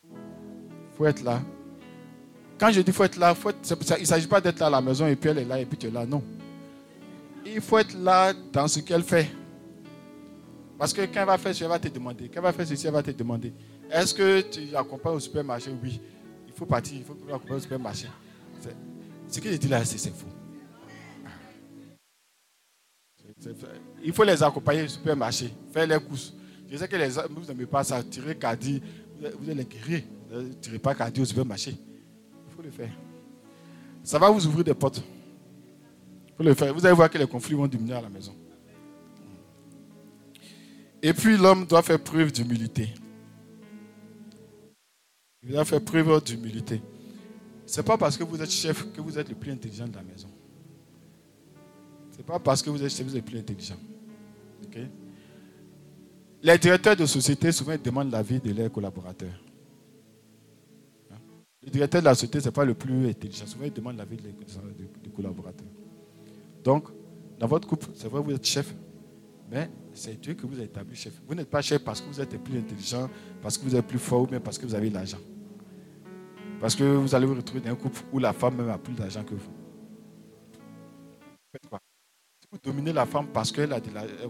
Il 0.05 0.97
faut 0.99 1.07
être 1.07 1.23
là. 1.23 1.41
Quand 2.59 2.71
je 2.71 2.83
dis 2.83 2.93
faut 2.93 3.05
être 3.05 3.17
là, 3.17 3.35
faut 3.35 3.51
il 3.51 4.01
ne 4.01 4.05
s'agit 4.05 4.27
pas 4.27 4.43
d'être 4.43 4.59
là 4.59 4.67
à 4.67 4.71
la 4.71 4.83
maison 4.83 5.07
et 5.07 5.17
puis 5.17 5.31
elle 5.31 5.39
est 5.39 5.45
là 5.47 5.59
et 5.59 5.65
puis 5.65 5.79
tu 5.79 5.87
es 5.87 5.91
là. 5.91 6.05
Non. 6.05 6.23
Il 7.47 7.63
faut 7.63 7.79
être 7.79 7.95
là 7.95 8.35
dans 8.53 8.69
ce 8.69 8.81
qu'elle 8.81 9.05
fait. 9.05 9.31
Parce 10.79 10.93
que 10.93 11.03
quand 11.03 11.21
elle 11.21 11.27
va 11.27 11.39
faire 11.39 11.53
ceci, 11.53 11.65
elle 11.65 11.71
va 11.71 11.79
te 11.79 11.89
demander. 11.89 12.29
Quand 12.29 12.37
elle 12.37 12.43
va 12.43 12.53
faire 12.53 12.67
ceci, 12.67 12.87
elle 12.87 12.93
va 12.93 13.03
te 13.03 13.11
demander. 13.11 13.53
Est-ce 13.91 14.15
que 14.15 14.41
tu 14.43 14.61
l'accompagnes 14.73 15.15
au 15.15 15.21
supermarché? 15.21 15.71
Oui. 15.83 16.01
Il 16.47 16.53
faut 16.53 16.67
partir, 16.67 16.99
il 16.99 17.05
faut 17.05 17.17
l'accompagnes 17.29 17.57
au 17.57 17.61
supermarché. 17.61 18.09
Ce 19.29 19.41
que 19.41 19.51
je 19.51 19.57
dis 19.57 19.69
là, 19.69 19.85
c'est 19.85 19.99
faux. 19.99 20.27
Il 24.03 24.13
faut 24.13 24.25
les 24.25 24.43
accompagner 24.43 24.85
au 24.85 24.89
supermarché, 24.89 25.53
faire 25.73 25.87
les 25.87 25.99
courses. 26.01 26.33
Je 26.71 26.77
sais 26.77 26.89
que 26.89 26.97
les, 26.97 27.09
vous 27.09 27.45
n'aimez 27.47 27.67
pas 27.67 27.83
ça, 27.83 28.03
tirer 28.03 28.37
caddie, 28.37 28.83
vous 29.21 29.51
allez 29.51 29.67
les 29.89 30.05
Ne 30.31 30.53
tirez 30.55 30.79
pas 30.79 30.95
caddie 30.95 31.21
au 31.21 31.25
supermarché 31.25 31.77
le 32.63 32.71
faire. 32.71 32.91
Ça 34.03 34.19
va 34.19 34.31
vous 34.31 34.47
ouvrir 34.47 34.65
des 34.65 34.75
portes. 34.75 35.03
Faut 36.37 36.43
le 36.43 36.55
faire. 36.55 36.73
Vous 36.73 36.85
allez 36.85 36.95
voir 36.95 37.11
que 37.11 37.19
les 37.19 37.27
conflits 37.27 37.55
vont 37.55 37.67
diminuer 37.67 37.95
à 37.95 38.01
la 38.01 38.09
maison. 38.09 38.35
Et 41.03 41.13
puis 41.13 41.37
l'homme 41.37 41.67
doit 41.67 41.83
faire 41.83 42.03
preuve 42.03 42.33
d'humilité. 42.33 42.89
Il 45.43 45.53
doit 45.53 45.65
faire 45.65 45.83
preuve 45.83 46.23
d'humilité. 46.25 46.83
Ce 47.67 47.81
n'est 47.81 47.85
pas 47.85 47.97
parce 47.97 48.17
que 48.17 48.25
vous 48.25 48.41
êtes 48.43 48.51
chef 48.51 48.93
que 48.93 49.01
vous 49.01 49.19
êtes 49.19 49.29
le 49.29 49.35
plus 49.35 49.53
intelligent 49.53 49.87
de 49.87 49.95
la 49.95 50.03
maison. 50.03 50.29
Ce 52.13 52.19
n'est 52.19 52.25
pas 52.25 52.39
parce 52.39 52.63
que 52.63 52.71
vous 52.71 52.83
êtes 52.83 52.91
chef 52.91 53.07
que 53.07 53.11
vous 53.11 53.17
êtes 53.17 53.25
le 53.25 53.31
plus 53.31 53.39
intelligent. 53.39 53.77
Les 56.43 56.59
directeurs 56.59 56.97
de 56.97 57.07
société 57.07 57.53
souvent 57.53 57.77
demandent 57.83 58.11
l'avis 58.11 58.41
de 58.41 58.53
leurs 58.53 58.71
collaborateurs. 58.71 59.43
Le 61.63 61.71
directeur 61.71 62.01
de 62.01 62.07
la 62.07 62.15
société, 62.15 62.41
ce 62.41 62.47
n'est 62.47 62.53
pas 62.53 62.65
le 62.65 62.75
plus 62.75 63.09
intelligent. 63.09 63.47
Souvent, 63.47 63.65
il 63.65 63.73
demande 63.73 63.97
l'avis 63.97 64.17
du 64.17 65.11
collaborateur. 65.11 65.67
Donc, 66.65 66.89
dans 67.39 67.47
votre 67.47 67.69
couple, 67.69 67.89
c'est 67.95 68.09
vrai, 68.09 68.23
vous 68.23 68.33
êtes 68.33 68.47
chef, 68.47 68.73
mais 69.51 69.71
c'est 69.93 70.21
Dieu 70.21 70.35
que 70.35 70.47
vous 70.47 70.55
avez 70.55 70.65
établi 70.65 70.95
chef? 70.95 71.21
Vous 71.27 71.35
n'êtes 71.35 71.49
pas 71.51 71.63
chef 71.63 71.83
parce 71.83 72.01
que 72.01 72.07
vous 72.07 72.21
êtes 72.21 72.43
plus 72.43 72.59
intelligent, 72.59 73.09
parce 73.43 73.57
que 73.57 73.65
vous 73.65 73.75
êtes 73.75 73.87
plus 73.87 73.99
fort 73.99 74.23
ou 74.23 74.27
bien 74.27 74.41
parce 74.41 74.59
que 74.59 74.67
vous 74.67 74.75
avez 74.75 74.91
l'argent. 74.91 75.19
Parce 76.61 76.75
que 76.75 76.85
vous 76.85 77.15
allez 77.15 77.27
vous 77.27 77.35
retrouver 77.35 77.61
dans 77.61 77.71
un 77.71 77.77
couple 77.77 78.01
où 78.13 78.19
la 78.19 78.33
femme 78.33 78.57
même 78.57 78.69
a 78.69 78.79
plus 78.79 78.95
d'argent 78.95 79.25
que 79.25 79.35
vous. 79.35 79.53
Si 82.41 82.49
vous 82.51 82.59
dominez 82.63 82.93
la 82.93 83.07
femme 83.07 83.29
parce 83.29 83.53
qu'elle 83.53 83.73
a 83.73 83.81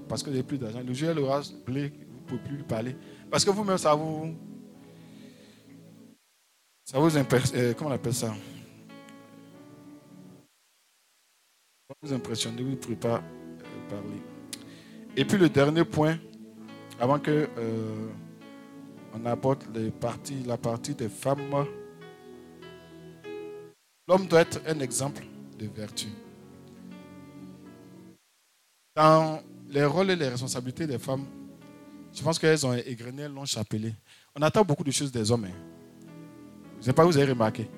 parce 0.09 0.23
que 0.23 0.31
vous 0.31 0.37
avez 0.37 0.45
plus 0.45 0.59
d'argent, 0.59 0.81
le 0.87 0.93
jour 0.93 1.11
elle 1.11 1.19
aura 1.19 1.43
blé, 1.67 1.93
vous 2.09 2.21
ne 2.21 2.27
pouvez 2.27 2.43
plus 2.43 2.57
lui 2.57 2.65
parler. 2.65 2.97
Parce 3.31 3.45
que 3.45 3.51
vous-même, 3.51 3.79
ça 3.79 3.95
vous, 3.95 4.35
ça 6.85 6.99
vous 6.99 7.17
impressionne, 7.17 7.61
euh, 7.61 7.75
comment 7.75 7.91
on 7.91 7.95
appelle 7.95 8.15
ça? 8.15 8.35
Vous 12.03 12.13
impressionne, 12.13 12.57
vous 12.57 12.71
ne 12.71 12.77
pouvez 12.77 12.97
pas 12.97 13.17
euh, 13.17 13.89
parler. 13.89 14.38
Et 15.19 15.25
puis 15.25 15.37
le 15.37 15.49
dernier 15.49 15.83
point, 15.83 16.17
avant 17.01 17.19
que 17.19 17.49
euh, 17.59 18.07
on 19.13 19.27
aborde 19.27 19.65
la 20.47 20.57
partie 20.57 20.95
des 20.95 21.09
femmes, 21.09 21.41
l'homme 24.07 24.29
doit 24.29 24.43
être 24.43 24.61
un 24.65 24.79
exemple 24.79 25.25
de 25.59 25.67
vertu. 25.67 26.07
Dans 28.95 29.43
les 29.69 29.85
rôles 29.85 30.11
et 30.11 30.17
les 30.17 30.29
responsabilités 30.29 30.87
des 30.87 31.01
femmes, 31.01 31.25
je 32.15 32.23
pense 32.23 32.39
qu'elles 32.39 32.65
ont 32.65 32.75
égrené 32.75 33.25
un 33.25 33.29
long 33.29 33.45
chapelet. 33.45 33.97
On 34.37 34.43
attend 34.43 34.65
beaucoup 34.65 34.85
de 34.85 34.93
choses 34.93 35.11
des 35.11 35.33
hommes. 35.33 35.47
Hein. 35.47 36.09
Je 36.75 36.79
ne 36.79 36.83
sais 36.83 36.93
pas 36.93 37.03
si 37.03 37.09
vous 37.09 37.19
avez 37.19 37.33
remarqué. 37.33 37.69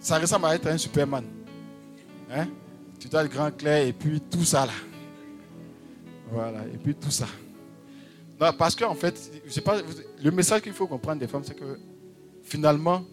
Ça 0.00 0.18
ressemble 0.18 0.46
à 0.46 0.54
être 0.54 0.66
un 0.66 0.78
Superman. 0.78 1.26
Hein? 2.30 2.48
Tu 2.98 3.08
dois 3.08 3.22
le 3.22 3.28
grand 3.28 3.50
clair 3.50 3.86
et 3.86 3.92
puis 3.92 4.20
tout 4.20 4.44
ça 4.44 4.66
là. 4.66 4.72
Voilà, 6.30 6.66
et 6.66 6.76
puis 6.76 6.94
tout 6.94 7.10
ça. 7.10 7.26
Non, 8.40 8.52
parce 8.56 8.76
qu'en 8.76 8.94
fait, 8.94 9.42
je 9.46 9.60
pas, 9.60 9.80
le 10.22 10.30
message 10.30 10.62
qu'il 10.62 10.72
faut 10.72 10.86
comprendre 10.86 11.20
des 11.20 11.26
femmes, 11.26 11.42
c'est 11.42 11.58
que 11.58 11.78
finalement, 12.42 13.04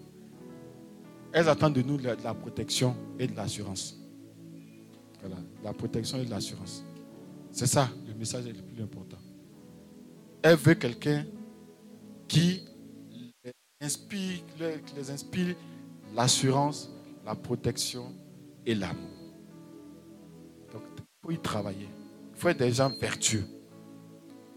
elles 1.32 1.50
attendent 1.50 1.74
de 1.74 1.82
nous 1.82 1.98
de 1.98 2.16
la, 2.24 2.34
protection 2.34 2.96
et 3.18 3.28
de 3.28 3.36
l'assurance. 3.36 3.98
Voilà, 5.22 5.38
la 5.64 5.74
protection 5.74 6.20
et 6.20 6.26
de 6.26 6.30
l'assurance. 6.30 6.84
C'est 7.52 7.68
ça 7.68 7.90
le 8.08 8.14
message 8.14 8.46
le 8.46 8.54
plus 8.54 8.84
important. 8.84 9.18
Elle 10.44 10.58
veut 10.58 10.76
quelqu'un 10.76 11.26
qui 12.28 12.64
inspire, 13.82 14.40
qui 14.86 14.96
les 14.96 15.10
inspire 15.10 15.56
l'assurance, 16.14 16.92
la 17.26 17.36
protection 17.36 18.14
et 18.66 18.76
l'amour. 18.76 19.15
Faut 21.26 21.32
y 21.32 21.40
travailler. 21.40 21.90
Il 22.34 22.40
faut 22.40 22.50
être 22.50 22.60
des 22.60 22.72
gens 22.72 22.92
vertueux. 23.02 23.46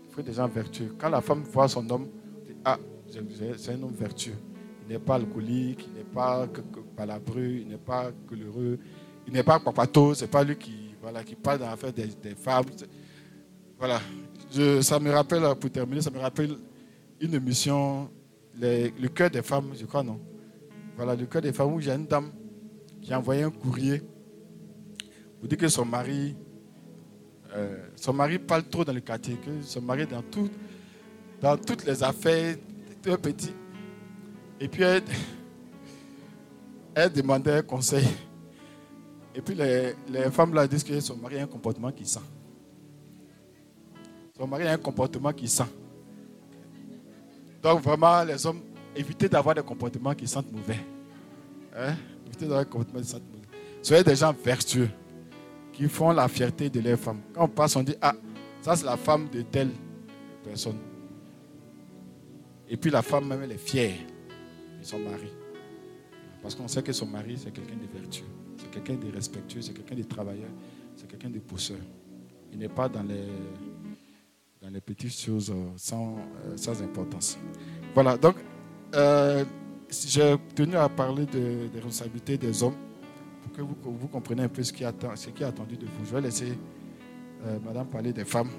Il 0.07 0.13
faut 0.13 0.21
être 0.21 0.27
des 0.27 0.35
gens 0.35 0.49
vertueux. 0.49 0.95
Quand 0.99 1.09
la 1.09 1.23
femme 1.23 1.43
voit 1.45 1.67
son 1.67 1.89
homme, 1.89 2.09
dit, 2.47 2.55
ah, 2.63 2.79
c'est 3.09 3.73
un 3.73 3.83
homme 3.83 3.95
vertueux. 3.95 4.37
Il 4.83 4.93
n'est 4.93 4.99
pas 4.99 5.15
alcoolique, 5.15 5.89
il 5.89 5.95
n'est 5.95 6.05
pas 6.05 6.47
palabreux, 6.95 7.61
il 7.63 7.69
n'est 7.69 7.79
pas 7.79 8.11
coloreux, 8.29 8.79
il 9.27 9.33
n'est 9.33 9.43
pas 9.43 9.59
papato, 9.59 10.13
c'est 10.13 10.27
pas 10.27 10.45
lui 10.45 10.57
qui, 10.57 10.95
voilà, 11.01 11.25
qui 11.25 11.35
parle 11.35 11.61
dans 11.61 11.71
l'affaire 11.71 11.93
des, 11.93 12.07
des 12.07 12.35
femmes. 12.35 12.67
Voilà. 13.79 14.01
Ça 14.83 15.01
me 15.01 15.11
rappelle, 15.11 15.43
pour 15.59 15.71
terminer, 15.71 16.03
ça 16.03 16.11
me 16.11 16.19
rappelle 16.19 16.55
une 17.19 17.33
émission 17.33 18.11
le 18.61 19.07
cœur 19.07 19.31
des 19.31 19.43
femmes, 19.43 19.71
je 19.75 19.87
crois, 19.87 20.03
non? 20.03 20.21
Voilà, 20.97 21.17
le 21.17 21.25
cœur 21.25 21.41
des 21.41 21.53
femmes 21.53 21.73
où 21.73 21.81
j'ai 21.81 21.93
une 21.93 22.07
dame 22.07 22.31
qui 23.01 23.13
a 23.13 23.19
envoyé 23.19 23.43
un 23.43 23.51
courrier 23.51 24.03
pour 25.39 25.49
dire 25.49 25.59
que 25.59 25.69
son 25.69 25.85
mari, 25.85 26.37
euh, 27.55 27.79
son 27.97 28.13
mari 28.13 28.39
parle 28.39 28.65
trop 28.65 28.85
dans 28.85 28.93
le 28.93 29.01
quartier, 29.01 29.39
son 29.63 29.81
mari 29.81 30.07
dans, 30.07 30.23
tout, 30.23 30.51
dans 31.41 31.57
toutes 31.57 31.85
les 31.85 32.03
affaires, 32.03 32.57
tout 33.03 33.17
petit. 33.17 33.55
Et 34.61 34.69
puis 34.69 34.83
elle, 34.83 35.03
elle 36.95 37.13
demandait 37.13 37.53
un 37.53 37.63
conseil. 37.63 38.07
Et 39.35 39.41
puis 39.41 39.55
les, 39.55 39.95
les 40.09 40.31
femmes 40.31 40.55
disent 40.67 40.85
que 40.85 40.99
son 41.01 41.17
mari 41.17 41.39
a 41.39 41.45
un 41.45 41.47
comportement 41.47 41.93
qui 41.93 42.05
sent. 42.05 42.21
Son 44.37 44.47
mari 44.47 44.67
a 44.67 44.73
un 44.73 44.79
comportement 44.79 45.33
qui 45.33 45.49
sent. 45.49 45.65
Donc 47.63 47.83
vraiment, 47.83 48.23
les 48.25 48.47
hommes, 48.47 48.61
d'avoir 49.31 49.55
des 49.55 49.63
comportements 49.63 50.15
qui 50.15 50.27
sentent 50.27 50.53
mauvais. 50.53 50.81
Hein? 51.77 51.95
Évitez 52.27 52.47
d'avoir 52.47 52.65
des 52.65 52.71
comportements 52.71 53.01
qui 53.01 53.09
sentent 53.09 53.23
mauvais. 53.33 53.47
Soyez 53.83 54.05
des 54.05 54.17
gens 54.17 54.33
vertueux 54.33 54.91
qui 55.79 55.89
font 55.89 56.11
la 56.11 56.27
fierté 56.27 56.69
de 56.69 56.81
leurs 56.81 56.99
femmes. 56.99 57.21
Quand 57.33 57.45
on 57.45 57.49
passe, 57.49 57.77
on 57.77 57.85
dit, 57.85 57.95
ah, 58.03 58.13
ça 58.61 58.75
c'est 58.75 58.85
la 58.85 58.97
femme 58.97 59.29
de 59.29 59.43
telle 59.43 59.71
personne. 60.43 60.79
Et 62.69 62.77
puis 62.77 62.91
la 62.91 63.01
femme 63.01 63.29
même, 63.29 63.43
elle 63.45 63.53
est 63.53 63.59
fière 63.59 63.95
de 64.81 64.85
son 64.85 64.99
mari. 64.99 65.33
Parce 66.43 66.57
qu'on 66.57 66.67
sait 66.67 66.83
que 66.83 66.93
son 66.93 67.07
mari, 67.07 67.37
c'est 67.39 67.53
quelqu'un 67.53 67.77
de 67.77 67.87
vertueux, 67.97 68.27
c'est 68.57 68.71
quelqu'un 68.73 68.95
de 68.95 69.13
respectueux, 69.15 69.63
c'est 69.63 69.73
quelqu'un 69.73 69.95
de 69.95 70.03
travailleur, 70.03 70.51
c'est 70.97 71.09
quelqu'un 71.09 71.31
de 71.31 71.39
pousseur. 71.39 71.79
Il 72.53 72.59
n'est 72.59 72.69
pas 72.69 72.89
dans 72.89 73.05
les 73.05 73.29
dans 74.61 74.71
les 74.71 74.81
petites 74.81 75.17
choses 75.17 75.51
euh, 75.51 75.71
sans, 75.77 76.17
euh, 76.17 76.57
sans 76.57 76.83
importance. 76.83 77.39
Voilà, 77.95 78.17
donc 78.17 78.35
euh, 78.97 79.45
j'ai 79.89 80.35
tenu 80.57 80.75
à 80.75 80.89
parler 80.89 81.27
de, 81.27 81.69
des 81.73 81.77
responsabilités 81.77 82.37
des 82.37 82.65
hommes 82.65 82.75
que 83.59 83.63
vous, 83.63 83.99
vous 83.99 84.09
compreniez 84.09 84.45
un 84.45 84.49
peu 84.49 84.63
ce 84.63 84.73
qui, 84.73 84.85
attend, 84.85 85.15
ce 85.17 85.31
qui 85.31 85.43
est 85.43 85.47
attendu 85.47 85.77
de 85.77 85.87
vous. 85.87 86.05
Je 86.05 86.15
vais 86.15 86.21
laisser 86.21 86.59
Madame 87.65 87.87
parler 87.89 88.13
des 88.13 88.25
femmes, 88.25 88.51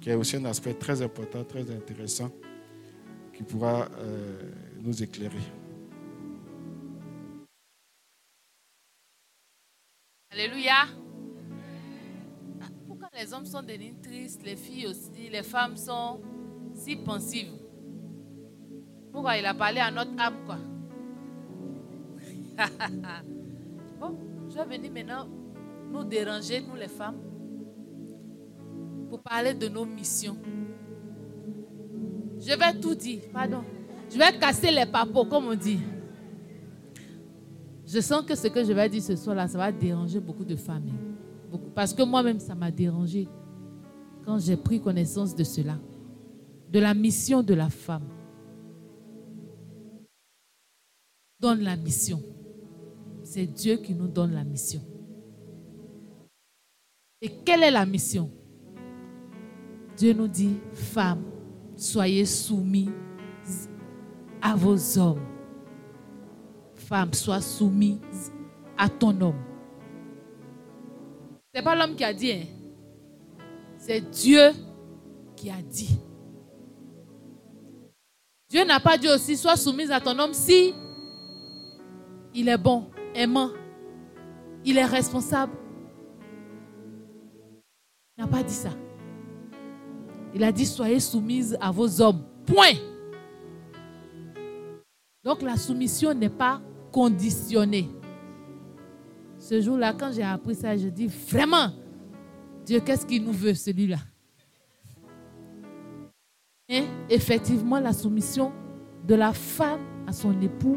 qui 0.00 0.10
est 0.10 0.14
aussi 0.14 0.36
un 0.36 0.44
aspect 0.46 0.74
très 0.74 1.00
important, 1.02 1.44
très 1.44 1.70
intéressant, 1.70 2.30
qui 3.32 3.42
pourra 3.42 3.88
nous 4.82 5.02
éclairer. 5.02 5.38
Alléluia 10.30 10.86
les 13.18 13.34
hommes 13.34 13.46
sont 13.46 13.62
devenus 13.62 13.94
tristes, 14.00 14.42
les 14.44 14.54
filles 14.54 14.86
aussi, 14.86 15.28
les 15.28 15.42
femmes 15.42 15.76
sont 15.76 16.20
si 16.72 16.94
pensives? 16.94 17.52
Pourquoi 19.10 19.36
il 19.38 19.46
a 19.46 19.54
parlé 19.54 19.80
à 19.80 19.90
notre 19.90 20.12
âme, 20.20 20.36
quoi? 20.46 20.58
Vais 24.58 24.76
venir 24.76 24.92
maintenant 24.92 25.28
nous 25.92 26.02
déranger, 26.02 26.60
nous 26.60 26.74
les 26.74 26.88
femmes, 26.88 27.14
pour 29.08 29.22
parler 29.22 29.54
de 29.54 29.68
nos 29.68 29.84
missions. 29.84 30.36
Je 32.40 32.58
vais 32.58 32.80
tout 32.80 32.96
dire, 32.96 33.20
pardon. 33.32 33.62
Je 34.10 34.18
vais 34.18 34.36
casser 34.36 34.72
les 34.72 34.84
papeaux, 34.84 35.24
comme 35.26 35.46
on 35.46 35.54
dit. 35.54 35.78
Je 37.86 38.00
sens 38.00 38.22
que 38.22 38.34
ce 38.34 38.48
que 38.48 38.64
je 38.64 38.72
vais 38.72 38.88
dire 38.88 39.00
ce 39.00 39.14
soir-là, 39.14 39.46
ça 39.46 39.58
va 39.58 39.70
déranger 39.70 40.18
beaucoup 40.18 40.44
de 40.44 40.56
familles. 40.56 40.98
Parce 41.72 41.94
que 41.94 42.02
moi-même, 42.02 42.40
ça 42.40 42.56
m'a 42.56 42.72
dérangé 42.72 43.28
quand 44.24 44.40
j'ai 44.40 44.56
pris 44.56 44.80
connaissance 44.80 45.36
de 45.36 45.44
cela, 45.44 45.78
de 46.68 46.80
la 46.80 46.94
mission 46.94 47.44
de 47.44 47.54
la 47.54 47.70
femme. 47.70 48.08
Donne 51.38 51.60
la 51.60 51.76
mission. 51.76 52.20
C'est 53.30 53.44
Dieu 53.44 53.76
qui 53.76 53.92
nous 53.92 54.08
donne 54.08 54.32
la 54.32 54.42
mission. 54.42 54.80
Et 57.20 57.28
quelle 57.44 57.62
est 57.62 57.70
la 57.70 57.84
mission? 57.84 58.30
Dieu 59.98 60.14
nous 60.14 60.28
dit, 60.28 60.56
femmes, 60.72 61.24
soyez 61.76 62.24
soumis 62.24 62.88
à 64.40 64.56
vos 64.56 64.98
hommes. 64.98 65.20
Femme, 66.74 67.12
sois 67.12 67.42
soumise 67.42 68.32
à 68.78 68.88
ton 68.88 69.20
homme. 69.20 69.44
Ce 71.52 71.58
n'est 71.58 71.62
pas 71.62 71.76
l'homme 71.76 71.96
qui 71.96 72.04
a 72.04 72.14
dit, 72.14 72.32
hein. 72.32 72.46
c'est 73.76 74.00
Dieu 74.10 74.52
qui 75.36 75.50
a 75.50 75.60
dit. 75.60 75.98
Dieu 78.48 78.64
n'a 78.64 78.80
pas 78.80 78.96
dit 78.96 79.08
aussi, 79.10 79.36
sois 79.36 79.56
soumise 79.56 79.90
à 79.90 80.00
ton 80.00 80.18
homme 80.18 80.32
si 80.32 80.72
il 82.32 82.48
est 82.48 82.56
bon, 82.56 82.88
aimant, 83.18 83.50
il 84.64 84.78
est 84.78 84.84
responsable. 84.84 85.52
Il 88.16 88.22
n'a 88.22 88.26
pas 88.26 88.42
dit 88.42 88.54
ça. 88.54 88.70
Il 90.34 90.44
a 90.44 90.52
dit, 90.52 90.66
soyez 90.66 91.00
soumise 91.00 91.56
à 91.60 91.70
vos 91.70 92.00
hommes. 92.00 92.22
Point. 92.46 92.78
Donc 95.24 95.42
la 95.42 95.56
soumission 95.56 96.14
n'est 96.14 96.28
pas 96.28 96.60
conditionnée. 96.92 97.88
Ce 99.38 99.60
jour-là, 99.60 99.92
quand 99.92 100.12
j'ai 100.12 100.22
appris 100.22 100.54
ça, 100.54 100.76
je 100.76 100.88
dis, 100.88 101.06
vraiment, 101.06 101.68
Dieu, 102.64 102.80
qu'est-ce 102.80 103.06
qu'il 103.06 103.24
nous 103.24 103.32
veut, 103.32 103.54
celui-là? 103.54 103.98
Effectivement, 107.08 107.80
la 107.80 107.92
soumission 107.92 108.52
de 109.06 109.14
la 109.14 109.32
femme 109.32 109.80
à 110.06 110.12
son 110.12 110.38
époux 110.40 110.76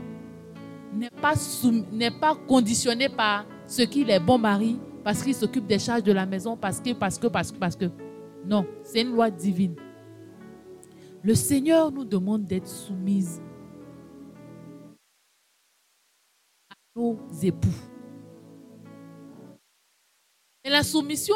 n'est 0.93 1.09
pas, 1.09 1.33
n'est 1.91 2.11
pas 2.11 2.35
conditionnée 2.35 3.09
par 3.09 3.45
ce 3.65 3.83
qu'il 3.83 4.09
est 4.09 4.19
bon 4.19 4.37
mari, 4.37 4.79
parce 5.03 5.23
qu'il 5.23 5.35
s'occupe 5.35 5.65
des 5.65 5.79
charges 5.79 6.03
de 6.03 6.11
la 6.11 6.25
maison, 6.25 6.57
parce 6.57 6.79
que, 6.79 6.93
parce 6.93 7.17
que, 7.17 7.27
parce 7.27 7.51
que, 7.51 7.57
parce 7.57 7.75
que. 7.75 7.85
Non, 8.45 8.65
c'est 8.83 9.01
une 9.01 9.11
loi 9.11 9.29
divine. 9.29 9.75
Le 11.23 11.35
Seigneur 11.35 11.91
nous 11.91 12.05
demande 12.05 12.45
d'être 12.45 12.67
soumises 12.67 13.41
à 16.69 16.75
nos 16.95 17.19
époux. 17.41 17.67
Et 20.63 20.69
la 20.69 20.83
soumission 20.83 21.35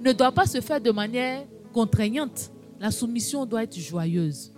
ne 0.00 0.12
doit 0.12 0.32
pas 0.32 0.46
se 0.46 0.60
faire 0.60 0.80
de 0.80 0.90
manière 0.90 1.46
contraignante. 1.72 2.50
La 2.80 2.90
soumission 2.90 3.44
doit 3.44 3.64
être 3.64 3.78
joyeuse. 3.78 4.52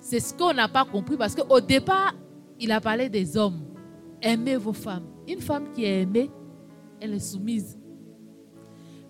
C'est 0.00 0.20
ce 0.20 0.34
qu'on 0.34 0.52
n'a 0.52 0.68
pas 0.68 0.84
compris 0.84 1.16
parce 1.16 1.34
qu'au 1.34 1.60
départ, 1.60 2.14
il 2.64 2.72
a 2.72 2.80
parlé 2.80 3.10
des 3.10 3.36
hommes. 3.36 3.60
Aimez 4.22 4.56
vos 4.56 4.72
femmes. 4.72 5.04
Une 5.28 5.40
femme 5.40 5.70
qui 5.74 5.84
est 5.84 6.02
aimée, 6.02 6.30
elle 6.98 7.12
est 7.12 7.18
soumise. 7.18 7.78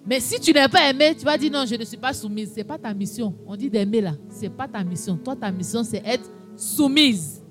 Mais 0.04 0.18
si 0.18 0.40
tu 0.40 0.52
n'es 0.52 0.68
pas 0.68 0.90
aimé, 0.90 1.14
tu 1.16 1.24
vas 1.24 1.38
dire 1.38 1.52
non, 1.52 1.64
je 1.64 1.76
ne 1.76 1.84
suis 1.84 1.96
pas 1.96 2.12
soumise. 2.12 2.50
Ce 2.50 2.56
n'est 2.56 2.64
pas 2.64 2.78
ta 2.78 2.92
mission. 2.92 3.32
On 3.46 3.56
dit 3.56 3.70
d'aimer 3.70 4.00
là. 4.00 4.14
Ce 4.28 4.42
n'est 4.42 4.50
pas 4.50 4.66
ta 4.66 4.82
mission. 4.82 5.16
Toi, 5.16 5.36
ta 5.36 5.50
mission, 5.52 5.84
c'est 5.84 6.02
être 6.04 6.28
soumise. 6.56 7.42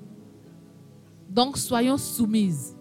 Donc, 1.29 1.57
soyons 1.57 1.97
soumises. 1.97 2.77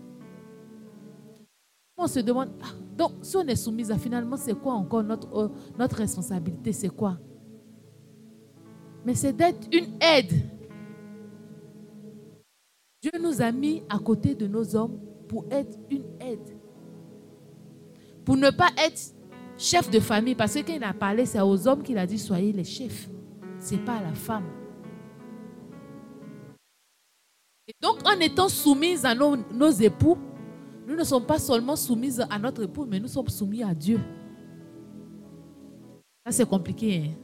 On 1.97 2.09
se 2.09 2.19
demande, 2.19 2.51
ah, 2.61 2.75
donc 2.99 3.13
si 3.23 3.37
on 3.37 3.47
est 3.47 3.57
soumise, 3.57 3.95
finalement, 3.99 4.37
c'est 4.37 4.55
quoi 4.55 4.75
encore 4.75 5.05
euh, 5.35 5.49
notre 5.79 5.97
responsabilité? 5.97 6.73
C'est 6.73 6.89
quoi? 6.89 7.19
Mais 9.07 9.15
c'est 9.15 9.33
d'être 9.33 9.69
une 9.73 9.95
aide. 10.01 10.33
Dieu 13.03 13.11
nous 13.21 13.43
a 13.43 13.51
mis 13.51 13.83
à 13.89 13.99
côté 13.99 14.37
de 14.37 14.47
nos 14.47 14.77
hommes 14.77 15.01
pour 15.29 15.45
être 15.51 15.77
une 15.91 16.05
aide. 16.21 16.57
Pour 18.25 18.37
ne 18.37 18.51
pas 18.51 18.69
être 18.79 19.01
chef 19.59 19.91
de 19.91 19.99
famille, 19.99 20.37
parce 20.37 20.55
que 20.55 20.61
quand 20.61 20.73
il 20.73 20.85
a 20.85 20.95
parlé, 20.95 21.27
c'est 21.27 21.41
aux 21.41 21.67
hommes 21.67 21.83
qu'il 21.83 21.99
a 21.99 22.07
dit 22.07 22.19
soyez 22.19 22.53
les 22.53 22.63
chefs. 22.63 23.09
Ce 23.59 23.75
n'est 23.75 23.81
pas 23.81 23.97
à 23.97 24.03
la 24.03 24.15
femme. 24.15 24.45
Et 27.67 27.75
donc, 27.81 28.07
en 28.07 28.21
étant 28.21 28.49
soumise 28.49 29.05
à 29.05 29.17
nos, 29.17 29.37
nos 29.37 29.71
époux, 29.71 30.17
nous 30.87 30.95
ne 30.95 31.05
sommes 31.05 31.27
pas 31.27 31.41
seulement 31.41 31.75
soumises 31.75 32.25
à 32.31 32.39
notre 32.39 32.63
époux, 32.63 32.87
mais 32.89 33.01
nous 33.01 33.09
sommes 33.09 33.29
soumis 33.29 33.65
à 33.65 33.75
Dieu. 33.75 33.99
Ça, 36.25 36.31
c'est 36.31 36.49
compliqué. 36.49 37.05
Hein. 37.05 37.15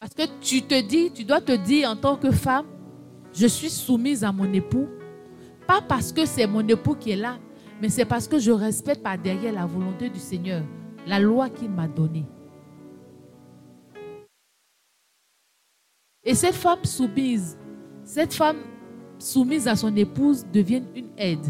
Parce 0.00 0.14
que 0.14 0.22
tu 0.40 0.62
te 0.62 0.80
dis, 0.80 1.10
tu 1.12 1.24
dois 1.24 1.42
te 1.42 1.52
dire 1.52 1.90
en 1.90 1.96
tant 1.96 2.16
que 2.16 2.30
femme, 2.30 2.66
je 3.32 3.46
suis 3.46 3.70
soumise 3.70 4.24
à 4.24 4.32
mon 4.32 4.52
époux. 4.52 4.88
Pas 5.66 5.80
parce 5.80 6.12
que 6.12 6.26
c'est 6.26 6.46
mon 6.46 6.66
époux 6.66 6.94
qui 6.94 7.12
est 7.12 7.16
là, 7.16 7.38
mais 7.80 7.88
c'est 7.88 8.04
parce 8.04 8.28
que 8.28 8.38
je 8.38 8.50
respecte 8.50 9.02
par 9.02 9.18
derrière 9.18 9.52
la 9.52 9.66
volonté 9.66 10.10
du 10.10 10.18
Seigneur, 10.18 10.62
la 11.06 11.18
loi 11.18 11.48
qu'il 11.48 11.70
m'a 11.70 11.88
donnée. 11.88 12.26
Et 16.24 16.34
cette 16.34 16.54
femme 16.54 16.84
soumise, 16.84 17.58
cette 18.04 18.34
femme 18.34 18.58
soumise 19.18 19.66
à 19.66 19.76
son 19.76 19.94
épouse 19.96 20.44
devient 20.52 20.82
une 20.94 21.08
aide. 21.16 21.46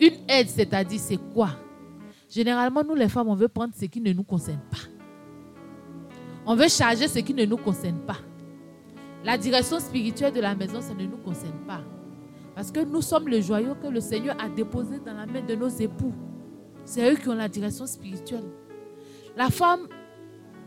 Une 0.00 0.14
aide, 0.28 0.48
c'est-à-dire, 0.48 1.00
c'est 1.00 1.18
quoi? 1.32 1.50
Généralement, 2.28 2.84
nous 2.84 2.94
les 2.94 3.08
femmes, 3.08 3.28
on 3.28 3.34
veut 3.34 3.48
prendre 3.48 3.74
ce 3.74 3.86
qui 3.86 4.00
ne 4.00 4.12
nous 4.12 4.22
concerne 4.22 4.60
pas. 4.70 4.88
On 6.44 6.54
veut 6.54 6.68
charger 6.68 7.08
ce 7.08 7.18
qui 7.18 7.34
ne 7.34 7.44
nous 7.44 7.56
concerne 7.56 7.98
pas. 8.00 8.16
La 9.24 9.36
direction 9.36 9.80
spirituelle 9.80 10.32
de 10.32 10.40
la 10.40 10.54
maison, 10.54 10.80
ça 10.80 10.94
ne 10.94 11.04
nous 11.04 11.16
concerne 11.18 11.58
pas. 11.66 11.82
Parce 12.54 12.70
que 12.70 12.80
nous 12.80 13.02
sommes 13.02 13.28
le 13.28 13.40
joyau 13.40 13.74
que 13.74 13.88
le 13.88 14.00
Seigneur 14.00 14.36
a 14.40 14.48
déposé 14.48 14.98
dans 15.00 15.14
la 15.14 15.26
main 15.26 15.42
de 15.42 15.54
nos 15.54 15.68
époux. 15.68 16.12
C'est 16.84 17.12
eux 17.12 17.16
qui 17.16 17.28
ont 17.28 17.34
la 17.34 17.48
direction 17.48 17.86
spirituelle. 17.86 18.50
La 19.36 19.50
femme 19.50 19.86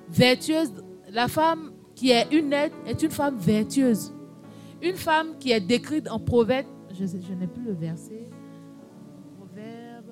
vertueuse, 0.09 0.71
la 1.09 1.27
femme 1.27 1.73
qui 1.95 2.11
est 2.11 2.31
une 2.31 2.53
aide, 2.53 2.71
est 2.85 3.01
une 3.01 3.11
femme 3.11 3.37
vertueuse. 3.37 4.13
Une 4.81 4.95
femme 4.95 5.37
qui 5.37 5.51
est 5.51 5.59
décrite 5.59 6.09
en 6.09 6.19
proverbe, 6.19 6.67
je, 6.93 7.03
n'ai 7.33 7.47
plus 7.47 7.63
le 7.63 7.73
verset. 7.73 8.29
Proverbe. 9.37 10.11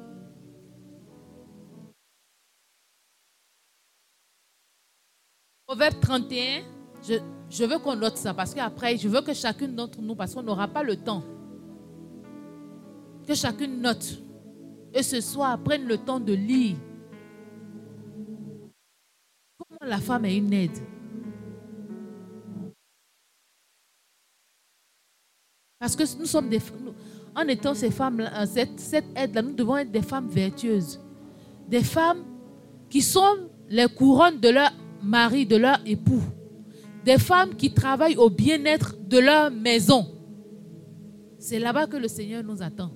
Proverbe 5.66 6.00
31. 6.02 6.64
Je, 7.08 7.16
je 7.50 7.64
veux 7.64 7.80
qu'on 7.80 7.96
note 7.96 8.18
ça 8.18 8.34
parce 8.34 8.54
qu'après, 8.54 8.98
je 8.98 9.08
veux 9.08 9.22
que 9.22 9.34
chacune 9.34 9.76
d'entre 9.76 10.02
nous, 10.02 10.16
parce 10.16 10.34
qu'on 10.34 10.44
n'aura 10.44 10.68
pas 10.68 10.84
le 10.84 10.96
temps, 10.96 11.24
que 13.28 13.34
chacune 13.34 13.82
note. 13.82 14.22
Et 14.94 15.04
ce 15.04 15.22
soir, 15.22 15.60
prenne 15.60 15.86
le 15.86 15.98
temps 15.98 16.20
de 16.20 16.34
lire. 16.34 16.78
Comment 19.58 19.90
la 19.90 20.00
femme 20.00 20.26
est 20.26 20.38
une 20.38 20.52
aide? 20.54 20.78
Parce 25.80 25.96
que 25.96 26.04
nous 26.18 26.26
sommes 26.26 26.50
des 26.50 26.60
en 27.36 27.48
étant 27.48 27.74
ces 27.74 27.92
femmes, 27.92 28.20
euh, 28.20 28.46
cette, 28.46 28.80
cette 28.80 29.06
aide-là, 29.16 29.42
nous 29.42 29.54
devons 29.54 29.78
être 29.78 29.92
des 29.92 30.02
femmes 30.02 30.28
vertueuses. 30.28 31.00
Des 31.68 31.84
femmes 31.84 32.24
qui 32.90 33.02
sont 33.02 33.50
les 33.70 33.88
couronnes 33.88 34.40
de 34.40 34.50
leur 34.50 34.72
mari, 35.02 35.46
de 35.46 35.56
leur 35.56 35.80
époux. 35.86 36.22
Des 37.10 37.18
femmes 37.18 37.56
qui 37.56 37.74
travaillent 37.74 38.18
au 38.18 38.30
bien-être 38.30 38.96
de 39.08 39.18
leur 39.18 39.50
maison. 39.50 40.06
C'est 41.40 41.58
là-bas 41.58 41.88
que 41.88 41.98
le 41.98 42.08
Seigneur 42.08 42.44
nous 42.44 42.62
attend 42.62 42.92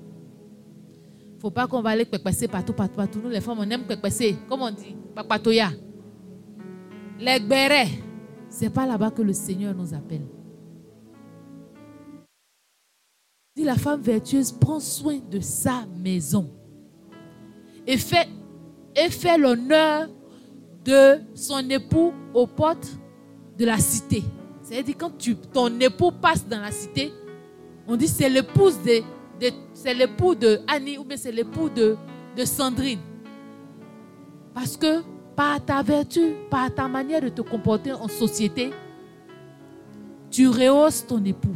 faut 1.40 1.50
pas 1.50 1.68
qu'on 1.68 1.82
va 1.82 1.90
aller 1.90 2.06
passer 2.06 2.48
partout, 2.48 2.72
partout, 2.74 2.96
partout. 2.96 3.20
Nous, 3.22 3.30
les 3.30 3.42
femmes, 3.42 3.58
on 3.60 3.70
aime 3.70 3.86
passer. 4.02 4.38
Comme 4.48 4.62
on 4.62 4.70
dit, 4.70 4.96
papatoya. 5.14 5.72
Les 7.20 7.40
bérets. 7.40 7.90
C'est 8.50 8.70
pas 8.70 8.86
là-bas 8.86 9.10
que 9.10 9.24
le 9.24 9.34
Seigneur 9.34 9.74
nous 9.74 9.94
appelle. 9.96 10.26
Dit 13.58 13.64
la 13.66 13.76
femme 13.76 14.00
vertueuse 14.00 14.52
prend 14.52 14.80
soin 14.80 15.20
de 15.30 15.40
sa 15.40 15.86
maison 16.02 16.50
et 17.88 17.98
fait, 17.98 18.30
et 18.96 19.10
fait 19.10 19.38
l'honneur 19.38 20.08
de 20.86 21.20
son 21.34 21.68
époux 21.70 22.14
aux 22.34 22.48
portes 22.48 23.00
de 23.58 23.66
la 23.66 23.78
cité. 23.78 24.24
C'est-à-dire 24.62 24.96
quand 24.98 25.18
tu, 25.18 25.36
ton 25.36 25.80
époux 25.80 26.12
passe 26.12 26.48
dans 26.48 26.62
la 26.62 26.72
cité, 26.72 27.12
on 27.88 27.96
dit 27.96 28.08
c'est 28.08 28.30
l'épouse 28.30 28.80
des 28.80 29.04
c'est 29.74 29.94
l'époux 29.94 30.36
de 30.36 30.62
Annie 30.68 30.98
ou 30.98 31.04
bien 31.04 31.18
c'est 31.18 31.32
l'époux 31.32 31.68
de, 31.70 31.98
de 32.38 32.46
Sandrine. 32.46 33.00
Parce 34.54 34.78
que 34.78 35.02
par 35.36 35.64
ta 35.66 35.82
vertu, 35.82 36.34
par 36.50 36.74
ta 36.74 36.88
manière 36.88 37.22
de 37.22 37.30
te 37.30 37.42
comporter 37.42 37.92
en 37.92 38.08
société, 38.08 38.72
Tu 40.34 40.48
rehausses 40.48 41.06
ton 41.06 41.24
époux. 41.24 41.56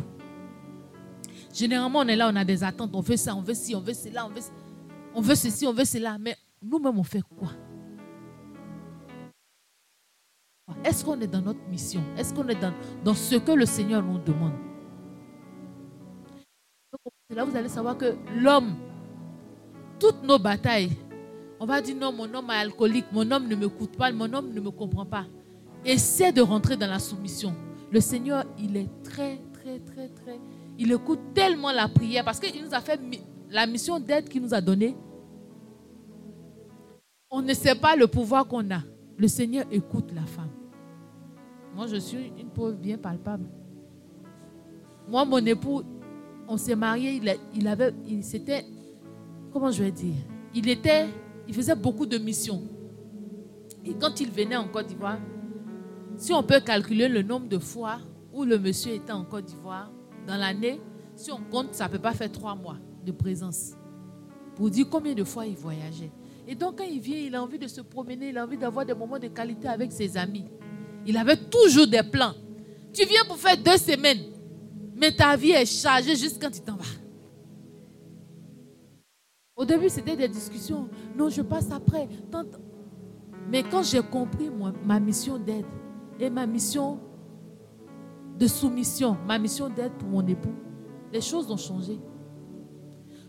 Généralement, 1.52 2.00
on 2.00 2.08
est 2.08 2.16
là, 2.16 2.30
on 2.32 2.36
a 2.36 2.46
des 2.46 2.64
attentes. 2.64 2.92
On 2.94 3.02
veut 3.02 3.18
ça, 3.18 3.36
on 3.36 3.42
veut 3.42 3.56
ci, 3.56 3.74
on 3.74 3.82
veut 3.82 3.96
cela, 3.96 4.28
on 4.28 4.30
veut, 4.30 4.42
on 5.16 5.22
veut 5.22 5.34
ceci, 5.34 5.66
on 5.66 5.74
veut 5.74 5.84
cela. 5.84 6.16
Mais 6.20 6.38
nous-mêmes, 6.62 7.00
on 7.00 7.04
fait 7.04 7.24
quoi? 7.24 7.50
Est-ce 10.88 11.04
qu'on 11.04 11.20
est 11.20 11.28
dans 11.28 11.42
notre 11.42 11.60
mission? 11.70 12.02
Est-ce 12.18 12.34
qu'on 12.34 12.48
est 12.48 12.56
dans, 12.56 12.74
dans 13.04 13.14
ce 13.14 13.36
que 13.36 13.52
le 13.52 13.66
Seigneur 13.66 14.02
nous 14.02 14.20
demande? 14.20 14.54
Là, 17.30 17.44
vous 17.44 17.58
allez 17.58 17.68
savoir 17.68 17.98
que 17.98 18.16
l'homme, 18.38 18.74
toutes 20.00 20.24
nos 20.24 20.40
batailles, 20.40 20.92
on 21.60 21.66
va 21.66 21.82
dire 21.82 21.98
non, 21.98 22.14
mon 22.14 22.34
homme 22.34 22.50
est 22.52 22.62
alcoolique, 22.62 23.08
mon 23.12 23.30
homme 23.30 23.50
ne 23.50 23.56
me 23.56 23.68
coûte 23.68 23.98
pas, 23.98 24.14
mon 24.14 24.34
homme 24.34 24.54
ne 24.54 24.62
me 24.62 24.72
comprend 24.72 25.06
pas. 25.06 25.26
Essaie 25.84 26.32
de 26.32 26.42
rentrer 26.42 26.78
dans 26.78 26.88
la 26.88 27.00
soumission. 27.00 27.54
Le 27.92 28.00
Seigneur, 28.00 28.46
il 28.58 28.78
est 28.78 28.90
très, 29.04 29.42
très, 29.52 29.80
très, 29.80 30.08
très. 30.08 30.40
Il 30.80 30.90
écoute 30.94 31.20
tellement 31.34 31.74
la 31.74 31.90
prière 31.90 32.24
parce 32.24 32.40
qu'il 32.40 32.64
nous 32.64 32.74
a 32.74 32.80
fait 32.80 32.98
la 33.50 33.68
mission 33.68 34.00
d'aide 34.00 34.30
qu'il 34.30 34.42
nous 34.42 34.54
a 34.54 34.62
donnée. 34.62 34.96
On 37.30 37.42
ne 37.42 37.54
sait 37.54 37.76
pas 37.76 37.98
le 37.98 38.08
pouvoir 38.08 38.48
qu'on 38.48 38.72
a. 38.72 38.80
Le 39.18 39.28
Seigneur 39.28 39.66
écoute 39.70 40.14
la 40.16 40.22
femme. 40.26 40.48
Moi, 41.78 41.86
je 41.86 41.98
suis 41.98 42.34
une 42.40 42.50
preuve 42.50 42.78
bien 42.78 42.98
palpable. 42.98 43.46
Moi, 45.08 45.24
mon 45.26 45.46
époux, 45.46 45.84
on 46.48 46.58
s'est 46.58 46.76
marié, 46.76 47.22
il, 47.22 47.38
il 47.54 47.68
avait, 47.68 47.94
il, 48.08 48.24
c'était, 48.24 48.66
comment 49.54 49.70
je 49.70 49.84
vais 49.84 49.92
dire, 49.92 50.16
il 50.56 50.68
était, 50.70 51.06
il 51.48 51.54
faisait 51.54 51.76
beaucoup 51.76 52.08
de 52.08 52.18
missions. 52.18 52.64
Et 53.86 53.94
quand 53.94 54.20
il 54.20 54.32
venait 54.32 54.56
en 54.56 54.68
Côte 54.68 54.88
d'Ivoire, 54.88 55.20
si 56.16 56.34
on 56.34 56.42
peut 56.42 56.62
calculer 56.62 57.08
le 57.08 57.22
nombre 57.22 57.48
de 57.48 57.60
fois 57.60 58.00
où 58.34 58.44
le 58.44 58.58
monsieur 58.58 58.94
était 58.94 59.14
en 59.14 59.24
Côte 59.24 59.46
d'Ivoire 59.46 59.92
dans 60.26 60.36
l'année, 60.36 60.82
si 61.14 61.32
on 61.32 61.42
compte, 61.52 61.76
ça 61.76 61.86
ne 61.86 61.92
peut 61.92 62.00
pas 62.00 62.14
faire 62.14 62.32
trois 62.32 62.56
mois 62.56 62.78
de 63.06 63.12
présence. 63.12 63.74
Pour 64.56 64.72
dire 64.72 64.88
combien 64.90 65.14
de 65.14 65.24
fois 65.24 65.46
il 65.46 65.56
voyageait. 65.56 66.10
Et 66.48 66.56
donc, 66.56 66.80
quand 66.80 66.86
il 66.86 67.00
vient, 67.00 67.20
il 67.20 67.36
a 67.36 67.44
envie 67.44 67.60
de 67.60 67.68
se 67.68 67.82
promener, 67.82 68.30
il 68.30 68.38
a 68.40 68.46
envie 68.46 68.58
d'avoir 68.58 68.84
des 68.84 68.96
moments 68.96 69.20
de 69.20 69.28
qualité 69.28 69.68
avec 69.68 69.92
ses 69.92 70.18
amis. 70.18 70.46
Il 71.08 71.16
avait 71.16 71.38
toujours 71.38 71.88
des 71.88 72.04
plans. 72.04 72.34
Tu 72.94 73.06
viens 73.06 73.24
pour 73.26 73.38
faire 73.38 73.58
deux 73.58 73.78
semaines, 73.78 74.24
mais 74.94 75.12
ta 75.12 75.38
vie 75.38 75.52
est 75.52 75.66
chargée 75.66 76.16
juste 76.18 76.42
quand 76.42 76.52
tu 76.52 76.60
t'en 76.60 76.76
vas. 76.76 76.84
Au 79.56 79.64
début, 79.64 79.90
c'était 79.90 80.18
des 80.18 80.28
discussions. 80.28 80.90
Non, 81.18 81.30
je 81.30 81.42
passe 81.42 81.72
après. 81.72 82.10
Mais 83.50 83.64
quand 83.64 83.84
j'ai 83.84 84.02
compris 84.02 84.50
ma 84.84 85.00
mission 85.00 85.38
d'aide 85.40 85.66
et 86.20 86.30
ma 86.30 86.46
mission 86.46 87.00
de 88.38 88.46
soumission, 88.46 89.18
ma 89.26 89.40
mission 89.40 89.70
d'aide 89.70 89.94
pour 89.94 90.10
mon 90.10 90.28
époux, 90.28 90.54
les 91.14 91.22
choses 91.22 91.50
ont 91.50 91.58
changé. 91.58 91.98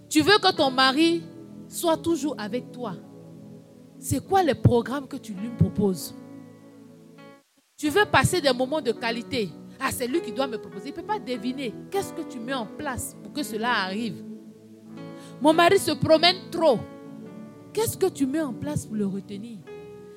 Tu 0.08 0.20
veux 0.20 0.38
que 0.38 0.52
ton 0.54 0.70
mari 0.70 1.22
soit 1.68 1.96
toujours 1.96 2.34
avec 2.38 2.72
toi. 2.72 2.94
C'est 3.98 4.26
quoi 4.26 4.42
les 4.42 4.54
programmes 4.54 5.06
que 5.06 5.16
tu 5.16 5.32
lui 5.32 5.50
proposes? 5.50 6.14
Tu 7.78 7.90
veux 7.90 8.04
passer 8.06 8.40
des 8.40 8.52
moments 8.52 8.80
de 8.80 8.90
qualité. 8.90 9.50
Ah, 9.78 9.90
c'est 9.92 10.08
lui 10.08 10.20
qui 10.20 10.32
doit 10.32 10.48
me 10.48 10.58
proposer. 10.58 10.88
Il 10.88 10.90
ne 10.90 10.96
peut 10.96 11.06
pas 11.06 11.20
deviner. 11.20 11.72
Qu'est-ce 11.92 12.12
que 12.12 12.22
tu 12.22 12.40
mets 12.40 12.52
en 12.52 12.66
place 12.66 13.16
pour 13.22 13.32
que 13.32 13.44
cela 13.44 13.70
arrive? 13.84 14.24
Mon 15.40 15.52
mari 15.52 15.78
se 15.78 15.92
promène 15.92 16.50
trop. 16.50 16.80
Qu'est-ce 17.72 17.96
que 17.96 18.06
tu 18.06 18.26
mets 18.26 18.40
en 18.40 18.52
place 18.52 18.84
pour 18.84 18.96
le 18.96 19.06
retenir? 19.06 19.58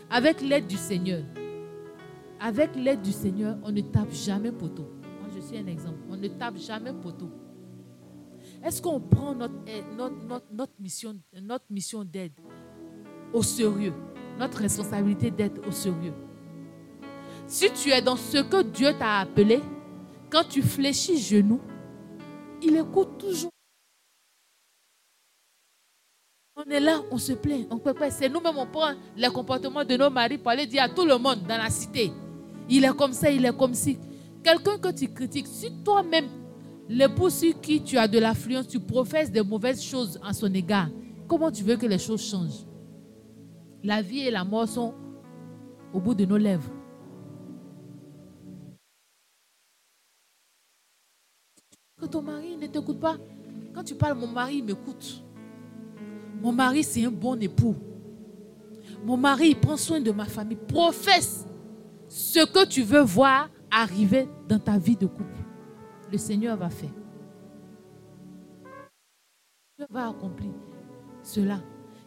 Avec 0.10 0.42
l'aide 0.42 0.66
du 0.66 0.76
Seigneur. 0.76 1.22
Avec 2.40 2.76
l'aide 2.76 3.04
du 3.04 3.12
Seigneur, 3.12 3.56
on 3.64 3.72
ne 3.72 3.82
tape 3.82 4.12
jamais 4.12 4.52
poteau. 4.52 4.90
Moi, 5.22 5.30
je 5.36 5.42
suis 5.42 5.58
un 5.58 5.68
exemple. 5.68 6.00
On 6.10 6.18
ne 6.18 6.28
tape 6.30 6.58
jamais 6.58 6.94
poteau. 6.94 7.30
Est-ce 8.64 8.82
qu'on 8.82 9.00
prend 9.00 9.36
notre, 9.36 9.54
notre, 9.96 10.46
notre, 10.52 10.74
mission, 10.80 11.16
notre 11.40 11.66
mission 11.70 12.04
d'aide 12.04 12.34
au 13.32 13.44
sérieux, 13.44 13.94
notre 14.40 14.58
responsabilité 14.58 15.30
d'aide 15.30 15.62
au 15.68 15.72
sérieux 15.72 16.14
Si 17.52 17.70
tu 17.74 17.90
es 17.90 18.02
dans 18.02 18.16
ce 18.16 18.38
que 18.38 18.64
Dieu 18.64 18.94
t'a 18.98 19.20
appelé, 19.20 19.60
quand 20.30 20.46
tu 20.48 20.62
fléchis 20.62 21.18
genoux, 21.18 21.60
il 22.64 22.78
écoute 22.78 23.18
toujours. 23.18 23.52
On 26.56 26.64
est 26.72 26.80
là, 26.80 27.02
on 27.12 27.18
se 27.18 27.34
plaint, 27.34 27.68
on 27.70 27.78
peut 27.78 27.94
pas. 27.94 28.10
C'est 28.10 28.30
nous-mêmes, 28.30 28.58
on 28.58 28.66
prend 28.66 28.94
les 29.18 29.28
comportements 29.28 29.84
de 29.84 29.98
nos 29.98 30.10
maris 30.10 30.38
pour 30.38 30.52
aller 30.52 30.66
dire 30.66 30.84
à 30.84 30.88
tout 30.88 31.04
le 31.04 31.18
monde 31.18 31.44
dans 31.46 31.58
la 31.58 31.70
cité. 31.70 32.14
Il 32.70 32.86
est 32.86 32.96
comme 32.96 33.12
ça, 33.12 33.30
il 33.30 33.44
est 33.44 33.58
comme 33.58 33.74
si. 33.74 34.00
Quelqu'un 34.42 34.78
que 34.78 34.94
tu 34.94 35.10
critiques, 35.10 35.48
si 35.48 35.74
toi-même 35.84 36.30
L'époux 36.88 37.30
sur 37.30 37.60
qui 37.60 37.84
tu 37.84 37.98
as 37.98 38.08
de 38.08 38.18
l'affluence, 38.18 38.70
tu 38.70 38.80
professes 38.80 39.32
de 39.32 39.42
mauvaises 39.42 39.84
choses 39.84 40.18
en 40.24 40.32
son 40.32 40.54
égard. 40.54 40.88
Comment 41.28 41.52
tu 41.52 41.64
veux 41.64 41.76
que 41.76 41.86
les 41.86 42.00
choses 42.00 42.24
changent? 42.24 42.66
La 43.84 44.02
vie 44.02 44.22
et 44.22 44.32
la 44.32 44.46
mort 44.46 44.70
sont 44.70 44.94
au 45.94 46.00
bout 46.00 46.16
de 46.16 46.24
nos 46.24 46.38
lèvres. 46.38 46.81
Que 52.02 52.08
ton 52.08 52.22
mari 52.22 52.58
ne 52.58 52.68
t'écoute 52.68 53.00
pas. 53.00 53.18
Quand 53.74 53.84
tu 53.84 53.96
parles, 53.96 54.18
mon 54.18 54.28
mari 54.28 54.62
m'écoute. 54.62 55.24
Mon 56.42 56.52
mari, 56.52 56.84
c'est 56.84 57.06
un 57.06 57.12
bon 57.12 57.40
époux. 57.40 57.76
Mon 59.06 59.16
mari, 59.16 59.54
prend 59.56 59.78
soin 59.78 60.02
de 60.02 60.12
ma 60.12 60.26
famille. 60.26 60.58
Professe 60.68 61.46
ce 62.08 62.46
que 62.46 62.66
tu 62.66 62.82
veux 62.82 63.02
voir 63.02 63.50
arriver 63.70 64.28
dans 64.50 64.60
ta 64.60 64.78
vie 64.78 64.98
de 64.98 65.06
couple 65.06 65.42
le 66.12 66.18
Seigneur 66.18 66.58
va 66.58 66.70
faire. 66.70 66.90
Dieu 69.78 69.88
va 69.90 70.10
accomplir 70.10 70.52
cela. 71.24 71.62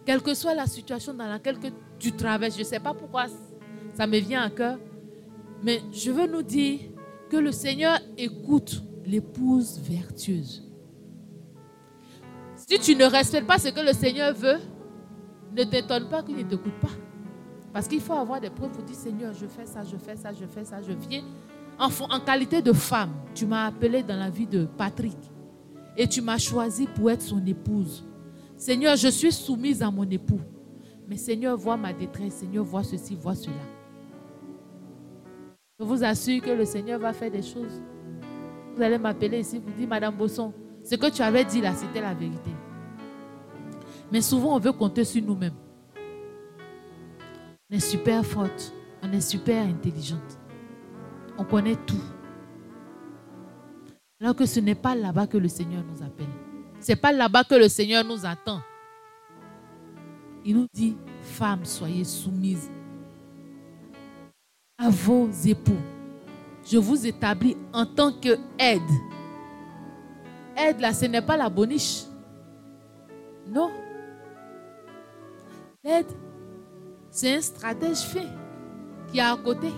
Quelle 0.05 0.23
que 0.23 0.35
soit 0.35 0.55
la 0.55 0.67
situation 0.67 1.15
dans 1.15 1.27
laquelle 1.27 1.59
tu 1.99 2.13
traverses, 2.13 2.55
je 2.55 2.61
ne 2.61 2.65
sais 2.65 2.81
pas 2.81 2.93
pourquoi 2.93 3.27
ça 3.95 4.07
me 4.07 4.19
vient 4.19 4.43
à 4.43 4.51
cœur, 4.51 4.79
mais 5.63 5.81
je 5.93 6.11
veux 6.11 6.27
nous 6.27 6.43
dire 6.43 6.81
que 7.31 7.37
le 7.39 7.53
Seigneur 7.53 7.99
écoute 8.19 8.83
l'épouse 9.07 9.79
vertueuse. 9.81 10.63
Si 12.57 12.79
tu 12.79 12.97
ne 12.97 13.05
respectes 13.05 13.47
pas 13.47 13.59
ce 13.59 13.69
que 13.69 13.81
le 13.81 13.93
Seigneur 13.93 14.35
veut, 14.35 14.59
ne 15.57 15.65
t'étonne 15.65 16.09
pas 16.09 16.23
qu'il 16.23 16.37
ne 16.37 16.43
t'écoute 16.43 16.81
pas. 16.81 16.91
Parce 17.73 17.89
qu'il 17.89 18.01
faut 18.01 18.15
avoir 18.15 18.41
des 18.41 18.51
preuves 18.51 18.71
pour 18.71 18.85
dire 18.85 18.97
Seigneur, 18.97 19.33
je 19.35 19.47
fais 19.47 19.67
ça, 19.67 19.83
je 19.83 19.97
fais 19.97 20.17
ça, 20.17 20.33
je 20.33 20.47
fais 20.47 20.65
ça, 20.65 20.81
je 20.81 20.93
viens 20.93 21.25
en, 21.79 22.21
qualité 22.21 22.63
de 22.63 22.73
femme, 22.73 23.11
tu 23.35 23.47
m'as 23.47 23.67
appelé 23.67 24.03
dans 24.03 24.17
la 24.17 24.31
vie 24.31 24.47
de 24.47 24.65
Patrick 24.65 25.17
et 25.97 26.09
tu 26.09 26.21
m'as 26.21 26.39
choisi 26.39 26.87
pour 26.87 27.11
être 27.11 27.23
son 27.23 27.45
épouse. 27.47 28.05
Seigneur, 28.57 28.97
je 28.97 29.09
suis 29.09 29.33
soumise 29.33 29.83
à 29.83 29.91
mon 29.91 30.09
époux. 30.09 30.41
Mais 31.09 31.17
Seigneur, 31.17 31.57
vois 31.57 31.77
ma 31.77 31.93
détresse. 31.93 32.35
Seigneur, 32.35 32.65
vois 32.65 32.83
ceci, 32.83 33.15
vois 33.15 33.35
cela. 33.35 33.55
Je 35.79 35.85
vous 35.85 36.03
assure 36.03 36.41
que 36.43 36.51
le 36.51 36.65
Seigneur 36.65 36.99
va 36.99 37.13
faire 37.13 37.31
des 37.31 37.43
choses. 37.43 37.83
Vous 38.75 38.83
allez 38.83 38.99
m'appeler 38.99 39.41
ici, 39.41 39.59
vous 39.59 39.73
dire, 39.73 39.89
Madame 39.89 40.15
Bosson, 40.15 40.53
ce 40.85 40.97
que 40.97 41.11
tu 41.11 41.23
avais 41.23 41.45
dit 41.45 41.61
là, 41.61 41.73
c'était 41.75 42.01
la 42.01 42.15
vérité. 42.15 42.51
Mais 44.11 44.21
souvent, 44.21 44.57
on 44.57 44.59
veut 44.59 44.73
compter 44.73 45.05
sur 45.05 45.23
nous-mêmes. 45.23 45.55
On 47.71 47.77
est 47.77 47.81
super 47.81 48.25
forte, 48.25 48.73
on 49.03 49.13
est 49.13 49.21
super 49.21 49.65
intelligente 49.65 50.39
on 51.39 51.45
connaît 51.45 51.77
tout. 51.77 52.01
Alors 54.21 54.37
que 54.37 54.47
ce 54.47 54.61
n'est 54.61 54.75
pas 54.75 54.95
là-bas 54.95 55.27
que 55.27 55.37
le 55.37 55.49
Seigneur 55.49 55.83
nous 55.85 56.03
appelle. 56.03 56.29
Ce 56.81 56.93
n'est 56.93 56.97
pas 56.97 57.13
là-bas 57.13 57.45
que 57.45 57.55
le 57.55 57.69
Seigneur 57.69 58.05
nous 58.05 58.25
attend. 58.25 58.61
Il 60.45 60.57
nous 60.57 60.67
dit, 60.73 60.97
femmes, 61.23 61.65
soyez 61.65 62.05
soumises 62.05 62.71
à 64.79 64.91
vos 64.91 65.29
époux. 65.45 65.81
Je 66.65 66.79
vous 66.79 67.07
établis 67.07 67.57
en 67.73 67.85
tant 67.85 68.13
que 68.13 68.39
aide. 68.59 68.83
Aide, 70.57 70.81
là, 70.81 70.93
ce 70.93 71.05
n'est 71.05 71.21
pas 71.23 71.37
la 71.37 71.49
boniche. 71.49 72.05
Non. 73.47 73.71
L'aide, 75.83 76.07
c'est 77.11 77.37
un 77.37 77.41
stratège 77.41 77.99
fait 77.99 78.27
qui 79.11 79.19
est 79.19 79.23
à 79.23 79.37
côté 79.37 79.69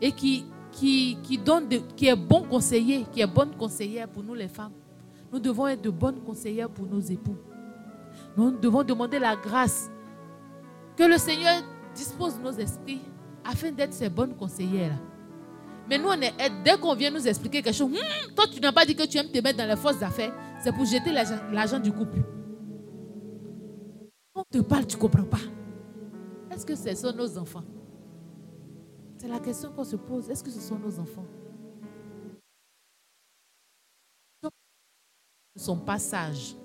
et 0.00 0.10
qui, 0.12 0.46
qui, 0.72 1.18
qui, 1.22 1.38
donne 1.38 1.68
qui 1.94 2.08
est 2.08 2.16
bon 2.16 2.42
conseiller, 2.42 3.04
qui 3.12 3.20
est 3.20 3.26
bonne 3.26 3.54
conseillère 3.56 4.08
pour 4.08 4.22
nous 4.22 4.34
les 4.34 4.48
femmes. 4.48 4.72
Nous 5.32 5.38
devons 5.38 5.66
être 5.66 5.82
de 5.82 5.90
bonnes 5.90 6.20
conseillères 6.20 6.70
pour 6.70 6.86
nos 6.86 7.00
époux. 7.00 7.36
Nous 8.36 8.50
devons 8.52 8.82
demander 8.82 9.18
la 9.18 9.36
grâce 9.36 9.90
que 10.96 11.04
le 11.04 11.18
Seigneur 11.18 11.62
dispose 11.94 12.38
nos 12.42 12.52
esprits 12.52 13.00
afin 13.44 13.70
d'être 13.72 13.92
ses 13.92 14.08
bonnes 14.08 14.34
conseillères. 14.36 14.98
Mais 15.88 15.98
nous, 15.98 16.08
on 16.08 16.20
est, 16.20 16.32
eh, 16.38 16.48
dès 16.64 16.78
qu'on 16.78 16.94
vient 16.94 17.10
nous 17.10 17.26
expliquer 17.26 17.62
quelque 17.62 17.74
chose, 17.74 17.90
hmm, 17.90 18.34
toi, 18.34 18.46
tu 18.52 18.60
n'as 18.60 18.72
pas 18.72 18.84
dit 18.84 18.94
que 18.94 19.06
tu 19.06 19.18
aimes 19.18 19.30
te 19.30 19.38
mettre 19.40 19.58
dans 19.58 19.68
les 19.68 19.76
fausses 19.76 20.02
affaires, 20.02 20.32
c'est 20.62 20.72
pour 20.72 20.84
jeter 20.84 21.12
l'argent 21.12 21.78
du 21.78 21.92
couple. 21.92 22.18
On 24.34 24.44
te 24.44 24.58
parle, 24.58 24.86
tu 24.86 24.96
ne 24.96 25.00
comprends 25.00 25.24
pas. 25.24 25.40
Est-ce 26.50 26.64
que 26.64 26.74
ce 26.74 26.94
sont 26.94 27.12
nos 27.12 27.36
enfants? 27.38 27.64
C'est 29.18 29.28
la 29.28 29.40
question 29.40 29.70
qu'on 29.72 29.84
se 29.84 29.96
pose. 29.96 30.28
Est-ce 30.30 30.42
que 30.42 30.50
ce 30.50 30.60
sont 30.60 30.78
nos 30.78 30.98
enfants? 30.98 31.24
Ne 35.54 35.60
sont 35.60 35.78
pas 35.78 35.98
sages. 35.98 36.56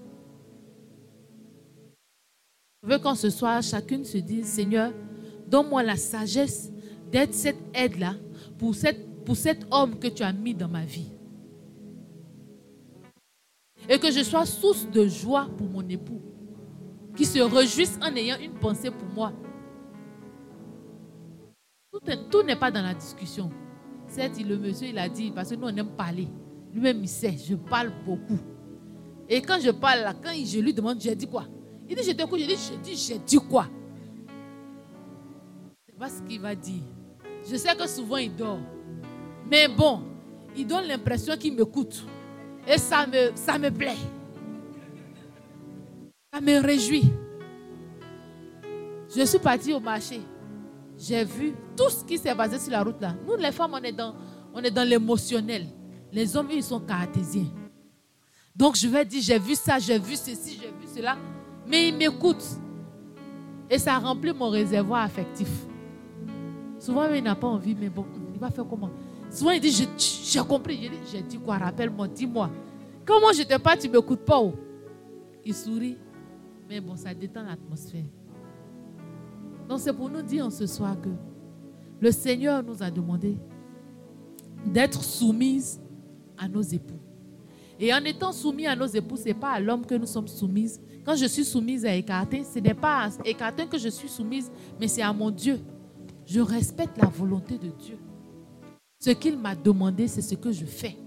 Je 2.84 2.88
veux 2.90 3.00
qu'en 3.00 3.16
ce 3.16 3.30
soir, 3.30 3.62
chacune 3.62 4.06
se 4.06 4.18
dise, 4.18 4.46
Seigneur, 4.48 4.94
donne-moi 5.48 5.84
la 5.84 5.96
sagesse 5.96 6.72
d'être 7.12 7.34
cette 7.34 7.60
aide-là 7.74 8.16
pour, 8.58 8.76
cet 8.76 9.66
homme 9.72 9.98
que 10.00 10.08
tu 10.08 10.24
as 10.24 10.34
mis 10.34 10.54
dans 10.54 10.68
ma 10.68 10.86
vie. 10.86 11.12
Et 13.90 14.00
que 14.00 14.12
je 14.12 14.24
sois 14.24 14.46
source 14.46 14.90
de 14.90 15.08
joie 15.08 15.48
pour 15.58 15.68
mon 15.68 15.88
époux, 15.88 16.22
qui 17.16 17.26
se 17.26 17.40
réjouisse 17.40 17.98
en 18.02 18.14
ayant 18.16 18.38
une 18.40 18.54
pensée 18.54 18.92
pour 18.92 19.08
moi. 19.16 19.32
Tout 22.30 22.44
n'est 22.44 22.56
pas 22.56 22.70
dans 22.70 22.82
la 22.82 22.94
discussion. 22.94 23.50
Certes, 24.08 24.40
le 24.46 24.58
monsieur, 24.58 24.88
il 24.88 24.98
a 24.98 25.10
dit, 25.10 25.32
parce 25.32 25.50
que 25.50 25.56
nous, 25.56 25.68
on 25.68 25.76
aime 25.76 25.90
parler. 25.90 26.28
Lui-même, 26.74 27.00
il 27.02 27.08
sait, 27.08 27.36
je 27.38 27.56
parle 27.56 27.92
beaucoup. 28.06 28.40
Et 29.30 29.42
quand 29.42 29.60
je 29.60 29.72
parle 29.72 30.16
quand 30.24 30.32
je 30.34 30.60
lui 30.60 30.74
demande, 30.74 31.02
j'ai 31.02 31.16
dit 31.16 31.28
quoi? 31.28 31.46
Il 31.90 31.96
dit, 31.96 32.04
je 32.04 32.12
t'écoute, 32.12 32.40
je 32.40 32.46
dis, 32.46 32.56
je 32.56 32.78
dis, 32.80 32.96
j'ai 32.96 33.20
dit 33.20 33.38
quoi? 33.38 33.68
Pas 35.98 36.10
ce 36.10 36.22
qu'il 36.22 36.40
va 36.40 36.54
dire. 36.54 36.84
Je 37.50 37.56
sais 37.56 37.76
que 37.76 37.88
souvent 37.88 38.18
il 38.18 38.36
dort. 38.36 38.60
Mais 39.50 39.68
bon, 39.68 40.02
il 40.56 40.68
donne 40.68 40.86
l'impression 40.86 41.36
qu'il 41.38 41.56
m'écoute. 41.56 42.06
Et 42.68 42.78
ça 42.78 43.08
me, 43.08 43.32
ça 43.36 43.58
me 43.58 43.72
plaît. 43.72 43.96
Ça 46.34 46.42
me 46.42 46.62
réjouit. 46.62 47.12
Je 49.16 49.26
suis 49.26 49.40
partie 49.40 49.74
au 49.74 49.80
marché. 49.80 50.22
J'ai 50.98 51.24
vu 51.24 51.54
tout 51.76 51.90
ce 51.90 52.04
qui 52.04 52.18
s'est 52.18 52.36
basé 52.36 52.60
sur 52.60 52.72
la 52.72 52.84
route 52.84 53.00
là. 53.02 53.16
Nous, 53.26 53.36
les 53.38 53.52
femmes, 53.52 53.72
on 53.74 53.84
est 53.84 53.92
dans, 53.92 54.16
on 54.54 54.62
est 54.62 54.72
dans 54.72 54.88
l'émotionnel. 54.88 55.66
Les 56.12 56.36
hommes, 56.36 56.50
ils 56.52 56.64
sont 56.64 56.80
cartésiens. 56.80 57.48
Donc, 58.56 58.76
je 58.76 58.88
vais 58.88 59.06
dire, 59.06 59.22
j'ai 59.22 59.40
vu 59.40 59.56
ça, 59.56 59.80
j'ai 59.80 60.00
vu 60.00 60.16
ceci, 60.16 60.60
j'ai 60.62 60.68
vu 60.68 60.88
cela. 60.94 61.18
Mais 61.68 61.90
ils 61.90 61.96
m'écoutent. 61.96 62.46
Et 63.70 63.78
ça 63.78 63.98
remplit 63.98 64.34
mon 64.34 64.50
réservoir 64.50 65.04
affectif. 65.04 65.50
Souvent, 66.80 67.12
il 67.14 67.24
n'a 67.24 67.36
pas 67.36 67.48
envie, 67.48 67.76
mais 67.76 67.90
bon, 67.90 68.06
il 68.34 68.40
va 68.40 68.50
faire 68.50 68.66
comment? 68.68 68.90
Souvent, 69.30 69.52
il 69.52 69.60
dit, 69.60 69.72
j'ai 69.72 70.40
compris. 70.42 70.90
J'ai 71.12 71.22
dit 71.22 71.38
quoi? 71.38 71.58
Rappelle-moi, 71.58 72.08
dis-moi. 72.08 72.50
Comment 73.06 73.32
je 73.34 73.44
te 73.44 73.58
parle, 73.58 73.80
tu 73.80 73.88
ne 73.88 73.94
m'écoutes 73.94 74.26
pas 74.26 74.40
oh? 74.40 74.54
Il 75.46 75.54
sourit. 75.54 75.98
Mais 76.70 76.82
bon, 76.82 76.96
ça 76.96 77.14
détend 77.14 77.44
l'atmosphère. 77.44 78.04
Donc 79.68 79.80
c'est 79.80 79.94
pour 79.94 80.10
nous 80.10 80.22
dire 80.22 80.46
en 80.46 80.50
ce 80.50 80.66
soir 80.66 81.00
que 81.00 81.10
le 82.00 82.12
Seigneur 82.12 82.64
nous 82.64 82.82
a 82.84 82.92
demandé 82.92 83.38
d'être 84.66 85.04
soumises 85.04 85.80
à 86.38 86.48
nos 86.48 86.62
époux. 86.62 87.00
Et 87.80 87.94
en 87.94 88.04
étant 88.04 88.32
soumis 88.32 88.66
à 88.66 88.76
nos 88.76 88.88
époux, 88.88 89.18
ce 89.18 89.26
n'est 89.26 89.34
pas 89.34 89.52
à 89.52 89.60
l'homme 89.60 89.86
que 89.86 89.96
nous 89.96 90.06
sommes 90.06 90.28
soumises. 90.28 90.82
Quand 91.06 91.16
je 91.16 91.26
suis 91.26 91.46
soumise 91.46 91.86
à 91.86 91.94
Écarté, 91.94 92.44
ce 92.44 92.60
n'est 92.60 92.74
pas 92.74 93.06
à 93.06 93.10
Écarté 93.24 93.66
que 93.68 93.78
je 93.78 93.90
suis 93.90 94.10
soumise, 94.10 94.52
mais 94.80 94.88
c'est 94.88 95.02
à 95.02 95.14
mon 95.14 95.32
Dieu. 95.32 95.60
Je 96.28 96.42
respecte 96.42 96.98
la 96.98 97.08
volonté 97.08 97.58
de 97.58 97.70
Dieu. 97.70 97.98
Ce 99.00 99.12
qu'il 99.12 99.38
m'a 99.38 99.56
demandé, 99.56 100.10
c'est 100.10 100.22
ce 100.22 100.36
que 100.36 100.52
je 100.52 100.66
fais. 100.66 100.98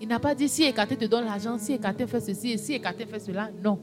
Il 0.00 0.06
n'a 0.06 0.20
pas 0.20 0.36
dit 0.36 0.48
si 0.48 0.62
Écarté 0.62 0.96
te 0.96 1.04
donne 1.06 1.24
l'argent, 1.24 1.58
si 1.58 1.72
Écarté 1.72 2.06
fait 2.06 2.20
ceci 2.20 2.56
si 2.58 2.74
Écarté 2.74 3.06
fait 3.06 3.18
cela. 3.18 3.50
Non. 3.62 3.80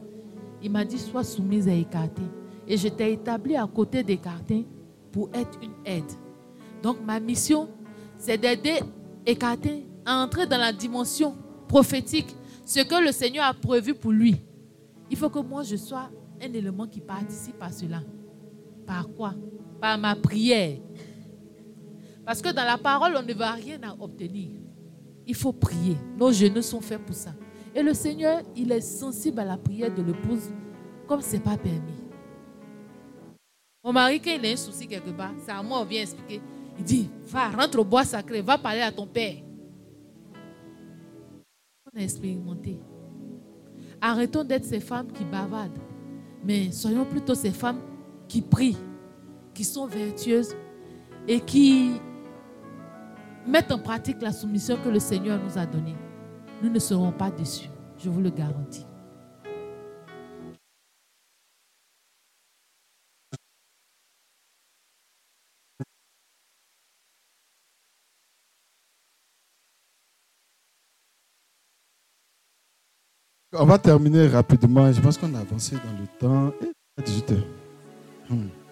Il 0.64 0.72
m'a 0.72 0.86
dit 0.86 0.98
sois 0.98 1.26
soumise 1.26 1.68
à 1.68 1.74
Écarté. 1.74 2.22
Et 2.66 2.78
je 2.78 2.88
t'ai 2.88 3.12
établi 3.12 3.58
à 3.58 3.68
côté 3.68 4.04
des 4.04 4.16
cartins 4.16 4.64
pour 5.12 5.30
être 5.34 5.60
une 5.62 5.74
aide. 5.84 6.12
Donc 6.82 6.98
ma 7.06 7.20
mission, 7.20 7.68
c'est 8.18 8.38
d'aider 8.38 8.80
Écarté 9.26 9.86
à 10.06 10.24
entrer 10.24 10.48
dans 10.48 10.58
la 10.58 10.72
dimension 10.72 11.36
prophétique, 11.68 12.34
ce 12.66 12.80
que 12.80 13.04
le 13.04 13.12
Seigneur 13.12 13.46
a 13.46 13.54
prévu 13.54 13.94
pour 13.94 14.12
lui. 14.12 14.42
Il 15.12 15.18
faut 15.18 15.30
que 15.30 15.40
moi, 15.40 15.64
je 15.64 15.76
sois 15.76 16.10
un 16.42 16.54
élément 16.54 16.88
qui 16.88 17.02
participe 17.02 17.62
à 17.62 17.72
cela. 17.72 18.02
Par 18.86 19.10
quoi? 19.10 19.34
Par 19.80 19.97
ma 19.97 20.15
prière. 20.15 20.77
Parce 22.26 22.41
que 22.41 22.49
dans 22.49 22.64
la 22.65 22.77
parole, 22.77 23.15
on 23.18 23.23
ne 23.23 23.34
va 23.34 23.52
rien 23.52 23.80
obtenir. 23.99 24.49
Il 25.27 25.35
faut 25.35 25.53
prier. 25.53 25.97
Nos 26.18 26.31
genoux 26.31 26.61
sont 26.61 26.81
faits 26.81 27.03
pour 27.06 27.15
ça. 27.15 27.34
Et 27.73 27.84
le 27.84 27.93
Seigneur, 27.93 28.41
il 28.56 28.72
est 28.72 28.81
sensible 28.81 29.39
à 29.39 29.45
la 29.45 29.57
prière 29.57 29.93
de 29.93 30.02
l'épouse 30.02 30.49
comme 31.07 31.22
ce 31.22 31.34
n'est 31.34 31.39
pas 31.39 31.57
permis. 31.57 32.06
Mon 33.84 33.93
mari, 33.93 34.19
quand 34.19 34.31
il 34.31 34.45
a 34.45 34.49
un 34.49 34.56
souci 34.56 34.88
quelque 34.88 35.11
part, 35.11 35.34
c'est 35.45 35.52
à 35.52 35.61
moi, 35.61 35.81
on 35.81 35.85
vient 35.85 36.02
expliquer. 36.02 36.41
Il 36.77 36.84
dit, 36.84 37.10
va, 37.27 37.49
rentre 37.49 37.77
au 37.80 37.84
bois 37.84 38.03
sacré, 38.03 38.41
va 38.41 38.57
parler 38.57 38.81
à 38.81 38.91
ton 38.91 39.06
père. 39.06 39.35
On 41.93 41.99
a 41.99 42.02
expérimenté. 42.02 42.80
Arrêtons 44.02 44.43
d'être 44.43 44.65
ces 44.65 44.80
femmes 44.80 45.11
qui 45.11 45.23
bavardent, 45.23 45.80
mais 46.43 46.72
soyons 46.72 47.06
plutôt 47.06 47.35
ces 47.35 47.52
femmes 47.52 47.80
qui 48.27 48.41
prient, 48.41 48.77
qui 49.56 49.64
sont 49.64 49.88
vertueuses 49.88 50.56
et 51.27 51.40
qui 51.40 51.94
mettent 53.48 53.72
en 53.72 53.80
pratique 53.80 54.22
la 54.22 54.32
soumission 54.32 54.77
que 54.84 54.90
le 54.90 54.99
Seigneur 54.99 55.40
nous 55.44 55.57
a 55.57 55.65
donnée. 55.65 55.95
Nous 56.61 56.69
ne 56.69 56.80
serons 56.80 57.11
pas 57.11 57.32
déçus, 57.32 57.69
je 57.98 58.10
vous 58.10 58.22
le 58.22 58.30
garantis. 58.30 58.86
On 73.57 73.65
va 73.65 73.80
terminer 73.80 74.27
rapidement. 74.27 74.91
Je 74.91 74.99
pense 74.99 75.18
qu'on 75.18 75.34
a 75.34 75.40
avancé 75.40 75.77
dans 75.77 75.98
le 75.98 76.07
temps. 76.19 76.53
Et 76.98 77.02
18 77.02 77.32
heures. 77.32 77.48
Hmm. 78.30 78.65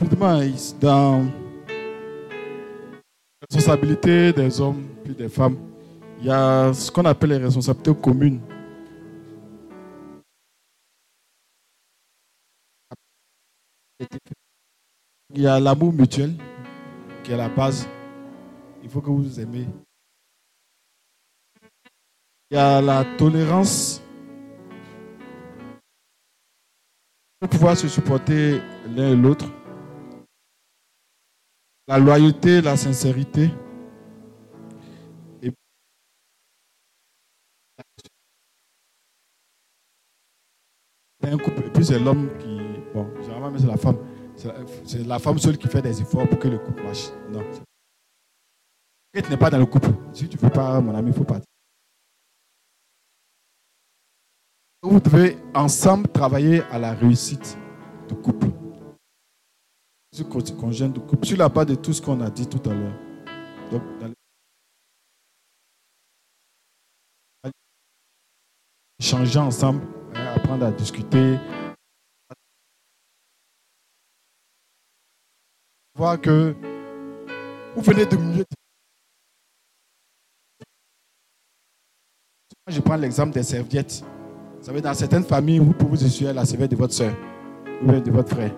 Rapidement, 0.00 0.40
dans 0.80 1.22
la 1.22 1.30
responsabilité 3.50 4.32
des 4.32 4.60
hommes 4.60 4.84
puis 5.04 5.14
des 5.14 5.28
femmes, 5.28 5.56
il 6.20 6.26
y 6.26 6.30
a 6.30 6.72
ce 6.72 6.90
qu'on 6.90 7.04
appelle 7.04 7.30
les 7.30 7.38
responsabilités 7.38 7.94
communes. 7.94 8.40
Il 15.34 15.40
y 15.40 15.46
a 15.46 15.58
l'amour 15.58 15.92
mutuel 15.92 16.34
qui 17.24 17.32
est 17.32 17.36
la 17.36 17.48
base. 17.48 17.88
Il 18.82 18.90
faut 18.90 19.00
que 19.00 19.06
vous 19.06 19.22
vous 19.22 19.40
aimez. 19.40 19.66
Il 22.50 22.54
y 22.54 22.58
a 22.58 22.82
la 22.82 23.04
tolérance 23.16 24.02
pour 27.40 27.48
pouvoir 27.48 27.76
se 27.76 27.88
supporter 27.88 28.60
l'un 28.94 29.12
et 29.12 29.16
l'autre. 29.16 29.46
La 31.92 31.98
loyauté, 31.98 32.62
la 32.62 32.74
sincérité. 32.74 33.50
Et 35.42 35.52
puis 41.74 41.84
c'est 41.84 41.98
l'homme 41.98 42.30
qui, 42.38 42.60
bon, 42.94 43.06
généralement 43.20 43.58
c'est 43.58 43.66
la 43.66 43.76
femme 43.76 43.98
c'est 44.86 45.06
la 45.06 45.18
femme 45.18 45.38
seule 45.38 45.58
qui 45.58 45.68
fait 45.68 45.82
des 45.82 46.00
efforts 46.00 46.26
pour 46.30 46.38
que 46.38 46.48
le 46.48 46.58
couple 46.60 46.82
marche. 46.82 47.10
Non. 47.30 47.42
Tu 49.12 49.30
n'es 49.30 49.36
pas 49.36 49.50
dans 49.50 49.58
le 49.58 49.66
couple. 49.66 49.90
Si 50.14 50.26
tu 50.30 50.38
ne 50.38 50.42
veux 50.42 50.48
pas, 50.48 50.80
mon 50.80 50.94
ami, 50.94 51.10
il 51.10 51.14
faut 51.14 51.24
partir. 51.24 51.44
Vous 54.82 54.98
devez 54.98 55.36
ensemble 55.54 56.08
travailler 56.08 56.62
à 56.70 56.78
la 56.78 56.94
réussite 56.94 57.58
du 58.08 58.14
couple. 58.14 58.61
Ce 60.12 60.22
conjoint 60.22 60.88
du 60.88 61.00
couple. 61.00 61.26
Sur 61.26 61.38
la 61.38 61.48
base 61.48 61.66
de 61.66 61.74
tout 61.74 61.92
ce 61.92 62.02
qu'on 62.02 62.20
a 62.20 62.28
dit 62.28 62.46
tout 62.46 62.60
à 62.68 62.74
l'heure. 62.74 62.98
Donc, 63.70 63.82
Changer 69.00 69.40
ensemble, 69.40 69.82
hein, 70.14 70.34
apprendre 70.36 70.64
à 70.64 70.70
discuter, 70.70 71.36
voir 75.96 76.20
que 76.20 76.54
vous 77.74 77.82
venez 77.82 78.06
de 78.06 78.16
mieux. 78.16 78.44
Je 82.68 82.80
prends 82.80 82.96
l'exemple 82.96 83.32
des 83.32 83.42
serviettes. 83.42 84.04
Vous 84.58 84.64
savez, 84.66 84.80
dans 84.80 84.94
certaines 84.94 85.24
familles, 85.24 85.58
vous 85.58 85.72
pouvez 85.72 85.90
vous 85.90 86.04
essuyer 86.04 86.32
la 86.32 86.44
serviette 86.44 86.70
de 86.70 86.76
votre 86.76 86.94
soeur 86.94 87.14
ou 87.82 87.90
de 87.90 88.10
votre 88.10 88.28
frère. 88.28 88.54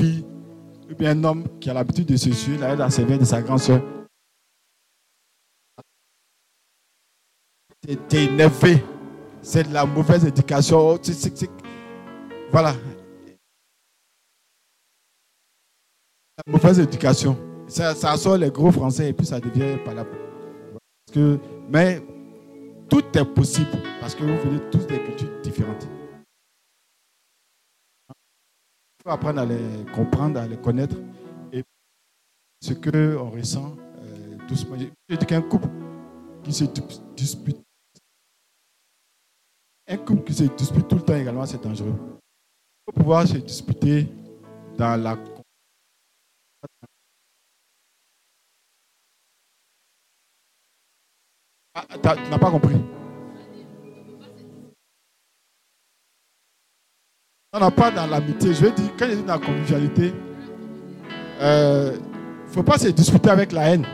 Ou 0.00 0.94
bien 0.94 1.10
un 1.10 1.24
homme 1.24 1.44
qui 1.60 1.70
a 1.70 1.74
l'habitude 1.74 2.06
de 2.06 2.16
s'essuyer 2.16 2.58
la 2.58 2.90
serviette 2.90 3.20
de 3.20 3.24
sa 3.24 3.42
grande 3.42 3.60
soeur. 3.60 3.82
T'es 8.08 8.24
énervé 8.24 8.82
c'est 9.46 9.68
de 9.68 9.72
la 9.72 9.86
mauvaise 9.86 10.24
éducation. 10.24 10.98
Voilà. 12.50 12.74
La 16.36 16.52
mauvaise 16.52 16.80
éducation. 16.80 17.38
Ça, 17.68 17.94
sort 18.16 18.38
les 18.38 18.50
gros 18.50 18.72
français 18.72 19.10
et 19.10 19.12
puis 19.12 19.24
ça 19.24 19.38
devient 19.38 19.78
pas 19.84 19.92
que, 21.12 21.38
mais 21.70 22.02
tout 22.88 23.04
est 23.16 23.24
possible 23.24 23.70
parce 24.00 24.16
que 24.16 24.24
vous 24.24 24.36
venez 24.36 24.60
tous 24.72 24.84
des 24.86 24.98
cultures 24.98 25.40
différentes. 25.44 25.86
Apprendre 29.12 29.40
à 29.40 29.44
les 29.44 29.84
comprendre, 29.94 30.40
à 30.40 30.46
les 30.46 30.56
connaître 30.56 30.96
et 31.52 31.62
ce 32.60 32.74
qu'on 32.74 33.30
ressent 33.30 33.76
euh, 33.98 34.36
doucement. 34.48 34.76
Je 35.08 35.16
dis 35.16 35.26
qu'un 35.26 35.42
couple 35.42 35.68
qui 36.42 36.52
se 36.52 36.64
dispute, 37.16 37.60
un 39.88 39.96
couple 39.98 40.24
qui 40.24 40.34
se 40.34 40.44
dispute 40.44 40.88
tout 40.88 40.96
le 40.96 41.02
temps 41.02 41.16
également, 41.16 41.46
c'est 41.46 41.62
dangereux. 41.62 41.94
Il 41.98 42.92
faut 42.92 43.00
pouvoir 43.00 43.26
se 43.26 43.38
disputer 43.38 44.08
dans 44.76 44.96
la 45.02 45.16
Ah, 51.78 51.84
tu 51.92 52.30
n'as 52.30 52.38
pas 52.38 52.50
compris. 52.50 52.76
On 57.56 57.58
n'a 57.58 57.70
pas 57.70 57.90
dans 57.90 58.06
l'amitié. 58.06 58.52
Je 58.52 58.66
veux 58.66 58.70
dire, 58.70 58.90
quand 58.98 59.06
je 59.08 59.14
dis 59.14 59.22
dans 59.22 59.32
la 59.32 59.38
convivialité, 59.38 60.08
il 60.08 60.12
euh, 61.40 61.92
ne 61.92 62.52
faut 62.52 62.62
pas 62.62 62.76
se 62.76 62.88
disputer 62.88 63.30
avec 63.30 63.50
la 63.50 63.70
haine. 63.70 63.86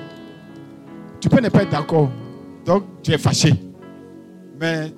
Tu 1.20 1.28
peux 1.28 1.40
ne 1.40 1.48
pas 1.48 1.62
être 1.62 1.70
d'accord. 1.70 2.10
Donc, 2.66 2.82
tu 3.04 3.12
es 3.12 3.18
fâché. 3.18 3.54
Mais 4.60 4.92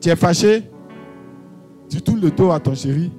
tu 0.00 0.10
es 0.10 0.14
fâché, 0.14 0.70
tu 1.90 2.00
tournes 2.00 2.20
le 2.20 2.30
dos 2.30 2.52
à 2.52 2.60
ton 2.60 2.74
chéri. 2.76 3.10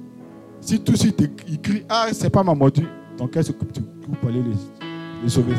Si 0.62 0.80
tout 0.80 0.92
de 0.92 0.98
suite 0.98 1.22
il 1.46 1.60
crie 1.60 1.84
Ah, 1.90 2.06
c'est 2.12 2.30
pas 2.30 2.42
ma 2.42 2.54
mordu, 2.54 2.86
ton 3.18 3.26
cœur 3.28 3.44
se 3.44 3.52
coupe, 3.52 3.72
tu 3.72 3.82
coupes 3.82 4.24
aller 4.28 4.42
les, 4.42 5.22
les 5.22 5.28
sauver. 5.28 5.54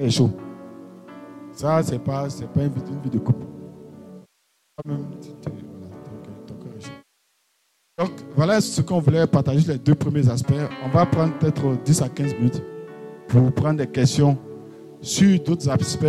Est 0.00 0.10
chaud. 0.10 0.30
Ça, 1.52 1.82
c'est 1.82 1.98
pas, 1.98 2.28
c'est 2.30 2.48
pas 2.48 2.62
une 2.62 2.72
vie, 3.02 3.10
de 3.10 3.18
couple. 3.18 3.44
Donc, 7.98 8.10
voilà 8.34 8.60
ce 8.60 8.80
qu'on 8.80 9.00
voulait 9.00 9.26
partager, 9.26 9.72
les 9.72 9.78
deux 9.78 9.94
premiers 9.94 10.28
aspects. 10.30 10.54
On 10.84 10.88
va 10.88 11.04
prendre 11.04 11.36
peut-être 11.38 11.76
10 11.84 12.02
à 12.02 12.08
15 12.08 12.34
minutes 12.34 12.62
pour 13.28 13.42
vous 13.42 13.50
prendre 13.50 13.78
des 13.78 13.86
questions 13.86 14.38
sur 15.02 15.38
d'autres 15.40 15.68
aspects 15.68 16.06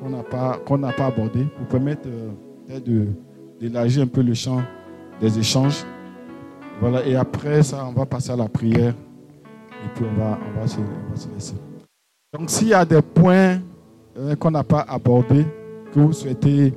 qu'on 0.00 0.10
n'a 0.10 0.22
pas, 0.22 0.58
qu'on 0.64 0.80
pas 0.80 1.06
abordés, 1.06 1.46
pour 1.56 1.66
permettre 1.66 2.08
euh, 2.08 3.06
d'élargir 3.60 4.04
un 4.04 4.06
peu 4.06 4.22
le 4.22 4.34
champ 4.34 4.62
des 5.20 5.38
échanges. 5.38 5.84
Voilà, 6.80 7.04
et 7.06 7.16
après 7.16 7.62
ça, 7.62 7.86
on 7.86 7.92
va 7.92 8.06
passer 8.06 8.30
à 8.30 8.36
la 8.36 8.48
prière 8.48 8.94
et 9.84 9.88
puis 9.94 10.04
on 10.10 10.18
va, 10.18 10.38
on 10.48 10.60
va 10.60 10.66
se 10.66 10.78
laisser. 11.34 11.54
Donc 12.38 12.50
s'il 12.50 12.68
y 12.68 12.74
a 12.74 12.84
des 12.84 13.00
points 13.00 13.62
euh, 14.18 14.36
qu'on 14.36 14.50
n'a 14.50 14.62
pas 14.62 14.82
abordés, 14.82 15.46
que 15.90 16.00
vous 16.00 16.12
souhaitez, 16.12 16.74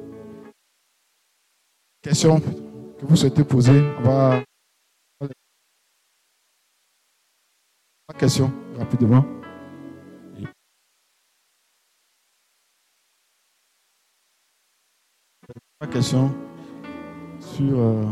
questions 2.02 2.40
que 2.40 3.06
vous 3.06 3.16
souhaitez 3.18 3.44
poser, 3.44 3.82
on 4.00 4.04
va... 4.04 4.44
Question 8.18 8.52
rapidement. 8.78 9.26
Question 15.92 16.34
sur 17.40 17.80
euh, 17.80 18.06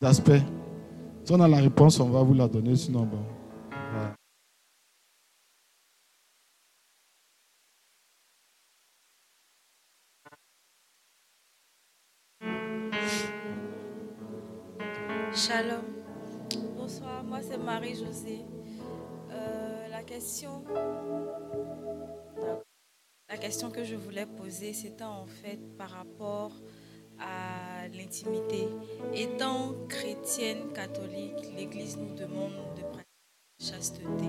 l'aspect. 0.00 0.42
Si 1.24 1.32
on 1.32 1.40
a 1.40 1.48
la 1.48 1.58
réponse, 1.58 2.00
on 2.00 2.10
va 2.10 2.22
vous 2.22 2.34
la 2.34 2.48
donner, 2.48 2.76
sinon 2.76 3.04
bon. 3.04 3.37
Shalom. 15.38 15.84
Bonsoir, 16.76 17.22
moi 17.22 17.38
c'est 17.40 17.58
Marie-Josée. 17.58 18.44
Euh, 19.30 19.88
la 19.88 20.02
question. 20.02 20.64
La 23.30 23.36
question 23.36 23.70
que 23.70 23.84
je 23.84 23.94
voulais 23.94 24.26
poser, 24.26 24.72
c'était 24.72 25.04
en 25.04 25.26
fait 25.26 25.60
par 25.76 25.90
rapport 25.90 26.50
à 27.20 27.86
l'intimité. 27.86 28.66
Étant 29.14 29.76
chrétienne 29.88 30.72
catholique, 30.74 31.54
l'Église 31.56 31.96
nous 31.96 32.16
demande 32.16 32.54
de 32.76 32.82
pratiquer 32.82 33.06
la 33.60 33.64
chasteté. 33.64 34.28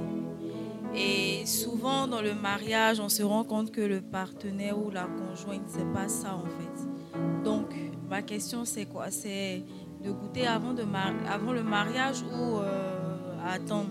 Et 0.93 1.43
souvent 1.47 2.07
dans 2.07 2.21
le 2.21 2.35
mariage, 2.35 2.99
on 2.99 3.09
se 3.09 3.23
rend 3.23 3.45
compte 3.45 3.71
que 3.71 3.81
le 3.81 4.01
partenaire 4.01 4.77
ou 4.77 4.91
la 4.91 5.07
conjointe, 5.07 5.67
c'est 5.69 5.91
pas 5.91 6.07
ça 6.07 6.35
en 6.35 6.45
fait. 6.45 7.43
Donc, 7.43 7.73
ma 8.07 8.21
question 8.21 8.63
c'est 8.63 8.85
quoi? 8.85 9.09
C'est 9.09 9.63
de 10.03 10.11
goûter 10.11 10.47
avant, 10.47 10.73
de 10.73 10.83
avant 11.27 11.51
le 11.51 11.63
mariage 11.63 12.23
ou 12.23 12.57
euh, 12.59 13.37
attendre 13.45 13.89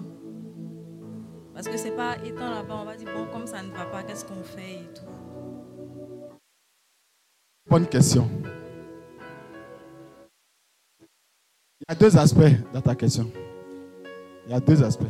Parce 1.54 1.68
que 1.68 1.76
c'est 1.76 1.96
pas 1.96 2.16
étant 2.24 2.50
là-bas, 2.50 2.78
on 2.80 2.84
va 2.84 2.96
dire, 2.96 3.08
bon, 3.14 3.26
comme 3.32 3.46
ça 3.46 3.62
ne 3.62 3.70
va 3.70 3.84
pas, 3.86 4.02
qu'est-ce 4.02 4.24
qu'on 4.24 4.42
fait 4.42 4.74
et 4.74 4.94
tout. 4.94 5.04
Bonne 7.68 7.86
question. 7.86 8.28
Il 11.80 11.84
y 11.88 11.92
a 11.92 11.94
deux 11.94 12.16
aspects 12.16 12.72
dans 12.72 12.80
ta 12.80 12.94
question. 12.94 13.30
Il 14.46 14.52
y 14.52 14.54
a 14.54 14.60
deux 14.60 14.82
aspects. 14.82 15.04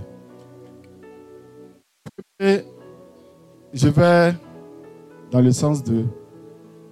Et 2.41 2.65
je 3.73 3.89
vais 3.89 4.35
dans 5.31 5.41
le 5.41 5.53
sens 5.53 5.83
de, 5.85 6.05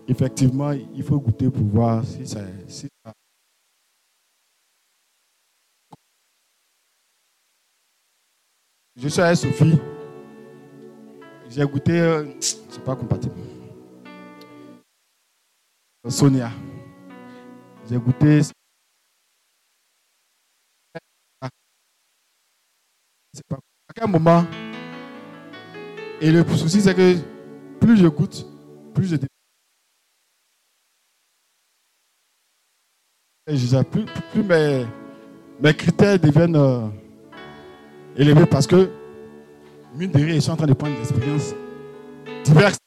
effectivement, 0.06 0.70
il 0.72 1.02
faut 1.02 1.18
goûter 1.18 1.50
pour 1.50 1.64
voir 1.64 2.04
si 2.04 2.26
ça, 2.26 2.40
si 2.68 2.88
ça 3.04 3.12
Je 8.98 9.08
suis 9.08 9.20
avec 9.20 9.36
Sophie. 9.36 9.78
J'ai 11.50 11.64
goûté, 11.66 12.00
euh, 12.00 12.24
c'est 12.40 12.82
pas 12.82 12.96
compatible. 12.96 13.34
Sonia. 16.08 16.50
J'ai 17.88 17.98
goûté. 17.98 18.42
C'est 18.42 18.54
pas. 23.46 23.56
À 23.56 23.92
quel 23.94 24.08
moment? 24.08 24.46
Et 26.22 26.32
le 26.32 26.42
souci, 26.56 26.80
c'est 26.80 26.94
que 26.94 27.16
plus 27.78 27.98
je 27.98 28.06
goûte, 28.06 28.46
plus 28.94 29.06
je. 29.06 29.16
Plus, 33.44 34.06
plus 34.32 34.42
mes, 34.42 34.86
mes 35.60 35.74
critères 35.74 36.18
deviennent. 36.18 36.56
Euh, 36.56 36.88
élevé 38.16 38.46
parce 38.46 38.66
que, 38.66 38.90
mine 39.94 40.10
de 40.10 40.18
rien, 40.18 40.34
ils 40.34 40.50
en 40.50 40.56
train 40.56 40.66
de 40.66 40.72
prendre 40.72 40.94
des 40.94 41.00
expériences 41.00 41.54
diverses. 42.44 42.78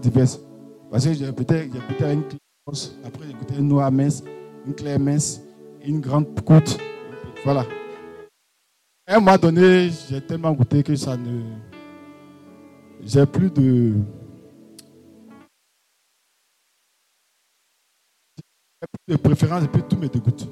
diverses. 0.00 0.40
Parce 0.90 1.04
que 1.04 1.12
j'ai 1.12 1.32
peut-être 1.32 1.74
une 2.02 2.24
classe, 2.64 2.94
après 3.04 3.26
j'ai 3.26 3.34
goûté 3.34 3.54
une 3.58 3.68
noix 3.68 3.90
mince, 3.90 4.22
une 4.66 4.74
claire 4.74 4.98
mince, 4.98 5.40
une 5.84 6.00
grande 6.00 6.42
coûte. 6.44 6.78
Voilà. 7.44 7.66
À 9.06 9.16
un 9.16 9.20
moment 9.20 9.36
donné, 9.36 9.90
j'ai 10.08 10.20
tellement 10.20 10.52
goûté 10.52 10.82
que 10.82 10.94
ça 10.96 11.16
ne. 11.16 11.42
J'ai 13.02 13.26
plus 13.26 13.50
de. 13.50 13.94
J'ai 18.80 18.86
plus 19.06 19.16
de 19.16 19.20
préférence 19.20 19.64
et 19.64 19.68
puis 19.68 19.82
tout 19.88 19.96
me 19.96 20.08
dégoûte. 20.08 20.48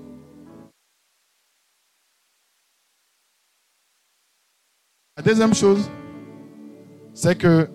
La 5.16 5.22
deuxième 5.22 5.54
chose, 5.54 5.90
c'est 7.14 7.38
que, 7.38 7.70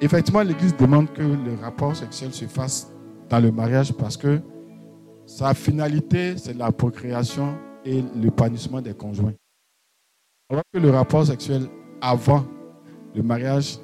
effectivement, 0.00 0.42
l'Église 0.42 0.76
demande 0.76 1.12
que 1.12 1.22
le 1.22 1.54
rapport 1.62 1.94
sexuel 1.94 2.32
se 2.32 2.46
fasse 2.46 2.92
dans 3.28 3.38
le 3.38 3.52
mariage 3.52 3.92
parce 3.92 4.16
que 4.16 4.40
sa 5.24 5.54
finalité, 5.54 6.36
c'est 6.36 6.54
la 6.54 6.72
procréation 6.72 7.56
et 7.84 8.02
l'épanouissement 8.16 8.80
des 8.80 8.92
conjoints. 8.92 9.34
Alors 10.50 10.64
que 10.72 10.80
le 10.80 10.90
rapport 10.90 11.26
sexuel 11.26 11.68
avant 12.00 12.44
le 13.14 13.22
mariage, 13.22 13.78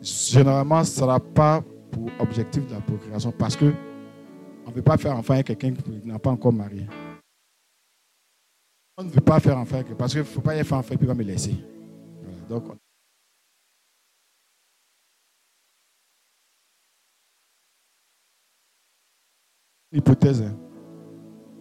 généralement, 0.00 0.80
ne 0.80 0.84
sera 0.84 1.18
pas 1.18 1.64
pour 1.90 2.10
objectif 2.20 2.64
de 2.68 2.74
la 2.74 2.80
procréation 2.80 3.32
parce 3.32 3.56
que 3.56 3.72
on 4.66 4.70
ne 4.70 4.74
veut 4.76 4.82
pas 4.82 4.96
faire 4.96 5.16
enfant 5.16 5.34
avec 5.34 5.46
quelqu'un 5.46 5.72
qui 5.72 6.00
n'a 6.04 6.20
pas 6.20 6.30
encore 6.30 6.52
marié. 6.52 6.86
On 8.96 9.02
ne 9.02 9.10
veut 9.10 9.20
pas 9.20 9.40
faire 9.40 9.58
enfant 9.58 9.82
parce 9.98 10.12
qu'il 10.12 10.20
ne 10.20 10.24
faut 10.26 10.40
pas 10.40 10.56
y 10.56 10.64
faire 10.64 10.78
enfant 10.78 10.94
puis 10.96 11.06
va 11.06 11.14
me 11.14 11.24
laisser. 11.24 11.56
Donc, 12.48 12.64
hypothèse. 19.92 20.42
Hein. 20.42 20.56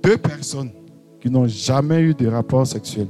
Deux 0.03 0.17
personnes 0.17 0.71
qui 1.19 1.29
n'ont 1.29 1.47
jamais 1.47 2.01
eu 2.01 2.13
de 2.13 2.27
rapport 2.27 2.67
sexuel. 2.67 3.07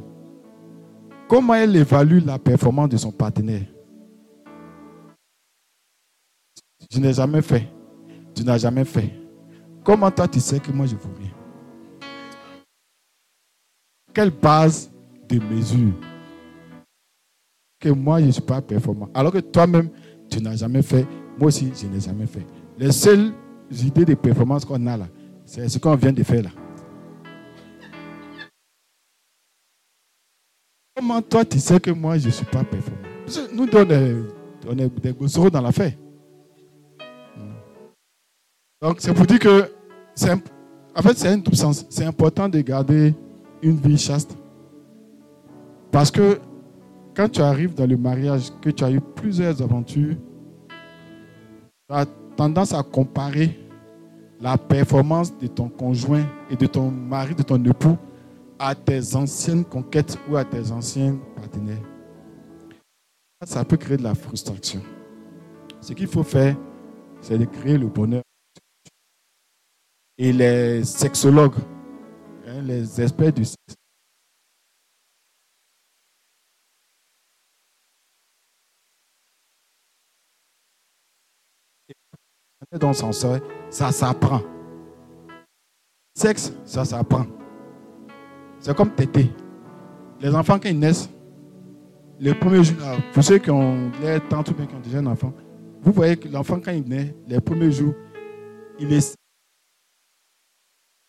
Comment 1.27 1.55
elle 1.55 1.75
évalue 1.75 2.19
la 2.25 2.39
performance 2.39 2.89
de 2.89 2.97
son 2.97 3.11
partenaire? 3.11 3.65
Je 6.91 6.99
n'ai 6.99 7.13
jamais 7.13 7.41
fait. 7.41 7.67
Tu 8.35 8.43
n'as 8.43 8.57
jamais 8.57 8.85
fait. 8.85 9.11
Comment 9.83 10.11
toi 10.11 10.27
tu 10.27 10.39
sais 10.39 10.59
que 10.59 10.71
moi 10.71 10.85
je 10.85 10.95
veux 10.95 11.15
rien 11.17 11.42
Quelle 14.13 14.29
base 14.29 14.91
de 15.27 15.39
mesure 15.39 15.93
que 17.79 17.89
moi 17.89 18.19
je 18.19 18.27
ne 18.27 18.31
suis 18.31 18.41
pas 18.41 18.61
performant 18.61 19.09
alors 19.13 19.31
que 19.31 19.39
toi-même 19.39 19.89
tu 20.29 20.41
n'as 20.41 20.55
jamais 20.55 20.81
fait, 20.81 21.05
moi 21.37 21.47
aussi 21.47 21.71
je 21.75 21.87
n'ai 21.87 21.99
jamais 21.99 22.27
fait. 22.27 22.45
Les 22.77 22.91
seules 22.91 23.33
idées 23.71 24.05
de 24.05 24.13
performance 24.13 24.63
qu'on 24.63 24.85
a 24.87 24.97
là, 24.97 25.07
c'est 25.45 25.67
ce 25.67 25.79
qu'on 25.79 25.95
vient 25.95 26.13
de 26.13 26.23
faire 26.23 26.43
là. 26.43 26.49
Comment 30.95 31.21
toi 31.21 31.43
tu 31.43 31.59
sais 31.59 31.79
que 31.79 31.91
moi 31.91 32.17
je 32.17 32.27
ne 32.27 32.31
suis 32.31 32.45
pas 32.45 32.63
performant? 32.63 32.99
Nous 33.53 33.67
on 34.67 34.77
est, 34.77 35.01
des 35.01 35.11
gosseros 35.11 35.49
dans 35.49 35.61
l'affaire. 35.61 35.93
Donc 38.81 38.97
c'est 38.99 39.13
pour 39.13 39.25
dire 39.25 39.39
que 39.39 39.71
en 40.95 41.01
fait. 41.01 41.17
C'est 41.89 42.05
important 42.05 42.47
de 42.47 42.61
garder 42.61 43.15
une 43.63 43.77
vie 43.77 43.97
chaste. 43.97 44.37
Parce 45.91 46.11
que 46.11 46.39
quand 47.15 47.29
tu 47.29 47.41
arrives 47.41 47.73
dans 47.75 47.87
le 47.87 47.97
mariage, 47.97 48.51
que 48.61 48.69
tu 48.69 48.83
as 48.83 48.91
eu 48.91 48.99
plusieurs 48.99 49.61
aventures, 49.61 50.15
tu 50.69 51.95
as 51.95 52.05
tendance 52.35 52.73
à 52.73 52.83
comparer 52.83 53.59
la 54.39 54.57
performance 54.57 55.37
de 55.37 55.47
ton 55.47 55.69
conjoint 55.69 56.25
et 56.49 56.55
de 56.55 56.65
ton 56.65 56.91
mari, 56.91 57.35
de 57.35 57.43
ton 57.43 57.63
époux, 57.63 57.97
à 58.59 58.75
tes 58.75 59.15
anciennes 59.15 59.63
conquêtes 59.63 60.17
ou 60.29 60.35
à 60.35 60.43
tes 60.43 60.71
anciens 60.71 61.17
partenaires. 61.35 61.83
Ça 63.45 63.63
peut 63.63 63.77
créer 63.77 63.97
de 63.97 64.03
la 64.03 64.15
frustration. 64.15 64.81
Ce 65.81 65.93
qu'il 65.93 66.07
faut 66.07 66.23
faire, 66.23 66.55
c'est 67.21 67.37
de 67.37 67.45
créer 67.45 67.77
le 67.77 67.87
bonheur 67.87 68.23
et 70.17 70.31
les 70.31 70.83
sexologues, 70.83 71.55
les 72.63 73.01
experts 73.01 73.33
du 73.33 73.45
sexe. 73.45 73.75
Dans 82.79 82.93
ça 82.93 83.91
s'apprend. 83.91 84.41
Sexe, 86.15 86.53
ça 86.65 86.85
s'apprend. 86.85 87.27
C'est 88.59 88.75
comme 88.75 88.95
tété. 88.95 89.29
Les 90.19 90.33
enfants, 90.33 90.57
quand 90.57 90.69
ils 90.69 90.79
naissent, 90.79 91.09
le 92.19 92.33
premier 92.33 92.63
jour, 92.63 92.77
pour 93.13 93.23
ceux 93.23 93.37
qui 93.37 93.51
ont 93.51 93.91
les 94.01 94.19
tant 94.21 94.41
ou 94.41 94.53
bien 94.53 94.65
qui 94.65 94.75
ont 94.75 94.79
déjà 94.79 94.99
un 94.99 95.05
enfant, 95.07 95.33
vous 95.81 95.91
voyez 95.91 96.15
que 96.15 96.29
l'enfant, 96.29 96.59
quand 96.59 96.71
il 96.71 96.87
naît, 96.87 97.13
les 97.27 97.41
premiers 97.41 97.71
jours, 97.71 97.93
il 98.79 98.91
est 98.93 99.15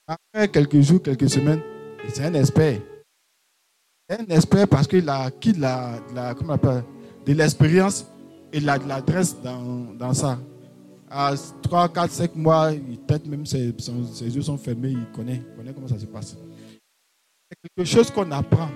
après 0.06 0.48
quelques 0.48 0.80
jours, 0.80 1.02
quelques 1.02 1.30
semaines, 1.30 1.60
c'est 2.08 2.24
un 2.24 2.34
expert. 2.34 2.80
Un 4.10 4.24
expert 4.28 4.68
parce 4.68 4.86
qu'il 4.86 5.08
a 5.08 5.22
acquis 5.22 5.52
de 5.52 5.60
la, 5.60 5.98
de 7.26 7.32
l'expérience 7.32 8.06
et 8.52 8.60
de 8.60 8.66
l'adresse 8.66 9.40
dans, 9.42 9.94
dans 9.94 10.12
ça. 10.12 10.38
À 11.10 11.34
3, 11.62 11.88
4, 11.90 12.10
5 12.10 12.36
mois, 12.36 12.72
peut-être 13.06 13.26
même 13.26 13.46
ses, 13.46 13.70
yeux 13.70 14.42
sont 14.42 14.58
fermés, 14.58 14.90
il 14.90 15.10
connaît, 15.12 15.42
il 15.48 15.56
connaît 15.56 15.72
comment 15.72 15.88
ça 15.88 15.98
se 15.98 16.06
passe. 16.06 16.36
C'est 17.50 17.58
quelque 17.74 17.88
chose 17.88 18.10
qu'on 18.10 18.30
apprend. 18.32 18.68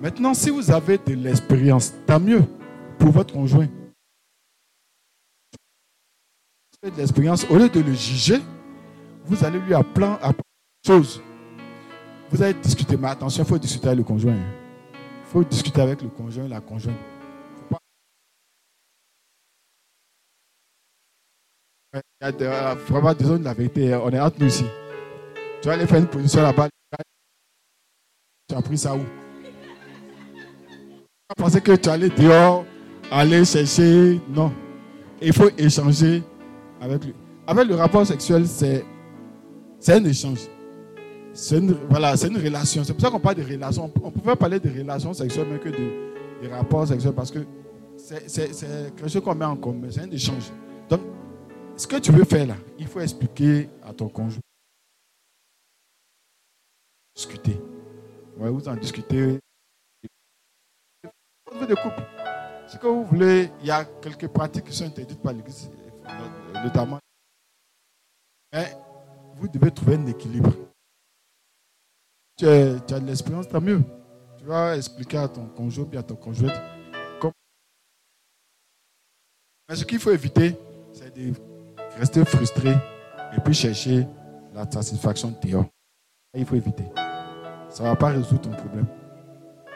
Maintenant, 0.00 0.34
si 0.34 0.50
vous 0.50 0.70
avez 0.70 0.98
de 0.98 1.14
l'expérience, 1.14 1.92
tant 2.06 2.20
mieux 2.20 2.44
pour 2.98 3.10
votre 3.10 3.32
conjoint. 3.34 3.68
de 6.82 6.96
l'expérience, 6.96 7.44
au 7.50 7.56
lieu 7.56 7.68
de 7.68 7.80
le 7.80 7.92
juger, 7.92 8.40
vous 9.24 9.44
allez 9.44 9.58
lui 9.58 9.74
apprendre, 9.74 10.18
Vous 12.30 12.42
allez 12.42 12.54
discuter, 12.54 12.96
mais 12.96 13.08
attention, 13.08 13.44
faut 13.44 13.58
discuter 13.58 13.88
avec 13.88 13.98
le 13.98 14.04
conjoint. 14.04 14.32
Il 14.34 15.30
faut 15.30 15.44
discuter 15.44 15.82
avec 15.82 16.00
le 16.00 16.08
conjoint 16.08 16.48
la 16.48 16.60
conjointe. 16.60 16.96
Il 21.92 22.00
y 22.22 22.24
a 22.24 22.32
de, 22.32 22.46
vraiment, 22.86 23.12
disons 23.12 23.38
la 23.42 23.52
vérité, 23.52 23.94
on 23.94 24.10
est 24.10 24.20
entre 24.20 24.40
nous 24.40 24.46
ici. 24.46 24.64
Tu 25.60 25.68
vas 25.68 25.74
aller 25.74 25.86
faire 25.86 25.98
une 25.98 26.06
position 26.06 26.42
là-bas. 26.42 26.68
Tu 28.48 28.54
as 28.54 28.62
pris 28.62 28.78
ça 28.78 28.94
où? 28.94 29.00
Tu 31.36 31.44
as 31.44 31.60
que 31.60 31.76
tu 31.76 31.88
allais 31.90 32.08
dehors, 32.08 32.64
aller 33.10 33.44
chercher? 33.44 34.20
Non. 34.30 34.52
Il 35.20 35.34
faut 35.34 35.50
échanger 35.58 36.22
avec 36.80 37.04
lui. 37.04 37.14
Avec 37.46 37.68
le 37.68 37.74
rapport 37.74 38.06
sexuel, 38.06 38.46
c'est 38.46 38.84
un 39.88 40.04
échange. 40.04 40.48
C'est 41.40 41.58
une, 41.58 41.70
voilà, 41.88 42.16
c'est 42.16 42.26
une 42.26 42.36
relation. 42.36 42.82
C'est 42.82 42.92
pour 42.92 43.00
ça 43.00 43.10
qu'on 43.10 43.20
parle 43.20 43.36
de 43.36 43.44
relation. 43.44 43.92
On 44.02 44.10
pouvait 44.10 44.34
parler 44.34 44.58
de 44.58 44.68
relations 44.68 45.14
sexuelles, 45.14 45.46
mais 45.48 45.60
que 45.60 45.68
de, 45.68 46.48
rapports 46.48 46.88
sexuels, 46.88 47.14
parce 47.14 47.30
que 47.30 47.46
c'est, 47.96 48.50
quelque 48.96 49.06
chose 49.06 49.22
qu'on 49.22 49.36
met 49.36 49.44
en 49.44 49.56
commun. 49.56 49.86
C'est 49.88 50.00
un 50.00 50.10
échange. 50.10 50.50
Donc, 50.88 51.00
ce 51.76 51.86
que 51.86 51.94
tu 51.98 52.10
veux 52.10 52.24
faire 52.24 52.48
là, 52.48 52.56
il 52.76 52.88
faut 52.88 52.98
expliquer 52.98 53.70
à 53.84 53.92
ton 53.92 54.08
conjoint. 54.08 54.40
Discuter. 57.14 57.60
Vous 58.36 58.68
en 58.68 58.74
discutez. 58.74 59.38
de 61.52 61.74
couple. 61.76 62.02
Ce 62.66 62.76
que 62.78 62.86
vous 62.88 63.04
voulez, 63.04 63.48
il 63.60 63.66
y 63.66 63.70
a 63.70 63.84
quelques 63.84 64.26
pratiques 64.26 64.64
qui 64.64 64.76
sont 64.76 64.86
interdites 64.86 65.22
par 65.22 65.32
l'Église, 65.34 65.70
notamment. 66.64 66.98
Mais 68.52 68.76
vous 69.36 69.46
devez 69.46 69.70
trouver 69.70 69.94
un 69.94 70.06
équilibre 70.06 70.52
tu, 72.38 72.46
as, 72.46 73.00
de 73.00 73.06
l'expérience, 73.06 73.48
tant 73.48 73.60
mieux. 73.60 73.82
Tu 74.38 74.44
vas 74.44 74.76
expliquer 74.76 75.18
à 75.18 75.28
ton 75.28 75.46
conjoint 75.46 75.88
et 75.92 75.96
à 75.96 76.02
ton 76.02 76.14
conjointe. 76.14 76.54
Mais 79.68 79.76
ce 79.76 79.84
qu'il 79.84 79.98
faut 79.98 80.12
éviter, 80.12 80.56
c'est 80.94 81.14
de 81.14 81.34
rester 81.98 82.24
frustré 82.24 82.70
et 83.36 83.40
puis 83.44 83.52
chercher 83.52 84.06
la 84.54 84.70
satisfaction 84.70 85.34
dehors. 85.42 85.66
Il 86.34 86.46
faut 86.46 86.54
éviter. 86.54 86.84
Ça 87.68 87.82
ne 87.82 87.88
va 87.88 87.96
pas 87.96 88.08
résoudre 88.08 88.40
ton 88.40 88.50
problème. 88.52 88.86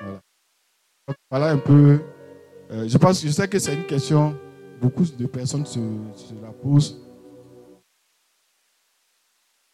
Voilà. 0.00 0.20
voilà 1.30 1.50
un 1.50 1.58
peu. 1.58 2.00
Euh, 2.70 2.88
je 2.88 2.96
pense, 2.96 3.22
je 3.22 3.28
sais 3.28 3.48
que 3.48 3.58
c'est 3.58 3.74
une 3.74 3.84
question, 3.84 4.34
beaucoup 4.80 5.04
de 5.04 5.26
personnes 5.26 5.66
se, 5.66 5.80
se 6.14 6.32
la 6.40 6.52
posent. 6.52 6.98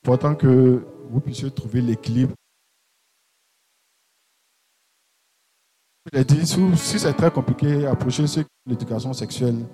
Important 0.04 0.34
que 0.34 0.84
vous 1.10 1.20
puissiez 1.20 1.50
trouver 1.50 1.80
l'équilibre 1.80 2.34
Je 6.12 6.22
dit, 6.22 6.46
si 6.46 6.98
c'est 6.98 7.12
très 7.12 7.30
compliqué, 7.30 7.86
approcher 7.86 8.24
l'éducation 8.66 9.12
sexuelle, 9.12 9.66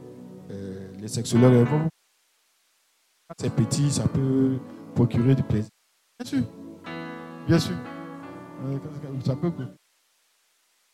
euh, 0.51 0.91
les 1.01 1.09
sexologues, 1.09 1.67
quand 1.69 3.35
c'est 3.41 3.55
petit, 3.55 3.91
ça 3.91 4.07
peut 4.09 4.59
procurer 4.95 5.35
du 5.35 5.43
plaisir. 5.43 5.71
Bien 6.19 6.27
sûr. 6.27 6.43
Bien 7.47 7.59
sûr. 7.59 7.77
Ça 9.25 9.37
peut. 9.37 9.53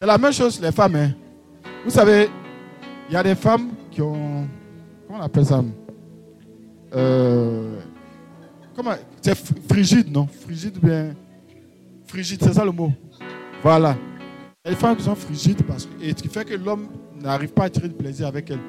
C'est 0.00 0.06
la 0.06 0.18
même 0.18 0.32
chose, 0.32 0.60
les 0.60 0.72
femmes. 0.72 0.96
Hein. 0.96 1.10
Vous 1.84 1.90
savez, 1.90 2.28
il 3.08 3.14
y 3.14 3.16
a 3.16 3.22
des 3.22 3.34
femmes 3.34 3.70
qui 3.90 4.02
ont. 4.02 4.46
Comment 5.06 5.20
on 5.20 5.22
appelle 5.22 5.46
ça 5.46 5.62
euh, 6.94 7.80
Comment 8.74 8.94
C'est 9.20 9.36
frigide, 9.68 10.10
non? 10.10 10.26
Frigide 10.26 10.78
bien? 10.78 11.14
Frigide, 12.06 12.42
c'est 12.42 12.54
ça 12.54 12.64
le 12.64 12.72
mot. 12.72 12.92
Voilà. 13.62 13.96
Les 14.64 14.74
femmes 14.74 14.96
qui 14.96 15.04
sont 15.04 15.14
frigides 15.14 15.62
parce 15.62 15.86
que, 15.86 16.02
et 16.02 16.10
ce 16.10 16.16
qui 16.16 16.28
fait 16.28 16.44
que 16.44 16.54
l'homme 16.54 16.88
n'arrive 17.18 17.50
pas 17.52 17.64
à 17.64 17.70
tirer 17.70 17.88
du 17.88 17.94
plaisir 17.94 18.26
avec 18.26 18.50
elles. 18.50 18.60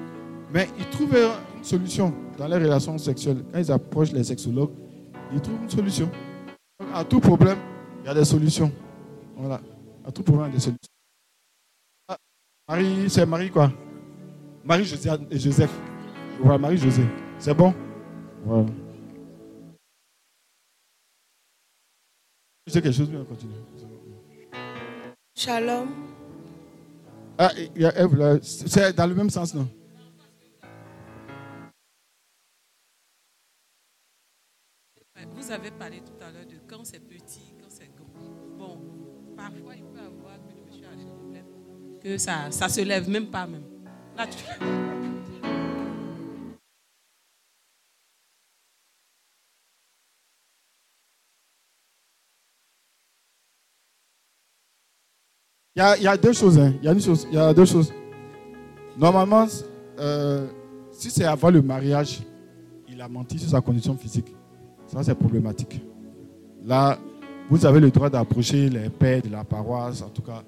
Mais 0.53 0.67
ils 0.77 0.89
trouvent 0.89 1.15
une 1.15 1.63
solution 1.63 2.13
dans 2.37 2.47
les 2.47 2.55
relations 2.55 2.97
sexuelles. 2.97 3.43
Quand 3.51 3.59
ils 3.59 3.71
approchent 3.71 4.11
les 4.13 4.23
sexologues, 4.23 4.71
ils 5.33 5.41
trouvent 5.41 5.61
une 5.61 5.69
solution. 5.69 6.09
à 6.93 7.03
tout 7.03 7.19
problème, 7.19 7.57
il 8.03 8.07
y 8.07 8.09
a 8.09 8.13
des 8.13 8.25
solutions. 8.25 8.71
Voilà. 9.35 9.61
À 10.05 10.11
tout 10.11 10.23
problème, 10.23 10.47
il 10.47 10.51
y 10.51 10.53
a 10.53 10.57
des 10.57 10.63
solutions. 10.63 10.91
Ah, 12.07 12.17
Marie, 12.69 13.09
c'est 13.09 13.25
Marie 13.25 13.49
quoi? 13.49 13.71
Marie 14.63 14.83
et 15.29 15.39
Joseph. 15.39 15.71
Voilà, 16.39 16.57
Marie 16.57 16.77
José. 16.77 17.03
C'est 17.37 17.53
bon? 17.53 17.73
Voilà. 18.45 18.65
Je 22.65 22.71
sais 22.73 22.81
quelque 22.81 22.95
chose, 22.95 23.09
bien 23.09 23.23
continuer. 23.25 23.55
Shalom. 25.35 25.89
Ah, 27.37 27.51
il 27.57 27.81
y 27.81 27.85
a 27.85 27.97
Ève 27.97 28.15
là. 28.15 28.37
C'est 28.41 28.95
dans 28.95 29.07
le 29.07 29.15
même 29.15 29.29
sens, 29.29 29.53
non? 29.53 29.67
Vous 35.35 35.51
avez 35.51 35.71
parlé 35.71 36.01
tout 36.01 36.23
à 36.23 36.31
l'heure 36.31 36.45
de 36.45 36.57
quand 36.67 36.83
c'est 36.85 36.99
petit, 36.99 37.53
quand 37.59 37.69
c'est 37.69 37.89
grand. 37.95 38.57
Bon, 38.57 38.79
parfois 39.35 39.75
il 39.75 39.83
peut 39.83 39.97
y 39.97 40.05
avoir 40.05 40.35
que 40.35 40.53
le 40.53 40.65
monsieur 40.65 40.85
a 40.85 40.89
acheté 40.89 41.11
des 41.27 41.33
lèvres, 41.33 41.99
que 42.01 42.17
ça, 42.17 42.51
ça 42.51 42.69
se 42.69 42.81
lève 42.81 43.09
même 43.09 43.27
pas 43.27 43.47
même. 43.47 43.63
Là, 44.15 44.27
tu... 44.27 44.37
Il 55.75 55.79
y, 55.79 56.07
a, 56.07 56.17
deux 56.17 56.33
choses. 56.33 56.59
Hein. 56.59 56.73
Il, 56.81 56.85
y 56.85 57.37
a 57.37 57.53
deux 57.53 57.65
choses. 57.65 57.93
Normalement, 58.97 59.47
euh, 59.99 60.45
si 60.91 61.09
c'est 61.09 61.23
avant 61.23 61.49
le 61.49 61.61
mariage, 61.61 62.21
il 62.89 63.01
a 63.01 63.07
menti 63.07 63.39
sur 63.39 63.49
sa 63.49 63.61
condition 63.61 63.95
physique. 63.95 64.35
Ça, 64.87 65.01
c'est 65.01 65.15
problématique. 65.15 65.81
Là, 66.65 66.99
vous 67.49 67.65
avez 67.65 67.79
le 67.79 67.89
droit 67.89 68.09
d'approcher 68.09 68.69
les 68.69 68.89
pères 68.89 69.21
de 69.21 69.29
la 69.29 69.45
paroisse, 69.45 70.01
en 70.01 70.09
tout 70.09 70.21
cas. 70.21 70.43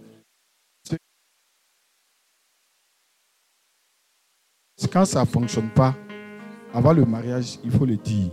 Quand 4.92 5.06
ça 5.06 5.22
ne 5.22 5.26
fonctionne 5.26 5.70
pas, 5.70 5.96
avant 6.74 6.92
le 6.92 7.06
mariage, 7.06 7.58
il 7.64 7.72
faut 7.72 7.86
le 7.86 7.96
dire. 7.96 8.30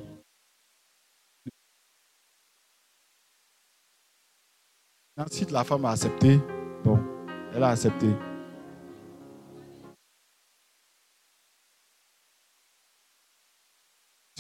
Si 5.30 5.44
la 5.46 5.64
femme 5.64 5.84
a 5.84 5.90
accepté, 5.90 6.40
bon, 6.84 6.98
elle 7.54 7.62
a 7.62 7.70
accepté. 7.70 8.08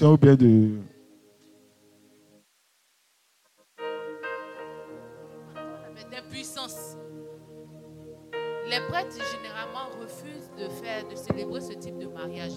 Ou 0.02 0.16
bien 0.16 0.34
de. 0.34 0.78
D'impuissance. 6.10 6.96
Les 8.68 8.80
prêtres 8.88 9.16
généralement 9.32 9.90
refusent 10.00 10.50
de 10.58 10.68
faire, 10.68 11.06
de 11.06 11.14
célébrer 11.14 11.60
ce 11.60 11.74
type 11.74 11.98
de 11.98 12.06
mariage. 12.06 12.52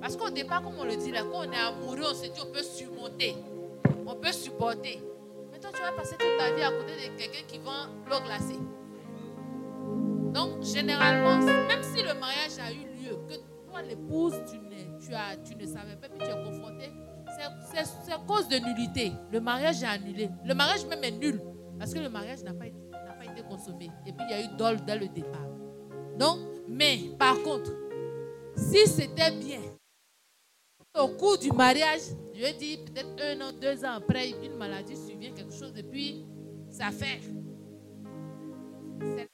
Parce 0.00 0.16
qu'au 0.16 0.30
départ, 0.30 0.62
comme 0.62 0.74
on 0.78 0.84
le 0.84 0.96
dit 0.96 1.12
là, 1.12 1.22
quand 1.22 1.46
on 1.46 1.52
est 1.52 1.56
amoureux, 1.56 2.10
on 2.10 2.14
se 2.14 2.24
dit 2.24 2.40
on 2.42 2.52
peut 2.52 2.62
surmonter, 2.62 3.36
on 4.04 4.16
peut 4.16 4.32
supporter. 4.32 5.00
Mais 5.52 5.60
toi, 5.60 5.70
tu 5.72 5.80
vas 5.80 5.92
passer 5.92 6.16
toute 6.18 6.36
ta 6.36 6.52
vie 6.52 6.62
à 6.62 6.72
côté 6.72 6.92
de 6.94 7.16
quelqu'un 7.16 7.46
qui 7.46 7.58
vend 7.58 7.86
l'eau 8.10 8.20
glacée. 8.26 8.58
Donc, 10.32 10.62
généralement, 10.62 11.38
même 11.38 11.82
si 11.82 12.02
le 12.02 12.14
mariage 12.14 12.58
a 12.58 12.72
eu 12.72 12.86
lieu, 13.02 13.16
que 13.28 13.34
toi, 13.68 13.82
l'épouse, 13.82 14.34
tu, 14.50 14.58
tu, 15.00 15.12
tu 15.44 15.56
ne 15.56 15.66
savais 15.66 15.96
pas, 15.96 16.08
puis 16.08 16.18
tu 16.18 16.24
es 16.24 16.44
confronté, 16.44 16.90
c'est 17.72 18.12
à 18.12 18.18
cause 18.18 18.48
de 18.48 18.56
nullité. 18.56 19.12
Le 19.30 19.40
mariage 19.40 19.82
est 19.82 19.86
annulé. 19.86 20.30
Le 20.44 20.54
mariage 20.54 20.86
même 20.86 21.04
est 21.04 21.10
nul, 21.10 21.40
parce 21.78 21.92
que 21.92 21.98
le 21.98 22.08
mariage 22.08 22.42
n'a 22.42 22.54
pas, 22.54 22.64
pas 22.64 23.24
été 23.24 23.42
consommé. 23.48 23.90
Et 24.06 24.12
puis, 24.12 24.24
il 24.28 24.30
y 24.30 24.34
a 24.34 24.42
eu 24.42 24.56
dol 24.56 24.76
dès 24.86 24.98
le 24.98 25.08
départ. 25.08 25.48
Donc, 26.18 26.38
mais 26.68 26.98
par 27.18 27.36
contre, 27.42 27.70
si 28.56 28.86
c'était 28.86 29.30
bien, 29.32 29.60
au 30.98 31.08
cours 31.08 31.38
du 31.38 31.50
mariage, 31.52 32.00
je 32.34 32.58
dis 32.58 32.78
peut-être 32.78 33.08
un 33.22 33.40
an, 33.40 33.52
deux 33.60 33.84
ans 33.84 33.94
après, 33.96 34.30
une 34.30 34.56
maladie 34.56 34.96
survient, 34.96 35.32
quelque 35.32 35.52
chose, 35.52 35.72
et 35.76 35.82
puis 35.82 36.26
ça 36.70 36.90
fait. 36.90 37.20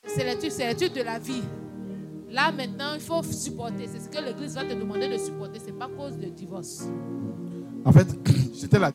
C'est 0.05 0.66
l'étude 0.66 0.93
de 0.93 1.03
la 1.03 1.19
vie. 1.19 1.43
Là, 2.31 2.53
maintenant, 2.53 2.95
il 2.95 3.01
faut 3.01 3.23
supporter. 3.23 3.86
C'est 3.86 4.01
ce 4.01 4.09
que 4.09 4.23
l'Église 4.23 4.55
va 4.55 4.65
te 4.65 4.74
demander 4.74 5.09
de 5.09 5.16
supporter. 5.16 5.59
Ce 5.61 5.66
n'est 5.66 5.73
pas 5.73 5.89
cause 5.89 6.19
de 6.19 6.27
divorce. 6.27 6.89
En 7.85 7.93
fait, 7.93 8.07
c'était 8.55 8.78
la. 8.78 8.93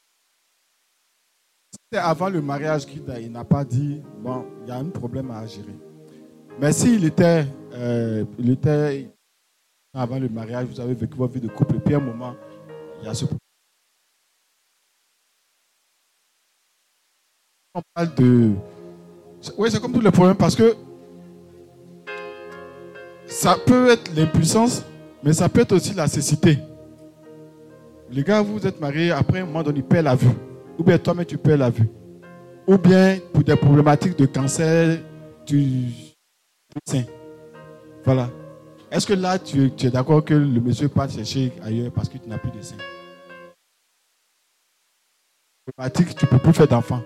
C'était 1.71 2.03
avant 2.03 2.29
le 2.29 2.41
mariage 2.41 2.85
qu'il 2.85 3.03
n'a 3.31 3.43
pas 3.43 3.63
dit 3.63 4.01
bon, 4.21 4.45
il 4.61 4.69
y 4.69 4.71
a 4.71 4.77
un 4.77 4.89
problème 4.89 5.31
à 5.31 5.45
gérer. 5.47 5.75
Mais 6.59 6.71
s'il 6.71 7.03
était, 7.05 7.45
euh, 7.73 8.25
il 8.37 8.51
était 8.51 9.09
avant 9.93 10.19
le 10.19 10.29
mariage, 10.29 10.67
vous 10.67 10.79
avez 10.79 10.93
vécu 10.93 11.17
votre 11.17 11.33
vie 11.33 11.41
de 11.41 11.47
couple, 11.47 11.75
et 11.75 11.79
puis 11.79 11.93
à 11.93 11.97
un 11.97 12.01
moment, 12.01 12.35
il 12.99 13.05
y 13.05 13.07
a 13.07 13.13
ce 13.13 13.25
problème. 13.25 13.39
On 17.75 17.81
parle 17.93 18.15
de. 18.15 18.53
Oui, 19.57 19.69
c'est 19.69 19.81
comme 19.81 19.91
tous 19.91 20.01
les 20.01 20.11
problèmes 20.11 20.37
parce 20.37 20.55
que 20.55 20.75
ça 23.25 23.57
peut 23.65 23.89
être 23.89 24.15
l'impuissance, 24.15 24.83
mais 25.23 25.33
ça 25.33 25.49
peut 25.49 25.61
être 25.61 25.73
aussi 25.73 25.93
la 25.93 26.07
cécité. 26.07 26.59
Les 28.11 28.23
gars, 28.23 28.41
vous 28.41 28.65
êtes 28.65 28.79
mariés, 28.79 29.11
après 29.11 29.39
un 29.39 29.45
moment 29.45 29.63
donné, 29.63 29.79
il 29.79 29.83
perd 29.83 30.05
la 30.05 30.15
vue. 30.15 30.29
Ou 30.77 30.83
bien 30.83 30.97
toi-même, 30.97 31.25
tu 31.25 31.37
perds 31.37 31.57
la 31.57 31.69
vue. 31.69 31.89
Ou 32.67 32.77
bien 32.77 33.17
pour 33.33 33.43
des 33.43 33.55
problématiques 33.55 34.17
de 34.17 34.25
cancer, 34.25 34.99
tu. 35.45 35.85
Voilà. 38.05 38.29
Est-ce 38.91 39.07
que 39.07 39.13
là, 39.13 39.39
tu, 39.39 39.71
es 39.81 39.89
d'accord 39.89 40.23
que 40.23 40.33
le 40.33 40.61
monsieur 40.61 40.87
part 40.87 41.09
chercher 41.09 41.51
ailleurs 41.63 41.91
parce 41.91 42.07
que 42.07 42.17
tu 42.17 42.29
n'as 42.29 42.37
plus 42.37 42.51
de 42.51 42.61
sein? 42.61 42.75
Problématique, 45.65 46.15
tu 46.15 46.25
ne 46.25 46.29
peux 46.29 46.39
plus 46.39 46.53
faire 46.53 46.67
d'enfant. 46.67 47.01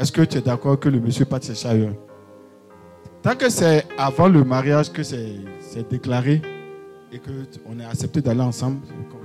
Est-ce 0.00 0.10
que 0.10 0.22
tu 0.22 0.38
es 0.38 0.40
d'accord 0.40 0.80
que 0.80 0.88
le 0.88 0.98
monsieur 0.98 1.26
parte 1.26 1.44
chercher 1.44 1.68
ailleurs? 1.68 1.94
Tant 3.22 3.36
que 3.36 3.50
c'est 3.50 3.86
avant 3.98 4.28
le 4.28 4.42
mariage 4.42 4.90
que 4.90 5.02
c'est 5.02 5.36
déclaré 5.90 6.40
et 7.12 7.18
qu'on 7.18 7.78
est 7.78 7.84
accepté 7.84 8.22
d'aller 8.22 8.40
ensemble, 8.40 8.80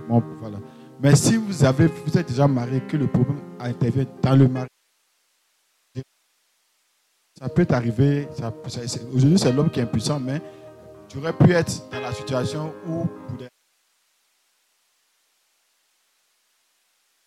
voilà. 0.10 0.58
Mais 1.02 1.16
si 1.16 1.38
vous, 1.38 1.64
avez, 1.64 1.88
vous 1.88 2.18
êtes 2.18 2.28
déjà 2.28 2.46
marié, 2.46 2.82
que 2.82 2.98
le 2.98 3.08
problème 3.08 3.40
intervient 3.58 4.06
dans 4.22 4.36
le 4.36 4.50
mariage, 4.50 4.68
ça 7.40 7.48
peut 7.48 7.68
arriver. 7.70 8.28
Aujourd'hui, 9.14 9.40
c'est 9.40 9.54
l'homme 9.54 9.70
qui 9.70 9.80
est 9.80 9.84
impuissant, 9.84 10.20
mais 10.20 10.42
tu 11.08 11.20
aurais 11.20 11.32
pu 11.32 11.52
être 11.52 11.90
dans 11.90 12.02
la 12.02 12.12
situation 12.12 12.74
où, 12.86 13.06
pour 13.06 13.38
des 13.38 13.48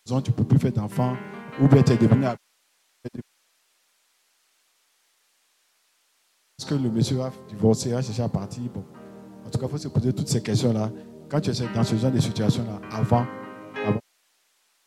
raisons, 0.05 0.21
tu 0.21 0.29
ne 0.29 0.35
peux 0.35 0.43
plus 0.43 0.59
faire 0.59 0.71
d'enfants, 0.71 1.17
ou 1.59 1.67
bien 1.67 1.81
tu 1.81 1.93
es 1.93 1.97
devenu 1.97 2.27
Est-ce 6.59 6.67
que 6.67 6.75
le 6.75 6.91
monsieur 6.91 7.15
va 7.15 7.31
divorcer, 7.47 7.91
va 7.91 8.01
chercher 8.01 8.21
à 8.21 8.27
partir 8.27 8.63
bon. 8.63 8.83
En 9.45 9.49
tout 9.49 9.57
cas, 9.57 9.65
il 9.65 9.69
faut 9.69 9.77
se 9.77 9.87
poser 9.87 10.11
toutes 10.11 10.27
ces 10.27 10.43
questions-là. 10.43 10.91
Quand 11.29 11.39
tu 11.39 11.51
es 11.51 11.73
dans 11.73 11.85
ce 11.85 11.95
genre 11.95 12.11
de 12.11 12.19
situation-là, 12.19 12.81
avant, 12.91 13.25
avant. 13.87 13.99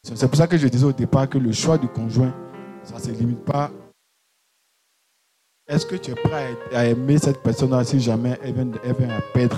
C'est 0.02 0.28
pour 0.28 0.36
ça 0.36 0.46
que 0.46 0.58
je 0.58 0.68
disais 0.68 0.84
au 0.84 0.92
départ 0.92 1.30
que 1.30 1.38
le 1.38 1.50
choix 1.50 1.78
du 1.78 1.88
conjoint, 1.88 2.34
ça 2.84 2.96
ne 2.96 3.00
se 3.00 3.10
limite 3.12 3.42
pas. 3.46 3.70
Est-ce 5.66 5.86
que 5.86 5.96
tu 5.96 6.10
es 6.10 6.14
prêt 6.14 6.54
à 6.74 6.84
aimer 6.84 7.16
cette 7.16 7.42
personne-là 7.42 7.84
si 7.84 8.00
jamais 8.00 8.38
elle 8.42 8.52
vient, 8.52 8.70
elle 8.84 8.94
vient 8.94 9.16
à 9.16 9.22
perdre? 9.32 9.56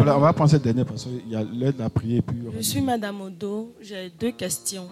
On 0.00 0.20
va 0.20 0.32
prendre 0.32 0.50
cette 0.50 0.62
dernière 0.62 0.86
parce 0.86 1.04
qu'il 1.04 1.28
y 1.28 1.36
a 1.36 1.42
l'heure 1.42 1.72
de 1.72 1.78
la 1.78 1.90
prière. 1.90 2.22
Puis 2.22 2.38
Je 2.56 2.60
suis 2.60 2.80
Madame 2.80 3.20
Odo. 3.20 3.74
J'ai 3.80 4.10
deux 4.10 4.32
questions. 4.32 4.88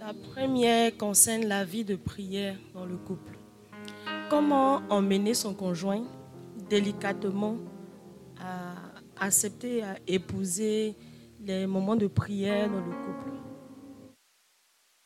La 0.00 0.12
première 0.14 0.96
concerne 0.96 1.44
la 1.44 1.64
vie 1.64 1.84
de 1.84 1.96
prière 1.96 2.56
dans 2.74 2.84
le 2.84 2.96
couple. 2.96 3.38
Comment 4.28 4.82
emmener 4.88 5.34
son 5.34 5.54
conjoint 5.54 6.02
délicatement 6.68 7.56
à 8.40 9.24
accepter, 9.24 9.82
à 9.82 9.96
épouser 10.06 10.96
les 11.44 11.66
moments 11.66 11.96
de 11.96 12.06
prière 12.06 12.68
dans 12.68 12.78
le 12.78 12.82
couple? 12.82 13.30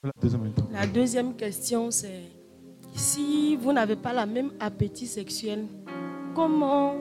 La 0.02 0.12
deuxième, 0.22 0.52
la 0.72 0.86
deuxième 0.86 1.34
question, 1.34 1.90
c'est 1.90 2.22
si 2.94 3.56
vous 3.56 3.72
n'avez 3.72 3.96
pas 3.96 4.12
la 4.12 4.24
même 4.24 4.52
appétit 4.60 5.06
sexuel, 5.06 5.66
comment 6.34 6.94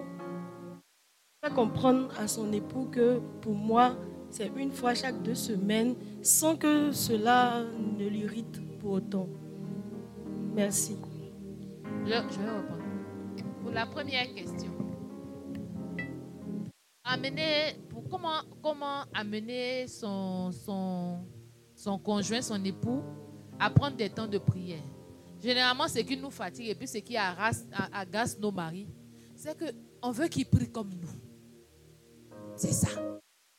comprendre 1.49 2.09
à 2.19 2.27
son 2.27 2.51
époux 2.53 2.87
que 2.91 3.19
pour 3.41 3.53
moi, 3.53 3.95
c'est 4.29 4.51
une 4.57 4.71
fois 4.71 4.93
chaque 4.93 5.21
deux 5.21 5.35
semaines 5.35 5.95
sans 6.21 6.55
que 6.55 6.91
cela 6.91 7.63
ne 7.97 8.07
l'irrite 8.07 8.61
pour 8.79 8.93
autant. 8.93 9.27
Merci. 10.53 10.97
Je, 12.03 12.09
vais 12.09 12.17
répondre. 12.17 12.83
Pour 13.61 13.71
la 13.71 13.85
première 13.85 14.33
question, 14.33 14.71
amener, 17.03 17.77
pour 17.89 18.07
comment, 18.09 18.41
comment 18.61 19.03
amener 19.13 19.87
son, 19.87 20.51
son, 20.51 21.19
son 21.75 21.97
conjoint, 21.97 22.41
son 22.41 22.63
époux 22.63 23.01
à 23.59 23.69
prendre 23.69 23.95
des 23.95 24.09
temps 24.09 24.27
de 24.27 24.37
prière? 24.37 24.83
Généralement, 25.41 25.87
ce 25.87 25.99
qui 25.99 26.17
nous 26.17 26.29
fatigue 26.29 26.69
et 26.69 26.75
puis 26.75 26.87
ce 26.87 26.97
qui 26.97 27.17
agace, 27.17 27.65
agace 27.91 28.37
nos 28.39 28.51
maris, 28.51 28.87
c'est 29.35 29.57
qu'on 29.57 30.11
veut 30.11 30.27
qu'ils 30.27 30.45
prient 30.45 30.71
comme 30.71 30.89
nous. 30.89 31.24
C'est 32.55 32.71
ça. 32.73 32.87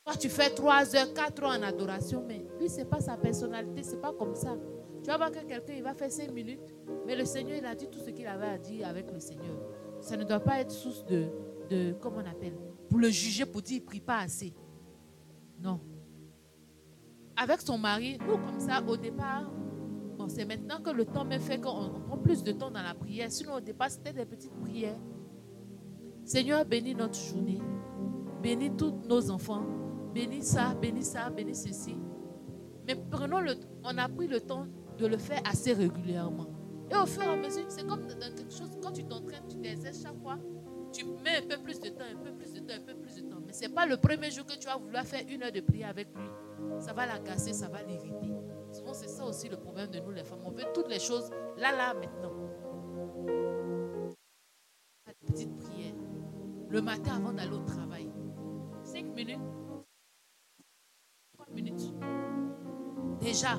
Toi, 0.05 0.15
tu 0.19 0.29
fais 0.29 0.49
3 0.49 0.95
heures, 0.95 1.13
4 1.13 1.43
heures 1.43 1.59
en 1.59 1.63
adoration, 1.63 2.23
mais 2.25 2.45
lui, 2.59 2.69
ce 2.69 2.77
n'est 2.77 2.85
pas 2.85 2.99
sa 2.99 3.17
personnalité, 3.17 3.83
ce 3.83 3.95
n'est 3.95 4.01
pas 4.01 4.13
comme 4.13 4.35
ça. 4.35 4.55
Tu 5.03 5.09
vas 5.09 5.17
voir 5.17 5.31
que 5.31 5.39
quelqu'un, 5.39 5.73
il 5.75 5.83
va 5.83 5.93
faire 5.93 6.11
5 6.11 6.31
minutes, 6.31 6.73
mais 7.05 7.15
le 7.15 7.25
Seigneur, 7.25 7.57
il 7.57 7.65
a 7.65 7.75
dit 7.75 7.87
tout 7.89 7.99
ce 7.99 8.09
qu'il 8.09 8.25
avait 8.25 8.47
à 8.47 8.57
dire 8.57 8.87
avec 8.87 9.11
le 9.11 9.19
Seigneur. 9.19 9.55
Ça 9.99 10.15
ne 10.15 10.23
doit 10.23 10.39
pas 10.39 10.61
être 10.61 10.71
source 10.71 11.05
de, 11.05 11.27
de 11.69 11.93
comment 12.01 12.17
on 12.17 12.29
appelle, 12.29 12.57
pour 12.89 12.99
le 12.99 13.09
juger, 13.09 13.45
pour 13.45 13.61
dire, 13.61 13.77
il 13.77 13.81
ne 13.81 13.85
prie 13.85 13.99
pas 13.99 14.19
assez. 14.19 14.53
Non. 15.59 15.79
Avec 17.35 17.61
son 17.61 17.77
mari, 17.77 18.17
nous, 18.25 18.37
comme 18.37 18.59
ça, 18.59 18.81
au 18.81 18.97
départ, 18.97 19.51
bon, 20.17 20.27
c'est 20.27 20.45
maintenant 20.45 20.81
que 20.81 20.89
le 20.89 21.05
temps 21.05 21.25
me 21.25 21.37
fait 21.37 21.59
qu'on 21.59 22.01
prend 22.07 22.17
plus 22.17 22.43
de 22.43 22.51
temps 22.51 22.71
dans 22.71 22.81
la 22.81 22.93
prière. 22.93 23.31
Sinon, 23.31 23.55
au 23.55 23.61
départ, 23.61 23.91
c'était 23.91 24.13
des 24.13 24.25
petites 24.25 24.55
prières. 24.61 24.97
Seigneur, 26.23 26.65
bénis 26.65 26.95
notre 26.95 27.19
journée. 27.19 27.59
Bénis 28.41 28.75
tous 28.75 28.93
nos 29.07 29.29
enfants. 29.31 29.63
Bénis 30.13 30.43
ça, 30.43 30.73
bénis 30.73 31.03
ça, 31.03 31.29
bénis 31.29 31.55
ceci. 31.55 31.95
Mais 32.85 32.95
prenons 32.95 33.41
le 33.41 33.55
on 33.83 33.97
a 33.97 34.07
pris 34.09 34.27
le 34.27 34.41
temps 34.41 34.65
de 34.97 35.07
le 35.07 35.17
faire 35.17 35.41
assez 35.49 35.73
régulièrement. 35.73 36.47
Et 36.91 36.95
au 36.95 37.05
fur 37.05 37.23
et 37.23 37.27
à 37.27 37.35
mesure, 37.35 37.65
c'est 37.67 37.85
comme 37.85 38.07
dans 38.07 38.35
quelque 38.35 38.51
chose, 38.51 38.77
quand 38.81 38.91
tu 38.91 39.03
t'entraînes, 39.03 39.43
tu 39.49 39.57
t'exerces 39.57 40.01
chaque 40.01 40.17
fois, 40.21 40.37
tu 40.91 41.05
mets 41.05 41.37
un 41.37 41.47
peu 41.47 41.61
plus 41.61 41.79
de 41.79 41.89
temps, 41.89 42.05
un 42.11 42.17
peu 42.17 42.31
plus 42.31 42.53
de 42.53 42.59
temps, 42.59 42.73
un 42.75 42.81
peu 42.81 42.95
plus 42.95 43.15
de 43.15 43.29
temps. 43.29 43.39
Mais 43.45 43.53
ce 43.53 43.61
n'est 43.61 43.69
pas 43.69 43.85
le 43.85 43.97
premier 43.97 44.31
jour 44.31 44.45
que 44.45 44.57
tu 44.57 44.67
vas 44.67 44.77
vouloir 44.77 45.05
faire 45.05 45.23
une 45.27 45.43
heure 45.43 45.51
de 45.51 45.61
prière 45.61 45.89
avec 45.89 46.07
lui. 46.15 46.29
Ça 46.79 46.93
va 46.93 47.05
l'agacer, 47.05 47.53
ça 47.53 47.67
va 47.67 47.83
l'irriter. 47.83 48.33
Souvent, 48.71 48.93
c'est 48.93 49.09
ça 49.09 49.25
aussi 49.25 49.49
le 49.49 49.57
problème 49.57 49.87
de 49.87 49.99
nous, 49.99 50.11
les 50.11 50.23
femmes. 50.23 50.39
On 50.45 50.51
veut 50.51 50.65
toutes 50.73 50.89
les 50.89 50.99
choses 50.99 51.29
là, 51.57 51.71
là, 51.71 51.93
maintenant. 51.93 52.33
Petite 55.25 55.55
prière. 55.57 55.93
Le 56.69 56.81
matin 56.81 57.17
avant 57.17 57.33
d'aller 57.33 57.51
au 57.55 57.63
travail. 57.65 58.06
Minutes. 59.17 59.39
Trois 61.33 61.47
minutes. 61.51 61.91
Déjà. 63.19 63.57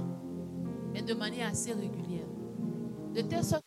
Mais 0.92 1.02
de 1.02 1.14
manière 1.14 1.48
assez 1.48 1.72
régulière. 1.72 2.28
De 3.12 3.22
telle 3.22 3.42
sorte, 3.42 3.64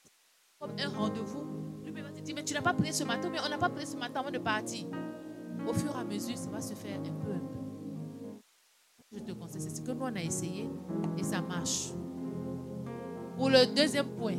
comme 0.57 0.71
un 0.79 0.87
rendez-vous, 0.87 1.43
lui 1.83 2.01
va 2.01 2.09
te 2.11 2.21
dire, 2.21 2.33
mais 2.33 2.45
tu 2.45 2.53
n'as 2.53 2.61
pas 2.61 2.73
prié 2.73 2.93
ce 2.93 3.03
matin, 3.03 3.29
mais 3.29 3.39
on 3.45 3.49
n'a 3.49 3.57
pas 3.57 3.69
prié 3.69 3.85
ce 3.85 3.97
matin 3.97 4.21
avant 4.21 4.31
de 4.31 4.37
partir. 4.37 4.87
Au 5.67 5.73
fur 5.73 5.91
et 5.91 5.99
à 5.99 6.05
mesure, 6.05 6.37
ça 6.37 6.49
va 6.49 6.61
se 6.61 6.73
faire 6.75 6.97
un 6.97 7.03
peu, 7.03 7.33
un 7.33 7.39
peu. 7.39 8.37
Je 9.11 9.19
te 9.19 9.33
conseille, 9.33 9.59
c'est 9.59 9.75
ce 9.75 9.81
que 9.81 9.91
nous 9.91 10.03
on 10.03 10.15
a 10.15 10.21
essayé 10.21 10.69
et 11.17 11.23
ça 11.23 11.41
marche. 11.41 11.89
Pour 13.35 13.49
le 13.49 13.75
deuxième 13.75 14.15
point, 14.15 14.37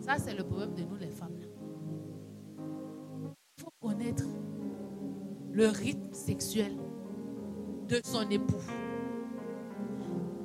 ça 0.00 0.18
c'est 0.18 0.34
le 0.34 0.42
problème 0.42 0.74
de 0.74 0.82
nous 0.82 0.96
les 0.96 1.10
femmes. 1.10 1.38
Il 3.58 3.62
faut 3.62 3.72
connaître 3.80 4.24
le 5.60 5.68
rythme 5.68 6.14
sexuel 6.14 6.72
de 7.86 8.00
son 8.02 8.26
époux. 8.30 8.64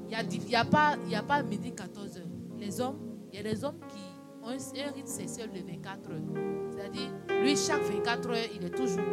Il 0.10 0.40
n'y 0.40 0.56
a, 0.56 0.66
pas, 0.66 0.98
y 1.08 1.16
a 1.16 1.24
pas 1.24 1.42
midi 1.42 1.74
14 1.74 2.18
heures. 2.18 2.24
Les 2.58 2.82
hommes, 2.82 3.00
il 3.32 3.38
y 3.38 3.40
a 3.40 3.44
des 3.44 3.64
hommes 3.64 3.80
qui 3.88 4.04
ont 4.44 4.50
un 4.50 4.92
rythme 4.92 5.08
sexuel 5.08 5.52
de 5.54 5.60
24 5.60 6.12
heures. 6.12 6.20
C'est-à-dire, 6.70 7.12
lui, 7.42 7.56
chaque 7.56 7.82
24 7.84 8.30
heures, 8.30 8.38
il 8.54 8.66
est 8.66 8.76
toujours. 8.76 9.06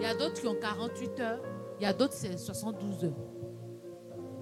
Il 0.00 0.02
y 0.02 0.06
a 0.06 0.14
d'autres 0.14 0.40
qui 0.40 0.46
ont 0.46 0.56
48 0.58 1.20
heures. 1.20 1.42
Il 1.78 1.82
y 1.82 1.86
a 1.86 1.92
d'autres, 1.92 2.14
c'est 2.14 2.38
72 2.38 3.04
heures. 3.04 3.12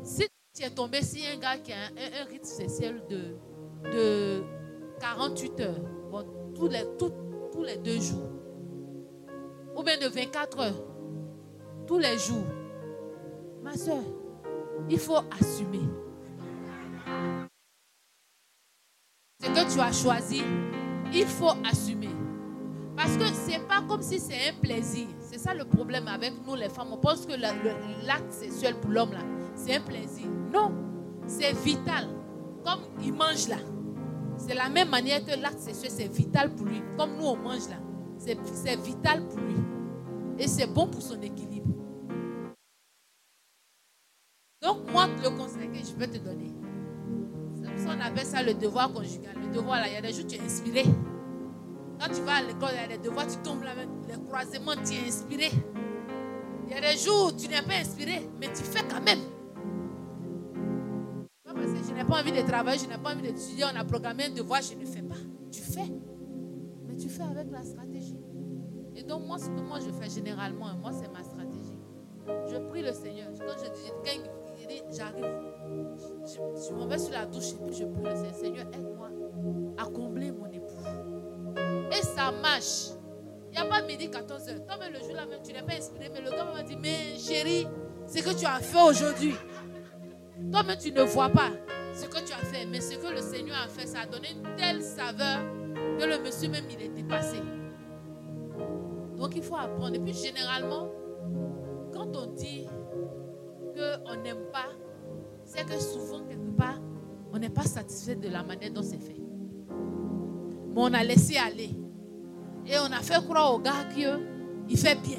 Si 0.04 0.28
tu 0.54 0.62
es 0.62 0.70
tombé 0.70 1.02
sur 1.02 1.22
un 1.28 1.38
gars 1.40 1.58
qui 1.58 1.72
a 1.72 1.86
un, 1.86 2.24
rythme 2.26 2.44
sexuel 2.44 3.02
de, 3.08 3.36
de 3.90 4.44
48 5.00 5.60
heures, 5.60 5.80
bon, 6.08 6.24
tous, 6.54 6.68
les, 6.68 6.84
tous 6.96 7.64
les 7.64 7.78
deux 7.78 7.98
jours, 7.98 8.30
ou 9.76 9.82
bien 9.82 9.98
de 9.98 10.06
24 10.06 10.60
heures, 10.60 10.89
tous 11.90 11.98
les 11.98 12.18
jours, 12.20 12.44
ma 13.64 13.76
soeur, 13.76 14.04
il 14.88 14.96
faut 14.96 15.16
assumer. 15.40 15.80
Ce 19.42 19.48
que 19.48 19.74
tu 19.74 19.80
as 19.80 19.90
choisi, 19.90 20.42
il 21.12 21.26
faut 21.26 21.50
assumer. 21.68 22.10
Parce 22.96 23.16
que 23.16 23.26
ce 23.26 23.50
n'est 23.50 23.66
pas 23.66 23.82
comme 23.88 24.02
si 24.02 24.20
c'est 24.20 24.50
un 24.50 24.60
plaisir. 24.62 25.08
C'est 25.18 25.38
ça 25.38 25.52
le 25.52 25.64
problème 25.64 26.06
avec 26.06 26.34
nous 26.46 26.54
les 26.54 26.68
femmes. 26.68 26.92
On 26.92 26.96
pense 26.96 27.26
que 27.26 27.32
l'acte 27.32 28.32
sexuel 28.32 28.76
pour 28.76 28.92
l'homme, 28.92 29.10
là, 29.10 29.24
c'est 29.56 29.74
un 29.74 29.80
plaisir. 29.80 30.28
Non, 30.52 30.72
c'est 31.26 31.56
vital. 31.56 32.08
Comme 32.64 32.82
il 33.02 33.14
mange 33.14 33.48
là. 33.48 33.56
C'est 34.36 34.54
la 34.54 34.68
même 34.68 34.90
manière 34.90 35.24
que 35.24 35.32
l'acte 35.42 35.58
sexuel, 35.58 35.90
c'est 35.90 36.06
vital 36.06 36.54
pour 36.54 36.66
lui. 36.66 36.84
Comme 36.96 37.16
nous, 37.16 37.26
on 37.26 37.36
mange 37.36 37.68
là. 37.68 37.78
C'est 38.16 38.36
vital 38.76 39.26
pour 39.26 39.40
lui. 39.40 39.56
Et 40.38 40.46
c'est 40.46 40.68
bon 40.68 40.86
pour 40.86 41.02
son 41.02 41.20
équilibre. 41.20 41.49
Donc, 44.62 44.90
moi, 44.92 45.06
le 45.22 45.30
conseil 45.30 45.70
que 45.70 45.78
je 45.78 45.92
peux 45.92 46.06
te 46.06 46.18
donner, 46.18 46.52
c'est 47.76 47.86
on 47.86 48.00
appelle 48.00 48.26
ça 48.26 48.42
le 48.42 48.52
devoir 48.52 48.92
conjugal. 48.92 49.34
Le 49.40 49.54
devoir, 49.54 49.78
là, 49.80 49.88
il 49.88 49.94
y 49.94 49.96
a 49.96 50.02
des 50.02 50.12
jours, 50.12 50.26
tu 50.26 50.36
es 50.36 50.40
inspiré. 50.40 50.84
Quand 51.98 52.08
tu 52.12 52.20
vas 52.22 52.36
à 52.36 52.42
l'école, 52.42 52.70
il 52.74 52.90
y 52.90 52.94
a 52.94 52.96
des 52.98 53.02
devoirs, 53.02 53.26
tu 53.26 53.38
tombes 53.38 53.62
là, 53.62 53.70
les 54.06 54.22
croisements, 54.24 54.74
tu 54.84 54.94
es 54.94 55.08
inspiré. 55.08 55.50
Il 56.66 56.74
y 56.74 56.76
a 56.76 56.80
des 56.80 56.98
jours 56.98 57.34
tu 57.36 57.48
n'es 57.48 57.62
pas 57.62 57.74
inspiré, 57.80 58.28
mais 58.38 58.48
tu 58.48 58.62
fais 58.62 58.82
quand 58.88 59.02
même. 59.02 59.18
Parce 61.44 61.72
que 61.72 61.88
je 61.88 61.94
n'ai 61.94 62.04
pas 62.04 62.20
envie 62.20 62.32
de 62.32 62.46
travailler, 62.46 62.78
je 62.78 62.88
n'ai 62.88 63.02
pas 63.02 63.12
envie 63.12 63.22
d'étudier, 63.22 63.64
on 63.64 63.78
a 63.78 63.84
programmé 63.84 64.24
un 64.24 64.30
devoir, 64.30 64.60
je 64.62 64.74
ne 64.74 64.84
fais 64.84 65.02
pas. 65.02 65.16
Tu 65.50 65.62
fais. 65.62 65.90
Mais 66.86 66.96
tu 66.96 67.08
fais 67.08 67.22
avec 67.22 67.50
la 67.50 67.62
stratégie. 67.64 68.18
Et 68.94 69.02
donc, 69.02 69.26
moi, 69.26 69.38
ce 69.38 69.46
que 69.46 69.60
moi 69.60 69.78
je 69.80 69.90
fais 69.90 70.10
généralement, 70.10 70.74
moi, 70.80 70.92
c'est 70.92 71.10
ma 71.12 71.22
stratégie. 71.22 71.78
Je 72.50 72.56
prie 72.68 72.82
le 72.82 72.92
Seigneur. 72.92 73.28
Quand 73.38 73.64
je 73.64 73.70
dis, 73.72 73.90
j'arrive, 74.90 75.24
je, 76.26 76.72
m'en 76.74 76.86
vais 76.86 76.98
sur 76.98 77.12
la 77.12 77.26
douche 77.26 77.52
et 77.52 77.66
puis 77.66 77.76
je 77.76 77.84
prie 77.84 78.02
le 78.02 78.16
Seigneur. 78.16 78.34
Seigneur, 78.34 78.66
aide-moi 78.72 79.08
à 79.78 79.84
combler 79.84 80.32
mon 80.32 80.46
époux. 80.46 80.66
Et 81.90 82.02
ça 82.02 82.30
marche. 82.30 82.90
Il 83.52 83.60
n'y 83.60 83.66
a 83.66 83.68
pas 83.68 83.82
midi 83.82 84.08
14h. 84.08 84.64
Toi, 84.64 84.76
même 84.78 84.92
le 84.92 85.00
jour 85.00 85.14
là 85.14 85.26
même, 85.26 85.40
tu 85.42 85.52
n'es 85.52 85.62
pas 85.62 85.74
inspiré. 85.74 86.10
Mais 86.12 86.20
le 86.20 86.30
gars 86.30 86.44
m'a 86.44 86.62
dit, 86.62 86.76
mais 86.76 87.18
chérie, 87.18 87.66
ce 88.06 88.22
que 88.22 88.38
tu 88.38 88.46
as 88.46 88.60
fait 88.60 88.82
aujourd'hui. 88.82 89.34
Toi-même, 90.50 90.78
tu 90.78 90.92
ne 90.92 91.02
vois 91.02 91.28
pas 91.28 91.50
ce 91.94 92.06
que 92.06 92.24
tu 92.24 92.32
as 92.32 92.44
fait. 92.46 92.66
Mais 92.66 92.80
ce 92.80 92.96
que 92.96 93.12
le 93.12 93.20
Seigneur 93.20 93.56
a 93.64 93.68
fait, 93.68 93.86
ça 93.86 94.00
a 94.00 94.06
donné 94.06 94.28
une 94.32 94.56
telle 94.56 94.82
saveur 94.82 95.40
que 95.98 96.04
le 96.04 96.22
monsieur 96.22 96.48
même, 96.48 96.64
il 96.70 96.82
est 96.82 96.88
dépassé. 96.88 97.38
Donc, 99.16 99.34
il 99.34 99.42
faut 99.42 99.56
apprendre. 99.56 99.94
Et 99.96 100.00
puis, 100.00 100.14
généralement, 100.14 100.88
quand 101.92 102.16
on 102.16 102.26
dit 102.26 102.66
qu'on 103.80 104.16
n'aime 104.22 104.44
pas, 104.52 104.68
c'est 105.44 105.64
que 105.66 105.78
souvent, 105.78 106.24
quelque 106.26 106.56
part, 106.56 106.78
on 107.32 107.38
n'est 107.38 107.50
pas 107.50 107.62
satisfait 107.62 108.16
de 108.16 108.28
la 108.28 108.42
manière 108.42 108.70
dont 108.72 108.82
c'est 108.82 108.98
fait. 108.98 109.16
Mais 110.74 110.80
on 110.80 110.92
a 110.92 111.02
laissé 111.02 111.36
aller. 111.36 111.70
Et 112.66 112.78
on 112.78 112.92
a 112.92 113.00
fait 113.00 113.24
croire 113.24 113.54
au 113.54 113.58
gars 113.58 113.84
qu'il 113.94 114.78
fait 114.78 115.00
bien. 115.00 115.18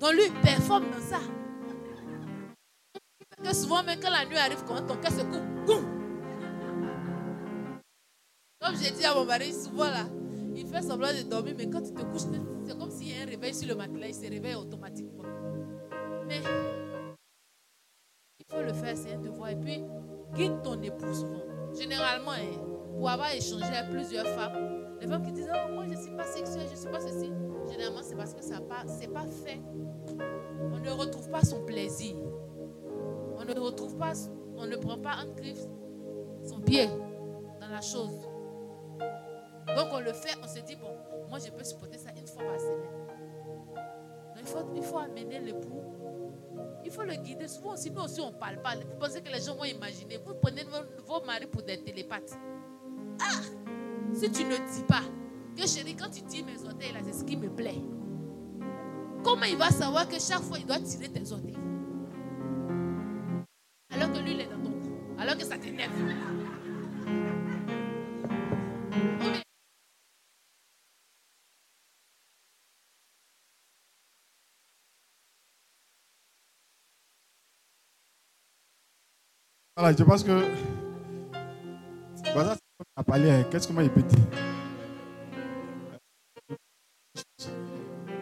Donc 0.00 0.12
lui, 0.12 0.22
il 0.26 0.40
performe 0.40 0.84
dans 0.90 1.00
ça. 1.00 1.20
Que 3.42 3.54
souvent, 3.54 3.82
même 3.82 3.98
quand 4.00 4.10
la 4.10 4.24
nuit 4.24 4.36
arrive, 4.36 4.62
quand 4.66 4.86
ton 4.86 4.96
cœur 4.96 5.10
se 5.12 5.22
coupe, 5.22 5.84
Comme 8.60 8.76
j'ai 8.76 8.92
dit 8.92 9.04
à 9.04 9.14
mon 9.14 9.24
mari, 9.24 9.52
souvent 9.52 9.84
là, 9.84 10.06
il 10.54 10.66
fait 10.66 10.82
semblant 10.82 11.08
de 11.08 11.28
dormir, 11.28 11.54
mais 11.56 11.68
quand 11.68 11.82
tu 11.82 11.92
te 11.92 12.02
couches, 12.02 12.28
c'est 12.64 12.78
comme 12.78 12.90
s'il 12.90 13.08
y 13.08 13.18
a 13.18 13.22
un 13.22 13.26
réveil 13.26 13.54
sur 13.54 13.66
le 13.68 13.74
matelas, 13.74 14.08
il 14.08 14.14
se 14.14 14.28
réveille 14.28 14.54
automatiquement. 14.54 15.24
Mais 16.28 16.40
faut 18.52 18.62
le 18.62 18.72
faire, 18.72 18.96
c'est 18.96 19.14
un 19.14 19.18
devoir. 19.18 19.50
Et 19.50 19.56
puis, 19.56 19.84
guide 20.34 20.62
ton 20.62 20.80
époux 20.82 21.12
souvent. 21.14 21.42
Généralement, 21.78 22.32
hein, 22.32 22.58
pour 22.96 23.08
avoir 23.08 23.32
échangé 23.32 23.64
avec 23.64 23.90
plusieurs 23.90 24.26
femmes, 24.26 24.96
les 25.00 25.06
femmes 25.06 25.24
qui 25.24 25.32
disent 25.32 25.50
Oh, 25.50 25.72
moi 25.72 25.84
je 25.86 25.94
ne 25.94 26.00
suis 26.00 26.14
pas 26.14 26.24
sexuelle, 26.24 26.66
je 26.70 26.76
suis 26.76 26.90
pas 26.90 27.00
ceci. 27.00 27.30
Généralement, 27.70 28.02
c'est 28.02 28.16
parce 28.16 28.34
que 28.34 28.42
ce 28.42 28.50
n'est 28.50 28.60
pas, 28.60 28.84
pas 29.20 29.26
fait. 29.26 29.60
On 30.72 30.78
ne 30.78 30.90
retrouve 30.90 31.30
pas 31.30 31.42
son 31.42 31.64
plaisir. 31.64 32.16
On 33.38 33.44
ne 33.44 33.58
retrouve 33.58 33.96
pas, 33.96 34.12
on 34.56 34.66
ne 34.66 34.76
prend 34.76 34.98
pas 34.98 35.16
en 35.24 35.32
griffe 35.34 35.66
son 36.44 36.60
pied 36.60 36.86
dans 36.86 37.68
la 37.68 37.80
chose. 37.80 38.28
Donc 39.74 39.86
on 39.92 40.00
le 40.00 40.12
fait, 40.12 40.36
on 40.42 40.46
se 40.46 40.60
dit 40.60 40.76
Bon, 40.76 40.94
moi 41.30 41.38
je 41.38 41.50
peux 41.50 41.64
supporter 41.64 41.98
ça 41.98 42.10
une 42.16 42.26
fois 42.26 42.44
par 42.44 42.60
semaine. 42.60 42.90
Donc, 44.34 44.40
il, 44.40 44.46
faut, 44.46 44.58
il 44.76 44.82
faut 44.82 44.98
amener 44.98 45.40
l'époux 45.40 45.82
il 46.84 46.90
faut 46.90 47.02
le 47.02 47.14
guider. 47.14 47.48
Souvent 47.48 47.74
aussi, 47.74 47.90
nous 47.90 48.02
aussi, 48.02 48.20
on 48.20 48.30
ne 48.32 48.36
parle 48.36 48.60
pas. 48.60 48.74
Vous 48.76 48.98
pensez 48.98 49.20
que 49.20 49.30
les 49.30 49.40
gens 49.40 49.54
vont 49.54 49.64
imaginer. 49.64 50.18
Vous 50.24 50.34
prenez 50.34 50.64
vos, 50.64 51.24
maris 51.24 51.46
pour 51.46 51.62
des 51.62 51.82
télépathes. 51.82 52.38
Ah 53.20 53.40
Si 54.12 54.30
tu 54.30 54.44
ne 54.44 54.56
dis 54.56 54.82
pas 54.86 55.02
que 55.56 55.66
chérie, 55.66 55.94
quand 55.96 56.10
tu 56.10 56.22
dis 56.22 56.42
mes 56.42 56.62
orteils, 56.64 56.92
là, 56.92 57.00
c'est 57.04 57.12
ce 57.12 57.24
qui 57.24 57.36
me 57.36 57.48
plaît. 57.48 57.80
Comment 59.22 59.44
il 59.44 59.56
va 59.56 59.70
savoir 59.70 60.08
que 60.08 60.18
chaque 60.18 60.42
fois, 60.42 60.58
il 60.58 60.66
doit 60.66 60.80
tirer 60.80 61.08
tes 61.08 61.30
orteils? 61.32 61.58
Alors 63.90 64.10
que 64.12 64.18
lui, 64.18 64.32
il 64.32 64.40
est 64.40 64.46
dans 64.46 64.60
ton 64.60 64.70
cou. 64.70 64.90
Alors 65.18 65.36
que 65.36 65.44
ça 65.44 65.58
t'énerve. 65.58 65.92
Voilà, 79.76 79.96
je 79.96 80.04
pense 80.04 80.22
que. 80.22 80.42
Voilà, 82.34 82.56
a 82.96 83.04
parlé, 83.04 83.44
qu'est-ce 83.50 83.66
que 83.68 83.72
moi 83.72 83.82
il 83.82 83.90
peut 83.90 84.02
dire 84.02 84.18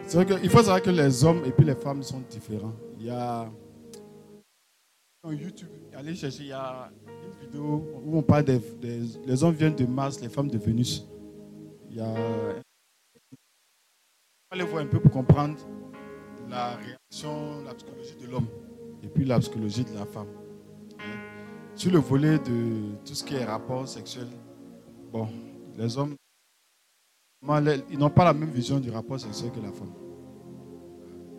C'est 0.05 0.23
vrai 0.23 0.39
qu'il 0.39 0.49
faut 0.49 0.57
savoir 0.59 0.81
que 0.81 0.89
les 0.89 1.23
hommes 1.23 1.43
et 1.45 1.51
puis 1.51 1.65
les 1.65 1.75
femmes 1.75 2.03
sont 2.03 2.19
différents. 2.29 2.73
Il 2.99 3.05
y 3.05 3.09
a. 3.09 3.49
Sur 5.23 5.33
YouTube, 5.33 5.69
allez 5.93 6.15
chercher, 6.15 6.41
il 6.43 6.47
y 6.47 6.51
a 6.53 6.89
une 7.07 7.39
vidéo 7.47 7.85
où 8.03 8.17
on 8.17 8.23
parle 8.23 8.43
des, 8.45 8.59
des- 8.59 9.01
Les 9.25 9.43
hommes 9.43 9.53
viennent 9.53 9.75
de 9.75 9.85
Mars, 9.85 10.19
les 10.19 10.29
femmes 10.29 10.49
de 10.49 10.57
Vénus. 10.57 11.05
Il 11.89 11.97
y 11.97 12.01
a. 12.01 12.13
Aller 14.49 14.63
voir 14.63 14.83
un 14.83 14.87
peu 14.87 14.99
pour 14.99 15.11
comprendre 15.11 15.57
la 16.49 16.75
réaction, 16.75 17.61
la 17.63 17.73
psychologie 17.75 18.15
de 18.21 18.27
l'homme 18.27 18.47
et 19.03 19.07
puis 19.07 19.23
la 19.23 19.39
psychologie 19.39 19.85
de 19.85 19.93
la 19.93 20.05
femme. 20.05 20.27
Sur 21.81 21.91
le 21.91 21.97
volet 21.97 22.37
de 22.37 22.95
tout 23.03 23.15
ce 23.15 23.23
qui 23.23 23.33
est 23.33 23.43
rapport 23.43 23.87
sexuel, 23.87 24.27
bon, 25.11 25.27
les 25.75 25.97
hommes, 25.97 26.15
ils 27.89 27.97
n'ont 27.97 28.11
pas 28.11 28.23
la 28.23 28.35
même 28.35 28.51
vision 28.51 28.79
du 28.79 28.91
rapport 28.91 29.19
sexuel 29.19 29.51
que 29.51 29.59
la 29.59 29.71
femme. 29.71 29.91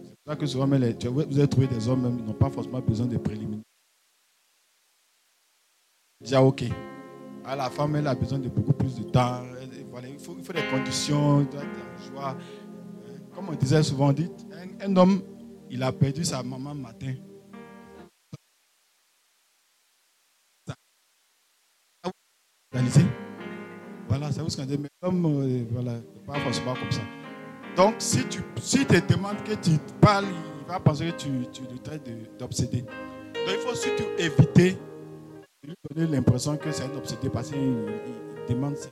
C'est 0.02 0.10
pour 0.10 0.32
ça 0.32 0.35
que 0.35 0.47
souvent, 0.47 0.66
vous 0.66 0.74
allez 0.74 0.97
trouver 1.48 1.69
des 1.69 1.89
hommes, 1.89 2.02
même, 2.02 2.19
ils 2.19 2.24
n'ont 2.24 2.35
pas 2.35 2.51
forcément 2.51 2.81
besoin 2.81 3.06
de 3.06 3.19
préliminaires. 3.19 3.62
Déjà, 6.20 6.43
ok. 6.43 6.64
Ah, 7.44 7.55
la 7.55 7.70
femme, 7.70 7.94
elle 7.94 8.09
a 8.09 8.14
besoin 8.16 8.40
de 8.40 8.48
beaucoup 8.48 8.73
plus 8.73 8.97
de 8.97 9.05
temps. 9.05 9.44
Il, 10.02 10.19
faut, 10.19 10.35
il 10.36 10.44
faut 10.44 10.52
des 10.52 10.66
conditions, 10.73 11.43
être 11.43 11.55
en 11.55 12.02
joie. 12.02 12.31
Hein. 12.31 12.36
Comme 13.32 13.48
on 13.48 13.55
disait 13.55 13.85
souvent, 13.85 14.12
dit, 14.12 14.28
un, 14.81 14.90
un 14.90 14.97
homme, 14.97 15.23
il 15.70 15.81
a 15.85 15.93
perdu 15.93 16.24
sa 16.24 16.43
maman 16.43 16.74
matin. 16.74 17.14
Voilà, 24.08 24.30
c'est 24.32 24.40
vous 24.40 24.48
ce 24.50 24.56
qu'on 24.56 24.64
dit. 24.64 24.78
Mais 24.78 24.88
l'homme, 25.02 25.24
euh, 25.26 25.64
voilà, 25.70 25.94
pas 26.26 26.38
forcément 26.40 26.74
comme 26.74 26.90
ça. 26.92 27.02
Donc, 27.76 27.94
si 27.98 28.26
tu 28.28 28.40
si 28.60 28.84
te 28.84 28.94
demandes 29.12 29.42
que 29.44 29.54
tu 29.54 29.70
parles, 30.00 30.26
il 30.60 30.66
va 30.68 30.78
penser 30.80 31.06
que 31.12 31.16
tu, 31.16 31.28
tu 31.52 31.62
le 31.70 31.78
traites 31.78 32.08
d'obsédé. 32.38 32.82
Donc, 32.82 32.90
il 33.48 33.58
faut 33.58 33.74
surtout 33.74 34.04
éviter 34.18 34.72
de 35.62 35.68
lui 35.68 35.74
donner 35.94 36.06
l'impression 36.16 36.56
que 36.56 36.70
c'est 36.72 36.84
un 36.84 36.94
obsédé 36.96 37.28
parce 37.30 37.48
qu'il 37.50 37.58
il- 37.58 38.44
il 38.48 38.54
demande 38.54 38.76
ça. 38.76 38.90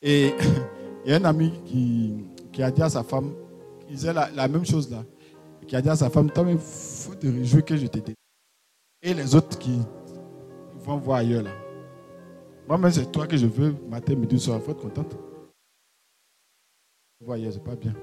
Et 0.00 0.32
il 1.04 1.10
y 1.10 1.14
a 1.14 1.16
un 1.18 1.24
ami 1.24 1.52
qui, 1.64 2.24
qui 2.52 2.62
a 2.62 2.70
dit 2.70 2.82
à 2.82 2.88
sa 2.88 3.02
femme, 3.04 3.32
il 3.88 3.94
disait 3.96 4.12
la, 4.12 4.30
la 4.30 4.48
même 4.48 4.64
chose 4.66 4.90
là, 4.90 5.04
qui 5.68 5.76
a 5.76 5.82
dit 5.82 5.88
à 5.90 5.96
sa 5.96 6.10
femme, 6.10 6.30
toi, 6.30 6.44
il 6.48 6.58
faut 6.58 7.14
te 7.14 7.26
réjouir 7.26 7.64
que 7.64 7.76
je 7.76 7.86
t'ai 7.86 8.02
Et 9.02 9.14
les 9.14 9.34
autres 9.34 9.58
qui 9.58 9.78
vont 10.84 10.96
voir 10.96 11.18
ailleurs 11.18 11.42
là. 11.44 11.50
Moi-même, 12.68 12.92
c'est 12.92 13.10
toi 13.10 13.26
que 13.26 13.36
je 13.36 13.46
veux, 13.46 13.74
matin, 13.88 14.14
midi, 14.14 14.38
soir. 14.38 14.58
Il 14.60 14.64
faut 14.64 14.72
être 14.72 14.80
contente. 14.80 15.12
Vous 17.20 17.26
voyez, 17.26 17.50
c'est 17.50 17.62
pas 17.62 17.76
bien. 17.76 17.94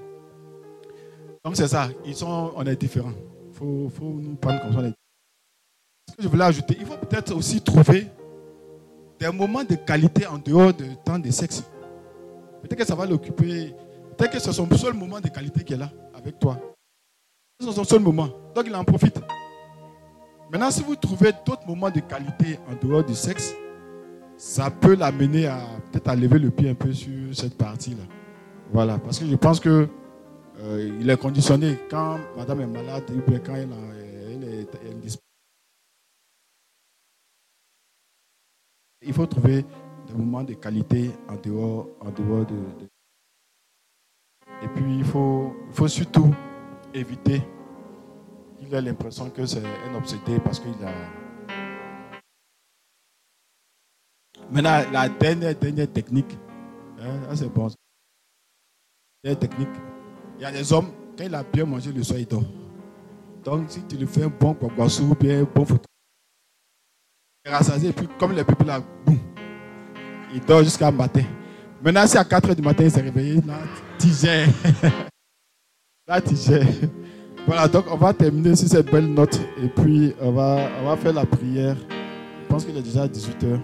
Donc, 1.44 1.56
c'est 1.56 1.68
ça. 1.68 1.88
Ils 2.04 2.14
sont, 2.14 2.52
on 2.54 2.64
est 2.66 2.76
différents. 2.76 3.12
Il 3.48 3.54
faut, 3.54 3.88
faut 3.90 4.10
nous 4.10 4.36
prendre 4.36 4.60
comme 4.62 4.72
ça. 4.72 4.92
Ce 6.10 6.16
que 6.16 6.22
je 6.22 6.28
voulais 6.28 6.44
ajouter, 6.44 6.76
il 6.78 6.86
faut 6.86 6.96
peut-être 6.96 7.34
aussi 7.34 7.60
trouver 7.60 8.06
des 9.18 9.30
moments 9.30 9.64
de 9.64 9.74
qualité 9.74 10.26
en 10.26 10.38
dehors 10.38 10.72
du 10.72 10.96
temps 11.04 11.18
de 11.18 11.30
sexe. 11.30 11.62
Peut-être 12.62 12.78
que 12.78 12.86
ça 12.86 12.94
va 12.94 13.06
l'occuper. 13.06 13.74
Peut-être 14.16 14.32
que 14.32 14.38
c'est 14.38 14.52
son 14.52 14.68
seul 14.76 14.94
moment 14.94 15.20
de 15.20 15.28
qualité 15.28 15.64
qui 15.64 15.72
est 15.72 15.78
là 15.78 15.90
avec 16.14 16.38
toi. 16.38 16.58
C'est 17.58 17.72
son 17.72 17.84
seul 17.84 18.00
moment. 18.00 18.28
Donc, 18.54 18.64
il 18.66 18.74
en 18.74 18.84
profite. 18.84 19.20
Maintenant, 20.50 20.70
si 20.70 20.82
vous 20.82 20.96
trouvez 20.96 21.32
d'autres 21.46 21.66
moments 21.66 21.90
de 21.90 22.00
qualité 22.00 22.58
en 22.68 22.74
dehors 22.74 23.04
du 23.04 23.14
sexe, 23.14 23.54
ça 24.40 24.70
peut 24.70 24.94
l'amener 24.96 25.46
à 25.46 25.58
peut-être 25.92 26.08
à 26.08 26.16
lever 26.16 26.38
le 26.38 26.50
pied 26.50 26.70
un 26.70 26.74
peu 26.74 26.94
sur 26.94 27.34
cette 27.36 27.58
partie-là. 27.58 28.04
Voilà, 28.72 28.98
parce 28.98 29.18
que 29.18 29.26
je 29.26 29.36
pense 29.36 29.60
que 29.60 29.86
euh, 30.60 30.98
il 30.98 31.10
est 31.10 31.16
conditionné 31.18 31.78
quand 31.90 32.18
madame 32.38 32.62
est 32.62 32.66
malade 32.66 33.04
ou 33.10 33.30
bien 33.30 33.38
quand 33.40 33.54
elle, 33.54 33.70
a- 33.70 34.46
est, 34.46 34.66
elle. 34.86 34.96
Il 39.02 39.12
faut 39.12 39.26
trouver 39.26 39.64
des 40.06 40.14
moments 40.14 40.42
de 40.42 40.54
qualité 40.54 41.10
en 41.28 41.36
dehors, 41.36 41.88
en 42.00 42.10
dehors 42.10 42.46
de, 42.46 42.54
de- 42.54 42.88
Et 44.62 44.68
puis 44.68 44.96
il 44.98 45.04
faut, 45.04 45.54
il 45.68 45.74
faut 45.74 45.88
surtout 45.88 46.34
éviter 46.94 47.42
qu'il 48.58 48.72
ait 48.74 48.80
l'impression 48.80 49.28
que 49.28 49.44
c'est 49.44 49.62
un 49.90 49.94
obsédé 49.94 50.38
parce 50.42 50.60
qu'il 50.60 50.72
a. 50.82 51.29
Maintenant, 54.52 54.82
la 54.92 55.08
dernière, 55.08 55.54
dernière 55.54 55.92
technique, 55.92 56.36
hein, 57.00 57.34
c'est 57.34 57.52
bon. 57.52 57.68
Dernière 59.22 59.38
technique, 59.38 59.68
il 60.38 60.42
y 60.42 60.44
a 60.44 60.50
des 60.50 60.72
hommes, 60.72 60.90
quand 61.16 61.24
il 61.24 61.34
a 61.34 61.44
bien 61.44 61.64
mangé 61.64 61.92
le 61.92 62.02
soir, 62.02 62.18
il 62.18 62.26
dort. 62.26 62.42
Donc, 63.44 63.70
si 63.70 63.80
tu 63.82 63.96
lui 63.96 64.06
fais 64.06 64.24
un 64.24 64.28
bon 64.28 64.54
kwakwasu 64.54 65.02
ou 65.02 65.14
bien 65.14 65.42
un 65.42 65.44
bon 65.44 65.64
photo, 65.64 65.84
il 67.44 67.50
est 67.50 67.54
rassasié, 67.54 67.90
et 67.90 67.92
puis 67.92 68.08
comme 68.18 68.32
les 68.32 68.42
pupilles 68.42 68.66
là, 68.66 68.80
boum, 69.06 69.18
il 70.34 70.40
dort 70.40 70.64
jusqu'à 70.64 70.90
matin. 70.90 71.22
Maintenant, 71.82 72.06
si 72.06 72.18
à 72.18 72.24
4 72.24 72.50
h 72.50 72.54
du 72.56 72.62
matin, 72.62 72.84
il 72.84 72.90
s'est 72.90 73.00
réveillé, 73.00 73.40
là, 73.42 73.58
tu 73.98 74.08
gères. 74.08 74.48
là, 76.08 76.20
tu 76.20 76.34
gères. 76.34 76.66
Voilà, 77.46 77.68
donc 77.68 77.84
on 77.90 77.96
va 77.96 78.12
terminer 78.12 78.56
sur 78.56 78.68
cette 78.68 78.90
belle 78.90 79.14
note 79.14 79.40
et 79.62 79.68
puis 79.68 80.12
on 80.20 80.32
va, 80.32 80.68
on 80.80 80.86
va 80.86 80.96
faire 80.96 81.12
la 81.12 81.24
prière. 81.24 81.76
Je 82.42 82.46
pense 82.48 82.64
qu'il 82.64 82.76
est 82.76 82.82
déjà 82.82 83.06
18h. 83.06 83.60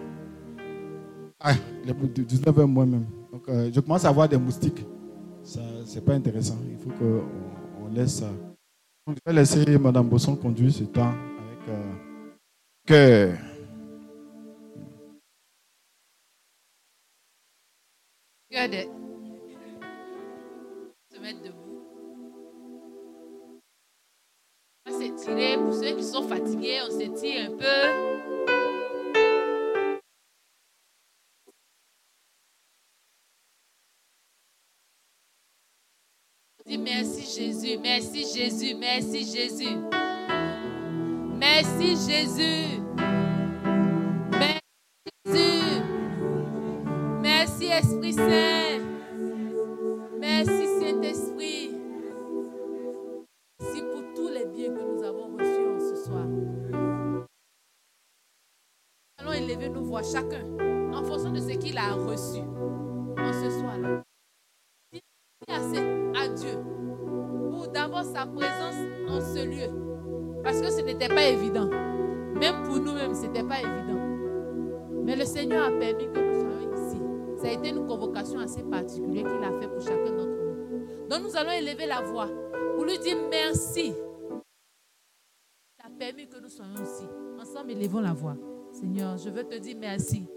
Ah, 1.49 1.55
il 1.85 1.91
est 1.91 1.95
19h 1.95 2.65
moi-même. 2.65 3.07
Donc 3.33 3.49
euh, 3.49 3.71
je 3.73 3.79
commence 3.79 4.05
à 4.05 4.09
avoir 4.09 4.29
des 4.29 4.37
moustiques. 4.37 4.85
Ça, 5.45 5.61
c'est 5.85 6.05
pas 6.05 6.15
intéressant. 6.15 6.59
Il 6.69 6.77
faut 6.77 6.91
qu'on 6.99 7.23
on 7.85 7.95
laisse 7.95 8.17
ça. 8.17 8.31
Donc, 9.07 9.17
je 9.25 9.33
vais 9.33 9.39
laisser 9.39 9.79
Madame 9.79 10.09
Bosson 10.09 10.35
conduire 10.35 10.73
ce 10.73 10.83
temps 10.83 11.13
avec 11.13 11.69
euh, 11.69 11.93
cœur. 12.85 13.39
Cœur 18.51 18.69
de... 18.69 18.89
Se 21.15 21.21
mettre 21.21 21.43
debout. 21.45 21.93
On 24.85 24.91
va 24.91 24.99
s'étirer. 24.99 25.57
Pour 25.59 25.75
ceux 25.75 25.97
qui 25.97 26.03
sont 26.03 26.27
fatigués, 26.27 26.81
on 26.89 26.91
s'étire 26.91 27.51
un 27.53 27.57
peu. 27.57 28.26
Dit 36.67 36.79
merci 36.79 37.23
Jésus, 37.23 37.79
merci 37.81 38.27
Jésus, 38.27 38.75
merci 38.75 39.25
Jésus. 39.25 39.77
Merci 41.39 41.91
Jésus. 41.91 42.81
Merci 44.33 44.61
Jésus. 45.25 45.83
Merci 47.23 47.67
Esprit 47.67 48.13
Saint. 48.15 48.81
Merci 50.19 50.67
Saint-Esprit. 50.81 51.71
Merci 53.61 53.83
pour 53.93 54.03
tous 54.17 54.29
les 54.29 54.47
biens 54.47 54.75
que 54.75 54.83
nous 54.83 55.05
avons 55.05 55.37
reçus 55.37 55.69
en 55.69 55.79
ce 55.79 56.05
soir. 56.05 56.27
Allons 59.19 59.33
élever 59.35 59.69
nos 59.69 59.85
voix 59.85 60.03
chacun 60.03 60.45
en 60.93 61.05
fonction 61.05 61.31
de 61.31 61.39
ce 61.39 61.57
qu'il 61.59 61.79
a 61.79 61.93
reçu 61.93 62.41
en 63.19 63.33
ce. 63.33 64.03
Dis 64.93 65.03
merci 65.47 66.06
à 66.17 66.29
Dieu 66.29 66.59
pour 67.51 67.69
d'avoir 67.69 68.05
sa 68.05 68.27
présence 68.27 68.75
en 69.09 69.21
ce 69.21 69.45
lieu. 69.45 70.43
Parce 70.43 70.61
que 70.61 70.71
ce 70.71 70.81
n'était 70.83 71.09
pas 71.09 71.25
évident. 71.25 71.69
Même 72.35 72.63
pour 72.65 72.77
nous-mêmes, 72.77 73.15
ce 73.15 73.27
n'était 73.27 73.43
pas 73.43 73.61
évident. 73.61 74.01
Mais 75.05 75.17
le 75.17 75.25
Seigneur 75.25 75.67
a 75.67 75.71
permis 75.71 76.07
que 76.13 76.19
nous 76.19 76.41
soyons 76.41 76.73
ici. 76.75 77.01
Ça 77.39 77.49
a 77.49 77.53
été 77.53 77.71
une 77.71 77.87
convocation 77.87 78.39
assez 78.41 78.63
particulière 78.63 79.25
qu'il 79.25 79.45
a 79.45 79.61
fait 79.61 79.69
pour 79.69 79.81
chacun 79.81 80.13
d'entre 80.13 80.27
nous. 80.27 81.09
Donc 81.09 81.23
nous 81.23 81.37
allons 81.37 81.53
élever 81.53 81.87
la 81.87 82.01
voix 82.01 82.29
pour 82.75 82.85
lui 82.85 82.99
dire 82.99 83.17
merci. 83.31 83.93
Il 85.79 85.87
a 85.87 85.91
permis 85.99 86.29
que 86.29 86.41
nous 86.41 86.49
soyons 86.49 86.75
ici. 86.75 87.07
Ensemble, 87.41 87.73
élevons 87.73 88.01
la 88.01 88.13
voix. 88.13 88.37
Seigneur, 88.73 89.17
je 89.17 89.31
veux 89.31 89.45
te 89.45 89.57
dire 89.57 89.77
merci. 89.79 90.29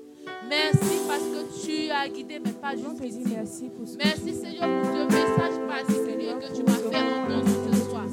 Merci 0.49 0.99
parce 1.07 1.23
que 1.23 1.65
tu 1.65 1.91
as 1.91 2.07
guidé 2.09 2.39
mes 2.39 2.51
pas 2.51 2.75
jusqu'ici. 2.75 3.23
Merci, 3.35 3.71
merci 3.97 4.33
Seigneur 4.33 4.67
pour 4.81 4.91
ce 4.91 5.05
message 5.05 5.67
particulier 5.67 6.33
que 6.39 6.55
tu 6.55 6.63
m'as 6.63 6.73
fait 6.73 6.97
entendre 6.97 7.45
ce 7.71 7.89
soir. 7.89 8.05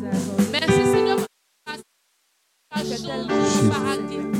Merci 0.52 0.82
Seigneur 0.92 1.16
parce 1.64 1.78
que 1.78 1.84
tu 2.72 2.92
as 2.92 3.06
changé 3.06 3.62
mon 3.62 3.70
paradigme. 3.70 4.32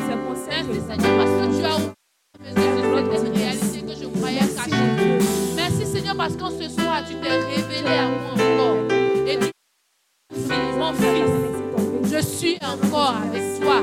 Merci 0.49 0.81
Seigneur 0.81 1.13
parce 1.17 1.31
que 1.31 1.45
tu 1.59 1.65
as 1.65 1.77
ouvert 1.77 1.95
mes 2.41 2.51
yeux 2.51 2.75
sur 2.83 3.19
cette 3.19 3.37
réalité 3.37 3.79
que 3.83 3.95
je 4.01 4.07
croyais 4.19 4.41
cachée. 4.41 5.17
Merci 5.57 5.87
Seigneur 5.87 6.17
parce 6.17 6.37
qu'en 6.37 6.51
ce 6.51 6.69
soir 6.69 7.03
tu 7.09 7.15
t'es 7.17 7.31
révélé 7.31 7.89
à 7.89 8.09
moi 8.09 8.33
encore. 8.35 8.79
Et 9.27 9.39
tu 9.39 9.51
mon 10.79 10.93
fils, 10.93 12.13
je 12.13 12.21
suis 12.21 12.59
encore 12.63 13.17
avec 13.17 13.61
toi. 13.61 13.81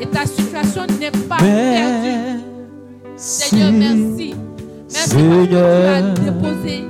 Et 0.00 0.06
ta 0.06 0.24
situation 0.24 0.86
n'est 0.98 1.10
pas 1.10 1.38
perdue. 1.38 2.55
Seigneur, 3.16 3.72
merci. 3.72 4.34
Merci 4.92 5.14
parce 5.14 5.16
que 5.16 5.46
tu 5.46 5.56
as 5.56 6.02
déposé 6.24 6.84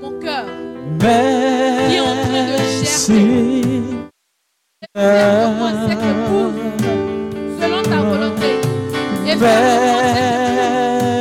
mon 0.00 0.10
cœur 0.20 0.44
qui 0.98 1.06
est 1.96 2.00
en 2.00 2.04
train 2.16 2.44
de 2.44 2.56
germer. 2.82 3.82
De 4.94 5.58
moi 5.58 5.70
cette 5.86 6.04
épouse 6.12 6.60
selon 7.60 7.82
ta 7.82 7.98
volonté. 8.02 8.50
Et 9.26 9.28
fais 9.28 9.36
de 9.36 9.38
moi 9.38 10.02
cette 10.14 10.40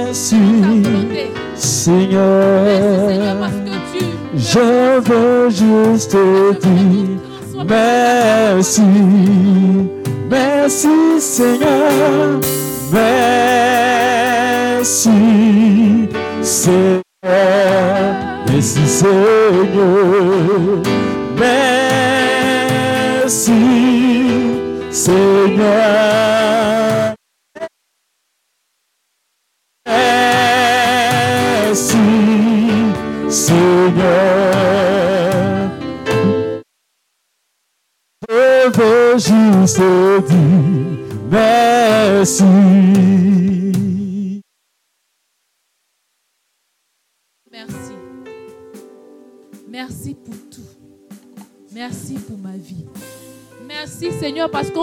Merci, 0.05 0.35
volonté. 0.83 1.31
Seigneur. 1.55 3.09
Seigneur, 3.09 3.35
parce 3.39 3.53
que 3.53 3.75
tu 3.97 4.05
Je 4.35 4.99
veux 5.01 5.49
juste 5.49 6.11
te 6.11 6.53
dire 6.59 7.19
merci, 7.67 8.81
merci 10.29 10.89
Seigneur, 11.19 12.39
merci 14.81 15.09
Seigneur, 16.41 17.01
merci 18.47 18.87
Seigneur, 18.87 19.30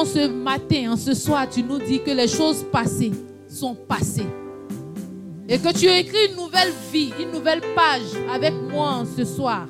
ce 0.04 0.28
matin, 0.28 0.92
en 0.92 0.96
ce 0.96 1.14
soir, 1.14 1.48
tu 1.48 1.62
nous 1.62 1.78
dis 1.78 2.00
que 2.00 2.10
les 2.10 2.28
choses 2.28 2.64
passées 2.70 3.12
sont 3.48 3.74
passées. 3.74 4.26
Et 5.48 5.58
que 5.58 5.72
tu 5.72 5.88
as 5.88 5.98
écrit 5.98 6.28
une 6.30 6.36
nouvelle 6.36 6.72
vie, 6.92 7.12
une 7.18 7.30
nouvelle 7.30 7.62
page 7.74 8.20
avec 8.32 8.52
moi 8.70 8.90
en 8.90 9.04
ce 9.04 9.24
soir. 9.24 9.66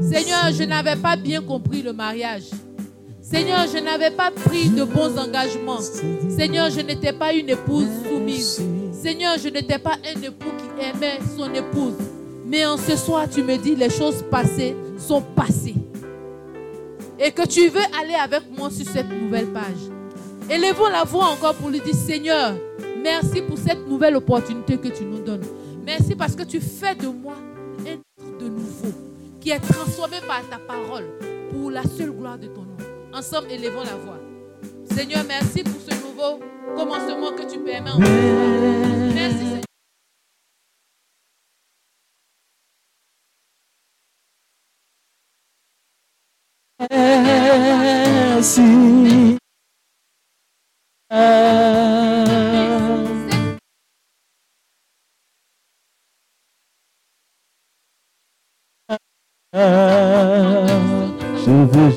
Seigneur, 0.00 0.50
je 0.52 0.64
n'avais 0.64 0.96
pas 0.96 1.16
bien 1.16 1.42
compris 1.42 1.82
le 1.82 1.92
mariage. 1.92 2.44
Seigneur, 3.20 3.66
je 3.70 3.78
n'avais 3.78 4.10
pas 4.10 4.30
pris 4.30 4.70
de 4.70 4.84
bons 4.84 5.18
engagements. 5.18 5.80
Seigneur, 6.30 6.70
je 6.70 6.80
n'étais 6.80 7.12
pas 7.12 7.34
une 7.34 7.50
épouse 7.50 7.88
soumise. 8.08 8.62
Seigneur, 8.92 9.36
je 9.42 9.48
n'étais 9.48 9.78
pas 9.78 9.98
un 10.04 10.22
époux 10.22 10.52
qui 10.56 10.86
aimait 10.86 11.18
son 11.36 11.52
épouse. 11.52 11.94
Mais 12.46 12.64
en 12.64 12.78
ce 12.78 12.96
soir, 12.96 13.28
tu 13.28 13.42
me 13.42 13.58
dis 13.58 13.76
les 13.76 13.90
choses 13.90 14.24
passées 14.30 14.74
sont 14.96 15.20
passées. 15.20 15.74
Et 17.20 17.32
que 17.32 17.46
tu 17.46 17.68
veux 17.68 17.82
aller 18.00 18.14
avec 18.14 18.42
moi 18.56 18.70
sur 18.70 18.86
cette 18.86 19.08
nouvelle 19.08 19.52
page. 19.52 19.90
Élevons 20.50 20.88
la 20.88 21.04
voix 21.04 21.26
encore 21.26 21.54
pour 21.54 21.68
lui 21.68 21.80
dire, 21.80 21.94
Seigneur, 21.94 22.54
merci 23.02 23.42
pour 23.42 23.58
cette 23.58 23.86
nouvelle 23.88 24.16
opportunité 24.16 24.78
que 24.78 24.88
tu 24.88 25.04
nous 25.04 25.18
donnes. 25.18 25.44
Merci 25.84 26.14
parce 26.14 26.36
que 26.36 26.42
tu 26.44 26.60
fais 26.60 26.94
de 26.94 27.08
moi 27.08 27.34
un 27.80 27.84
être 27.86 28.38
de 28.38 28.48
nouveau 28.48 28.92
qui 29.40 29.50
est 29.50 29.58
transformé 29.58 30.16
par 30.26 30.42
ta 30.48 30.58
parole 30.58 31.04
pour 31.50 31.70
la 31.70 31.82
seule 31.82 32.12
gloire 32.12 32.38
de 32.38 32.46
ton 32.46 32.62
nom. 32.62 32.76
Ensemble, 33.12 33.50
élevons 33.50 33.84
la 33.84 33.96
voix. 33.96 34.18
Seigneur, 34.94 35.24
merci 35.26 35.62
pour 35.62 35.80
ce 35.80 35.94
nouveau 36.02 36.40
commencement 36.76 37.32
que 37.32 37.50
tu 37.50 37.58
permets 37.58 37.90
en. 37.90 37.98
Merci, 37.98 39.38
Seigneur. 39.38 39.62
Je 61.48 61.50
veux, 61.50 61.92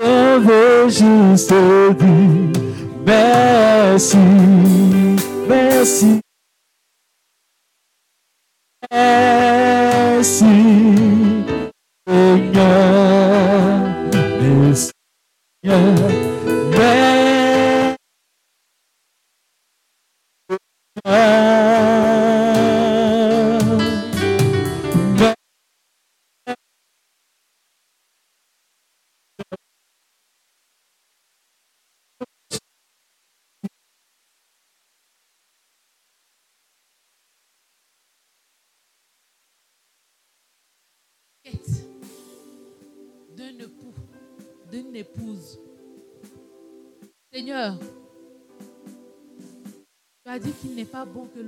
je 0.00 0.38
veux 0.38 0.88
juste 0.88 1.50
te 1.50 1.92
dire 1.92 2.62
merci, 3.06 4.18
merci. 5.48 6.20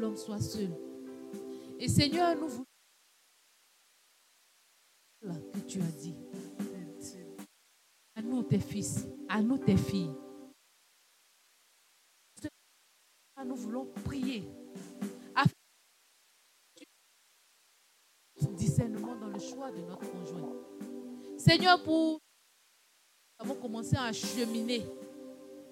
L'homme 0.01 0.17
soit 0.17 0.41
seul. 0.41 0.71
Et 1.79 1.89
Seigneur, 1.89 2.35
nous 2.37 2.49
voulons 2.49 2.67
Là 5.23 5.35
que 5.53 5.59
tu 5.69 5.79
as 5.81 5.93
dit. 6.01 6.15
À 8.15 8.23
nous 8.23 8.43
tes 8.43 8.59
fils, 8.59 9.07
à 9.29 9.43
nous 9.43 9.59
tes 9.59 9.77
filles. 9.77 10.15
Nous 13.45 13.57
voulons 13.57 13.87
prier 14.05 14.45
afin 15.35 15.51
discernement 18.55 19.17
dans 19.17 19.29
le 19.29 19.39
choix 19.39 19.71
de 19.73 19.81
notre 19.81 20.11
conjoint. 20.11 20.53
Seigneur, 21.39 21.83
pour 21.83 22.19
nous 22.19 22.19
avons 23.39 23.55
commencé 23.55 23.97
à 23.97 24.13
cheminer 24.13 24.85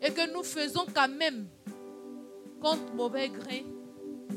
et 0.00 0.12
que 0.12 0.32
nous 0.32 0.42
faisons 0.42 0.86
quand 0.94 1.08
même 1.08 1.46
contre 2.60 2.94
mauvais 2.94 3.28
grain, 3.28 3.77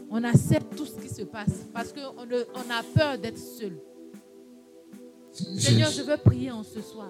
on 0.10 0.24
accepte 0.24 0.76
tout 0.76 0.86
ce 0.86 1.00
qui 1.00 1.10
se 1.10 1.24
passe 1.24 1.68
parce 1.74 1.94
qu'on 1.94 2.16
on 2.18 2.70
a 2.70 2.84
peur 2.94 3.18
d'être 3.18 3.38
seul. 3.38 3.78
Seigneur, 5.32 5.90
je 5.90 6.02
veux 6.02 6.18
prier 6.18 6.52
en 6.52 6.64
ce 6.64 6.82
soir. 6.82 7.10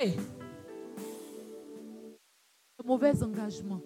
De 0.00 0.16
mauvais 2.84 3.22
engagement. 3.22 3.80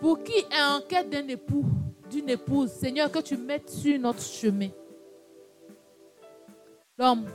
Pour 0.00 0.22
qui 0.22 0.32
est 0.32 0.62
en 0.62 0.80
quête 0.88 1.10
d'un 1.10 1.28
époux, 1.28 1.64
d'une 2.10 2.30
épouse, 2.30 2.70
Seigneur, 2.70 3.10
que 3.10 3.20
tu 3.20 3.36
mettes 3.36 3.70
sur 3.70 3.98
notre 4.00 4.22
chemin. 4.22 4.70
L'homme, 6.98 7.26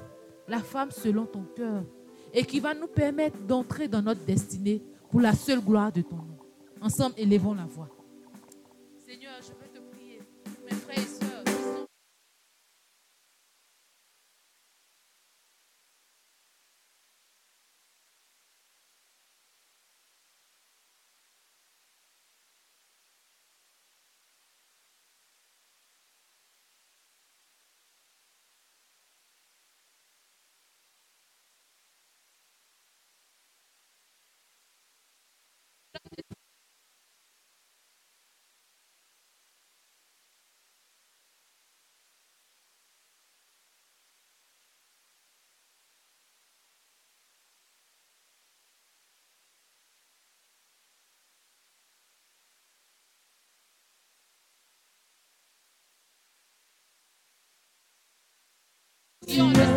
la 0.48 0.60
femme 0.60 0.92
selon 0.92 1.26
ton 1.26 1.44
cœur, 1.56 1.84
et 2.34 2.44
qui 2.44 2.60
va 2.60 2.74
nous 2.74 2.88
permettre 2.88 3.38
d'entrer 3.40 3.88
dans 3.88 4.02
notre 4.02 4.26
destinée 4.26 4.82
pour 5.10 5.22
la 5.22 5.34
seule 5.34 5.62
gloire 5.62 5.92
de 5.92 6.02
ton 6.02 6.18
nom. 6.18 6.37
Ensemble, 6.82 7.16
élevons 7.18 7.54
la 7.54 7.66
voix. 7.66 7.90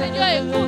Le 0.01 0.60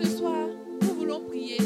Ce 0.00 0.06
soir, 0.16 0.46
nous 0.80 0.94
voulons 0.94 1.24
prier. 1.24 1.58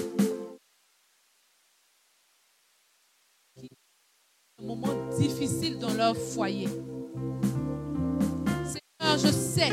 Un 4.59 4.65
moment 4.65 5.11
difficile 5.11 5.79
dans 5.79 5.93
leur 5.93 6.17
foyer. 6.17 6.67
Seigneur, 8.65 9.19
je 9.19 9.31
sais 9.31 9.69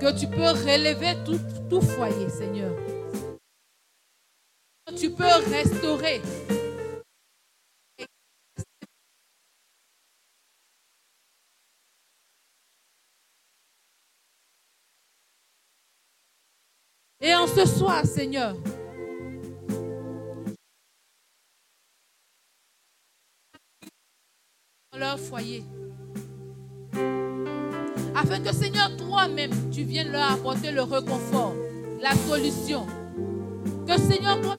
que 0.00 0.18
tu 0.18 0.26
peux 0.26 0.40
relever 0.40 1.22
tout, 1.24 1.38
tout 1.68 1.80
foyer, 1.80 2.28
Seigneur. 2.30 2.74
Tu 4.96 5.10
peux 5.10 5.50
restaurer. 5.52 6.20
Et 17.22 17.34
en 17.34 17.46
ce 17.46 17.66
soir, 17.66 18.06
Seigneur, 18.06 18.54
dans 24.92 24.98
leur 24.98 25.18
foyer, 25.18 25.62
afin 28.14 28.40
que, 28.40 28.54
Seigneur, 28.54 28.96
toi-même, 28.96 29.50
tu 29.70 29.82
viennes 29.82 30.12
leur 30.12 30.32
apporter 30.32 30.72
le 30.72 30.82
réconfort, 30.82 31.54
la 32.00 32.14
solution. 32.14 32.86
Que, 33.86 33.98
Seigneur, 33.98 34.40
toi, 34.40 34.56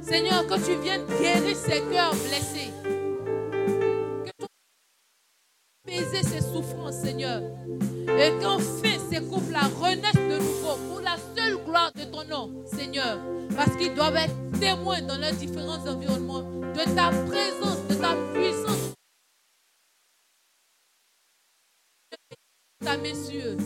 Seigneur, 0.00 0.46
que 0.46 0.54
tu 0.64 0.80
viennes 0.80 1.04
guérir 1.20 1.56
ces 1.56 1.80
cœurs 1.90 2.14
blessés. 2.14 2.70
Ces 6.22 6.40
souffrances, 6.40 6.96
Seigneur. 6.96 7.42
Et 8.08 8.30
qu'enfin 8.40 8.98
ces 9.10 9.20
couples-là 9.20 9.62
renaissent 9.80 10.14
de 10.14 10.38
nouveau 10.38 10.76
pour 10.88 11.00
la 11.00 11.16
seule 11.36 11.56
gloire 11.64 11.92
de 11.94 12.04
ton 12.04 12.24
nom, 12.24 12.64
Seigneur. 12.66 13.18
Parce 13.56 13.76
qu'ils 13.76 13.94
doivent 13.94 14.16
être 14.16 14.34
témoins 14.60 15.02
dans 15.02 15.18
leurs 15.18 15.32
différents 15.32 15.86
environnements 15.86 16.42
de 16.42 16.94
ta 16.94 17.10
présence, 17.10 17.86
de 17.88 17.94
ta 17.94 18.14
puissance. 18.32 18.94
Ta 22.84 22.96
eux. 22.96 23.56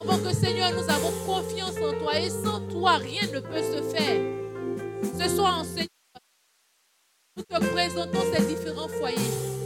Avant 0.00 0.18
que 0.18 0.32
Seigneur, 0.32 0.72
nous 0.72 0.90
avons 0.90 1.12
confiance 1.26 1.76
en 1.78 1.98
toi 1.98 2.18
et 2.18 2.30
sans 2.30 2.60
toi, 2.68 2.96
rien 2.96 3.22
ne 3.32 3.40
peut 3.40 3.62
se 3.62 3.82
faire. 3.82 4.38
Ce 5.18 5.28
soir, 5.34 5.60
en 5.60 5.64
Seigneur, 5.64 5.88
nous 7.36 7.42
te 7.42 7.64
présentons 7.72 8.22
ces 8.32 8.46
différents 8.46 8.88
foyers. 8.88 9.57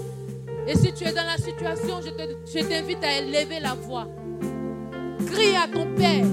Et 0.66 0.76
si 0.76 0.92
tu 0.94 1.04
es 1.04 1.12
dans 1.12 1.24
la 1.26 1.36
situation, 1.38 2.00
je 2.00 2.10
te- 2.10 2.36
je 2.46 2.64
t'invite 2.66 3.02
à 3.04 3.18
élever 3.18 3.60
la 3.60 3.74
voix. 3.74 4.06
Crie 5.32 5.56
à 5.56 5.66
ton 5.68 5.92
Père. 5.94 6.26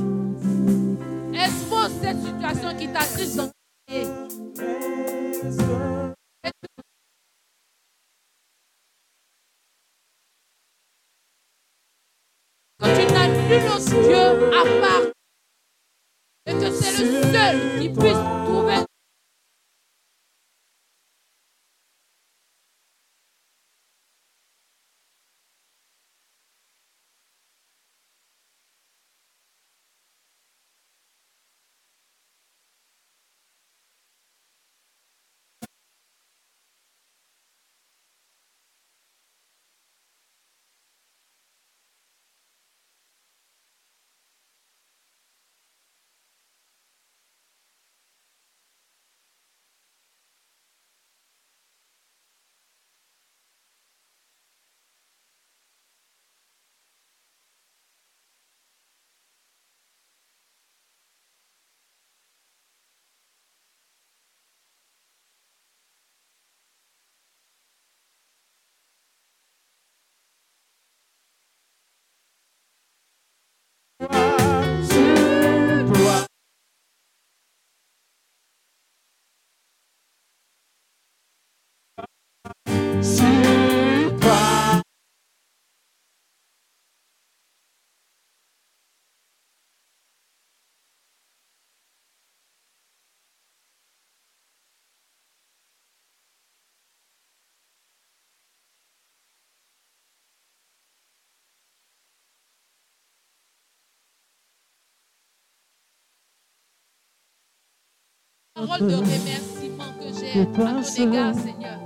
Expose 1.34 1.92
cette 2.02 2.22
situation 2.22 2.78
qui 2.78 2.88
t'attriste 2.92 3.42
foyer. 3.88 4.06
Que 12.80 12.86
tu 12.86 13.14
n'as 13.14 13.28
nul 13.28 13.70
autre 13.74 14.02
Dieu 14.08 14.26
à 14.60 14.64
part. 14.82 15.12
Et 16.46 16.54
que 16.54 16.72
c'est 16.72 17.04
le 17.04 17.22
seul 17.34 17.82
qui 17.82 17.90
puisse 17.90 18.24
trouver 18.46 18.89
parole 108.68 108.88
de 108.88 108.96
remerciement 108.96 109.92
que 110.00 110.08
j'ai 110.20 110.42
à 110.42 110.46
ton 110.46 111.12
égard, 111.12 111.36
Seigneur. 111.36 111.80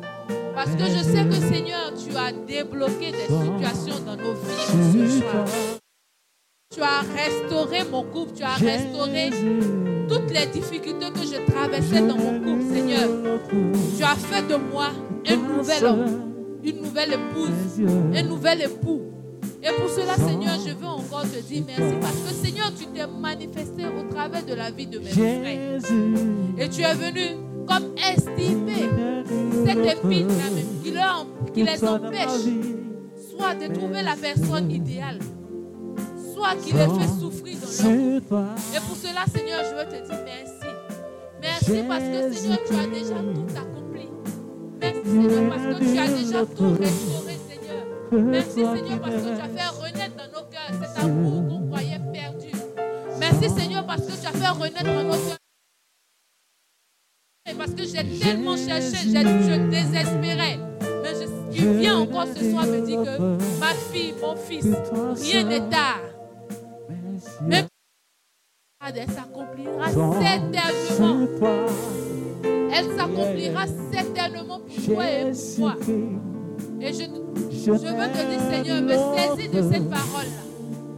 Parce 0.55 0.71
que 0.71 0.85
je 0.85 1.03
sais 1.03 1.25
que, 1.25 1.35
Seigneur, 1.35 1.93
tu 1.95 2.15
as 2.15 2.31
débloqué 2.31 3.11
des 3.11 3.27
situations 3.27 3.99
dans 4.05 4.15
nos 4.15 4.33
vies 4.33 5.09
ce 5.09 5.19
soir. 5.19 5.45
Tu 6.73 6.81
as 6.81 7.01
restauré 7.15 7.83
mon 7.91 8.03
couple, 8.03 8.33
tu 8.35 8.43
as 8.43 8.55
restauré 8.55 9.29
toutes 10.09 10.31
les 10.31 10.47
difficultés 10.47 11.11
que 11.11 11.21
je 11.21 11.51
traversais 11.51 12.01
dans 12.01 12.17
mon 12.17 12.39
couple, 12.39 12.73
Seigneur. 12.73 13.09
Tu 13.97 14.03
as 14.03 14.15
fait 14.15 14.47
de 14.47 14.55
moi 14.55 14.87
un 15.27 15.35
nouvel 15.35 15.85
homme, 15.85 16.33
une 16.63 16.81
nouvelle 16.81 17.13
épouse, 17.13 17.87
un 18.15 18.23
nouvel 18.23 18.61
époux. 18.63 19.01
Et 19.63 19.71
pour 19.79 19.89
cela, 19.89 20.15
Seigneur, 20.15 20.55
je 20.65 20.73
veux 20.73 20.85
encore 20.85 21.23
te 21.23 21.39
dire 21.41 21.63
merci 21.65 21.95
parce 22.01 22.17
que, 22.17 22.33
Seigneur, 22.45 22.71
tu 22.77 22.85
t'es 22.87 23.07
manifesté 23.07 23.85
au 23.85 24.11
travers 24.13 24.45
de 24.45 24.53
la 24.53 24.71
vie 24.71 24.87
de 24.87 24.99
mes 24.99 25.09
frères. 25.09 25.81
Et 26.57 26.69
tu 26.69 26.81
es 26.81 26.93
venu 26.93 27.37
comme 27.67 27.95
extirper 27.95 28.89
cette 29.65 30.05
vie 30.05 30.25
qui, 31.53 31.63
les 31.63 31.83
empêche 31.83 32.43
soit 33.29 33.55
de 33.55 33.73
trouver 33.73 34.01
la 34.03 34.15
personne 34.15 34.69
idéale, 34.71 35.19
soit 36.33 36.55
qui 36.63 36.73
les 36.73 36.79
fait 36.79 37.19
souffrir 37.19 37.57
dans 37.59 37.83
leur 37.83 37.93
vie. 37.93 38.75
Et 38.75 38.79
pour 38.79 38.97
cela, 38.97 39.25
Seigneur, 39.33 39.61
je 39.63 39.75
veux 39.75 39.85
te 39.85 40.05
dire 40.05 40.19
merci. 40.25 40.53
Merci 41.41 41.83
parce 41.87 42.03
que, 42.03 42.33
Seigneur, 42.33 42.59
tu 42.67 42.73
as 42.73 42.87
déjà 42.87 43.15
tout 43.15 43.57
accompli. 43.57 44.07
Merci, 44.79 45.01
Seigneur, 45.05 45.49
parce 45.49 45.63
que 45.63 45.83
tu 45.83 45.97
as 45.97 46.07
déjà 46.07 46.45
tout 46.45 46.71
restauré. 46.79 47.32
Merci, 48.21 48.53
Seigneur, 48.53 48.99
parce 49.01 49.15
que 49.15 49.35
tu 49.35 49.41
as 49.41 49.49
fait 49.49 49.67
renaître 49.69 50.15
dans 50.15 50.39
nos 50.39 50.47
cœurs 50.47 50.71
cet 50.81 51.03
amour 51.03 51.47
qu'on 51.47 51.67
croyait 51.67 52.01
perdu. 52.11 52.51
Merci, 53.19 53.49
Seigneur, 53.49 53.85
parce 53.85 54.01
que 54.01 54.11
tu 54.11 54.27
as 54.27 54.31
fait 54.31 54.47
renaître 54.47 54.83
dans 54.83 55.03
nos 55.03 55.11
cœurs 55.13 55.37
parce 57.57 57.71
que 57.71 57.83
j'ai 57.83 58.19
tellement 58.19 58.57
cherché, 58.57 59.09
je 59.09 59.69
désespérais. 59.69 60.59
Mais 61.01 61.13
je, 61.13 61.55
tu 61.55 61.73
viens 61.79 61.97
encore 61.97 62.25
ce 62.27 62.51
soir 62.51 62.65
me 62.65 62.85
dire 62.85 63.03
que 63.03 63.59
ma 63.59 63.73
fille, 63.91 64.13
mon 64.21 64.35
fils, 64.35 64.65
rien 65.21 65.43
n'est 65.43 65.69
tard. 65.69 66.01
Même 67.41 67.67
elle 68.85 69.09
s'accomplira 69.09 69.87
certainement. 69.87 71.27
Elle 72.75 72.97
s'accomplira 72.97 73.65
certainement 73.93 74.59
pour 74.59 74.85
toi 74.85 75.05
et 75.09 75.31
pour 75.31 75.59
moi. 75.59 75.75
Et 76.85 76.91
je, 76.91 77.03
je 77.03 77.71
veux 77.71 77.79
te 77.79 78.29
dire, 78.29 78.41
Seigneur, 78.51 78.81
me 78.81 78.91
saisis 78.91 79.47
de 79.49 79.61
cette 79.71 79.89
parole-là. 79.89 80.43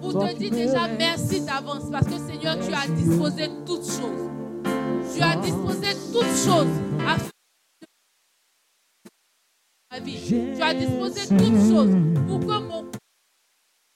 Pour 0.01 0.13
te 0.13 0.33
dire 0.35 0.51
déjà 0.51 0.87
merci 0.87 1.41
d'avance 1.41 1.91
parce 1.91 2.07
que, 2.07 2.17
Seigneur, 2.17 2.57
tu 2.59 2.73
as 2.73 2.87
disposé 2.87 3.49
toutes 3.67 3.85
choses. 3.85 4.31
Tu 5.15 5.21
as 5.21 5.35
disposé 5.35 5.87
toutes 6.11 6.35
choses 6.43 6.67
ma 9.91 9.99
vie. 9.99 10.53
Tu 10.55 10.61
as 10.61 10.73
disposé 10.73 11.27
toutes 11.27 11.61
choses 11.69 11.95
pour 12.27 12.39
que 12.39 12.59
mon 12.59 12.85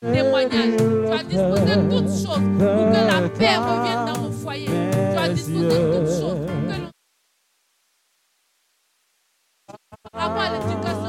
témoignage, 0.02 0.78
tu 0.78 1.12
as 1.12 1.24
disposé 1.24 1.74
toutes 1.90 2.10
choses 2.10 2.46
pour 2.58 2.86
que 2.92 3.02
la 3.08 3.30
paix 3.30 3.58
revienne 3.58 4.06
dans 4.06 4.22
mon 4.22 4.32
foyer. 4.32 4.68
Tu 4.68 5.18
as 5.18 5.30
disposé 5.30 5.68
toutes 5.68 6.08
choses 6.08 6.46
pour 6.46 6.62
que 6.68 6.76
l'on 10.14 10.20
avoir 10.20 10.52
l'éducation 10.54 11.09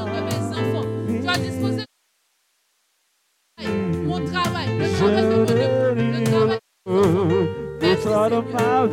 disposé 1.37 1.83
mon 4.05 4.25
travail, 4.25 4.77
le 4.77 4.87
travail 4.97 5.23
de 5.23 5.35
mon 5.35 5.45
époux, 5.45 5.95
le 5.95 6.23
travail 6.25 6.57
de. 6.57 6.61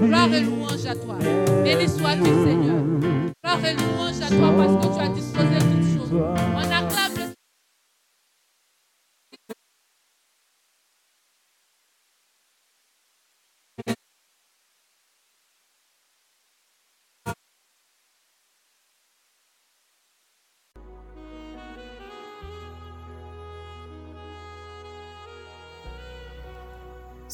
Gloire 0.06 0.35
et 0.35 0.40
louange 0.40 0.86
à 0.86 0.94
toi. 0.94 1.16
Béni 1.65 1.89
sois-tu 1.89 2.24
Seigneur. 2.24 2.82
Gloire 3.43 3.65
et 3.65 3.74
louange 3.74 4.20
à 4.23 4.28
toi 4.28 4.52
parce 4.56 4.86
que 4.86 4.94
tu 4.94 5.01
as 5.01 5.09
disposé 5.09 5.59
toutes 5.59 5.89
choses. 5.94 6.12
On 6.12 6.59
acclame 6.59 7.07